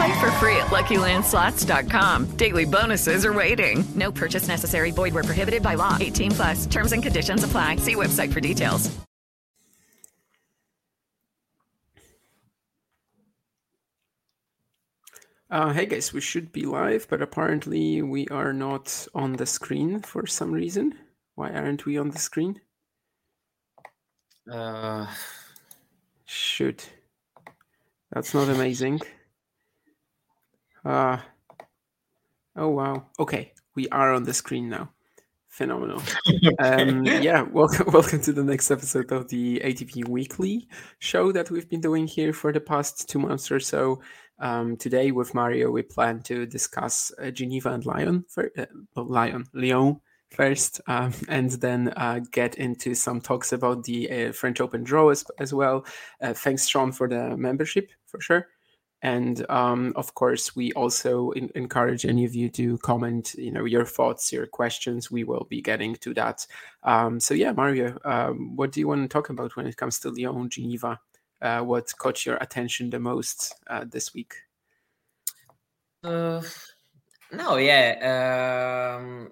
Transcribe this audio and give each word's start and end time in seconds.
Play 0.00 0.18
for 0.18 0.30
free 0.40 0.56
at 0.56 0.68
LuckyLandSlots.com. 0.68 2.36
Daily 2.36 2.64
bonuses 2.64 3.26
are 3.26 3.34
waiting. 3.34 3.84
No 3.94 4.10
purchase 4.10 4.48
necessary. 4.48 4.92
Void 4.92 5.12
where 5.12 5.24
prohibited 5.24 5.62
by 5.62 5.74
law. 5.74 5.98
18 6.00 6.30
plus. 6.30 6.64
Terms 6.64 6.92
and 6.92 7.02
conditions 7.02 7.44
apply. 7.44 7.76
See 7.76 7.96
website 7.96 8.32
for 8.32 8.40
details. 8.40 8.90
Uh, 15.50 15.74
hey 15.74 15.84
guys, 15.84 16.14
we 16.14 16.22
should 16.22 16.50
be 16.50 16.62
live, 16.62 17.06
but 17.10 17.20
apparently 17.20 18.00
we 18.00 18.26
are 18.28 18.54
not 18.54 19.06
on 19.14 19.34
the 19.34 19.44
screen 19.44 20.00
for 20.00 20.26
some 20.26 20.50
reason. 20.50 20.94
Why 21.34 21.50
aren't 21.50 21.84
we 21.84 21.98
on 21.98 22.08
the 22.08 22.18
screen? 22.18 22.58
Uh, 24.50 25.08
Shoot. 26.24 26.88
That's 28.12 28.32
not 28.32 28.48
amazing. 28.48 29.02
Uh, 30.84 31.18
oh 32.56 32.68
wow. 32.68 33.06
Okay, 33.18 33.52
we 33.74 33.88
are 33.88 34.14
on 34.14 34.24
the 34.24 34.34
screen 34.34 34.68
now. 34.68 34.90
Phenomenal. 35.48 36.02
Um, 36.58 37.04
yeah, 37.04 37.42
welcome, 37.52 37.92
welcome 37.92 38.20
to 38.22 38.32
the 38.32 38.44
next 38.44 38.70
episode 38.70 39.12
of 39.12 39.28
the 39.28 39.60
ATP 39.64 40.08
Weekly 40.08 40.68
show 40.98 41.32
that 41.32 41.50
we've 41.50 41.68
been 41.68 41.80
doing 41.80 42.06
here 42.06 42.32
for 42.32 42.52
the 42.52 42.60
past 42.60 43.08
two 43.08 43.18
months 43.18 43.50
or 43.50 43.60
so. 43.60 44.00
Um, 44.38 44.76
today 44.76 45.10
with 45.10 45.34
Mario, 45.34 45.70
we 45.70 45.82
plan 45.82 46.22
to 46.22 46.46
discuss 46.46 47.12
uh, 47.22 47.30
Geneva 47.30 47.72
and 47.72 47.84
Lyon, 47.84 48.24
for, 48.28 48.50
uh, 48.56 48.66
Lyon, 48.96 49.44
Lyon 49.52 50.00
first, 50.30 50.80
um, 50.86 51.12
and 51.28 51.50
then 51.52 51.92
uh, 51.96 52.20
get 52.30 52.54
into 52.54 52.94
some 52.94 53.20
talks 53.20 53.52
about 53.52 53.84
the 53.84 54.10
uh, 54.10 54.32
French 54.32 54.60
Open 54.60 54.82
draw 54.82 55.10
as, 55.10 55.24
as 55.38 55.52
well. 55.52 55.84
Uh, 56.22 56.32
thanks, 56.32 56.66
Sean, 56.66 56.92
for 56.92 57.08
the 57.08 57.36
membership 57.36 57.90
for 58.06 58.20
sure. 58.20 58.48
And 59.02 59.48
um, 59.50 59.92
of 59.96 60.14
course, 60.14 60.54
we 60.54 60.72
also 60.72 61.30
in- 61.30 61.50
encourage 61.54 62.04
any 62.04 62.24
of 62.26 62.34
you 62.34 62.50
to 62.50 62.76
comment, 62.78 63.34
you 63.38 63.50
know, 63.50 63.64
your 63.64 63.86
thoughts, 63.86 64.30
your 64.32 64.46
questions. 64.46 65.10
We 65.10 65.24
will 65.24 65.46
be 65.48 65.62
getting 65.62 65.94
to 65.96 66.12
that. 66.14 66.46
Um, 66.82 67.18
so 67.18 67.32
yeah, 67.34 67.52
Mario, 67.52 67.98
um, 68.04 68.56
what 68.56 68.72
do 68.72 68.80
you 68.80 68.88
want 68.88 69.02
to 69.02 69.08
talk 69.08 69.30
about 69.30 69.56
when 69.56 69.66
it 69.66 69.76
comes 69.78 69.98
to 70.00 70.10
Lyon, 70.10 70.50
Geneva? 70.50 71.00
Uh, 71.40 71.60
what 71.62 71.90
caught 71.96 72.26
your 72.26 72.36
attention 72.36 72.90
the 72.90 72.98
most 73.00 73.54
uh, 73.68 73.84
this 73.88 74.12
week? 74.12 74.34
uh, 76.04 76.42
no, 77.32 77.56
yeah. 77.56 78.98
Um, 78.98 79.30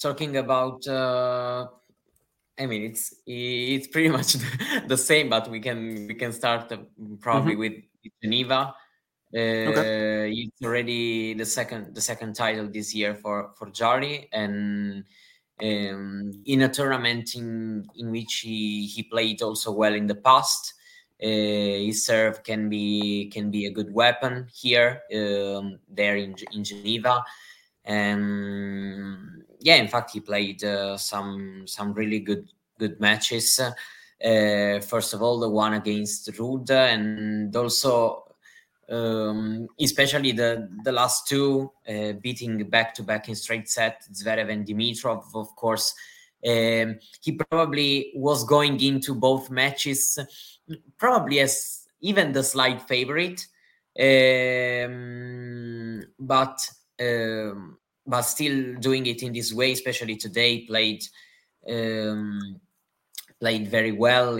talking 0.00 0.36
about, 0.38 0.86
uh, 0.86 1.66
I 2.58 2.66
mean, 2.66 2.84
it's 2.84 3.14
it's 3.26 3.88
pretty 3.88 4.08
much 4.18 4.36
the 4.86 4.96
same, 4.96 5.28
but 5.28 5.50
we 5.50 5.60
can 5.60 6.06
we 6.06 6.14
can 6.14 6.32
start 6.32 6.72
uh, 6.72 6.78
probably 7.20 7.54
Mhm. 7.54 7.58
with 7.58 7.72
Geneva. 8.22 8.74
Uh, 9.34 9.70
Okay. 9.72 10.32
It's 10.32 10.62
already 10.62 11.34
the 11.34 11.46
second 11.46 11.94
the 11.94 12.00
second 12.00 12.34
title 12.34 12.68
this 12.68 12.94
year 12.94 13.14
for 13.14 13.52
for 13.56 13.70
Jarry, 13.70 14.28
and 14.32 15.04
um, 15.62 16.32
in 16.44 16.62
a 16.62 16.68
tournament 16.68 17.34
in 17.34 17.86
in 17.96 18.10
which 18.10 18.40
he 18.40 18.86
he 18.86 19.02
played 19.04 19.40
also 19.42 19.72
well 19.72 19.94
in 19.94 20.06
the 20.06 20.16
past. 20.16 20.74
Uh, 21.22 21.86
his 21.86 22.04
serve 22.04 22.42
can 22.42 22.68
be 22.68 23.30
can 23.32 23.50
be 23.50 23.66
a 23.66 23.70
good 23.70 23.92
weapon 23.94 24.48
here 24.52 25.02
um, 25.14 25.78
there 25.88 26.16
in 26.16 26.34
in 26.52 26.64
Geneva, 26.64 27.24
and 27.84 29.44
yeah, 29.60 29.76
in 29.76 29.88
fact, 29.88 30.10
he 30.10 30.20
played 30.20 30.62
uh, 30.64 30.96
some 30.96 31.62
some 31.66 31.94
really 31.94 32.18
good 32.18 32.48
good 32.78 33.00
matches. 33.00 33.60
Uh, 34.24 34.80
first 34.80 35.14
of 35.14 35.22
all, 35.22 35.40
the 35.40 35.48
one 35.48 35.74
against 35.74 36.30
Ruud, 36.32 36.70
and 36.70 37.54
also 37.56 38.24
um, 38.88 39.66
especially 39.80 40.32
the 40.32 40.68
the 40.84 40.92
last 40.92 41.26
two, 41.26 41.72
uh, 41.88 42.12
beating 42.12 42.62
back 42.68 42.94
to 42.94 43.02
back 43.02 43.28
in 43.28 43.34
straight 43.34 43.68
set 43.68 44.04
Zverev 44.12 44.50
and 44.50 44.66
Dimitrov. 44.66 45.24
Of 45.34 45.56
course, 45.56 45.94
um, 46.46 46.98
he 47.20 47.32
probably 47.32 48.12
was 48.14 48.44
going 48.44 48.80
into 48.80 49.14
both 49.14 49.50
matches 49.50 50.18
probably 50.98 51.40
as 51.40 51.86
even 52.00 52.32
the 52.32 52.42
slight 52.42 52.82
favorite, 52.82 53.46
um, 53.98 56.02
but 56.18 56.58
um, 57.00 57.78
but 58.06 58.22
still 58.22 58.74
doing 58.80 59.06
it 59.06 59.22
in 59.22 59.32
this 59.32 59.52
way, 59.52 59.72
especially 59.72 60.16
today, 60.16 60.66
played 60.66 61.02
um, 61.68 62.60
played 63.42 63.66
very 63.68 63.90
well. 63.90 64.38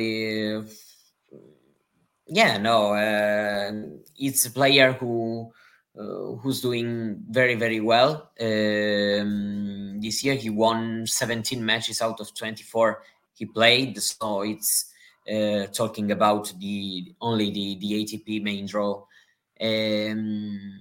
Yeah, 2.28 2.56
no, 2.58 2.94
it's 4.16 4.46
a 4.46 4.50
player 4.50 4.92
who 4.92 5.52
uh, 5.98 6.36
who's 6.40 6.60
doing 6.60 7.22
very 7.28 7.56
very 7.56 7.80
well. 7.80 8.30
Um, 8.40 10.00
this 10.00 10.22
year 10.24 10.36
he 10.36 10.50
won 10.50 11.06
17 11.06 11.64
matches 11.64 12.00
out 12.00 12.20
of 12.20 12.32
24 12.32 13.02
he 13.34 13.46
played, 13.46 14.00
so 14.00 14.42
it's 14.42 14.92
uh, 15.28 15.66
talking 15.72 16.12
about 16.12 16.52
the 16.60 17.12
only 17.20 17.50
the 17.50 17.78
the 17.80 17.90
ATP 18.04 18.42
main 18.42 18.66
draw. 18.66 19.04
Um, 19.60 20.78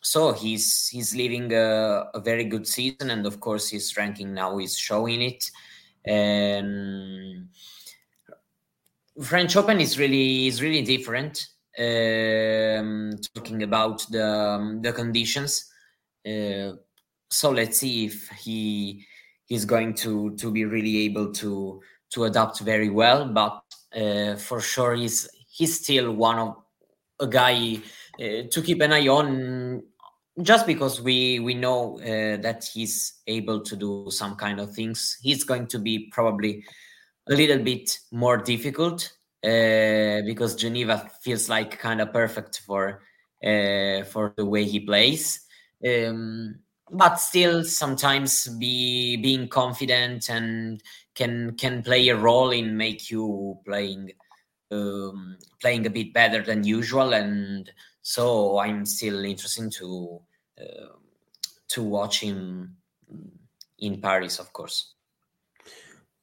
so 0.00 0.32
he's 0.32 0.88
he's 0.88 1.14
living 1.16 1.52
a, 1.52 2.08
a 2.14 2.20
very 2.20 2.44
good 2.44 2.66
season, 2.66 3.10
and 3.10 3.26
of 3.26 3.40
course 3.40 3.70
his 3.70 3.96
ranking 3.96 4.32
now 4.32 4.58
is 4.58 4.78
showing 4.78 5.22
it. 5.22 5.50
And 6.04 7.48
French 9.20 9.56
Open 9.56 9.80
is 9.80 9.98
really 9.98 10.46
is 10.46 10.62
really 10.62 10.82
different. 10.82 11.48
Um, 11.78 13.12
talking 13.34 13.62
about 13.62 14.04
the 14.10 14.26
um, 14.26 14.82
the 14.82 14.92
conditions, 14.92 15.72
uh, 16.26 16.72
so 17.30 17.50
let's 17.50 17.78
see 17.78 18.06
if 18.06 18.28
he 18.28 19.06
he's 19.46 19.64
going 19.64 19.94
to 19.94 20.36
to 20.36 20.50
be 20.50 20.64
really 20.64 20.98
able 21.04 21.32
to 21.32 21.80
to 22.10 22.24
adapt 22.24 22.60
very 22.60 22.90
well. 22.90 23.26
But 23.26 23.62
uh, 23.94 24.36
for 24.36 24.60
sure, 24.60 24.94
he's 24.94 25.28
he's 25.50 25.80
still 25.80 26.12
one 26.12 26.38
of 26.38 26.56
a 27.20 27.26
guy 27.26 27.80
uh, 28.20 28.48
to 28.50 28.62
keep 28.62 28.80
an 28.80 28.92
eye 28.92 29.08
on. 29.08 29.82
Just 30.40 30.66
because 30.66 31.00
we 31.00 31.40
we 31.40 31.52
know 31.52 31.98
uh, 32.00 32.40
that 32.40 32.64
he's 32.72 33.20
able 33.26 33.60
to 33.60 33.76
do 33.76 34.06
some 34.08 34.34
kind 34.36 34.60
of 34.60 34.74
things, 34.74 35.18
he's 35.20 35.44
going 35.44 35.66
to 35.66 35.78
be 35.78 36.08
probably 36.10 36.64
a 37.28 37.34
little 37.34 37.58
bit 37.58 37.98
more 38.10 38.38
difficult 38.38 39.12
uh, 39.44 40.22
because 40.24 40.54
Geneva 40.56 41.10
feels 41.22 41.50
like 41.50 41.78
kind 41.78 42.00
of 42.00 42.12
perfect 42.12 42.62
for 42.66 43.02
uh, 43.44 44.04
for 44.04 44.32
the 44.36 44.46
way 44.46 44.64
he 44.64 44.80
plays. 44.80 45.40
Um, 45.86 46.60
but 46.90 47.16
still 47.16 47.64
sometimes 47.64 48.48
be 48.58 49.16
being 49.16 49.48
confident 49.48 50.28
and 50.28 50.82
can 51.14 51.56
can 51.56 51.82
play 51.82 52.08
a 52.08 52.16
role 52.16 52.50
in 52.50 52.76
make 52.76 53.10
you 53.10 53.58
playing 53.64 54.12
um, 54.70 55.36
playing 55.60 55.86
a 55.86 55.90
bit 55.90 56.12
better 56.12 56.42
than 56.42 56.64
usual 56.64 57.14
and 57.14 57.70
so 58.02 58.58
i'm 58.58 58.84
still 58.84 59.24
interested 59.24 59.70
to 59.72 60.20
uh, 60.60 60.96
to 61.68 61.82
watch 61.82 62.20
him 62.20 62.76
in 63.78 64.00
paris 64.00 64.38
of 64.38 64.52
course 64.52 64.94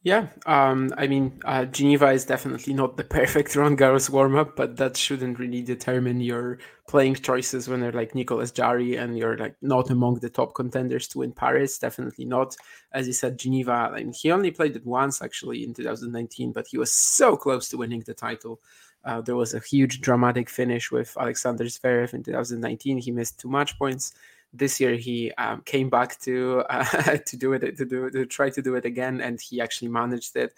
yeah, 0.01 0.27
um, 0.45 0.93
I 0.97 1.07
mean, 1.07 1.41
uh, 1.43 1.65
Geneva 1.65 2.11
is 2.11 2.23
definitely 2.23 2.73
not 2.73 2.95
the 2.95 3.03
perfect 3.19 3.53
Roland 3.53 3.77
Garros 3.77 4.09
warm 4.09 4.37
up, 4.37 4.55
but 4.55 4.77
that 4.77 4.95
shouldn't 4.95 5.39
really 5.39 5.61
determine 5.61 6.21
your 6.21 6.59
playing 6.87 7.15
choices 7.15 7.67
when 7.67 7.81
they're 7.81 7.91
like 7.91 8.15
Nicolas 8.15 8.51
Jarry 8.51 8.95
and 8.95 9.17
you're 9.17 9.37
like 9.37 9.55
not 9.61 9.89
among 9.89 10.15
the 10.15 10.29
top 10.29 10.55
contenders 10.55 11.09
to 11.09 11.17
win 11.17 11.33
Paris. 11.33 11.77
Definitely 11.77 12.23
not. 12.23 12.55
As 12.93 13.07
you 13.07 13.13
said, 13.13 13.37
Geneva, 13.37 13.91
I 13.93 13.97
mean, 13.97 14.13
he 14.13 14.31
only 14.31 14.51
played 14.51 14.77
it 14.77 14.85
once 14.85 15.21
actually 15.21 15.65
in 15.65 15.73
2019, 15.73 16.53
but 16.53 16.67
he 16.67 16.77
was 16.77 16.93
so 16.93 17.35
close 17.35 17.67
to 17.69 17.77
winning 17.77 18.03
the 18.05 18.13
title. 18.13 18.61
Uh, 19.05 19.21
there 19.21 19.35
was 19.35 19.53
a 19.53 19.59
huge 19.59 20.01
dramatic 20.01 20.49
finish 20.49 20.91
with 20.91 21.15
Alexander 21.19 21.65
Zverev 21.65 22.13
in 22.13 22.23
2019. 22.23 22.97
He 22.97 23.11
missed 23.11 23.39
two 23.39 23.49
match 23.49 23.77
points 23.77 24.13
this 24.53 24.79
year 24.79 24.95
he 24.95 25.31
um, 25.33 25.61
came 25.61 25.89
back 25.89 26.19
to 26.19 26.63
uh, 26.69 27.17
to 27.25 27.37
do 27.37 27.53
it 27.53 27.77
to 27.77 27.85
do 27.85 28.09
to 28.09 28.25
try 28.25 28.49
to 28.49 28.61
do 28.61 28.75
it 28.75 28.85
again 28.85 29.21
and 29.21 29.39
he 29.41 29.61
actually 29.61 29.87
managed 29.87 30.35
it 30.35 30.53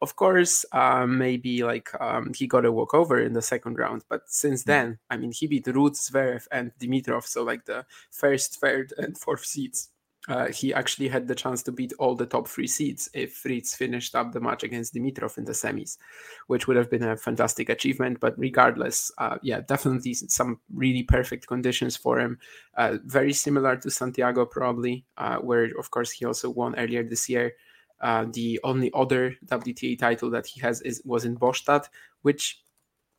of 0.00 0.16
course 0.16 0.64
um, 0.72 1.18
maybe 1.18 1.62
like 1.62 1.90
um, 2.00 2.32
he 2.34 2.46
got 2.46 2.64
a 2.64 2.72
walkover 2.72 3.20
in 3.20 3.32
the 3.32 3.42
second 3.42 3.78
round 3.78 4.02
but 4.08 4.22
since 4.26 4.62
hmm. 4.64 4.70
then 4.70 4.98
i 5.10 5.16
mean 5.16 5.32
he 5.32 5.46
beat 5.46 5.66
Ruud 5.66 5.92
Zverev 5.92 6.46
and 6.50 6.72
Dimitrov 6.80 7.24
so 7.24 7.42
like 7.42 7.64
the 7.66 7.84
first 8.10 8.60
third 8.60 8.92
and 8.96 9.16
fourth 9.18 9.44
seeds 9.44 9.90
uh, 10.28 10.46
he 10.46 10.72
actually 10.72 11.08
had 11.08 11.28
the 11.28 11.34
chance 11.34 11.62
to 11.62 11.72
beat 11.72 11.92
all 11.98 12.14
the 12.14 12.24
top 12.24 12.48
three 12.48 12.66
seeds 12.66 13.10
if 13.12 13.34
Fritz 13.34 13.74
finished 13.74 14.14
up 14.14 14.32
the 14.32 14.40
match 14.40 14.62
against 14.62 14.94
Dimitrov 14.94 15.36
in 15.36 15.44
the 15.44 15.52
semis, 15.52 15.98
which 16.46 16.66
would 16.66 16.76
have 16.76 16.90
been 16.90 17.02
a 17.02 17.16
fantastic 17.16 17.68
achievement. 17.68 18.20
But 18.20 18.38
regardless, 18.38 19.12
uh, 19.18 19.36
yeah, 19.42 19.60
definitely 19.60 20.14
some 20.14 20.60
really 20.72 21.02
perfect 21.02 21.46
conditions 21.46 21.96
for 21.96 22.18
him. 22.18 22.38
Uh, 22.76 22.98
very 23.04 23.34
similar 23.34 23.76
to 23.76 23.90
Santiago, 23.90 24.46
probably, 24.46 25.04
uh, 25.18 25.36
where 25.36 25.70
of 25.78 25.90
course 25.90 26.10
he 26.10 26.24
also 26.24 26.48
won 26.48 26.74
earlier 26.78 27.02
this 27.02 27.28
year. 27.28 27.52
Uh, 28.00 28.26
the 28.32 28.60
only 28.64 28.90
other 28.94 29.36
WTA 29.46 29.98
title 29.98 30.30
that 30.30 30.46
he 30.46 30.60
has 30.60 30.80
is 30.82 31.02
was 31.04 31.24
in 31.24 31.36
Båstad, 31.36 31.88
which 32.22 32.63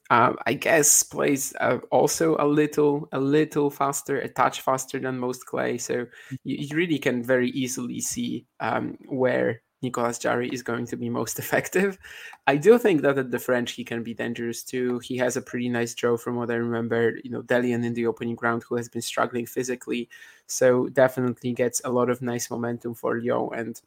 uh, 0.09 0.33
I 0.45 0.53
guess 0.53 1.03
plays 1.03 1.53
uh, 1.59 1.79
also 1.91 2.35
a 2.39 2.45
little 2.45 3.09
a 3.11 3.19
little 3.19 3.69
faster, 3.69 4.19
a 4.19 4.27
touch 4.27 4.61
faster 4.61 4.99
than 4.99 5.17
most 5.17 5.45
clay. 5.45 5.77
So 5.77 6.05
you, 6.43 6.57
you 6.67 6.75
really 6.75 6.99
can 6.99 7.23
very 7.23 7.49
easily 7.51 8.01
see 8.01 8.45
um, 8.59 8.97
where 9.07 9.61
Nicolas 9.81 10.19
Jarry 10.19 10.49
is 10.49 10.61
going 10.61 10.85
to 10.87 10.95
be 10.95 11.09
most 11.09 11.39
effective. 11.43 11.97
I 12.45 12.57
do 12.57 12.77
think 12.77 13.01
that 13.01 13.17
at 13.17 13.31
the 13.31 13.39
French 13.39 13.71
he 13.71 13.83
can 13.83 14.03
be 14.03 14.13
dangerous 14.13 14.63
too. 14.63 14.99
He 14.99 15.17
has 15.17 15.37
a 15.37 15.41
pretty 15.41 15.69
nice 15.69 15.95
draw 15.95 16.17
from 16.17 16.35
what 16.35 16.51
I 16.51 16.55
remember. 16.55 17.17
You 17.23 17.31
know, 17.31 17.41
Dellien 17.41 17.83
in 17.83 17.93
the 17.93 18.05
opening 18.05 18.37
round 18.41 18.63
who 18.63 18.75
has 18.75 18.87
been 18.87 19.01
struggling 19.01 19.47
physically, 19.47 20.09
so 20.45 20.87
definitely 20.89 21.53
gets 21.53 21.81
a 21.83 21.89
lot 21.89 22.11
of 22.11 22.21
nice 22.21 22.51
momentum 22.51 22.93
for 22.93 23.19
Lyon 23.19 23.49
and 23.55 23.81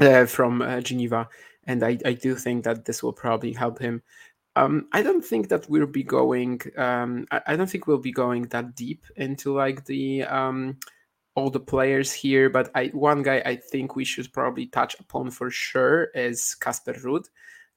uh, 0.00 0.26
from 0.26 0.62
uh, 0.62 0.80
Geneva. 0.80 1.28
And 1.66 1.82
I, 1.82 1.98
I 2.04 2.12
do 2.12 2.34
think 2.34 2.64
that 2.64 2.84
this 2.84 3.02
will 3.02 3.12
probably 3.12 3.52
help 3.52 3.78
him 3.78 4.02
um, 4.56 4.86
I 4.92 5.02
don't 5.02 5.24
think 5.24 5.48
that 5.48 5.68
we'll 5.68 5.86
be 5.86 6.02
going. 6.02 6.60
Um, 6.76 7.26
I, 7.30 7.40
I, 7.48 7.56
don't 7.56 7.68
think 7.68 7.86
we'll 7.86 7.98
be 7.98 8.12
going 8.12 8.44
that 8.48 8.76
deep 8.76 9.04
into 9.16 9.52
like 9.54 9.84
the 9.84 10.22
um, 10.24 10.78
all 11.34 11.50
the 11.50 11.60
players 11.60 12.12
here. 12.12 12.48
But 12.48 12.70
I, 12.74 12.86
one 12.88 13.22
guy 13.22 13.42
I 13.44 13.56
think 13.56 13.96
we 13.96 14.04
should 14.04 14.32
probably 14.32 14.66
touch 14.66 14.98
upon 15.00 15.30
for 15.30 15.50
sure 15.50 16.04
is 16.14 16.54
Casper 16.54 16.92
Ruud, 16.92 17.24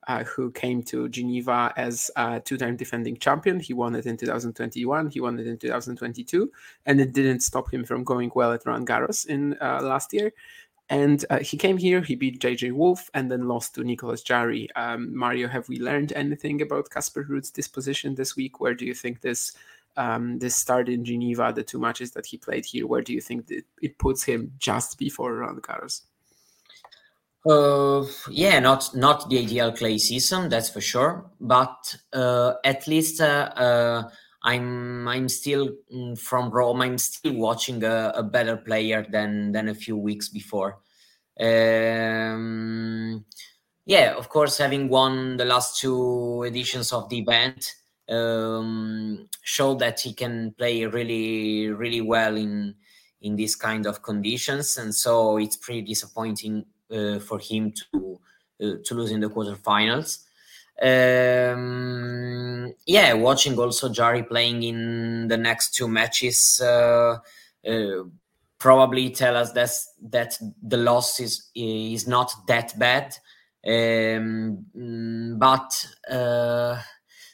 uh, 0.08 0.24
who 0.26 0.52
came 0.52 0.84
to 0.84 1.10
Geneva 1.10 1.74
as 1.78 2.12
a 2.16 2.40
two-time 2.40 2.76
defending 2.76 3.18
champion. 3.18 3.60
He 3.60 3.74
won 3.74 3.96
it 3.96 4.06
in 4.06 4.16
2021. 4.16 5.10
He 5.10 5.20
won 5.20 5.40
it 5.40 5.48
in 5.48 5.58
2022, 5.58 6.52
and 6.86 7.02
it 7.02 7.12
didn't 7.14 7.42
stop 7.42 7.74
him 7.74 7.86
from 7.86 8.04
going 8.04 8.32
well 8.36 8.54
at 8.54 8.66
Roland 8.68 8.88
Garros 8.88 9.26
in 9.26 9.58
uh, 9.62 9.82
last 9.82 10.14
year. 10.14 10.32
And 10.90 11.26
uh, 11.30 11.40
he 11.40 11.58
came 11.58 11.78
here, 11.78 12.02
he 12.02 12.16
beat 12.16 12.40
JJ 12.40 12.72
Wolf, 12.72 13.10
and 13.14 13.30
then 13.30 13.48
lost 13.48 13.76
to 13.76 13.84
Nicolas 13.84 14.22
Jarry. 14.22 14.70
Um, 14.76 15.16
Mario, 15.16 15.50
have 15.50 15.68
we 15.68 15.80
learned 15.80 16.14
anything 16.14 16.62
about 16.62 16.90
Casper 16.90 17.26
Ruud's 17.28 17.52
disposition 17.52 18.16
this 18.16 18.38
week? 18.38 18.62
Where 18.62 18.74
do 18.74 18.86
you 18.86 18.94
think 18.94 19.20
this 19.20 19.52
um, 19.98 20.40
this 20.40 20.56
start 20.56 20.88
in 20.88 21.04
Geneva, 21.04 21.52
the 21.54 21.64
two 21.64 21.80
matches 21.80 22.12
that 22.12 22.28
he 22.28 22.38
played 22.38 22.66
here, 22.66 22.88
where 22.88 23.02
do 23.02 23.14
you 23.14 23.20
think 23.20 23.52
it, 23.82 23.98
puts 23.98 24.24
him 24.24 24.54
just 24.60 24.98
before 25.00 25.34
Roland 25.34 25.64
Garros? 25.64 26.04
Uh, 27.50 28.06
yeah, 28.30 28.60
not 28.60 28.96
not 28.96 29.30
the 29.30 29.40
ideal 29.40 29.72
clay 29.72 29.98
season, 29.98 30.50
that's 30.50 30.70
for 30.70 30.82
sure. 30.82 31.26
But 31.42 31.96
uh, 32.14 32.54
at 32.64 32.88
least 32.88 33.22
uh, 33.22 33.52
uh 33.56 34.10
I'm 34.48 35.10
I'm 35.10 35.28
still 35.28 35.76
mm, 35.94 36.18
from 36.18 36.50
Rome. 36.52 36.82
I'm 36.82 36.98
still 36.98 37.34
watching 37.34 37.84
a, 37.84 38.14
a 38.16 38.24
better 38.24 38.56
player 38.56 39.06
than 39.12 39.52
than 39.52 39.68
a 39.68 39.76
few 39.76 39.98
weeks 39.98 40.30
before. 40.30 40.80
Um, 41.38 43.26
yeah, 43.86 44.16
of 44.16 44.30
course, 44.30 44.58
having 44.58 44.88
won 44.88 45.36
the 45.36 45.44
last 45.44 45.82
two 45.82 46.44
editions 46.44 46.94
of 46.94 47.10
the 47.10 47.20
event 47.20 47.76
um, 48.08 49.28
showed 49.44 49.80
that 49.80 50.00
he 50.00 50.14
can 50.14 50.54
play 50.58 50.86
really 50.86 51.70
really 51.70 52.02
well 52.02 52.38
in 52.38 52.74
in 53.22 53.36
these 53.36 53.58
kind 53.58 53.86
of 53.86 54.02
conditions, 54.02 54.78
and 54.78 54.96
so 54.96 55.38
it's 55.38 55.58
pretty 55.58 55.82
disappointing 55.82 56.66
uh, 56.90 57.20
for 57.20 57.38
him 57.38 57.74
to 57.74 58.18
uh, 58.64 58.76
to 58.86 58.96
lose 58.96 59.12
in 59.12 59.20
the 59.20 59.30
quarterfinals. 59.30 60.24
Um, 60.82 62.74
yeah, 62.86 63.14
watching 63.14 63.58
also 63.58 63.90
Jarry 63.90 64.24
playing 64.24 64.64
in 64.64 65.28
the 65.28 65.38
next 65.38 65.74
two 65.76 65.88
matches 65.88 66.62
uh, 66.64 67.18
uh, 67.68 68.04
probably 68.60 69.10
tell 69.10 69.36
us 69.36 69.52
that 69.54 69.72
that 70.12 70.38
the 70.62 70.78
loss 70.78 71.20
is 71.20 71.50
is 71.56 72.08
not 72.08 72.32
that 72.48 72.78
bad. 72.78 73.16
Um, 73.68 74.66
but 75.40 75.86
uh, 76.10 76.82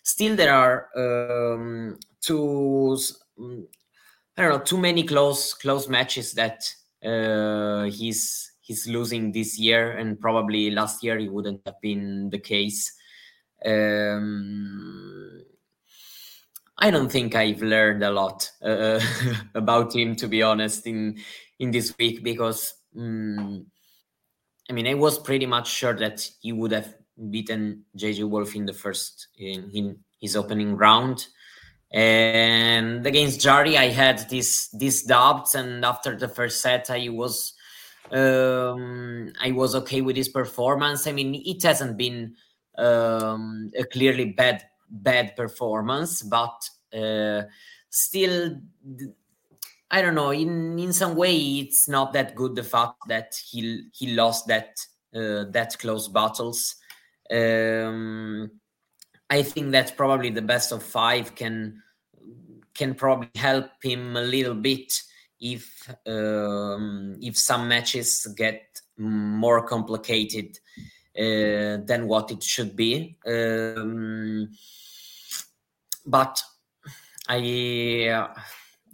still, 0.04 0.36
there 0.36 0.54
are 0.54 0.90
um, 0.96 2.00
two. 2.22 2.98
I 4.36 4.42
don't 4.42 4.52
know, 4.52 4.60
too 4.60 4.80
many 4.80 5.04
close 5.04 5.54
close 5.54 5.88
matches 5.88 6.34
that 6.34 6.64
uh, 7.06 7.84
he's 7.84 8.52
he's 8.62 8.88
losing 8.88 9.32
this 9.32 9.60
year, 9.60 9.92
and 9.92 10.20
probably 10.20 10.72
last 10.72 11.04
year 11.04 11.20
it 11.20 11.32
wouldn't 11.32 11.62
have 11.66 11.80
been 11.82 12.30
the 12.30 12.40
case. 12.40 12.92
Um, 13.66 15.44
I 16.78 16.92
don't 16.92 17.12
think 17.12 17.36
I've 17.36 17.62
learned 17.62 18.04
a 18.04 18.12
lot 18.12 18.50
uh, 18.62 19.00
about 19.56 19.96
him, 19.96 20.16
to 20.18 20.28
be 20.28 20.44
honest, 20.44 20.86
in 20.88 21.18
in 21.60 21.72
this 21.72 21.98
week 21.98 22.24
because 22.24 22.74
um, 22.98 23.66
I 24.70 24.74
mean 24.74 24.88
I 24.88 24.96
was 24.96 25.18
pretty 25.20 25.46
much 25.46 25.70
sure 25.70 25.94
that 25.94 26.28
he 26.42 26.52
would 26.52 26.72
have 26.72 26.94
beaten 27.30 27.86
JJ 27.98 28.28
Wolf 28.30 28.56
in 28.56 28.66
the 28.66 28.74
first 28.74 29.28
in, 29.38 29.70
in 29.74 30.00
his 30.20 30.36
opening 30.36 30.76
round. 30.76 31.28
And 31.92 33.06
against 33.06 33.40
Jarry 33.40 33.78
I 33.78 33.90
had 33.90 34.28
this 34.30 34.70
these 34.70 35.04
doubts, 35.04 35.54
and 35.56 35.86
after 35.86 36.18
the 36.18 36.28
first 36.28 36.62
set, 36.62 36.90
I 36.90 37.08
was 37.10 37.54
um, 38.12 39.32
I 39.42 39.52
was 39.52 39.76
okay 39.76 40.02
with 40.02 40.16
his 40.16 40.30
performance. 40.30 41.08
I 41.08 41.12
mean, 41.12 41.42
it 41.46 41.62
hasn't 41.64 41.98
been 41.98 42.36
um, 42.78 43.72
a 43.78 43.84
clearly 43.84 44.26
bad 44.26 44.64
bad 44.90 45.36
performance, 45.36 46.22
but 46.22 46.70
uh, 46.96 47.44
still, 47.90 48.62
I 49.90 50.02
don't 50.02 50.16
know. 50.16 50.32
In 50.32 50.80
in 50.80 50.94
some 50.94 51.16
way, 51.16 51.36
it's 51.36 51.88
not 51.88 52.14
that 52.14 52.36
good. 52.36 52.56
The 52.56 52.64
fact 52.64 53.08
that 53.08 53.36
he 53.50 53.90
he 53.94 54.14
lost 54.14 54.48
that 54.48 54.78
uh, 55.16 55.46
that 55.52 55.78
close 55.80 56.08
battles. 56.08 56.76
Um, 57.32 58.52
I 59.30 59.42
think 59.42 59.72
that 59.72 59.98
probably 59.98 60.30
the 60.30 60.42
best 60.42 60.72
of 60.72 60.84
five 60.84 61.36
can 61.36 61.82
can 62.74 62.96
probably 62.96 63.30
help 63.36 63.70
him 63.82 64.18
a 64.18 64.22
little 64.22 64.56
bit 64.56 65.02
if 65.40 65.90
um, 66.08 67.18
if 67.22 67.38
some 67.38 67.68
matches 67.68 68.28
get 68.38 68.82
more 68.98 69.66
complicated 69.68 70.60
than 71.16 72.08
what 72.08 72.32
it 72.32 72.44
should 72.44 72.76
be. 72.76 73.18
Um, 73.26 74.50
but 76.06 76.42
I, 77.28 78.10
uh, 78.10 78.34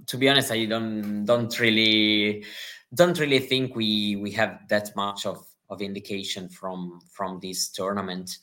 to 0.05 0.17
be 0.17 0.29
honest, 0.29 0.51
I 0.51 0.65
don't 0.65 1.25
don't 1.25 1.59
really 1.59 2.45
don't 2.93 3.19
really 3.19 3.39
think 3.39 3.75
we 3.75 4.15
we 4.15 4.31
have 4.31 4.67
that 4.69 4.95
much 4.95 5.25
of 5.25 5.45
of 5.69 5.81
indication 5.81 6.49
from 6.49 6.99
from 7.11 7.39
this 7.39 7.69
tournament. 7.69 8.37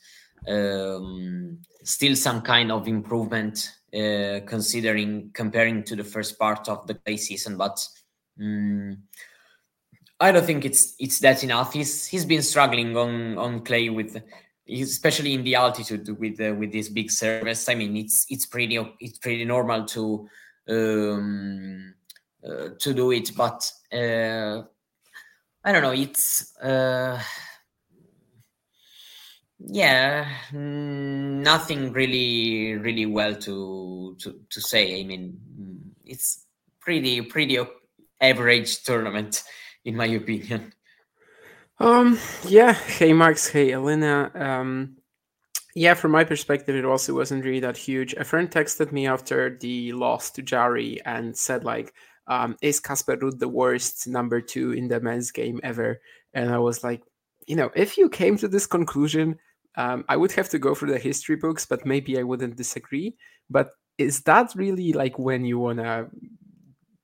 Um, 0.47 1.59
still 1.83 2.15
some 2.15 2.41
kind 2.41 2.71
of 2.71 2.87
improvement 2.87 3.71
uh, 3.93 4.41
considering 4.45 5.31
comparing 5.33 5.83
to 5.83 5.95
the 5.95 6.03
first 6.03 6.37
part 6.37 6.69
of 6.69 6.85
the 6.87 6.95
play 6.95 7.17
season, 7.17 7.57
but 7.57 7.79
um, 8.39 9.03
I 10.19 10.31
don't 10.31 10.45
think 10.45 10.65
it's 10.65 10.95
it's 10.99 11.19
that 11.19 11.43
enough. 11.43 11.73
He's 11.73 12.07
he's 12.07 12.25
been 12.25 12.41
struggling 12.41 12.97
on 12.97 13.37
on 13.37 13.63
clay 13.63 13.89
with, 13.89 14.19
especially 14.67 15.33
in 15.33 15.43
the 15.43 15.55
altitude 15.55 16.09
with 16.19 16.41
uh, 16.41 16.55
with 16.55 16.71
this 16.71 16.89
big 16.89 17.11
service. 17.11 17.69
I 17.69 17.75
mean, 17.75 17.95
it's 17.95 18.25
it's 18.29 18.45
pretty 18.45 18.77
it's 18.99 19.19
pretty 19.19 19.45
normal 19.45 19.85
to 19.85 20.27
um, 20.69 21.93
uh, 22.43 22.69
to 22.79 22.93
do 22.93 23.11
it, 23.11 23.31
but 23.37 23.71
uh, 23.93 24.63
I 25.63 25.71
don't 25.71 25.83
know. 25.83 25.91
It's 25.91 26.57
uh, 26.57 27.21
yeah, 29.59 30.27
nothing 30.51 31.91
really 31.91 32.73
really 32.73 33.05
well 33.05 33.35
to 33.35 34.15
to 34.19 34.39
to 34.49 34.61
say. 34.61 34.99
I 34.99 35.03
mean, 35.03 35.93
it's 36.05 36.43
pretty 36.79 37.21
pretty 37.21 37.59
average 38.19 38.83
tournament 38.83 39.43
in 39.87 39.95
my 39.95 40.05
opinion. 40.05 40.73
Um. 41.79 42.19
Yeah. 42.45 42.73
Hey, 42.73 43.13
Max. 43.13 43.47
Hey, 43.47 43.71
Elena. 43.71 44.31
Um. 44.35 44.97
Yeah, 45.75 45.93
from 45.93 46.11
my 46.11 46.23
perspective, 46.23 46.75
it 46.75 46.85
also 46.85 47.13
wasn't 47.13 47.45
really 47.45 47.59
that 47.59 47.77
huge. 47.77 48.13
A 48.13 48.23
friend 48.23 48.49
texted 48.49 48.91
me 48.91 49.07
after 49.07 49.57
the 49.59 49.93
loss 49.93 50.31
to 50.31 50.41
Jarry 50.41 50.99
and 51.05 51.37
said, 51.37 51.63
like, 51.63 51.93
um, 52.25 52.57
is 52.63 52.79
Casper 52.79 53.15
Ruud 53.15 53.37
the 53.37 53.47
worst 53.47 54.07
number 54.07 54.41
two 54.41 54.71
in 54.71 54.87
the 54.87 54.99
men's 54.99 55.29
game 55.31 55.59
ever? 55.61 56.01
And 56.33 56.51
I 56.51 56.57
was 56.57 56.83
like, 56.83 57.03
you 57.45 57.55
know, 57.55 57.69
if 57.75 57.95
you 57.95 58.09
came 58.09 58.37
to 58.37 58.47
this 58.47 58.65
conclusion, 58.65 59.37
um, 59.75 60.03
I 60.09 60.17
would 60.17 60.31
have 60.31 60.49
to 60.49 60.59
go 60.59 60.73
through 60.73 60.93
the 60.93 60.99
history 60.99 61.35
books, 61.35 61.67
but 61.67 61.85
maybe 61.85 62.17
I 62.17 62.23
wouldn't 62.23 62.57
disagree. 62.57 63.15
But 63.47 63.69
is 63.99 64.21
that 64.21 64.55
really 64.55 64.93
like 64.93 65.19
when 65.19 65.45
you 65.45 65.59
want 65.59 65.77
to 65.77 66.09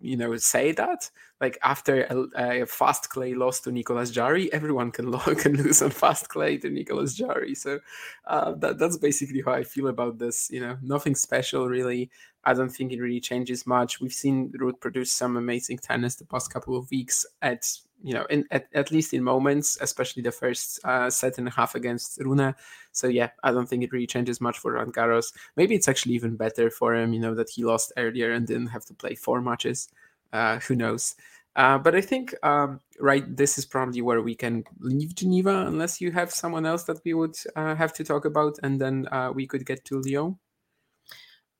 you 0.03 0.17
know 0.17 0.35
say 0.37 0.71
that 0.73 1.09
like 1.43 1.57
after 1.61 2.03
a, 2.03 2.61
a, 2.61 2.65
fast 2.65 3.09
clay 3.09 3.33
loss 3.33 3.59
to 3.61 3.71
Nicolas 3.71 4.11
Jarry, 4.11 4.51
everyone 4.53 4.91
can 4.91 5.11
can 5.35 5.57
lose 5.57 5.81
on 5.81 5.89
fast 5.89 6.29
clay 6.29 6.57
to 6.57 6.69
Nicolas 6.69 7.13
Jarry. 7.13 7.53
So 7.55 7.79
uh, 8.27 8.53
that 8.53 8.77
that's 8.79 8.97
basically 8.97 9.41
how 9.45 9.53
I 9.53 9.63
feel 9.63 9.87
about 9.87 10.19
this. 10.19 10.49
You 10.49 10.61
know, 10.61 10.77
nothing 10.81 11.15
special 11.15 11.67
really. 11.67 12.09
I 12.45 12.53
don't 12.53 12.69
think 12.69 12.91
it 12.91 13.01
really 13.01 13.21
changes 13.21 13.65
much. 13.65 14.01
We've 14.01 14.13
seen 14.13 14.51
Ruud 14.51 14.79
produce 14.79 15.11
some 15.11 15.37
amazing 15.37 15.79
tennis 15.79 16.15
the 16.15 16.25
past 16.25 16.51
couple 16.51 16.77
of 16.77 16.89
weeks 16.91 17.25
at 17.41 17.65
you 18.03 18.13
know 18.13 18.25
in 18.29 18.45
at, 18.51 18.67
at 18.73 18.91
least 18.91 19.13
in 19.13 19.23
moments, 19.23 19.77
especially 19.81 20.21
the 20.21 20.31
first 20.31 20.79
uh, 20.83 21.09
set 21.09 21.37
and 21.37 21.47
a 21.47 21.51
half 21.51 21.73
against 21.73 22.19
Rune. 22.19 22.53
So 22.91 23.07
yeah, 23.07 23.29
I 23.43 23.51
don't 23.51 23.67
think 23.67 23.83
it 23.83 23.91
really 23.91 24.07
changes 24.07 24.39
much 24.39 24.59
for 24.59 24.73
Roland 24.73 24.93
Garros. 24.93 25.33
Maybe 25.55 25.73
it's 25.73 25.87
actually 25.87 26.13
even 26.13 26.35
better 26.35 26.69
for 26.69 26.93
him, 26.93 27.13
you 27.13 27.19
know, 27.19 27.33
that 27.33 27.49
he 27.49 27.63
lost 27.63 27.93
earlier 27.97 28.33
and 28.33 28.45
didn't 28.45 28.67
have 28.67 28.85
to 28.85 28.93
play 28.93 29.15
four 29.15 29.41
matches. 29.41 29.89
Uh, 30.31 30.59
who 30.59 30.75
knows? 30.75 31.15
Uh, 31.55 31.77
but 31.77 31.95
I 31.95 32.01
think, 32.01 32.33
um, 32.43 32.79
right, 32.99 33.23
this 33.37 33.57
is 33.59 33.65
probably 33.65 34.01
where 34.01 34.21
we 34.21 34.33
can 34.33 34.63
leave 34.79 35.13
Geneva, 35.13 35.65
unless 35.67 36.01
you 36.01 36.11
have 36.11 36.31
someone 36.31 36.65
else 36.65 36.83
that 36.85 36.99
we 37.05 37.13
would 37.13 37.37
uh, 37.55 37.75
have 37.75 37.93
to 37.93 38.03
talk 38.03 38.25
about, 38.25 38.57
and 38.63 38.81
then 38.81 39.07
uh, 39.11 39.31
we 39.33 39.45
could 39.45 39.65
get 39.65 39.85
to 39.85 40.01
Lyon. 40.01 40.37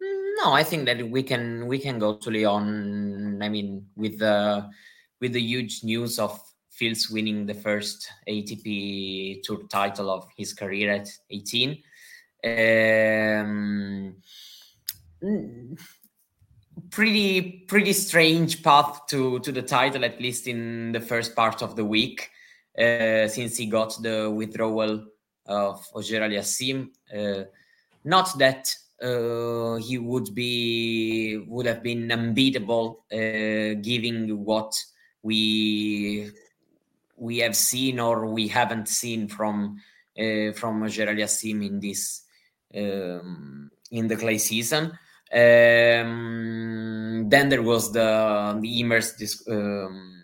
No, 0.02 0.52
I 0.52 0.64
think 0.64 0.86
that 0.86 1.08
we 1.10 1.22
can 1.22 1.68
we 1.68 1.78
can 1.78 2.00
go 2.00 2.16
to 2.18 2.32
Lyon. 2.32 3.40
I 3.42 3.50
mean, 3.50 3.86
with 3.96 4.18
the 4.18 4.68
with 5.24 5.32
the 5.32 5.42
huge 5.42 5.86
news 5.86 6.20
of 6.20 6.38
Fils 6.70 7.10
winning 7.10 7.46
the 7.46 7.54
first 7.54 8.12
ATP 8.28 9.42
Tour 9.42 9.62
title 9.70 10.12
of 10.12 10.28
his 10.36 10.54
career 10.54 10.92
at 10.92 11.08
18. 11.30 11.82
Um, 12.46 14.16
pretty 16.92 17.64
pretty 17.70 17.94
strange 17.94 18.62
path 18.62 19.08
to 19.08 19.40
to 19.40 19.52
the 19.54 19.62
title 19.62 20.04
at 20.04 20.20
least 20.20 20.48
in 20.48 20.92
the 20.92 21.00
first 21.00 21.34
part 21.38 21.62
of 21.62 21.78
the 21.78 21.86
week 21.86 22.30
uh, 22.78 23.30
since 23.30 23.56
he 23.56 23.66
got 23.68 23.96
the 24.04 24.30
withdrawal 24.30 25.06
of 25.46 25.88
Auger 25.94 26.20
Aliassime. 26.20 26.90
Uh, 27.18 27.46
not 28.04 28.38
that 28.40 28.76
uh, 29.02 29.76
he 29.76 29.98
would 29.98 30.36
be 30.36 31.38
would 31.48 31.66
have 31.66 31.82
been 31.82 32.12
unbeatable, 32.12 33.06
uh, 33.14 33.80
given 33.82 34.44
what 34.44 34.74
we 35.24 36.32
we 37.16 37.38
have 37.40 37.56
seen 37.56 38.00
or 38.00 38.26
we 38.28 38.48
haven't 38.48 38.88
seen 38.88 39.28
from 39.28 39.80
uh, 40.20 40.52
from 40.54 40.84
Auger 40.84 41.08
Aliassime 41.08 41.66
in 41.66 41.80
this 41.80 42.24
um, 42.76 43.72
in 43.92 44.08
the 44.08 44.16
clay 44.16 44.38
season. 44.38 44.92
Um, 45.34 47.28
then 47.30 47.50
there 47.50 47.64
was 47.64 47.92
the 47.92 48.60
the 48.62 48.82
Ymer's 48.82 49.14
dis, 49.14 49.44
um, 49.50 50.24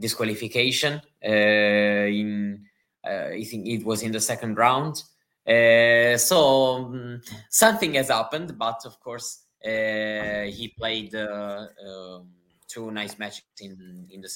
disqualification. 0.00 1.00
Uh, 1.24 2.08
in 2.08 2.64
uh, 3.06 3.28
I 3.32 3.44
think 3.44 3.66
it 3.66 3.84
was 3.84 4.02
in 4.02 4.12
the 4.12 4.20
second 4.20 4.56
round. 4.56 5.02
Uh, 5.46 6.16
so 6.16 6.76
um, 6.76 7.20
something 7.50 7.94
has 7.94 8.08
happened, 8.08 8.58
but 8.58 8.80
of 8.86 8.98
course 8.98 9.42
uh, 9.64 10.44
he 10.48 10.74
played 10.76 11.14
uh, 11.14 11.66
um, 11.86 12.28
two 12.74 12.90
nice 12.90 13.18
matches 13.18 13.44
in 13.60 14.08
in 14.10 14.20
the 14.20 14.30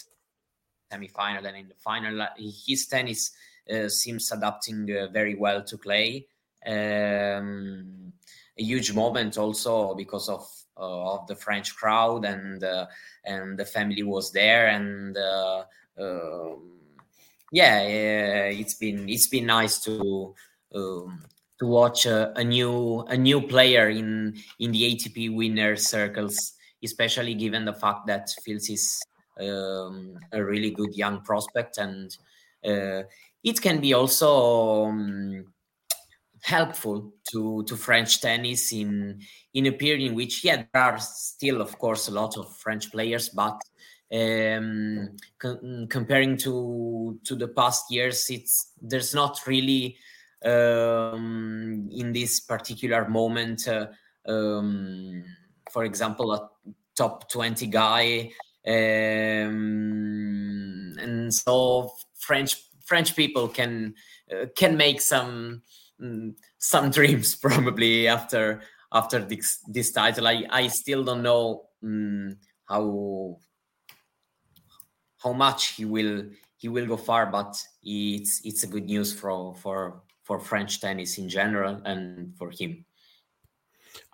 semi-final 0.91 1.45
and 1.47 1.57
in 1.57 1.69
the 1.69 1.75
final. 1.75 2.27
His 2.39 2.87
tennis 2.87 3.33
uh, 3.73 3.89
seems 3.89 4.31
adapting 4.33 4.87
very 5.13 5.35
well 5.35 5.63
to 5.65 5.77
clay. 5.77 6.27
Um, 6.67 8.13
a 8.59 8.63
huge 8.63 8.93
moment 8.93 9.39
also 9.39 9.95
because 9.95 10.29
of 10.29 10.47
uh, 10.77 11.15
of 11.15 11.27
the 11.27 11.35
French 11.35 11.75
crowd 11.75 12.25
and 12.25 12.63
uh, 12.63 12.87
and 13.25 13.59
the 13.59 13.65
family 13.65 14.03
was 14.03 14.33
there 14.33 14.69
and 14.69 15.17
uh, 15.17 15.65
um, 16.01 16.79
yeah, 17.51 17.81
it's 17.81 18.75
been 18.75 19.09
it's 19.09 19.29
been 19.29 19.47
nice 19.47 19.81
to 19.81 20.35
um, 20.75 21.25
to 21.59 21.67
watch 21.67 22.07
a, 22.07 22.33
a, 22.39 22.45
new 22.45 23.01
a 23.09 23.17
new 23.17 23.41
player 23.41 23.89
in 23.89 24.37
in 24.59 24.73
the 24.73 24.95
ATP 24.95 25.35
winner 25.35 25.77
circles, 25.77 26.53
especially 26.83 27.35
given 27.35 27.65
the 27.65 27.73
fact 27.73 28.07
that 28.07 28.31
Fils 28.45 28.71
is 28.71 29.03
um, 29.41 30.19
a 30.33 30.43
really 30.43 30.71
good 30.71 30.95
young 30.95 31.21
prospect 31.23 31.79
and 31.79 32.17
uh, 32.65 33.03
it 33.45 33.61
can 33.61 33.81
be 33.81 33.95
also 33.95 34.87
um, 34.87 35.45
helpful 36.43 37.13
to 37.31 37.63
to 37.65 37.77
French 37.77 38.21
tennis 38.21 38.73
in 38.73 39.21
in 39.55 39.67
a 39.67 39.73
period 39.73 40.11
in 40.11 40.15
which 40.15 40.45
yeah 40.45 40.65
there 40.73 40.83
are 40.83 40.99
still 40.99 41.61
of 41.61 41.79
course 41.79 42.09
a 42.09 42.13
lot 42.13 42.37
of 42.37 42.57
French 42.57 42.91
players 42.91 43.29
but 43.29 43.61
um, 44.13 45.11
co- 45.39 45.87
comparing 45.89 46.37
to 46.37 47.19
to 47.25 47.37
the 47.37 47.49
past 47.49 47.91
years 47.91 48.27
it's 48.31 48.73
there's 48.81 49.15
not 49.15 49.47
really 49.47 49.97
um, 50.45 51.89
in 51.93 52.13
this 52.13 52.41
particular 52.41 53.09
moment 53.09 53.67
uh, 53.69 53.87
um, 54.27 55.25
for 55.73 55.85
example 55.85 56.33
a 56.33 56.49
top 56.97 57.31
20 57.31 57.67
guy 57.67 58.31
um, 58.67 58.75
and 60.99 61.33
so 61.33 61.93
French 62.19 62.57
French 62.85 63.15
people 63.15 63.49
can 63.49 63.95
uh, 64.33 64.47
can 64.57 64.77
make 64.77 65.01
some 65.01 65.63
Mm, 66.01 66.35
some 66.59 66.91
dreams 66.97 67.35
probably 67.35 68.09
after 68.09 68.63
after 68.93 69.19
this 69.21 69.61
this 69.69 69.93
title. 69.93 70.27
I 70.27 70.45
I 70.51 70.69
still 70.69 71.05
don't 71.05 71.23
know 71.23 71.65
um, 71.83 72.37
how 72.69 73.39
how 75.19 75.33
much 75.33 75.75
he 75.75 75.85
will 75.85 76.25
he 76.57 76.69
will 76.69 76.87
go 76.87 76.97
far, 76.97 77.27
but 77.27 77.61
it's 77.83 78.41
it's 78.45 78.63
a 78.63 78.69
good 78.69 78.87
news 78.87 79.13
for 79.13 79.55
for 79.57 80.03
for 80.23 80.39
French 80.39 80.81
tennis 80.81 81.19
in 81.19 81.29
general 81.29 81.81
and 81.85 82.37
for 82.37 82.51
him. 82.51 82.85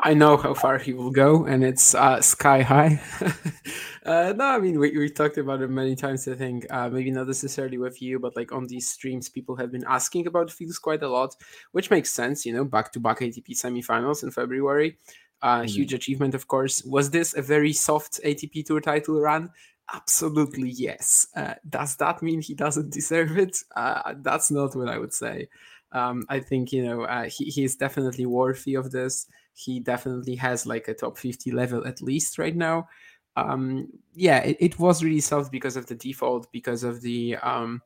I 0.00 0.14
know 0.14 0.36
how 0.36 0.54
far 0.54 0.78
he 0.78 0.92
will 0.92 1.10
go, 1.10 1.44
and 1.44 1.64
it's 1.64 1.94
uh, 1.94 2.20
sky 2.20 2.62
high. 2.62 3.00
uh, 4.04 4.34
no, 4.36 4.44
I 4.44 4.58
mean 4.58 4.78
we, 4.78 4.96
we 4.96 5.08
talked 5.08 5.38
about 5.38 5.62
it 5.62 5.70
many 5.70 5.96
times. 5.96 6.28
I 6.28 6.34
think 6.34 6.66
uh, 6.70 6.88
maybe 6.88 7.10
not 7.10 7.26
necessarily 7.26 7.78
with 7.78 8.02
you, 8.02 8.18
but 8.18 8.36
like 8.36 8.52
on 8.52 8.66
these 8.66 8.88
streams, 8.88 9.28
people 9.28 9.56
have 9.56 9.72
been 9.72 9.84
asking 9.88 10.26
about 10.26 10.50
Fils 10.50 10.78
quite 10.78 11.02
a 11.02 11.08
lot, 11.08 11.34
which 11.72 11.90
makes 11.90 12.10
sense. 12.10 12.44
You 12.44 12.52
know, 12.52 12.64
back 12.64 12.92
to 12.92 13.00
back 13.00 13.20
ATP 13.20 13.50
semifinals 13.50 14.22
in 14.22 14.30
February, 14.30 14.98
uh, 15.42 15.58
mm-hmm. 15.58 15.66
huge 15.66 15.94
achievement, 15.94 16.34
of 16.34 16.48
course. 16.48 16.82
Was 16.84 17.10
this 17.10 17.36
a 17.36 17.42
very 17.42 17.72
soft 17.72 18.20
ATP 18.24 18.66
Tour 18.66 18.80
title 18.80 19.20
run? 19.20 19.50
Absolutely 19.92 20.70
yes. 20.70 21.26
Uh, 21.36 21.54
does 21.68 21.96
that 21.96 22.22
mean 22.22 22.40
he 22.40 22.54
doesn't 22.54 22.90
deserve 22.90 23.36
it? 23.38 23.58
Uh, 23.76 24.14
that's 24.22 24.50
not 24.50 24.74
what 24.74 24.88
I 24.88 24.98
would 24.98 25.12
say. 25.12 25.48
Um, 25.92 26.24
I 26.28 26.40
think 26.40 26.72
you 26.72 26.84
know 26.84 27.02
uh, 27.02 27.24
he 27.24 27.44
he 27.44 27.62
is 27.62 27.76
definitely 27.76 28.26
worthy 28.26 28.74
of 28.74 28.90
this 28.90 29.26
he 29.54 29.80
definitely 29.80 30.36
has 30.36 30.66
like 30.66 30.88
a 30.88 30.94
top 30.94 31.16
50 31.16 31.50
level 31.52 31.86
at 31.86 32.02
least 32.02 32.38
right 32.38 32.56
now. 32.56 32.88
Um, 33.36 33.88
yeah, 34.14 34.38
it, 34.38 34.56
it 34.60 34.78
was 34.78 35.02
really 35.02 35.20
soft 35.20 35.50
because 35.50 35.76
of 35.76 35.86
the 35.86 35.94
default, 35.94 36.50
because 36.52 36.84
of 36.84 37.00
the 37.00 37.36
um, 37.36 37.82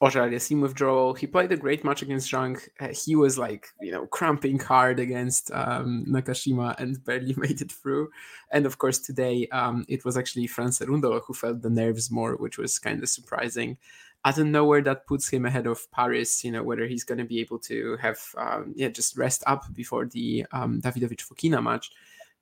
Auger 0.00 0.28
withdrawal. 0.28 1.14
He 1.14 1.26
played 1.26 1.52
a 1.52 1.56
great 1.56 1.84
match 1.84 2.02
against 2.02 2.30
Zhang. 2.30 2.60
Uh, 2.80 2.88
he 2.88 3.14
was 3.16 3.38
like, 3.38 3.68
you 3.80 3.92
know, 3.92 4.06
cramping 4.06 4.58
hard 4.58 4.98
against 4.98 5.50
um, 5.52 6.04
Nakashima 6.08 6.78
and 6.78 7.02
barely 7.06 7.34
made 7.36 7.60
it 7.60 7.72
through. 7.72 8.10
And 8.50 8.66
of 8.66 8.78
course, 8.78 8.98
today 8.98 9.46
um, 9.52 9.84
it 9.88 10.04
was 10.04 10.16
actually 10.16 10.46
Fran 10.46 10.68
Cerundolo 10.68 11.22
who 11.26 11.34
felt 11.34 11.62
the 11.62 11.70
nerves 11.70 12.10
more, 12.10 12.36
which 12.36 12.58
was 12.58 12.78
kind 12.78 13.02
of 13.02 13.08
surprising. 13.08 13.78
I 14.24 14.32
don't 14.32 14.52
know 14.52 14.64
where 14.64 14.80
that 14.82 15.06
puts 15.06 15.28
him 15.28 15.44
ahead 15.44 15.66
of 15.66 15.90
Paris. 15.90 16.44
You 16.44 16.52
know 16.52 16.62
whether 16.62 16.86
he's 16.86 17.04
going 17.04 17.18
to 17.18 17.24
be 17.24 17.40
able 17.40 17.58
to 17.60 17.96
have 17.98 18.20
um, 18.36 18.72
yeah 18.74 18.88
just 18.88 19.16
rest 19.16 19.44
up 19.46 19.64
before 19.74 20.06
the 20.06 20.46
um, 20.52 20.80
Davidovich 20.80 21.26
Fokina 21.26 21.62
match. 21.62 21.90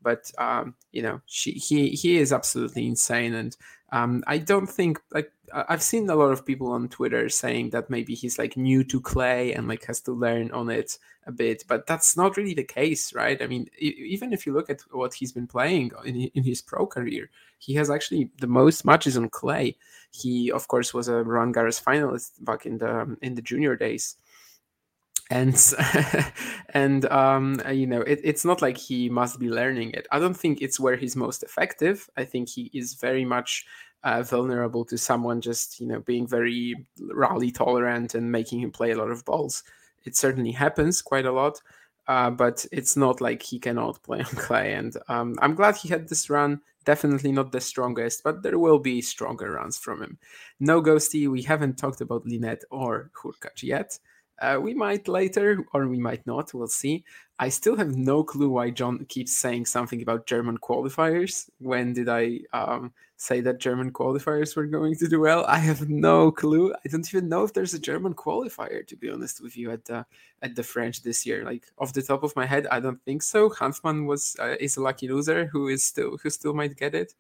But 0.00 0.30
um, 0.38 0.74
you 0.92 1.02
know 1.02 1.20
she, 1.26 1.52
he 1.52 1.90
he 1.90 2.18
is 2.18 2.32
absolutely 2.32 2.86
insane, 2.86 3.34
and 3.34 3.56
um, 3.92 4.24
I 4.26 4.38
don't 4.38 4.68
think 4.68 4.98
like 5.12 5.30
I've 5.52 5.82
seen 5.82 6.08
a 6.08 6.16
lot 6.16 6.32
of 6.32 6.46
people 6.46 6.72
on 6.72 6.88
Twitter 6.88 7.28
saying 7.28 7.70
that 7.70 7.90
maybe 7.90 8.14
he's 8.14 8.38
like 8.38 8.56
new 8.56 8.82
to 8.84 9.00
clay 9.02 9.52
and 9.52 9.68
like 9.68 9.84
has 9.84 10.00
to 10.02 10.12
learn 10.12 10.50
on 10.50 10.70
it 10.70 10.98
a 11.26 11.32
bit, 11.32 11.64
but 11.68 11.86
that's 11.86 12.16
not 12.16 12.38
really 12.38 12.54
the 12.54 12.64
case, 12.64 13.12
right? 13.12 13.40
I 13.40 13.46
mean, 13.46 13.68
even 13.78 14.32
if 14.32 14.46
you 14.46 14.54
look 14.54 14.70
at 14.70 14.80
what 14.92 15.12
he's 15.12 15.32
been 15.32 15.46
playing 15.46 15.92
in, 16.06 16.22
in 16.34 16.42
his 16.42 16.62
pro 16.62 16.86
career, 16.86 17.30
he 17.58 17.74
has 17.74 17.90
actually 17.90 18.30
the 18.40 18.46
most 18.46 18.86
matches 18.86 19.18
on 19.18 19.28
clay. 19.28 19.76
He, 20.10 20.50
of 20.50 20.68
course, 20.68 20.94
was 20.94 21.08
a 21.08 21.22
Roland 21.22 21.54
Garros 21.54 21.82
finalist 21.82 22.42
back 22.42 22.64
in 22.64 22.78
the 22.78 23.16
in 23.20 23.34
the 23.34 23.42
junior 23.42 23.76
days 23.76 24.16
and 25.32 25.74
and 26.74 27.04
um, 27.06 27.60
you 27.72 27.86
know 27.86 28.02
it, 28.02 28.20
it's 28.22 28.44
not 28.44 28.62
like 28.62 28.76
he 28.76 29.08
must 29.08 29.38
be 29.38 29.48
learning 29.48 29.92
it. 29.92 30.06
I 30.12 30.18
don't 30.18 30.36
think 30.36 30.60
it's 30.60 30.78
where 30.78 30.96
he's 30.96 31.16
most 31.16 31.42
effective. 31.42 32.08
I 32.16 32.24
think 32.24 32.48
he 32.48 32.70
is 32.74 32.94
very 32.94 33.24
much 33.24 33.64
uh, 34.04 34.22
vulnerable 34.22 34.84
to 34.86 34.98
someone 34.98 35.40
just 35.40 35.80
you 35.80 35.86
know 35.86 36.00
being 36.00 36.26
very 36.26 36.74
rally 37.00 37.50
tolerant 37.50 38.14
and 38.14 38.30
making 38.30 38.60
him 38.60 38.70
play 38.70 38.90
a 38.92 38.98
lot 38.98 39.10
of 39.10 39.24
balls. 39.24 39.62
It 40.04 40.16
certainly 40.16 40.52
happens 40.52 41.00
quite 41.00 41.26
a 41.26 41.32
lot 41.32 41.60
uh, 42.08 42.30
but 42.30 42.66
it's 42.72 42.96
not 42.96 43.20
like 43.20 43.42
he 43.42 43.58
cannot 43.58 44.02
play 44.02 44.18
on 44.18 44.24
clay. 44.46 44.74
And 44.74 44.96
um, 45.08 45.36
i'm 45.40 45.54
glad 45.54 45.76
he 45.76 45.88
had 45.88 46.08
this 46.08 46.28
run. 46.28 46.60
Definitely 46.84 47.32
not 47.32 47.52
the 47.52 47.60
strongest 47.60 48.22
but 48.24 48.42
there 48.42 48.58
will 48.58 48.78
be 48.78 49.00
stronger 49.00 49.52
runs 49.52 49.78
from 49.78 50.02
him. 50.02 50.18
No 50.58 50.82
ghosty. 50.82 51.28
We 51.28 51.42
haven't 51.42 51.78
talked 51.78 52.00
about 52.00 52.26
Linette 52.26 52.64
or 52.70 53.10
Hurkacz 53.22 53.62
yet 53.62 53.98
uh, 54.42 54.58
we 54.60 54.74
might 54.74 55.06
later, 55.06 55.64
or 55.72 55.86
we 55.86 55.98
might 55.98 56.26
not. 56.26 56.52
We'll 56.52 56.66
see. 56.66 57.04
I 57.38 57.48
still 57.48 57.76
have 57.76 57.96
no 57.96 58.24
clue 58.24 58.50
why 58.50 58.70
John 58.70 59.04
keeps 59.06 59.36
saying 59.36 59.66
something 59.66 60.02
about 60.02 60.26
German 60.26 60.58
qualifiers. 60.58 61.48
When 61.58 61.92
did 61.92 62.08
I 62.08 62.40
um, 62.52 62.92
say 63.16 63.40
that 63.40 63.60
German 63.60 63.92
qualifiers 63.92 64.56
were 64.56 64.66
going 64.66 64.96
to 64.96 65.08
do 65.08 65.20
well? 65.20 65.44
I 65.46 65.58
have 65.58 65.88
no 65.88 66.32
clue. 66.32 66.72
I 66.74 66.88
don't 66.88 67.08
even 67.14 67.28
know 67.28 67.44
if 67.44 67.52
there's 67.52 67.74
a 67.74 67.78
German 67.78 68.14
qualifier, 68.14 68.84
to 68.86 68.96
be 68.96 69.10
honest 69.10 69.40
with 69.40 69.56
you, 69.56 69.70
at 69.70 69.84
the 69.84 70.04
at 70.42 70.56
the 70.56 70.62
French 70.64 71.02
this 71.02 71.24
year. 71.24 71.44
Like 71.44 71.64
off 71.78 71.92
the 71.92 72.02
top 72.02 72.24
of 72.24 72.34
my 72.34 72.44
head, 72.44 72.66
I 72.70 72.80
don't 72.80 73.02
think 73.04 73.22
so. 73.22 73.48
Hanfmann 73.48 74.06
was 74.06 74.36
uh, 74.40 74.56
is 74.58 74.76
a 74.76 74.82
lucky 74.82 75.08
loser 75.08 75.46
who 75.46 75.68
is 75.68 75.84
still 75.84 76.18
who 76.20 76.30
still 76.30 76.52
might 76.52 76.76
get 76.76 76.96
it. 76.96 77.14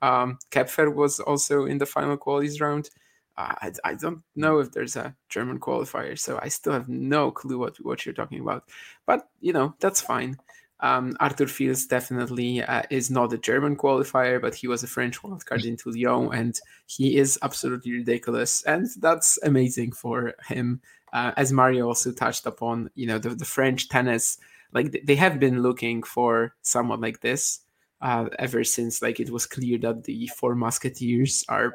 Um, 0.00 0.38
Koepfer 0.50 0.92
was 0.92 1.20
also 1.20 1.66
in 1.66 1.78
the 1.78 1.86
final 1.86 2.16
qualies 2.16 2.60
round. 2.60 2.88
I, 3.36 3.72
I 3.84 3.94
don't 3.94 4.22
know 4.36 4.58
if 4.58 4.72
there's 4.72 4.96
a 4.96 5.14
German 5.28 5.58
qualifier, 5.58 6.18
so 6.18 6.38
I 6.42 6.48
still 6.48 6.72
have 6.72 6.88
no 6.88 7.30
clue 7.30 7.58
what, 7.58 7.76
what 7.84 8.04
you're 8.04 8.14
talking 8.14 8.40
about. 8.40 8.64
But, 9.06 9.28
you 9.40 9.52
know, 9.52 9.74
that's 9.80 10.00
fine. 10.00 10.38
Um, 10.80 11.16
Arthur 11.20 11.46
Fils 11.46 11.86
definitely 11.86 12.62
uh, 12.62 12.82
is 12.90 13.10
not 13.10 13.32
a 13.32 13.38
German 13.38 13.76
qualifier, 13.76 14.40
but 14.40 14.54
he 14.54 14.66
was 14.66 14.82
a 14.82 14.88
French 14.88 15.22
wildcard 15.22 15.64
into 15.64 15.90
Lyon, 15.90 16.34
and 16.34 16.60
he 16.86 17.16
is 17.16 17.38
absolutely 17.42 17.92
ridiculous. 17.92 18.62
And 18.64 18.88
that's 18.98 19.38
amazing 19.44 19.92
for 19.92 20.34
him. 20.48 20.80
Uh, 21.12 21.32
as 21.36 21.52
Mario 21.52 21.86
also 21.86 22.10
touched 22.10 22.46
upon, 22.46 22.90
you 22.94 23.06
know, 23.06 23.18
the, 23.18 23.30
the 23.30 23.44
French 23.44 23.88
tennis, 23.88 24.38
like 24.72 25.02
they 25.04 25.14
have 25.14 25.38
been 25.38 25.62
looking 25.62 26.02
for 26.02 26.54
someone 26.62 27.00
like 27.00 27.20
this 27.20 27.60
uh, 28.00 28.28
ever 28.38 28.64
since 28.64 29.00
like 29.00 29.20
it 29.20 29.30
was 29.30 29.46
clear 29.46 29.78
that 29.78 30.04
the 30.04 30.26
four 30.36 30.54
musketeers 30.54 31.44
are 31.48 31.74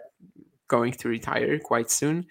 going 0.68 0.94
to 0.94 1.10
retire 1.10 1.60
quite 1.60 1.92
soon, 1.92 2.28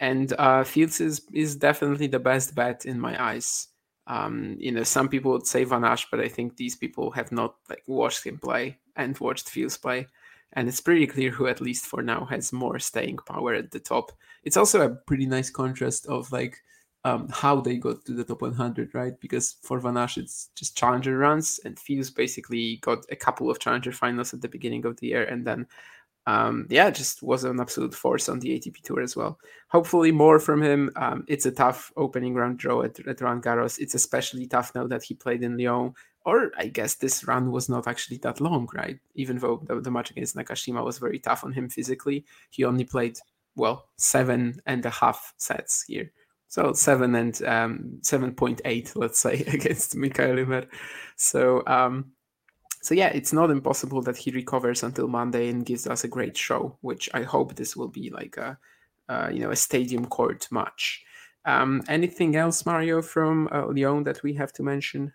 and 0.00 0.32
uh, 0.38 0.64
Fils 0.64 1.00
is 1.00 1.26
is 1.32 1.56
definitely 1.56 2.06
the 2.06 2.18
best 2.18 2.54
bet 2.54 2.86
in 2.86 3.00
my 3.00 3.22
eyes. 3.22 3.68
Um, 4.06 4.56
you 4.58 4.72
know, 4.72 4.84
some 4.84 5.08
people 5.08 5.32
would 5.32 5.46
say 5.46 5.64
Van 5.64 5.82
Assche, 5.82 6.06
but 6.10 6.20
I 6.20 6.28
think 6.28 6.56
these 6.56 6.76
people 6.76 7.10
have 7.10 7.30
not 7.30 7.56
like 7.68 7.82
watched 7.86 8.24
him 8.24 8.38
play 8.38 8.78
and 8.96 9.18
watched 9.18 9.50
Fils 9.50 9.76
play, 9.76 10.06
and 10.54 10.68
it's 10.68 10.80
pretty 10.80 11.06
clear 11.06 11.30
who, 11.30 11.46
at 11.46 11.60
least 11.60 11.86
for 11.86 12.02
now, 12.02 12.24
has 12.26 12.52
more 12.52 12.78
staying 12.78 13.18
power 13.26 13.54
at 13.54 13.70
the 13.70 13.80
top. 13.80 14.12
It's 14.44 14.56
also 14.56 14.80
a 14.82 14.94
pretty 14.94 15.26
nice 15.26 15.50
contrast 15.50 16.06
of 16.06 16.32
like 16.32 16.58
um, 17.04 17.28
how 17.30 17.60
they 17.60 17.76
got 17.76 18.04
to 18.04 18.12
the 18.12 18.24
top 18.24 18.42
100, 18.42 18.94
right? 18.94 19.18
Because 19.20 19.56
for 19.62 19.78
Van 19.78 19.94
Assche, 19.94 20.18
it's 20.18 20.50
just 20.54 20.76
challenger 20.76 21.16
runs, 21.16 21.60
and 21.64 21.78
Fils 21.78 22.10
basically 22.10 22.76
got 22.82 23.04
a 23.10 23.16
couple 23.16 23.50
of 23.50 23.58
challenger 23.58 23.92
finals 23.92 24.34
at 24.34 24.40
the 24.40 24.48
beginning 24.48 24.84
of 24.84 24.98
the 24.98 25.08
year, 25.08 25.24
and 25.24 25.46
then 25.46 25.66
um, 26.28 26.66
yeah, 26.68 26.90
just 26.90 27.22
was 27.22 27.44
an 27.44 27.58
absolute 27.58 27.94
force 27.94 28.28
on 28.28 28.38
the 28.38 28.50
ATP 28.50 28.82
tour 28.82 29.00
as 29.00 29.16
well. 29.16 29.38
Hopefully, 29.68 30.12
more 30.12 30.38
from 30.38 30.62
him. 30.62 30.90
Um, 30.94 31.24
it's 31.26 31.46
a 31.46 31.50
tough 31.50 31.90
opening 31.96 32.34
round 32.34 32.58
draw 32.58 32.82
at, 32.82 33.00
at 33.08 33.22
Roland 33.22 33.42
Garros. 33.42 33.78
It's 33.78 33.94
especially 33.94 34.46
tough 34.46 34.74
now 34.74 34.86
that 34.88 35.02
he 35.02 35.14
played 35.14 35.42
in 35.42 35.56
Lyon. 35.56 35.94
Or 36.26 36.52
I 36.58 36.66
guess 36.66 36.96
this 36.96 37.26
run 37.26 37.50
was 37.50 37.70
not 37.70 37.88
actually 37.88 38.18
that 38.18 38.42
long, 38.42 38.68
right? 38.74 38.98
Even 39.14 39.38
though 39.38 39.62
the, 39.64 39.80
the 39.80 39.90
match 39.90 40.10
against 40.10 40.36
Nakashima 40.36 40.84
was 40.84 40.98
very 40.98 41.18
tough 41.18 41.44
on 41.44 41.52
him 41.52 41.70
physically, 41.70 42.26
he 42.50 42.64
only 42.64 42.84
played 42.84 43.18
well 43.56 43.88
seven 43.96 44.60
and 44.66 44.84
a 44.84 44.90
half 44.90 45.32
sets 45.38 45.84
here. 45.88 46.12
So 46.48 46.74
seven 46.74 47.14
and 47.14 47.42
um, 47.44 48.00
seven 48.02 48.34
point 48.34 48.60
eight, 48.66 48.92
let's 48.96 49.18
say, 49.18 49.44
against 49.46 49.96
Mikael 49.96 50.38
Ymer. 50.38 50.66
So 51.16 51.62
um, 51.66 52.12
so 52.80 52.94
yeah, 52.94 53.08
it's 53.08 53.32
not 53.32 53.50
impossible 53.50 54.02
that 54.02 54.16
he 54.16 54.30
recovers 54.30 54.82
until 54.82 55.08
Monday 55.08 55.48
and 55.48 55.66
gives 55.66 55.86
us 55.86 56.04
a 56.04 56.08
great 56.08 56.36
show. 56.36 56.76
Which 56.80 57.08
I 57.14 57.22
hope 57.22 57.54
this 57.54 57.76
will 57.76 57.88
be 57.88 58.10
like 58.10 58.36
a, 58.36 58.58
uh, 59.08 59.30
you 59.32 59.40
know, 59.40 59.50
a 59.50 59.56
stadium 59.56 60.06
court 60.06 60.48
match. 60.50 61.04
Um, 61.44 61.82
anything 61.88 62.36
else, 62.36 62.66
Mario, 62.66 63.00
from 63.02 63.48
uh, 63.50 63.66
Lyon 63.66 64.04
that 64.04 64.22
we 64.22 64.34
have 64.34 64.52
to 64.54 64.62
mention? 64.62 65.12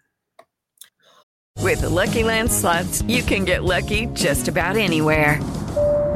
With 1.60 1.82
the 1.82 1.90
Lucky 1.90 2.24
Land 2.24 2.52
slots, 2.52 3.02
you 3.04 3.24
can 3.24 3.46
get 3.46 3.64
lucky 3.64 4.08
just 4.08 4.48
about 4.48 4.76
anywhere. 4.76 5.40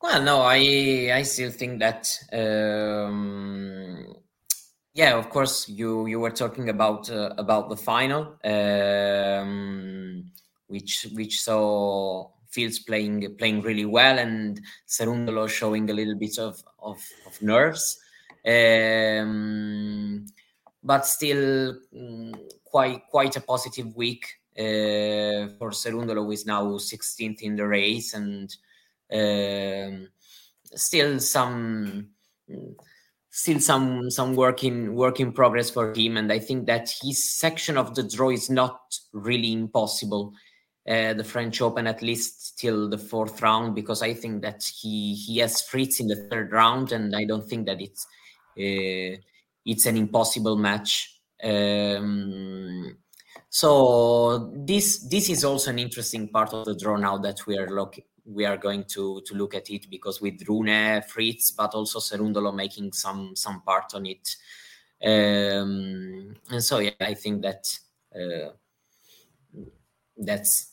Well, 0.00 0.22
no, 0.22 0.42
I 0.42 1.10
I 1.12 1.22
still 1.22 1.50
think 1.50 1.80
that 1.80 2.08
um, 2.32 4.14
yeah, 4.94 5.16
of 5.16 5.28
course 5.28 5.68
you 5.68 6.06
you 6.06 6.20
were 6.20 6.30
talking 6.30 6.68
about 6.68 7.10
uh, 7.10 7.34
about 7.36 7.68
the 7.68 7.76
final, 7.76 8.36
um, 8.44 10.30
which 10.68 11.06
which 11.14 11.40
saw 11.40 12.30
Fils 12.48 12.78
playing 12.78 13.36
playing 13.38 13.62
really 13.62 13.86
well 13.86 14.18
and 14.18 14.60
Cerundolo 14.86 15.48
showing 15.48 15.90
a 15.90 15.94
little 15.94 16.14
bit 16.16 16.38
of 16.38 16.62
of, 16.78 17.02
of 17.26 17.42
nerves, 17.42 17.98
um, 18.46 20.26
but 20.82 21.06
still 21.06 21.76
um, 21.96 22.34
quite 22.64 23.02
quite 23.10 23.34
a 23.36 23.40
positive 23.40 23.96
week 23.96 24.24
uh, 24.56 25.50
for 25.58 25.70
Cerundolo, 25.72 26.24
who 26.24 26.30
is 26.30 26.46
now 26.46 26.64
16th 26.64 27.40
in 27.42 27.56
the 27.56 27.66
race 27.66 28.14
and 28.14 28.54
still 30.74 31.18
some 31.20 32.08
still 33.30 33.60
some 33.60 34.10
some 34.10 34.34
work 34.34 34.64
in 34.64 34.94
work 34.94 35.20
in 35.20 35.32
progress 35.32 35.70
for 35.70 35.94
him. 35.94 36.16
And 36.16 36.32
i 36.32 36.38
think 36.38 36.66
that 36.66 36.92
his 37.02 37.30
section 37.30 37.76
of 37.76 37.94
the 37.94 38.02
draw 38.02 38.30
is 38.30 38.50
not 38.50 38.80
really 39.12 39.52
impossible 39.52 40.32
uh, 40.88 41.12
the 41.14 41.24
french 41.24 41.60
open 41.60 41.86
at 41.86 42.02
least 42.02 42.58
till 42.58 42.88
the 42.88 42.98
fourth 42.98 43.42
round 43.42 43.74
because 43.74 44.02
i 44.02 44.14
think 44.14 44.42
that 44.42 44.64
he 44.64 45.14
he 45.14 45.38
has 45.38 45.62
fritz 45.62 46.00
in 46.00 46.08
the 46.08 46.16
third 46.30 46.50
round. 46.52 46.92
And 46.92 47.14
i 47.14 47.24
don't 47.24 47.48
think 47.48 47.66
that 47.66 47.80
it's 47.80 48.06
uh, 48.58 49.16
it's 49.64 49.86
an 49.86 49.96
impossible 49.96 50.56
match. 50.56 51.20
Um, 51.44 52.96
so 53.50 54.50
this 54.66 55.06
this 55.08 55.30
is 55.30 55.44
also 55.44 55.70
an 55.70 55.78
interesting 55.78 56.28
part 56.28 56.52
of 56.52 56.64
the 56.64 56.74
draw 56.74 56.96
now 56.96 57.18
that 57.18 57.46
we 57.46 57.56
are 57.56 57.70
looking 57.70 58.07
we 58.28 58.44
are 58.44 58.56
going 58.56 58.84
to 58.84 59.22
to 59.26 59.34
look 59.34 59.54
at 59.54 59.70
it 59.70 59.90
because 59.90 60.20
with 60.20 60.46
Rune, 60.48 61.02
Fritz, 61.02 61.50
but 61.50 61.74
also 61.74 61.98
Cerundolo 61.98 62.54
making 62.54 62.92
some 62.92 63.34
some 63.34 63.62
part 63.62 63.94
on 63.94 64.06
it. 64.06 64.36
Um, 65.04 66.34
and 66.50 66.62
so 66.62 66.78
yeah, 66.78 66.90
I 67.00 67.14
think 67.14 67.42
that 67.42 67.64
uh, 68.14 68.50
that's 70.16 70.72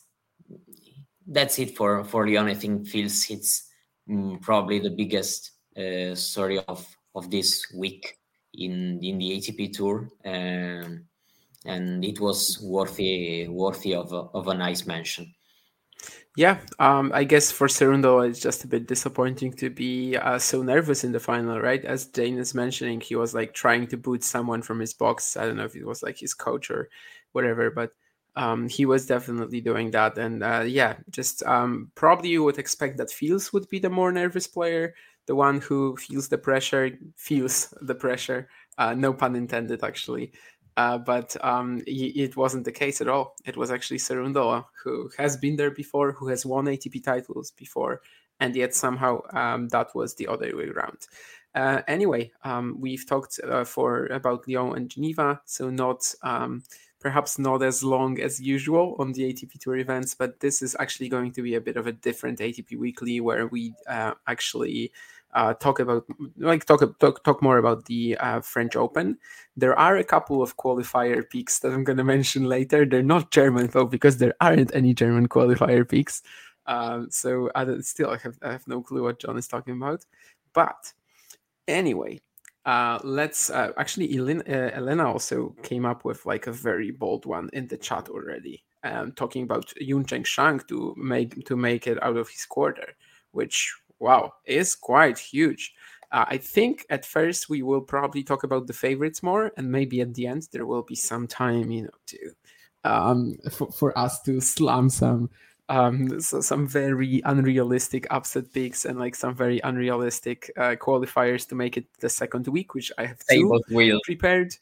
that's 1.26 1.58
it 1.58 1.76
for 1.76 2.04
for 2.04 2.26
Lyon. 2.26 2.46
I 2.46 2.54
think 2.54 2.86
Fils 2.86 3.30
it's 3.30 3.68
mm, 4.08 4.40
probably 4.42 4.78
the 4.78 4.90
biggest 4.90 5.52
uh, 5.76 6.14
story 6.14 6.58
of 6.68 6.86
of 7.14 7.30
this 7.30 7.72
week 7.74 8.18
in 8.54 9.00
in 9.02 9.18
the 9.18 9.30
ATP 9.38 9.72
Tour, 9.72 10.08
um, 10.24 11.04
and 11.64 12.04
it 12.04 12.20
was 12.20 12.60
worthy 12.62 13.48
worthy 13.48 13.94
of 13.94 14.12
of 14.12 14.48
a 14.48 14.54
nice 14.54 14.86
mention. 14.86 15.34
Yeah, 16.36 16.58
um, 16.78 17.12
I 17.14 17.24
guess 17.24 17.50
for 17.50 17.66
Cerundolo, 17.66 18.28
it's 18.28 18.40
just 18.40 18.62
a 18.62 18.68
bit 18.68 18.86
disappointing 18.86 19.54
to 19.54 19.70
be 19.70 20.16
uh, 20.18 20.38
so 20.38 20.62
nervous 20.62 21.02
in 21.02 21.12
the 21.12 21.20
final, 21.20 21.58
right? 21.60 21.82
As 21.82 22.04
Dane 22.04 22.36
is 22.38 22.54
mentioning, 22.54 23.00
he 23.00 23.16
was 23.16 23.32
like 23.34 23.54
trying 23.54 23.86
to 23.88 23.96
boot 23.96 24.22
someone 24.22 24.60
from 24.60 24.78
his 24.80 24.92
box. 24.92 25.36
I 25.38 25.46
don't 25.46 25.56
know 25.56 25.64
if 25.64 25.74
it 25.74 25.86
was 25.86 26.02
like 26.02 26.18
his 26.18 26.34
coach 26.34 26.70
or 26.70 26.90
whatever, 27.32 27.70
but 27.70 27.92
um, 28.36 28.68
he 28.68 28.84
was 28.84 29.06
definitely 29.06 29.62
doing 29.62 29.92
that. 29.92 30.18
And 30.18 30.42
uh, 30.42 30.64
yeah, 30.66 30.96
just 31.10 31.42
um, 31.44 31.90
probably 31.94 32.28
you 32.28 32.44
would 32.44 32.58
expect 32.58 32.98
that 32.98 33.10
Fils 33.10 33.50
would 33.54 33.66
be 33.70 33.78
the 33.78 33.88
more 33.88 34.12
nervous 34.12 34.46
player, 34.46 34.94
the 35.24 35.34
one 35.34 35.62
who 35.62 35.96
feels 35.96 36.28
the 36.28 36.36
pressure, 36.38 36.90
feels 37.16 37.72
the 37.80 37.94
pressure. 37.94 38.48
Uh, 38.76 38.92
no 38.92 39.14
pun 39.14 39.36
intended, 39.36 39.82
actually. 39.82 40.32
Uh, 40.76 40.98
but 40.98 41.36
um, 41.42 41.82
it 41.86 42.36
wasn't 42.36 42.64
the 42.64 42.72
case 42.72 43.00
at 43.00 43.08
all. 43.08 43.34
It 43.46 43.56
was 43.56 43.70
actually 43.70 43.98
Cerundolo 43.98 44.66
who 44.84 45.10
has 45.16 45.36
been 45.36 45.56
there 45.56 45.70
before, 45.70 46.12
who 46.12 46.28
has 46.28 46.44
won 46.44 46.66
ATP 46.66 47.02
titles 47.02 47.50
before, 47.50 48.02
and 48.40 48.54
yet 48.54 48.74
somehow 48.74 49.22
um, 49.30 49.68
that 49.68 49.94
was 49.94 50.14
the 50.14 50.28
other 50.28 50.54
way 50.54 50.68
around. 50.68 51.06
Uh, 51.54 51.80
anyway, 51.88 52.30
um, 52.44 52.76
we've 52.78 53.06
talked 53.06 53.40
uh, 53.42 53.64
for 53.64 54.06
about 54.06 54.46
Lyon 54.46 54.76
and 54.76 54.90
Geneva, 54.90 55.40
so 55.46 55.70
not 55.70 56.14
um, 56.22 56.62
perhaps 57.00 57.38
not 57.38 57.62
as 57.62 57.82
long 57.82 58.20
as 58.20 58.40
usual 58.40 58.96
on 58.98 59.12
the 59.12 59.32
ATP 59.32 59.58
Tour 59.58 59.76
events, 59.76 60.14
but 60.14 60.40
this 60.40 60.60
is 60.60 60.76
actually 60.78 61.08
going 61.08 61.32
to 61.32 61.40
be 61.40 61.54
a 61.54 61.60
bit 61.60 61.78
of 61.78 61.86
a 61.86 61.92
different 61.92 62.40
ATP 62.40 62.76
Weekly 62.76 63.20
where 63.20 63.46
we 63.46 63.74
uh, 63.88 64.12
actually 64.26 64.92
uh, 65.36 65.52
talk 65.52 65.78
about 65.78 66.06
like 66.38 66.64
talk 66.64 66.80
talk 66.98 67.22
talk 67.22 67.42
more 67.42 67.58
about 67.58 67.84
the 67.84 68.16
uh, 68.16 68.40
French 68.40 68.74
Open. 68.74 69.18
There 69.54 69.78
are 69.78 69.98
a 69.98 70.04
couple 70.04 70.42
of 70.42 70.56
qualifier 70.56 71.28
peaks 71.28 71.58
that 71.58 71.72
I'm 71.72 71.84
going 71.84 71.98
to 71.98 72.04
mention 72.04 72.44
later. 72.44 72.86
They're 72.86 73.02
not 73.02 73.30
German 73.30 73.66
though 73.68 73.84
because 73.84 74.16
there 74.16 74.34
aren't 74.40 74.74
any 74.74 74.94
German 74.94 75.28
qualifier 75.28 75.86
peaks. 75.88 76.22
Um, 76.66 77.08
so 77.10 77.50
I 77.54 77.66
still 77.80 78.10
I 78.10 78.16
have 78.16 78.38
I 78.42 78.50
have 78.50 78.66
no 78.66 78.80
clue 78.80 79.02
what 79.02 79.20
John 79.20 79.36
is 79.36 79.46
talking 79.46 79.76
about. 79.76 80.06
But 80.54 80.92
anyway, 81.68 82.20
uh, 82.64 82.98
let's 83.04 83.50
uh, 83.50 83.72
actually 83.76 84.16
Elena, 84.16 84.42
uh, 84.48 84.70
Elena 84.74 85.06
also 85.12 85.54
came 85.62 85.84
up 85.84 86.06
with 86.06 86.24
like 86.24 86.46
a 86.46 86.52
very 86.52 86.92
bold 86.92 87.26
one 87.26 87.50
in 87.52 87.68
the 87.68 87.76
chat 87.76 88.08
already, 88.08 88.64
um, 88.84 89.12
talking 89.12 89.42
about 89.42 89.70
Juncheng 89.82 90.24
Shang 90.24 90.60
to 90.68 90.94
make 90.96 91.44
to 91.44 91.56
make 91.56 91.86
it 91.86 92.02
out 92.02 92.16
of 92.16 92.30
his 92.30 92.46
quarter, 92.46 92.96
which 93.32 93.76
wow, 93.98 94.32
is 94.44 94.74
quite 94.74 95.18
huge. 95.18 95.74
Uh, 96.12 96.24
I 96.28 96.36
think 96.36 96.86
at 96.88 97.04
first 97.04 97.48
we 97.48 97.62
will 97.62 97.80
probably 97.80 98.22
talk 98.22 98.44
about 98.44 98.66
the 98.66 98.72
favorites 98.72 99.22
more, 99.22 99.52
and 99.56 99.70
maybe 99.70 100.00
at 100.00 100.14
the 100.14 100.26
end 100.26 100.48
there 100.52 100.66
will 100.66 100.82
be 100.82 100.94
some 100.94 101.26
time, 101.26 101.70
you 101.70 101.82
know, 101.82 101.90
to 102.06 102.18
um, 102.84 103.36
for, 103.50 103.70
for 103.72 103.98
us 103.98 104.22
to 104.22 104.40
slam 104.40 104.88
some 104.88 105.28
um, 105.68 106.20
so 106.20 106.40
some 106.40 106.66
very 106.68 107.20
unrealistic 107.24 108.06
upset 108.10 108.52
picks 108.52 108.84
and 108.84 108.98
like 108.98 109.14
some 109.14 109.34
very 109.34 109.60
unrealistic 109.64 110.50
uh, 110.56 110.76
qualifiers 110.76 111.48
to 111.48 111.54
make 111.54 111.76
it 111.76 111.86
the 112.00 112.08
second 112.08 112.46
week, 112.46 112.74
which 112.74 112.92
I 112.98 113.06
have 113.06 113.18
two 113.28 113.60
prepared. 114.04 114.54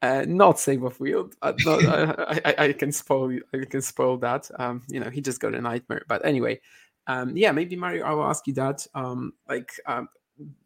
Uh, 0.00 0.24
not 0.28 0.60
Seyboth 0.60 1.00
Wild. 1.00 1.34
Uh, 1.42 1.52
not, 1.64 1.84
I, 2.28 2.40
I, 2.44 2.64
I, 2.66 2.72
can 2.72 2.92
spoil. 2.92 3.38
I 3.52 3.64
can 3.68 3.82
spoil 3.82 4.16
that. 4.18 4.48
Um, 4.58 4.82
you 4.88 5.00
know, 5.00 5.10
he 5.10 5.20
just 5.20 5.40
got 5.40 5.54
a 5.54 5.60
nightmare. 5.60 6.02
But 6.06 6.24
anyway, 6.24 6.60
um, 7.08 7.36
yeah, 7.36 7.52
maybe 7.52 7.74
Mario, 7.74 8.04
I 8.04 8.12
will 8.12 8.24
ask 8.24 8.46
you 8.46 8.52
that. 8.54 8.86
Um, 8.94 9.32
like 9.48 9.72
um, 9.86 10.08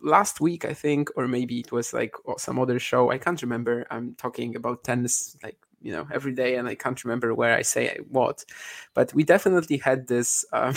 last 0.00 0.40
week, 0.40 0.64
I 0.64 0.74
think, 0.74 1.08
or 1.16 1.28
maybe 1.28 1.60
it 1.60 1.72
was 1.72 1.92
like 1.92 2.14
some 2.36 2.58
other 2.58 2.78
show. 2.78 3.10
I 3.10 3.18
can't 3.18 3.40
remember. 3.40 3.86
I'm 3.90 4.14
talking 4.16 4.56
about 4.56 4.84
tennis, 4.84 5.36
like 5.42 5.56
you 5.80 5.92
know, 5.92 6.06
every 6.12 6.32
day, 6.32 6.56
and 6.56 6.68
I 6.68 6.74
can't 6.74 7.02
remember 7.04 7.32
where 7.32 7.54
I 7.54 7.62
say 7.62 7.98
what. 8.08 8.44
But 8.92 9.14
we 9.14 9.24
definitely 9.24 9.78
had 9.78 10.08
this. 10.08 10.44
Um, 10.52 10.74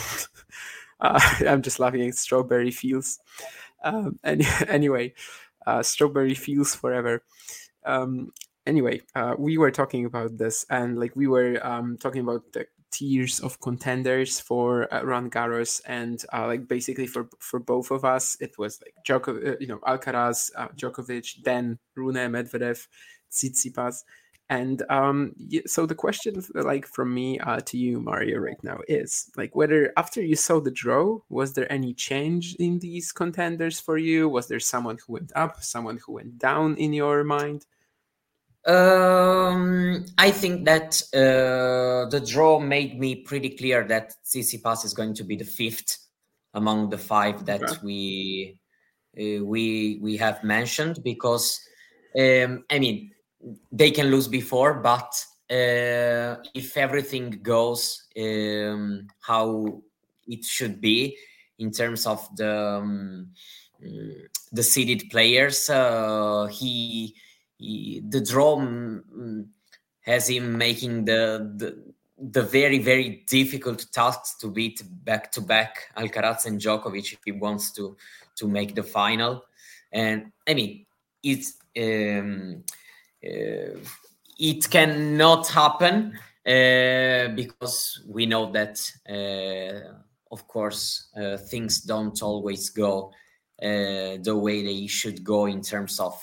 uh, 1.00 1.20
I'm 1.48 1.64
just 1.64 1.80
laughing 1.80 2.08
at 2.08 2.16
Strawberry 2.16 2.72
Fields. 2.72 3.20
Um, 3.84 4.20
and 4.24 4.44
anyway, 4.68 5.14
uh, 5.66 5.82
Strawberry 5.84 6.36
Fields 6.36 6.76
forever. 6.76 7.24
Um, 7.86 8.32
anyway, 8.68 9.02
uh, 9.16 9.36
we 9.38 9.58
were 9.58 9.72
talking 9.72 10.06
about 10.06 10.38
this, 10.38 10.66
and 10.70 10.98
like 11.00 11.16
we 11.16 11.28
were 11.28 11.60
um, 11.66 11.98
talking 11.98 12.22
about 12.22 12.44
the 12.54 12.68
tiers 12.96 13.40
of 13.42 13.60
contenders 13.60 14.40
for 14.40 14.94
uh, 14.94 15.04
Roland 15.04 15.32
Garros, 15.32 15.82
and 15.86 16.24
uh, 16.34 16.48
like 16.48 16.68
basically 16.68 17.08
for 17.08 17.28
for 17.40 17.60
both 17.60 17.92
of 17.92 18.06
us, 18.06 18.38
it 18.40 18.58
was 18.58 18.80
like 18.82 18.94
Djokovic, 19.08 19.48
uh, 19.48 19.56
you 19.60 19.68
know, 19.68 19.80
Alcaraz, 19.80 20.52
uh, 20.56 20.70
Djokovic, 20.70 21.44
then 21.44 21.78
Rune, 21.96 22.16
Medvedev, 22.16 22.88
Tsitsipas, 23.32 24.04
and 24.50 24.84
um, 24.90 25.34
so 25.66 25.86
the 25.86 25.96
question, 25.96 26.44
like 26.54 26.86
from 26.86 27.14
me 27.14 27.40
uh, 27.40 27.62
to 27.62 27.78
you, 27.78 28.00
Mario, 28.00 28.38
right 28.38 28.64
now 28.64 28.78
is 28.88 29.32
like 29.36 29.56
whether 29.56 29.92
after 29.98 30.22
you 30.22 30.36
saw 30.36 30.60
the 30.60 30.70
draw, 30.70 31.20
was 31.30 31.54
there 31.54 31.72
any 31.72 31.94
change 31.94 32.56
in 32.60 32.78
these 32.80 33.12
contenders 33.12 33.80
for 33.80 33.98
you? 33.98 34.30
Was 34.30 34.48
there 34.48 34.60
someone 34.60 34.98
who 35.06 35.14
went 35.14 35.32
up, 35.36 35.64
someone 35.64 35.98
who 35.98 36.14
went 36.14 36.38
down 36.38 36.76
in 36.78 36.94
your 36.94 37.24
mind? 37.24 37.66
Um, 38.66 40.06
I 40.18 40.32
think 40.32 40.66
that 40.66 41.02
uh, 41.14 42.10
the 42.10 42.24
draw 42.26 42.60
made 42.60 43.00
me 43.00 43.16
pretty 43.16 43.50
clear 43.50 43.84
that 43.88 44.14
Tsitsipas 44.26 44.84
is 44.86 44.94
going 44.94 45.14
to 45.16 45.24
be 45.24 45.36
the 45.36 45.46
fifth 45.46 46.00
among 46.56 46.90
the 46.90 46.98
five 46.98 47.46
that 47.46 47.62
okay. 47.62 47.78
we 47.84 48.60
uh, 49.20 49.44
we 49.44 50.00
we 50.02 50.18
have 50.18 50.44
mentioned 50.44 51.04
because 51.04 51.62
um, 52.20 52.66
I 52.72 52.80
mean 52.80 53.12
they 53.72 53.92
can 53.92 54.08
lose 54.08 54.28
before, 54.28 54.76
but 54.76 55.14
uh, 55.52 56.42
if 56.56 56.76
everything 56.76 57.40
goes 57.44 58.04
um, 58.20 59.08
how 59.22 59.82
it 60.28 60.44
should 60.44 60.82
be 60.82 61.16
in 61.60 61.72
terms 61.72 62.08
of 62.08 62.28
the 62.36 62.80
um, 62.82 63.30
the 64.52 64.64
seeded 64.64 65.10
players, 65.12 65.70
uh, 65.70 66.48
he 67.66 68.02
the 68.08 68.22
draw 68.22 68.58
mm, 68.58 69.46
has 70.02 70.30
him 70.30 70.58
making 70.58 71.06
the, 71.06 71.52
the 71.58 71.70
the 72.18 72.44
very 72.44 72.80
very 72.80 73.24
difficult 73.28 73.86
task 73.92 74.40
to 74.40 74.48
beat 74.48 74.82
back 75.04 75.32
to 75.32 75.42
back 75.42 75.92
Alcaraz 75.98 76.46
and 76.46 76.62
Djokovic 76.62 77.14
if 77.14 77.20
he 77.26 77.32
wants 77.32 77.72
to 77.74 77.98
to 78.36 78.48
make 78.48 78.76
the 78.76 78.84
final. 78.84 79.44
And 79.92 80.32
I 80.48 80.54
mean, 80.54 80.86
it's 81.24 81.54
um, 81.78 82.64
uh, 83.26 83.80
it 84.38 84.70
cannot 84.70 85.48
happen 85.48 86.18
uh, 86.46 87.30
because 87.36 88.04
we 88.08 88.26
know 88.26 88.52
that, 88.52 88.80
uh, 89.10 89.94
of 90.32 90.48
course, 90.48 91.08
uh, 91.18 91.38
things 91.38 91.82
don't 91.82 92.22
always 92.22 92.70
go 92.70 93.12
uh, 93.62 94.18
the 94.22 94.36
way 94.36 94.64
they 94.64 94.88
should 94.88 95.24
go 95.24 95.46
in 95.46 95.62
terms 95.62 96.00
of 96.00 96.14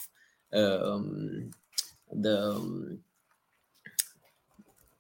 um, 0.53 1.51
the 2.13 2.51
um, 2.51 2.99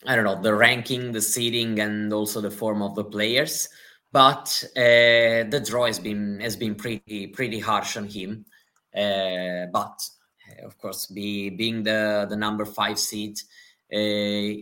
I 0.06 0.16
don't 0.16 0.24
know 0.24 0.40
the 0.40 0.54
ranking, 0.54 1.12
the 1.12 1.20
seeding, 1.20 1.78
and 1.80 2.12
also 2.12 2.40
the 2.40 2.50
form 2.50 2.82
of 2.82 2.94
the 2.94 3.04
players. 3.04 3.68
But 4.10 4.62
uh, 4.76 5.48
the 5.48 5.62
draw 5.64 5.86
has 5.86 5.98
been 5.98 6.40
has 6.40 6.56
been 6.56 6.74
pretty 6.74 7.28
pretty 7.28 7.60
harsh 7.60 7.96
on 7.96 8.08
him. 8.08 8.44
Uh, 8.94 9.66
but 9.72 9.98
uh, 10.48 10.66
of 10.66 10.76
course, 10.78 11.06
be 11.06 11.50
being 11.50 11.82
the 11.82 12.26
the 12.28 12.36
number 12.36 12.64
five 12.64 12.98
seed, 12.98 13.38
uh, 13.92 13.96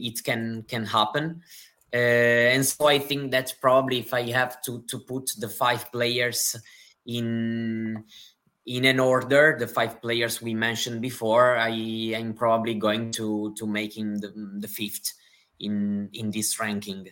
it 0.08 0.22
can 0.22 0.64
can 0.68 0.84
happen. 0.86 1.42
Uh, 1.92 2.54
and 2.54 2.64
so 2.64 2.86
I 2.86 3.00
think 3.00 3.32
that 3.32 3.54
probably 3.60 3.98
if 3.98 4.14
I 4.14 4.30
have 4.30 4.62
to 4.62 4.82
to 4.88 5.00
put 5.00 5.30
the 5.38 5.48
five 5.48 5.90
players 5.90 6.54
in 7.06 8.04
in 8.70 8.84
an 8.84 9.00
order 9.00 9.56
the 9.58 9.66
five 9.66 10.00
players 10.00 10.40
we 10.40 10.54
mentioned 10.54 11.00
before 11.02 11.56
i 11.56 11.70
am 12.14 12.32
probably 12.32 12.74
going 12.74 13.10
to 13.10 13.52
to 13.58 13.66
make 13.66 13.96
him 13.96 14.18
the, 14.18 14.32
the 14.60 14.68
fifth 14.68 15.14
in 15.58 16.08
in 16.12 16.30
this 16.30 16.60
ranking 16.60 17.06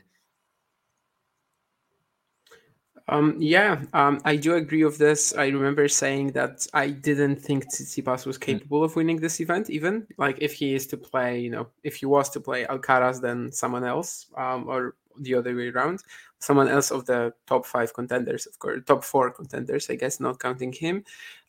um, 3.10 3.36
yeah, 3.38 3.82
um, 3.94 4.20
I 4.26 4.36
do 4.36 4.54
agree 4.54 4.84
with 4.84 4.98
this. 4.98 5.34
I 5.34 5.46
remember 5.46 5.88
saying 5.88 6.32
that 6.32 6.66
I 6.74 6.90
didn't 6.90 7.36
think 7.36 7.64
Tsitsipas 7.64 8.26
was 8.26 8.36
mm. 8.36 8.42
capable 8.42 8.84
of 8.84 8.96
winning 8.96 9.16
this 9.16 9.40
event, 9.40 9.70
even 9.70 10.06
like 10.18 10.36
if 10.42 10.52
he 10.52 10.74
is 10.74 10.86
to 10.88 10.98
play, 10.98 11.40
you 11.40 11.48
know, 11.48 11.68
if 11.82 11.96
he 11.96 12.04
was 12.04 12.28
to 12.30 12.40
play 12.40 12.66
Alcaraz, 12.66 13.22
then 13.22 13.50
someone 13.50 13.84
else, 13.84 14.26
um, 14.36 14.68
or 14.68 14.94
the 15.20 15.34
other 15.34 15.56
way 15.56 15.68
around, 15.68 16.02
someone 16.38 16.68
else 16.68 16.90
of 16.90 17.06
the 17.06 17.32
top 17.46 17.64
five 17.64 17.94
contenders, 17.94 18.44
of 18.46 18.58
course, 18.58 18.82
top 18.86 19.02
four 19.02 19.30
contenders, 19.30 19.88
I 19.88 19.94
guess, 19.94 20.20
not 20.20 20.38
counting 20.38 20.72
him. 20.72 21.04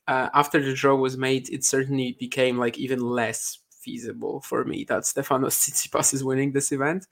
Uh, 0.10 0.28
after 0.34 0.60
the 0.60 0.74
draw 0.74 0.96
was 0.96 1.18
made, 1.18 1.50
it 1.50 1.64
certainly 1.64 2.18
became 2.20 2.58
like 2.58 2.80
even 2.80 3.00
less 3.00 3.60
feasible 3.70 4.42
for 4.42 4.66
me 4.66 4.84
that 4.86 5.04
Stefanos 5.04 5.56
Tsitsipas 5.62 6.16
is 6.16 6.24
winning 6.24 6.52
this 6.52 6.72
event. 6.72 7.06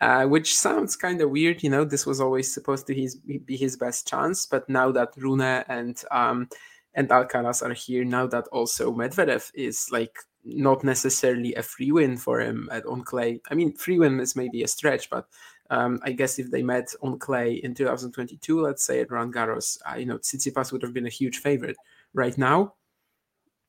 Uh, 0.00 0.26
which 0.26 0.56
sounds 0.56 0.96
kind 0.96 1.20
of 1.20 1.30
weird, 1.30 1.62
you 1.62 1.70
know. 1.70 1.84
This 1.84 2.04
was 2.04 2.20
always 2.20 2.52
supposed 2.52 2.88
to 2.88 2.94
his, 2.94 3.14
be 3.14 3.56
his 3.56 3.76
best 3.76 4.08
chance, 4.08 4.46
but 4.46 4.68
now 4.68 4.90
that 4.90 5.14
Rune 5.16 5.40
and 5.40 6.02
um, 6.10 6.48
and 6.94 7.08
Alcaraz 7.08 7.62
are 7.62 7.72
here, 7.72 8.04
now 8.04 8.26
that 8.26 8.48
also 8.48 8.92
Medvedev 8.92 9.52
is 9.54 9.86
like 9.92 10.18
not 10.44 10.82
necessarily 10.82 11.54
a 11.54 11.62
free 11.62 11.92
win 11.92 12.16
for 12.16 12.40
him 12.40 12.68
at 12.72 12.84
on 12.86 13.04
clay. 13.04 13.40
I 13.48 13.54
mean, 13.54 13.74
free 13.76 14.00
win 14.00 14.18
is 14.18 14.34
maybe 14.34 14.64
a 14.64 14.66
stretch, 14.66 15.08
but 15.08 15.28
um, 15.70 16.00
I 16.02 16.10
guess 16.10 16.40
if 16.40 16.50
they 16.50 16.64
met 16.64 16.92
on 17.00 17.20
clay 17.20 17.54
in 17.54 17.72
2022, 17.72 18.60
let's 18.60 18.82
say 18.84 18.98
at 19.00 19.12
Roland 19.12 19.32
Garros, 19.32 19.78
uh, 19.88 19.94
you 19.94 20.06
know, 20.06 20.18
Tsitsipas 20.18 20.72
would 20.72 20.82
have 20.82 20.92
been 20.92 21.06
a 21.06 21.10
huge 21.10 21.38
favorite. 21.38 21.76
Right 22.14 22.36
now, 22.36 22.74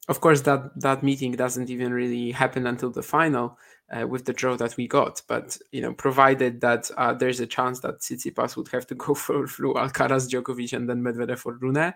of 0.10 0.20
course, 0.20 0.42
that 0.42 0.80
that 0.82 1.04
meeting 1.04 1.32
doesn't 1.34 1.70
even 1.70 1.94
really 1.94 2.32
happen 2.32 2.68
until 2.68 2.92
the 2.92 3.04
final 3.04 3.58
uh, 3.90 4.06
with 4.08 4.26
the 4.26 4.34
draw 4.34 4.58
that 4.58 4.76
we 4.76 4.88
got. 4.88 5.22
But 5.28 5.58
you 5.72 5.82
know, 5.82 5.94
provided 5.94 6.62
that 6.62 6.92
uh, 6.98 7.14
there's 7.14 7.40
a 7.40 7.48
chance 7.48 7.80
that 7.82 8.00
Tsitsipas 8.00 8.58
would 8.58 8.68
have 8.70 8.86
to 8.88 8.96
go 9.06 9.14
for, 9.14 9.48
through 9.48 9.76
Alcaraz, 9.76 10.30
Djokovic, 10.30 10.74
and 10.74 10.90
then 10.90 11.02
Medvedev 11.02 11.46
or 11.46 11.54
Rune, 11.54 11.94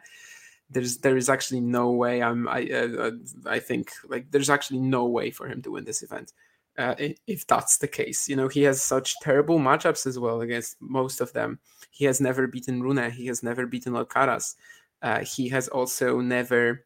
there's 0.69 0.97
there 0.97 1.17
is 1.17 1.29
actually 1.29 1.61
no 1.61 1.91
way. 1.91 2.21
I'm 2.21 2.47
I 2.47 2.67
uh, 2.69 3.11
I 3.45 3.59
think 3.59 3.91
like 4.07 4.31
there's 4.31 4.49
actually 4.49 4.79
no 4.79 5.05
way 5.05 5.31
for 5.31 5.47
him 5.47 5.61
to 5.63 5.71
win 5.71 5.85
this 5.85 6.03
event. 6.03 6.33
Uh, 6.77 6.93
if 7.25 7.47
that's 7.47 7.79
the 7.79 7.87
case. 7.87 8.29
You 8.29 8.35
know, 8.35 8.47
he 8.47 8.61
has 8.63 8.83
such 8.83 9.15
terrible 9.21 9.57
matchups 9.57 10.05
as 10.05 10.19
well 10.19 10.41
against 10.41 10.77
most 10.79 11.21
of 11.21 11.33
them. 11.33 11.57
He 11.89 12.05
has 12.05 12.21
never 12.21 12.45
beaten 12.45 12.83
Rune. 12.83 13.09
He 13.09 13.25
has 13.27 13.41
never 13.41 13.65
beaten 13.65 13.93
Alcaraz. 13.93 14.53
Uh, 15.01 15.23
he 15.23 15.49
has 15.49 15.67
also 15.67 16.19
never. 16.19 16.85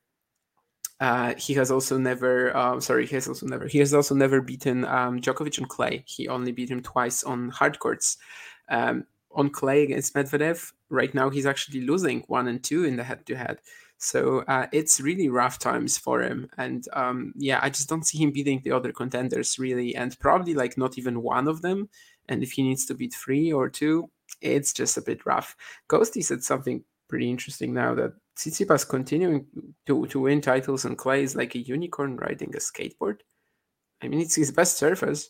Uh, 0.99 1.33
he 1.35 1.53
has 1.55 1.71
also 1.71 1.97
never. 1.97 2.55
Um, 2.55 2.81
sorry, 2.81 3.05
he 3.05 3.15
has 3.15 3.27
also 3.27 3.47
never. 3.47 3.67
He 3.67 3.79
has 3.79 3.93
also 3.93 4.15
never 4.15 4.41
beaten 4.41 4.85
um, 4.85 5.19
Djokovic 5.19 5.59
on 5.61 5.67
clay. 5.67 6.03
He 6.07 6.27
only 6.27 6.51
beat 6.51 6.69
him 6.69 6.81
twice 6.81 7.23
on 7.23 7.49
hard 7.49 7.79
courts. 7.79 8.17
Um, 8.69 9.05
on 9.33 9.49
clay 9.49 9.83
against 9.83 10.13
Medvedev, 10.13 10.73
right 10.89 11.13
now 11.13 11.29
he's 11.29 11.45
actually 11.45 11.81
losing 11.81 12.23
one 12.27 12.47
and 12.47 12.61
two 12.61 12.83
in 12.83 12.97
the 12.97 13.03
head-to-head. 13.03 13.59
So 13.97 14.39
uh, 14.47 14.67
it's 14.73 14.99
really 14.99 15.29
rough 15.29 15.59
times 15.59 15.97
for 15.97 16.21
him. 16.21 16.49
And 16.57 16.85
um, 16.93 17.33
yeah, 17.37 17.59
I 17.61 17.69
just 17.69 17.87
don't 17.87 18.05
see 18.05 18.17
him 18.17 18.31
beating 18.31 18.61
the 18.63 18.71
other 18.71 18.91
contenders 18.91 19.57
really, 19.59 19.95
and 19.95 20.19
probably 20.19 20.53
like 20.53 20.77
not 20.77 20.97
even 20.97 21.21
one 21.21 21.47
of 21.47 21.61
them. 21.61 21.87
And 22.27 22.43
if 22.43 22.53
he 22.53 22.63
needs 22.63 22.85
to 22.87 22.93
beat 22.93 23.13
three 23.13 23.51
or 23.51 23.69
two, 23.69 24.09
it's 24.41 24.73
just 24.73 24.97
a 24.97 25.01
bit 25.01 25.25
rough. 25.25 25.55
Ghosty 25.87 26.23
said 26.23 26.43
something 26.43 26.83
pretty 27.11 27.29
interesting 27.29 27.73
now 27.73 27.93
that 27.93 28.13
Tsitsipas 28.37 28.87
continuing 28.87 29.45
to, 29.85 30.07
to 30.07 30.19
win 30.19 30.41
titles 30.41 30.85
on 30.85 30.95
clay 30.95 31.21
is 31.21 31.35
like 31.35 31.53
a 31.53 31.59
unicorn 31.59 32.15
riding 32.15 32.55
a 32.55 32.59
skateboard. 32.59 33.17
I 34.01 34.07
mean, 34.07 34.21
it's 34.21 34.35
his 34.35 34.51
best 34.51 34.77
surface. 34.77 35.29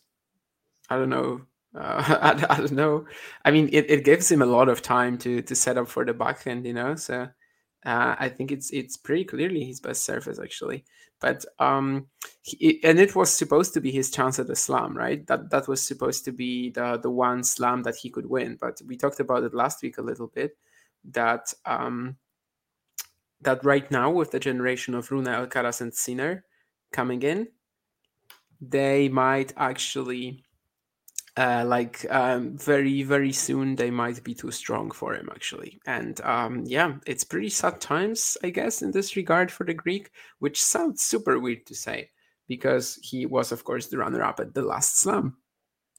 I 0.90 0.98
don't 0.98 1.10
know. 1.10 1.42
Uh, 1.76 2.04
I, 2.50 2.54
I, 2.54 2.58
don't 2.58 2.72
know. 2.74 3.06
I 3.44 3.52
mean, 3.52 3.68
it, 3.74 3.90
it 3.90 4.06
gives 4.06 4.32
him 4.32 4.42
a 4.42 4.46
lot 4.46 4.70
of 4.70 4.82
time 4.82 5.18
to 5.20 5.42
to 5.42 5.56
set 5.56 5.78
up 5.78 5.90
for 5.90 6.06
the 6.06 6.14
backhand, 6.14 6.66
you 6.66 6.74
know. 6.74 6.96
So 6.96 7.24
uh, 7.86 8.16
I 8.20 8.30
think 8.30 8.52
it's 8.52 8.70
it's 8.72 8.96
pretty 8.96 9.26
clearly 9.26 9.66
his 9.66 9.80
best 9.80 10.04
surface 10.06 10.40
actually. 10.40 10.86
But 11.20 11.46
um, 11.60 12.08
he, 12.42 12.80
and 12.84 13.00
it 13.00 13.16
was 13.16 13.32
supposed 13.32 13.74
to 13.76 13.82
be 13.82 13.92
his 13.92 14.10
chance 14.10 14.40
at 14.40 14.48
the 14.48 14.56
slam, 14.56 14.98
right? 14.98 15.26
That 15.28 15.50
that 15.52 15.68
was 15.68 15.86
supposed 15.86 16.26
to 16.26 16.32
be 16.32 16.70
the 16.72 16.98
the 16.98 17.12
one 17.12 17.44
slam 17.44 17.84
that 17.84 17.96
he 17.96 18.10
could 18.10 18.28
win. 18.28 18.58
But 18.60 18.82
we 18.88 18.98
talked 18.98 19.20
about 19.20 19.44
it 19.44 19.54
last 19.54 19.82
week 19.82 19.98
a 19.98 20.04
little 20.04 20.28
bit. 20.28 20.58
That 21.04 21.54
um, 21.66 22.18
that 23.42 23.64
right 23.66 23.90
now 23.90 24.12
with 24.12 24.32
the 24.32 24.40
generation 24.40 24.94
of 24.94 25.12
Rune 25.12 25.26
Alcaraz 25.26 25.82
and 25.82 25.94
Sinner 25.94 26.46
coming 26.92 27.24
in, 27.24 27.48
they 28.60 29.10
might 29.10 29.54
actually 29.58 30.44
uh, 31.38 31.64
like 31.66 32.06
um, 32.12 32.58
very 32.58 33.04
very 33.04 33.32
soon 33.32 33.76
they 33.76 33.90
might 33.90 34.24
be 34.24 34.34
too 34.34 34.52
strong 34.52 34.92
for 34.92 35.14
him 35.16 35.30
actually. 35.32 35.80
And 35.86 36.20
um, 36.22 36.64
yeah 36.66 36.98
it's 37.08 37.24
pretty 37.24 37.50
sad 37.50 37.80
times 37.80 38.38
i 38.44 38.50
guess 38.50 38.82
in 38.82 38.92
this 38.92 39.16
regard 39.16 39.52
for 39.52 39.66
the 39.66 39.74
greek 39.74 40.12
which 40.40 40.62
sounds 40.62 41.04
super 41.04 41.40
weird 41.40 41.66
to 41.68 41.76
say 41.76 42.10
because 42.48 43.00
he 43.02 43.26
was 43.26 43.52
of 43.52 43.64
course 43.64 43.88
the 43.88 43.98
runner-up 43.98 44.40
at 44.40 44.54
the 44.54 44.62
last 44.62 45.00
slam 45.00 45.38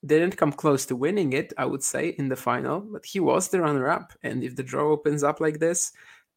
didn't 0.05 0.37
come 0.37 0.53
close 0.53 0.85
to 0.85 0.97
winning 0.97 1.33
it 1.33 1.53
i 1.59 1.65
would 1.65 1.83
say 1.83 2.09
in 2.19 2.29
the 2.29 2.37
final 2.37 2.81
but 2.81 3.05
he 3.05 3.21
was 3.21 3.49
the 3.49 3.61
runner-up 3.61 4.13
and 4.23 4.43
if 4.43 4.57
the 4.57 4.63
draw 4.63 4.91
opens 4.91 5.23
up 5.23 5.41
like 5.41 5.59
this 5.59 5.93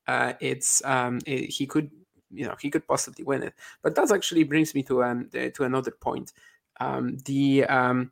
uh, 0.08 0.34
it's 0.40 0.86
um, 0.86 1.20
it, 1.26 1.50
he 1.50 1.66
could 1.66 1.90
you 2.32 2.46
know 2.46 2.56
he 2.62 2.70
could 2.70 2.88
possibly 2.88 3.24
win 3.24 3.42
it 3.42 3.56
but 3.82 3.96
that 3.96 4.12
actually 4.12 4.44
brings 4.44 4.76
me 4.76 4.84
to 4.84 5.04
um 5.04 5.28
to 5.54 5.64
another 5.64 5.92
point 5.92 6.32
um, 6.80 7.18
the 7.26 7.66
um, 7.66 8.12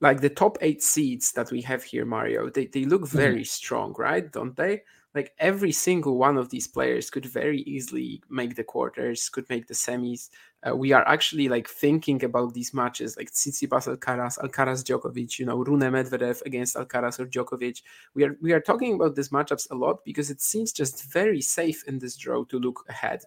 like 0.00 0.20
the 0.20 0.30
top 0.30 0.58
eight 0.60 0.82
seeds 0.82 1.32
that 1.32 1.50
we 1.50 1.60
have 1.62 1.82
here, 1.82 2.04
Mario, 2.04 2.50
they, 2.50 2.66
they 2.66 2.84
look 2.84 3.02
mm-hmm. 3.02 3.16
very 3.16 3.34
mm-hmm. 3.36 3.44
strong, 3.44 3.94
right? 3.98 4.30
Don't 4.30 4.56
they? 4.56 4.82
Like 5.14 5.32
every 5.38 5.72
single 5.72 6.16
one 6.16 6.36
of 6.36 6.50
these 6.50 6.68
players 6.68 7.10
could 7.10 7.26
very 7.26 7.62
easily 7.62 8.22
make 8.28 8.54
the 8.54 8.64
quarters, 8.64 9.28
could 9.28 9.48
make 9.48 9.66
the 9.66 9.74
semis. 9.74 10.28
Uh, 10.66 10.74
we 10.74 10.92
are 10.92 11.06
actually 11.06 11.48
like 11.48 11.68
thinking 11.68 12.24
about 12.24 12.52
these 12.52 12.74
matches, 12.74 13.16
like 13.16 13.30
Tsitsipas 13.30 13.86
Alcaraz, 13.86 14.38
Alcaraz 14.38 14.82
Djokovic, 14.82 15.38
you 15.38 15.46
know, 15.46 15.58
Rune 15.58 15.80
Medvedev 15.80 16.42
against 16.42 16.74
Alcaraz 16.74 17.20
or 17.20 17.26
Djokovic. 17.26 17.82
We 18.14 18.24
are 18.24 18.36
we 18.42 18.52
are 18.52 18.60
talking 18.60 18.94
about 18.94 19.14
these 19.14 19.28
matchups 19.28 19.70
a 19.70 19.76
lot 19.76 20.04
because 20.04 20.30
it 20.30 20.40
seems 20.40 20.72
just 20.72 21.12
very 21.12 21.40
safe 21.40 21.84
in 21.86 22.00
this 22.00 22.16
draw 22.16 22.44
to 22.44 22.58
look 22.58 22.84
ahead, 22.88 23.22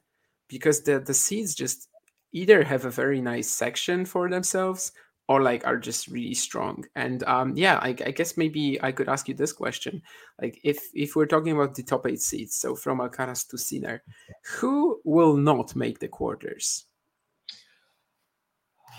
because 0.50 0.82
the 0.82 1.00
the 1.00 1.14
seeds 1.14 1.56
just 1.56 1.88
either 2.34 2.64
have 2.64 2.86
a 2.86 2.90
very 2.90 3.22
nice 3.22 3.50
section 3.50 4.06
for 4.06 4.30
themselves 4.30 4.92
or 5.28 5.42
like 5.42 5.66
are 5.66 5.78
just 5.78 6.10
really 6.10 6.34
strong. 6.34 6.84
And 6.96 7.24
um 7.24 7.56
yeah 7.56 7.80
I, 7.82 7.90
I, 7.90 8.12
guess 8.12 8.36
maybe 8.36 8.82
i 8.84 8.92
could 8.92 9.08
ask 9.08 9.30
you 9.30 9.36
this 9.36 9.54
question. 9.54 10.02
Like 10.42 10.60
if 10.64 10.80
if 10.94 11.16
we're 11.16 11.28
talking 11.28 11.54
about 11.54 11.76
the 11.76 11.84
top 11.84 12.06
eight 12.08 12.22
seeds 12.22 12.58
so 12.58 12.76
from 12.76 13.00
alcaraz 13.00 13.48
to 13.50 13.58
sinner 13.58 14.04
who 14.44 15.00
will 15.06 15.38
not 15.38 15.76
make 15.76 16.00
the 16.00 16.10
quarters 16.10 16.88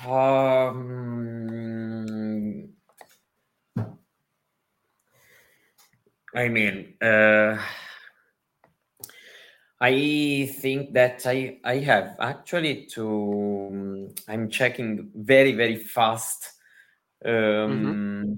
um 0.07 1.69
i 6.35 6.49
mean 6.49 6.95
uh 7.03 7.59
I 9.83 10.49
think 10.61 10.93
that 10.95 11.27
I 11.27 11.59
I 11.65 11.79
have 11.79 12.15
actually 12.21 12.87
to 12.95 14.15
I'm 14.29 14.49
checking 14.49 15.11
very 15.13 15.55
very 15.55 15.77
fast. 15.77 16.53
Um, 17.25 17.33
mm-hmm. 17.33 18.33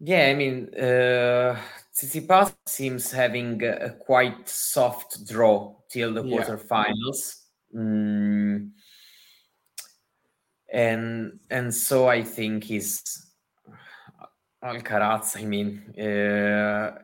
Yeah, 0.00 0.26
I 0.26 0.34
mean, 0.34 0.68
uh, 0.74 1.56
Tsitsipas 1.94 2.54
seems 2.66 3.10
having 3.10 3.62
a, 3.64 3.86
a, 3.86 3.90
quite 3.90 4.46
soft 4.46 5.26
draw 5.26 5.74
till 5.88 6.12
the 6.12 6.22
yeah. 6.22 6.36
quarterfinals. 6.36 7.45
Mm. 7.76 8.70
And 10.72 11.38
and 11.50 11.74
so 11.74 12.08
I 12.08 12.22
think 12.22 12.64
he's 12.64 13.26
Alcaraz. 14.62 15.36
I 15.36 15.44
mean, 15.44 15.94
uh, 15.98 16.98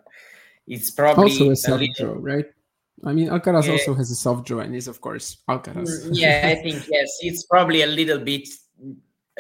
it's 0.67 0.91
probably 0.91 1.31
also 1.31 1.51
a 1.51 1.57
soft 1.57 1.85
draw, 1.97 2.15
right? 2.17 2.47
I 3.05 3.13
mean, 3.13 3.29
Alcaraz 3.29 3.67
yeah. 3.67 3.73
also 3.73 3.95
has 3.95 4.11
a 4.11 4.15
soft 4.15 4.47
draw, 4.47 4.61
and 4.61 4.75
is 4.75 4.89
of 4.89 5.01
course 5.01 5.39
Alcaraz. 5.49 6.07
Mm, 6.07 6.11
yeah, 6.13 6.49
I 6.53 6.63
think 6.63 6.87
yes, 6.91 7.19
it's 7.21 7.45
probably 7.45 7.83
a 7.83 7.87
little 7.87 8.19
bit, 8.19 8.49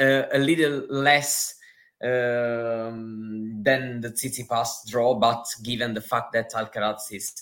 uh, 0.00 0.24
a 0.32 0.38
little 0.38 0.86
less 0.88 1.54
um, 2.02 3.62
than 3.62 4.00
the 4.00 4.10
Tsitsipas 4.10 4.88
draw, 4.88 5.14
but 5.14 5.44
given 5.62 5.94
the 5.94 6.00
fact 6.00 6.32
that 6.32 6.52
Alcaraz 6.52 7.12
is 7.12 7.32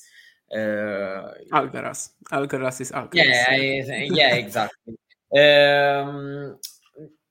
uh, 0.52 1.32
Alcaraz, 1.52 2.10
Alcaraz 2.32 2.80
is 2.80 2.92
Alcaraz. 2.92 3.14
Yeah, 3.14 3.54
yeah, 3.54 4.34
exactly. 4.34 4.94
um, 5.36 6.58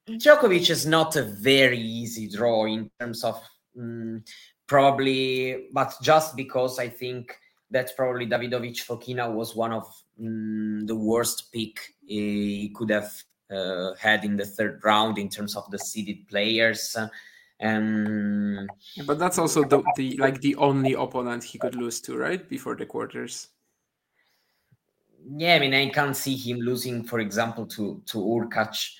Djokovic 0.07 0.69
is 0.69 0.85
not 0.85 1.15
a 1.15 1.23
very 1.23 1.79
easy 1.79 2.27
draw 2.27 2.65
in 2.65 2.89
terms 2.99 3.23
of 3.23 3.41
um, 3.77 4.23
probably, 4.67 5.67
but 5.73 5.93
just 6.01 6.35
because 6.35 6.79
I 6.79 6.87
think 6.89 7.37
that 7.71 7.95
probably 7.95 8.25
Davidovich 8.25 8.85
Fokina 8.85 9.31
was 9.31 9.55
one 9.55 9.73
of 9.73 9.85
mm, 10.19 10.87
the 10.87 10.95
worst 10.95 11.51
pick 11.51 11.79
he 12.05 12.71
could 12.75 12.89
have 12.89 13.11
uh, 13.51 13.93
had 13.95 14.25
in 14.25 14.37
the 14.37 14.45
third 14.45 14.79
round 14.83 15.17
in 15.17 15.29
terms 15.29 15.55
of 15.55 15.69
the 15.71 15.77
seeded 15.77 16.27
players. 16.27 16.95
Um, 17.61 18.67
but 19.05 19.19
that's 19.19 19.37
also 19.37 19.63
the, 19.63 19.83
the 19.97 20.17
like 20.17 20.39
the 20.41 20.55
only 20.55 20.93
opponent 20.93 21.43
he 21.43 21.57
could 21.57 21.75
lose 21.75 21.99
to, 22.01 22.15
right? 22.17 22.47
Before 22.47 22.75
the 22.75 22.85
quarters. 22.85 23.49
Yeah, 25.35 25.55
I 25.55 25.59
mean, 25.59 25.73
I 25.73 25.89
can't 25.89 26.15
see 26.15 26.35
him 26.35 26.59
losing, 26.59 27.03
for 27.03 27.19
example, 27.19 27.65
to 27.67 28.01
to 28.05 28.17
Hurkacz. 28.17 28.95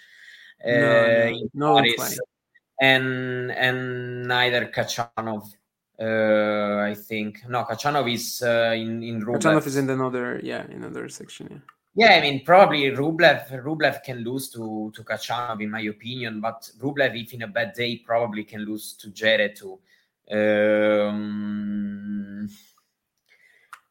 Uh, 0.63 1.31
no, 1.53 1.77
no, 1.77 1.79
no 1.79 1.95
and 2.81 3.51
and 3.51 4.27
neither 4.27 4.67
Khachanov. 4.67 5.53
Uh, 6.01 6.81
I 6.81 6.95
think 6.95 7.47
no, 7.47 7.63
Khachanov 7.63 8.11
is 8.13 8.41
uh, 8.41 8.73
in 8.75 9.03
in 9.03 9.21
Rublev. 9.21 9.41
Khachanov 9.41 9.67
is 9.67 9.77
in 9.77 9.89
another, 9.89 10.39
yeah, 10.43 10.65
in 10.65 10.83
another 10.83 11.09
section. 11.09 11.47
Yeah. 11.51 11.78
Yeah, 11.95 12.13
I 12.13 12.21
mean, 12.21 12.45
probably 12.45 12.84
Rublev 12.91 13.49
Rublev 13.63 14.04
can 14.04 14.19
lose 14.23 14.49
to 14.52 14.91
to 14.95 15.04
Khachanov, 15.04 15.62
in 15.62 15.71
my 15.71 15.82
opinion. 15.82 16.39
But 16.39 16.69
Rublev, 16.80 17.15
if 17.21 17.34
in 17.34 17.41
a 17.41 17.47
bad 17.47 17.73
day, 17.73 17.97
probably 17.97 18.43
can 18.43 18.62
lose 18.63 18.93
to 18.93 19.10
Djere 19.10 19.54
too. 19.56 19.80
Um, 20.32 21.19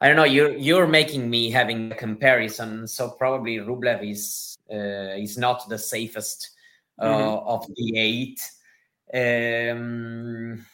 I 0.01 0.07
don't 0.07 0.17
know. 0.17 0.25
You're 0.25 0.53
you're 0.57 0.87
making 0.87 1.29
me 1.29 1.51
having 1.51 1.91
a 1.93 1.95
comparison. 1.97 2.87
So 2.87 3.11
probably 3.11 3.57
Rublev 3.59 4.09
is 4.09 4.57
uh, 4.73 5.17
is 5.19 5.37
not 5.37 5.69
the 5.69 5.79
safest 5.79 6.51
uh, 7.01 7.05
Mhm. 7.09 7.47
of 7.47 7.67
the 7.75 7.99
eight. 7.99 8.41
Um, 9.13 10.65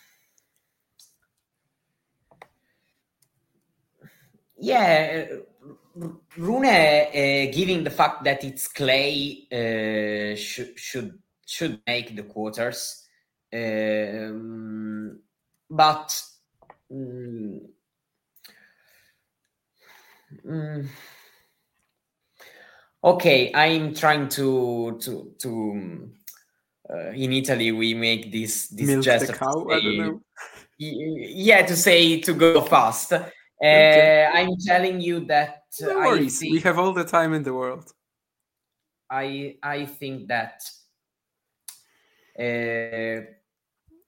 yeah, 4.59 5.27
R- 5.31 5.39
Rune, 6.37 6.65
uh, 6.67 7.53
given 7.53 7.85
the 7.85 7.91
fact 7.91 8.25
that 8.25 8.43
it's 8.43 8.67
clay, 8.69 9.47
uh, 9.53 10.37
should 10.37 10.79
should 10.79 11.19
should 11.47 11.81
make 11.87 12.17
the 12.17 12.25
quarters, 12.25 13.07
um, 13.53 15.21
but. 15.71 16.23
mm, 16.93 17.61
mm, 20.45 20.89
okay, 23.05 23.53
I'm 23.55 23.95
trying 23.95 24.29
to 24.31 24.99
to 25.01 25.35
to. 25.39 26.11
Uh, 26.91 27.11
in 27.13 27.33
Italy, 27.33 27.73
we 27.73 27.95
make 27.95 28.31
this 28.31 28.69
this 28.69 28.89
Milk 28.89 29.05
gesture 29.05 29.33
cow. 29.33 29.67
Say- 29.69 30.11
yeah 30.77 31.65
to 31.65 31.77
say 31.77 32.21
to 32.21 32.35
go 32.35 32.61
fast 32.61 33.13
Okay. 33.65 34.29
i'm 34.33 34.57
telling 34.59 35.01
you 35.01 35.25
that 35.27 35.65
uh, 35.83 35.87
No 35.87 36.01
I, 36.01 36.07
worries. 36.07 36.41
We 36.41 36.61
have 36.61 36.79
all 36.79 36.93
the 36.93 37.05
time 37.05 37.33
in 37.33 37.43
the 37.43 37.55
world. 37.55 37.93
I 39.11 39.57
i 39.63 39.87
think 39.87 40.29
that 40.29 40.63
uh, 42.39 43.25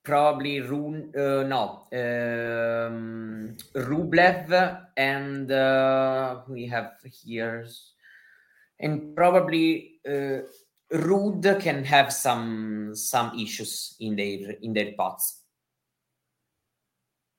probably 0.03 0.61
Rune, 0.61 1.13
uh, 1.17 1.43
no 1.43 1.87
um, 1.93 3.57
rublev 3.75 4.81
and 4.97 5.51
uh, 5.51 6.41
we 6.49 6.67
have 6.67 6.93
here 7.25 7.67
and 8.79 9.17
probably 9.17 10.01
uh, 10.07 10.43
Ruud 10.93 11.61
can 11.61 11.83
have 11.85 12.13
some 12.13 12.95
some 12.95 13.37
issues 13.39 13.97
in 14.01 14.17
their 14.17 14.57
in 14.63 14.73
their 14.73 14.93
pots 14.93 15.36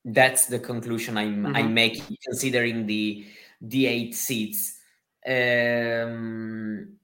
that's 0.08 0.46
the 0.48 0.60
conclusion 0.60 1.18
I'm 1.18 1.46
I'm 1.48 1.70
Mhm. 1.70 1.74
making 1.74 2.18
considering 2.24 2.86
the 2.88 3.26
the 3.62 3.88
eight 3.88 4.16
seats. 4.16 4.80
Um, 5.26 6.98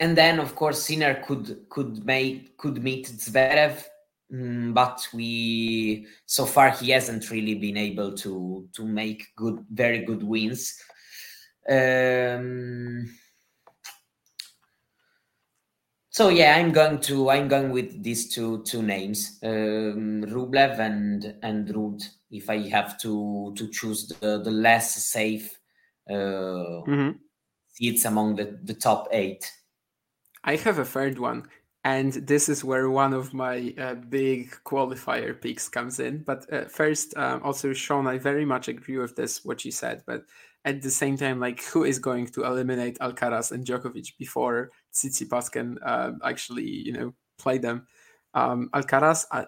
and 0.00 0.16
then 0.16 0.38
of 0.40 0.54
course 0.54 0.82
Sinner 0.82 1.22
could 1.26 1.68
could 1.68 2.04
make 2.04 2.56
could 2.56 2.82
meet 2.82 3.06
Zverev, 3.08 3.84
mm, 4.32 4.72
but 4.72 5.06
we 5.12 6.06
so 6.26 6.46
far 6.46 6.70
he 6.70 6.90
hasn't 6.90 7.30
really 7.30 7.54
been 7.54 7.76
able 7.76 8.12
to 8.14 8.68
to 8.72 8.86
make 8.86 9.26
good 9.36 9.64
very 9.70 10.04
good 10.04 10.22
wins. 10.22 10.80
Um, 11.68 13.14
so 16.12 16.28
yeah, 16.28 16.56
I'm 16.56 16.72
going 16.72 17.00
to 17.00 17.30
I'm 17.30 17.48
going 17.48 17.70
with 17.72 18.02
these 18.02 18.28
two 18.28 18.62
two 18.64 18.82
names, 18.82 19.38
um, 19.42 20.22
Rublev 20.28 20.78
and 20.78 21.34
and 21.42 21.68
Ruud. 21.68 22.04
If 22.30 22.50
I 22.50 22.68
have 22.68 22.98
to 23.00 23.54
to 23.56 23.68
choose 23.70 24.08
the, 24.08 24.40
the 24.44 24.50
less 24.50 24.94
safe 25.04 25.58
uh, 26.10 26.84
Mhm. 26.86 27.18
seats 27.68 28.04
among 28.04 28.36
the, 28.36 28.58
the 28.64 28.74
top 28.74 29.08
eight. 29.12 29.50
I 30.44 30.56
have 30.56 30.78
a 30.78 30.84
third 30.84 31.18
one, 31.18 31.48
and 31.84 32.12
this 32.12 32.48
is 32.48 32.64
where 32.64 32.90
one 32.90 33.14
of 33.14 33.32
my 33.34 33.74
uh, 33.78 33.94
big 33.94 34.50
qualifier 34.64 35.40
picks 35.40 35.68
comes 35.68 36.00
in. 36.00 36.24
But 36.24 36.52
uh, 36.52 36.64
first, 36.66 37.16
um, 37.16 37.42
also 37.44 37.72
Sean, 37.72 38.06
I 38.06 38.18
very 38.18 38.44
much 38.44 38.68
agree 38.68 38.98
with 38.98 39.16
this 39.16 39.44
what 39.44 39.64
you 39.64 39.70
said. 39.72 40.02
But 40.06 40.24
at 40.64 40.82
the 40.82 40.90
same 40.90 41.16
time, 41.16 41.40
like 41.40 41.62
who 41.64 41.84
is 41.84 41.98
going 41.98 42.26
to 42.28 42.44
eliminate 42.44 42.98
Alcaraz 43.00 43.52
and 43.52 43.66
Djokovic 43.66 44.16
before 44.18 44.70
Tsitsipas 44.92 45.50
can 45.50 45.78
uh, 45.82 46.12
actually, 46.24 46.68
you 46.68 46.92
know, 46.92 47.14
play 47.38 47.58
them? 47.58 47.86
Um, 48.34 48.70
Alcaraz, 48.72 49.26
I, 49.30 49.44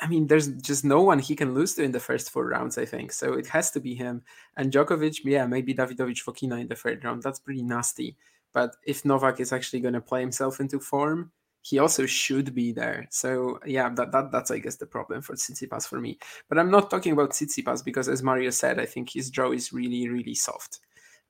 I 0.00 0.06
mean, 0.06 0.26
there's 0.26 0.48
just 0.48 0.84
no 0.84 1.02
one 1.02 1.18
he 1.18 1.34
can 1.34 1.54
lose 1.54 1.74
to 1.74 1.82
in 1.82 1.92
the 1.92 1.98
first 1.98 2.30
four 2.30 2.46
rounds. 2.46 2.78
I 2.78 2.84
think 2.84 3.12
so. 3.12 3.32
It 3.32 3.46
has 3.48 3.70
to 3.72 3.80
be 3.80 3.94
him 3.94 4.22
and 4.56 4.72
Djokovic. 4.72 5.20
Yeah, 5.24 5.46
maybe 5.46 5.74
Davidovich 5.74 6.24
Fokina 6.24 6.60
in 6.60 6.68
the 6.68 6.76
third 6.76 7.04
round. 7.04 7.22
That's 7.22 7.40
pretty 7.40 7.62
nasty. 7.62 8.16
But 8.52 8.76
if 8.86 9.04
Novak 9.04 9.40
is 9.40 9.52
actually 9.52 9.80
going 9.80 9.94
to 9.94 10.00
play 10.00 10.20
himself 10.20 10.60
into 10.60 10.78
form, 10.78 11.32
he 11.62 11.78
also 11.78 12.06
should 12.06 12.54
be 12.54 12.72
there. 12.72 13.06
So 13.10 13.58
yeah, 13.66 13.88
that, 13.90 14.12
that 14.12 14.32
that's 14.32 14.50
I 14.50 14.58
guess 14.58 14.76
the 14.76 14.86
problem 14.86 15.22
for 15.22 15.34
Tsitsipas 15.34 15.86
for 15.86 16.00
me. 16.00 16.18
But 16.48 16.58
I'm 16.58 16.70
not 16.70 16.90
talking 16.90 17.12
about 17.12 17.30
Tsitsipas 17.30 17.84
because, 17.84 18.08
as 18.08 18.22
Mario 18.22 18.50
said, 18.50 18.78
I 18.80 18.86
think 18.86 19.10
his 19.10 19.30
draw 19.30 19.52
is 19.52 19.72
really 19.72 20.08
really 20.08 20.34
soft. 20.34 20.80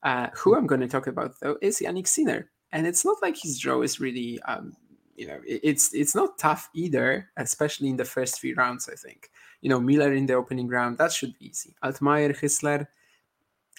Uh, 0.03 0.29
who 0.35 0.57
I'm 0.57 0.66
going 0.66 0.81
to 0.81 0.88
talk 0.88 1.07
about 1.09 1.38
though 1.40 1.59
is 1.61 1.81
Jannik 1.81 2.09
Sinner, 2.09 2.51
and 2.73 2.87
it's 2.87 3.05
not 3.05 3.19
like 3.23 3.37
his 3.37 3.59
draw 3.59 3.83
is 3.83 4.01
really, 4.01 4.40
um, 4.43 4.73
you 5.16 5.27
know, 5.27 5.40
it- 5.47 5.61
it's 5.62 5.93
it's 5.93 6.14
not 6.14 6.38
tough 6.38 6.71
either, 6.75 7.29
especially 7.37 7.88
in 7.88 7.97
the 7.97 8.05
first 8.05 8.40
three 8.40 8.55
rounds. 8.55 8.88
I 8.88 8.95
think 8.95 9.31
you 9.61 9.69
know 9.69 9.81
Miller 9.81 10.12
in 10.14 10.27
the 10.27 10.35
opening 10.35 10.69
round 10.69 10.97
that 10.99 11.12
should 11.12 11.37
be 11.38 11.49
easy. 11.49 11.75
Altmaier, 11.83 12.35
Hisler, 12.38 12.87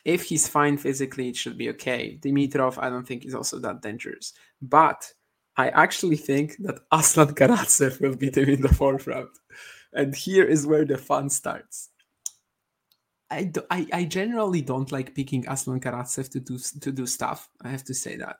if 0.06 0.24
he's 0.24 0.48
fine 0.48 0.78
physically, 0.78 1.30
it 1.30 1.36
should 1.36 1.58
be 1.58 1.70
okay. 1.70 2.20
Dimitrov, 2.22 2.78
I 2.78 2.90
don't 2.90 3.08
think 3.08 3.26
is 3.26 3.36
also 3.36 3.60
that 3.60 3.82
dangerous. 3.82 4.34
But 4.62 5.12
I 5.58 5.70
actually 5.70 6.18
think 6.18 6.58
that 6.60 6.80
Aslan 6.92 7.36
Karatsev 7.36 8.00
will 8.00 8.16
beat 8.16 8.38
him 8.38 8.50
in 8.50 8.62
the 8.62 8.74
fourth 8.74 9.08
round. 9.08 9.30
And 9.94 10.16
here 10.16 10.46
is 10.46 10.66
where 10.66 10.86
the 10.86 10.98
fun 10.98 11.30
starts. 11.30 11.90
I, 13.30 13.44
do, 13.46 13.62
I, 13.70 13.88
I 13.94 14.04
generally 14.06 14.62
don't 14.62 14.92
like 14.92 15.16
picking 15.16 15.48
Aslan 15.48 15.80
Karatsev 15.80 16.30
to 16.32 16.40
do 16.40 16.58
to 16.58 16.92
do 16.92 17.06
stuff. 17.06 17.50
I 17.62 17.70
have 17.70 17.84
to 17.86 17.94
say 17.94 18.18
that 18.18 18.38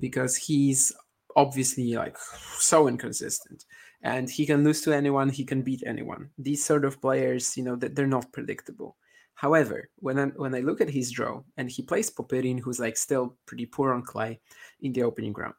because 0.00 0.36
he's 0.36 0.92
obviously 1.36 1.94
like 1.94 2.16
so 2.58 2.88
inconsistent 2.88 3.64
and 4.02 4.30
he 4.30 4.46
can 4.46 4.62
lose 4.62 4.82
to 4.82 4.92
anyone 4.94 5.28
he 5.28 5.44
can 5.44 5.62
beat 5.62 5.82
anyone 5.84 6.30
these 6.38 6.64
sort 6.64 6.84
of 6.84 7.00
players 7.00 7.56
you 7.56 7.62
know 7.62 7.74
that 7.74 7.94
they're 7.94 8.06
not 8.06 8.30
predictable 8.32 8.96
however 9.34 9.88
when 9.96 10.18
I, 10.18 10.26
when 10.26 10.54
I 10.54 10.60
look 10.60 10.80
at 10.80 10.88
his 10.90 11.10
draw 11.10 11.42
and 11.56 11.68
he 11.68 11.82
plays 11.82 12.10
Popyrin 12.10 12.60
who's 12.60 12.78
like 12.78 12.96
still 12.96 13.36
pretty 13.46 13.66
poor 13.66 13.92
on 13.92 14.02
clay 14.02 14.40
in 14.82 14.92
the 14.92 15.02
opening 15.02 15.32
round 15.32 15.54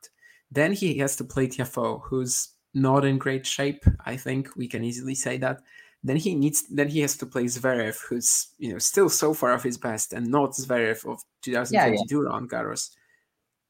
then 0.56 0.74
he 0.74 0.98
has 0.98 1.16
to 1.18 1.24
play 1.24 1.48
Tiafoe 1.48 2.02
who's 2.04 2.50
not 2.74 3.06
in 3.06 3.18
great 3.18 3.46
shape 3.46 3.84
I 4.06 4.18
think 4.18 4.56
we 4.56 4.68
can 4.68 4.84
easily 4.84 5.16
say 5.16 5.38
that. 5.38 5.62
Then 6.04 6.18
he 6.18 6.36
needs 6.36 6.64
then 6.70 6.88
he 6.88 7.02
has 7.02 7.18
to 7.18 7.26
play 7.26 7.46
Zverev 7.46 8.00
who's 8.08 8.48
you 8.58 8.72
know 8.72 8.80
still 8.80 9.10
so 9.10 9.34
far 9.34 9.54
off 9.54 9.64
his 9.64 9.78
best 9.78 10.14
and 10.14 10.28
not 10.28 10.52
Zverev 10.52 11.06
of 11.12 11.22
2022 11.42 12.22
Roland 12.22 12.50
Garros. 12.50 12.92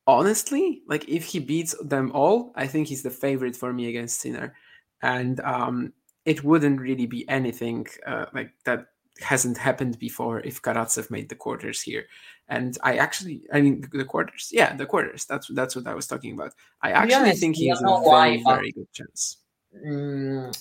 Honestly, 0.07 0.83
like 0.87 1.07
if 1.09 1.25
he 1.25 1.39
beats 1.39 1.75
them 1.83 2.11
all, 2.13 2.51
I 2.55 2.67
think 2.67 2.87
he's 2.87 3.03
the 3.03 3.09
favorite 3.09 3.55
for 3.55 3.73
me 3.73 3.87
against 3.89 4.19
Sinner, 4.19 4.53
and 5.01 5.39
um, 5.39 5.93
it 6.25 6.43
wouldn't 6.43 6.79
really 6.79 7.07
be 7.07 7.27
anything 7.27 7.87
uh, 8.05 8.25
like 8.33 8.51
that 8.65 8.87
hasn't 9.19 9.57
happened 9.57 9.97
before 9.97 10.41
if 10.41 10.61
Karatsev 10.61 11.09
made 11.09 11.29
the 11.29 11.35
quarters 11.35 11.81
here. 11.81 12.05
And 12.47 12.77
I 12.83 12.97
actually, 12.97 13.41
I 13.51 13.61
mean, 13.61 13.87
the 13.91 14.05
quarters, 14.05 14.49
yeah, 14.51 14.75
the 14.75 14.85
quarters. 14.85 15.25
That's 15.25 15.47
that's 15.47 15.75
what 15.75 15.87
I 15.87 15.95
was 15.95 16.05
talking 16.05 16.33
about. 16.33 16.53
I 16.81 16.91
actually 16.91 17.15
honest, 17.15 17.39
think 17.39 17.55
he 17.55 17.67
has 17.69 17.81
a 17.81 17.85
very 17.85 18.01
why, 18.03 18.43
very 18.45 18.71
good 18.71 18.91
chance. 18.93 19.37
Mm, 19.85 20.55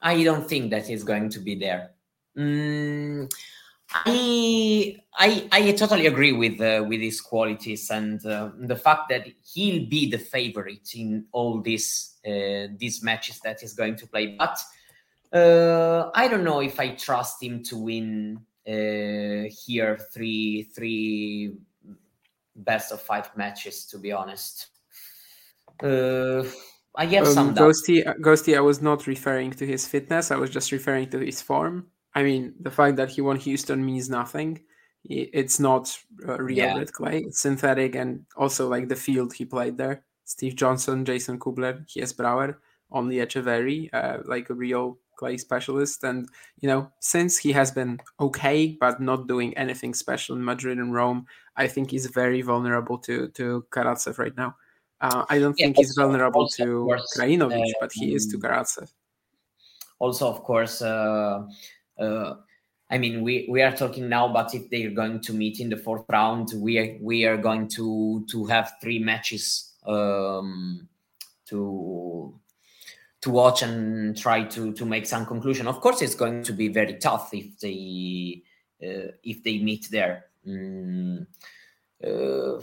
I 0.00 0.22
don't 0.22 0.48
think 0.48 0.70
that 0.70 0.86
he's 0.86 1.02
going 1.02 1.28
to 1.30 1.40
be 1.40 1.56
there. 1.56 1.90
Mm, 2.38 3.30
I, 3.92 4.96
I 5.14 5.48
I 5.52 5.72
totally 5.72 6.06
agree 6.06 6.32
with 6.32 6.60
uh, 6.60 6.84
with 6.88 7.00
his 7.00 7.20
qualities 7.20 7.90
and 7.90 8.24
uh, 8.24 8.50
the 8.58 8.76
fact 8.76 9.08
that 9.10 9.26
he'll 9.52 9.86
be 9.88 10.10
the 10.10 10.18
favorite 10.18 10.94
in 10.94 11.26
all 11.32 11.60
these 11.60 12.14
uh, 12.24 12.72
these 12.76 13.02
matches 13.02 13.40
that 13.40 13.60
he's 13.60 13.74
going 13.74 13.96
to 13.96 14.06
play. 14.06 14.36
But 14.38 14.58
uh, 15.32 16.10
I 16.14 16.28
don't 16.28 16.44
know 16.44 16.60
if 16.60 16.78
I 16.80 16.94
trust 16.94 17.42
him 17.42 17.62
to 17.64 17.76
win 17.76 18.38
uh, 18.66 18.72
here 19.66 19.98
three 20.12 20.64
three 20.74 21.56
best 22.56 22.92
of 22.92 23.00
five 23.00 23.30
matches. 23.36 23.86
To 23.86 23.98
be 23.98 24.12
honest, 24.12 24.68
uh, 25.82 26.44
I 26.94 27.06
have 27.06 27.26
some 27.28 27.48
Um, 27.48 27.54
doubts. 27.54 27.82
Ghosty, 27.88 28.06
uh, 28.06 28.14
Ghosty, 28.14 28.56
I 28.56 28.60
was 28.60 28.82
not 28.82 29.06
referring 29.06 29.52
to 29.52 29.66
his 29.66 29.86
fitness. 29.86 30.30
I 30.30 30.36
was 30.36 30.50
just 30.50 30.72
referring 30.72 31.10
to 31.10 31.18
his 31.18 31.40
form. 31.40 31.86
I 32.14 32.22
mean, 32.22 32.54
the 32.60 32.70
fact 32.70 32.96
that 32.96 33.10
he 33.10 33.22
won 33.22 33.36
Houston 33.36 33.84
means 33.84 34.10
nothing. 34.10 34.60
It's 35.04 35.58
not 35.58 35.98
uh, 36.28 36.38
real 36.38 36.58
Yeah. 36.58 36.78
red 36.78 36.92
clay. 36.92 37.20
It's 37.26 37.40
synthetic, 37.40 37.96
and 37.96 38.24
also 38.36 38.68
like 38.68 38.88
the 38.88 38.96
field 38.96 39.32
he 39.32 39.44
played 39.44 39.76
there. 39.76 40.04
Steve 40.24 40.54
Johnson, 40.54 41.04
Jason 41.04 41.38
Kubler, 41.38 41.84
Hies 41.92 42.12
brower 42.12 42.60
only 42.92 43.16
Etcheverry, 43.16 43.88
uh, 43.92 44.18
like 44.26 44.50
a 44.50 44.54
real 44.54 44.98
clay 45.22 45.38
specialist. 45.38 46.04
And 46.04 46.28
you 46.60 46.68
know, 46.68 46.90
since 47.00 47.38
he 47.38 47.52
has 47.52 47.70
been 47.70 48.00
okay 48.18 48.76
but 48.80 49.00
not 49.00 49.28
doing 49.28 49.56
anything 49.56 49.94
special 49.94 50.36
in 50.36 50.44
Madrid 50.44 50.78
and 50.78 50.92
Rome, 50.94 51.26
I 51.56 51.68
think 51.68 51.90
he's 51.90 52.06
very 52.06 52.42
vulnerable 52.42 52.98
to 53.06 53.28
to 53.38 53.64
Karatsev 53.70 54.18
right 54.18 54.36
now. 54.36 54.56
Uh, 55.00 55.24
I 55.30 55.38
don't 55.38 55.58
Yeah, 55.58 55.66
think 55.66 55.76
he's 55.76 55.94
vulnerable 55.94 56.42
also, 56.42 56.64
to 56.64 56.66
course, 56.84 57.12
Krajinovic, 57.16 57.72
but 57.80 57.92
he 57.92 58.14
is 58.14 58.26
to 58.28 58.36
um, 58.36 58.42
Karatsev. 58.42 58.88
also 59.98 60.28
of 60.28 60.42
course 60.42 60.82
uh, 60.82 61.46
uh, 61.98 62.34
i 62.90 62.98
mean 62.98 63.22
we 63.22 63.46
we 63.50 63.62
are 63.62 63.72
talking 63.72 64.08
now 64.08 64.26
but 64.32 64.54
if 64.54 64.68
they're 64.70 64.90
going 64.90 65.20
to 65.20 65.32
meet 65.32 65.60
in 65.60 65.68
the 65.70 65.76
fourth 65.76 66.04
round 66.08 66.52
we 66.56 66.78
are 66.78 66.98
we 67.00 67.24
are 67.24 67.36
going 67.36 67.68
to 67.68 68.24
to 68.30 68.44
have 68.46 68.72
three 68.82 68.98
matches 68.98 69.74
um, 69.86 70.88
to 71.46 72.34
to 73.22 73.30
watch 73.30 73.62
and 73.62 74.16
try 74.16 74.42
to 74.42 74.72
to 74.72 74.84
make 74.84 75.06
some 75.06 75.24
conclusion. 75.24 75.66
Of 75.66 75.80
course 75.80 76.02
it's 76.02 76.14
going 76.14 76.42
to 76.42 76.52
be 76.52 76.68
very 76.68 76.98
tough 76.98 77.30
if 77.32 77.58
they 77.58 78.42
uh, 78.82 79.12
if 79.22 79.42
they 79.42 79.58
meet 79.58 79.88
there. 79.90 80.26
Mm, 80.46 81.26
uh, 82.04 82.60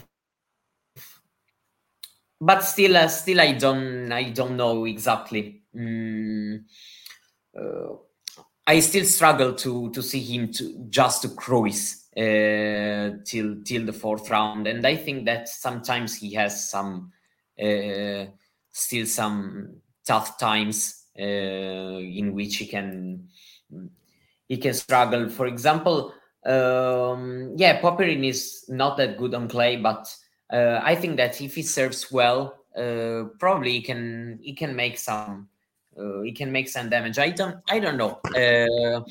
but 2.41 2.61
still 2.61 2.97
uh, 2.97 3.07
still 3.07 3.41
i 3.41 3.53
don't 3.53 4.11
i 4.11 4.29
don't 4.29 4.57
know 4.57 4.85
exactly. 4.85 5.63
Mm, 5.75 6.65
uh, 7.57 7.95
I 8.67 8.81
still 8.81 9.05
struggle 9.05 9.53
to 9.53 9.89
to 9.91 10.03
see 10.03 10.21
him 10.21 10.51
to 10.53 10.85
just 10.89 11.23
to 11.23 11.29
cruise 11.29 12.05
uh, 12.15 13.17
till 13.25 13.63
till 13.63 13.85
the 13.85 13.93
fourth 13.93 14.29
round, 14.29 14.67
and 14.67 14.85
I 14.85 14.95
think 14.95 15.25
that 15.25 15.47
sometimes 15.47 16.15
he 16.15 16.33
has 16.33 16.69
some 16.69 17.11
uh, 17.59 18.25
still 18.71 19.05
some 19.05 19.81
tough 20.09 20.39
times 20.39 21.05
uh, 21.19 22.01
in 22.19 22.33
which 22.33 22.57
he 22.57 22.65
can 22.65 23.29
he 24.47 24.57
can 24.57 24.73
struggle. 24.73 25.29
For 25.29 25.45
example, 25.45 26.11
um, 26.45 27.53
yeah, 27.55 27.79
Popyrin 27.79 28.25
is 28.25 28.65
not 28.67 28.97
that 28.97 29.17
good 29.17 29.35
on 29.35 29.47
clay, 29.47 29.75
but 29.77 30.11
uh, 30.51 30.79
I 30.83 30.95
think 30.95 31.17
that 31.17 31.39
if 31.39 31.53
he 31.53 31.61
serves 31.61 32.11
well, 32.11 32.55
uh, 32.75 33.25
probably 33.39 33.73
he 33.73 33.81
can 33.81 34.39
he 34.41 34.53
can 34.53 34.75
make 34.75 34.97
some 34.97 35.47
uh, 35.95 36.21
he 36.21 36.31
can 36.31 36.51
make 36.51 36.67
some 36.67 36.89
damage. 36.89 37.19
I 37.19 37.29
don't 37.29 37.57
I 37.69 37.79
don't 37.79 37.97
know. 37.97 38.19
Uh, 38.35 39.01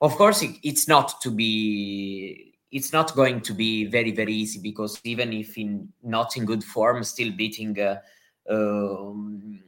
of 0.00 0.16
course, 0.16 0.42
it, 0.42 0.56
it's 0.64 0.88
not 0.88 1.20
to 1.22 1.30
be. 1.30 2.50
It's 2.72 2.92
not 2.92 3.14
going 3.14 3.40
to 3.42 3.54
be 3.54 3.84
very 3.84 4.10
very 4.10 4.34
easy 4.34 4.58
because 4.58 5.00
even 5.04 5.32
if 5.32 5.56
in 5.56 5.92
not 6.02 6.36
in 6.36 6.44
good 6.44 6.64
form, 6.64 7.04
still 7.04 7.30
beating 7.30 7.78
uh, 7.78 8.00
um, 8.48 9.60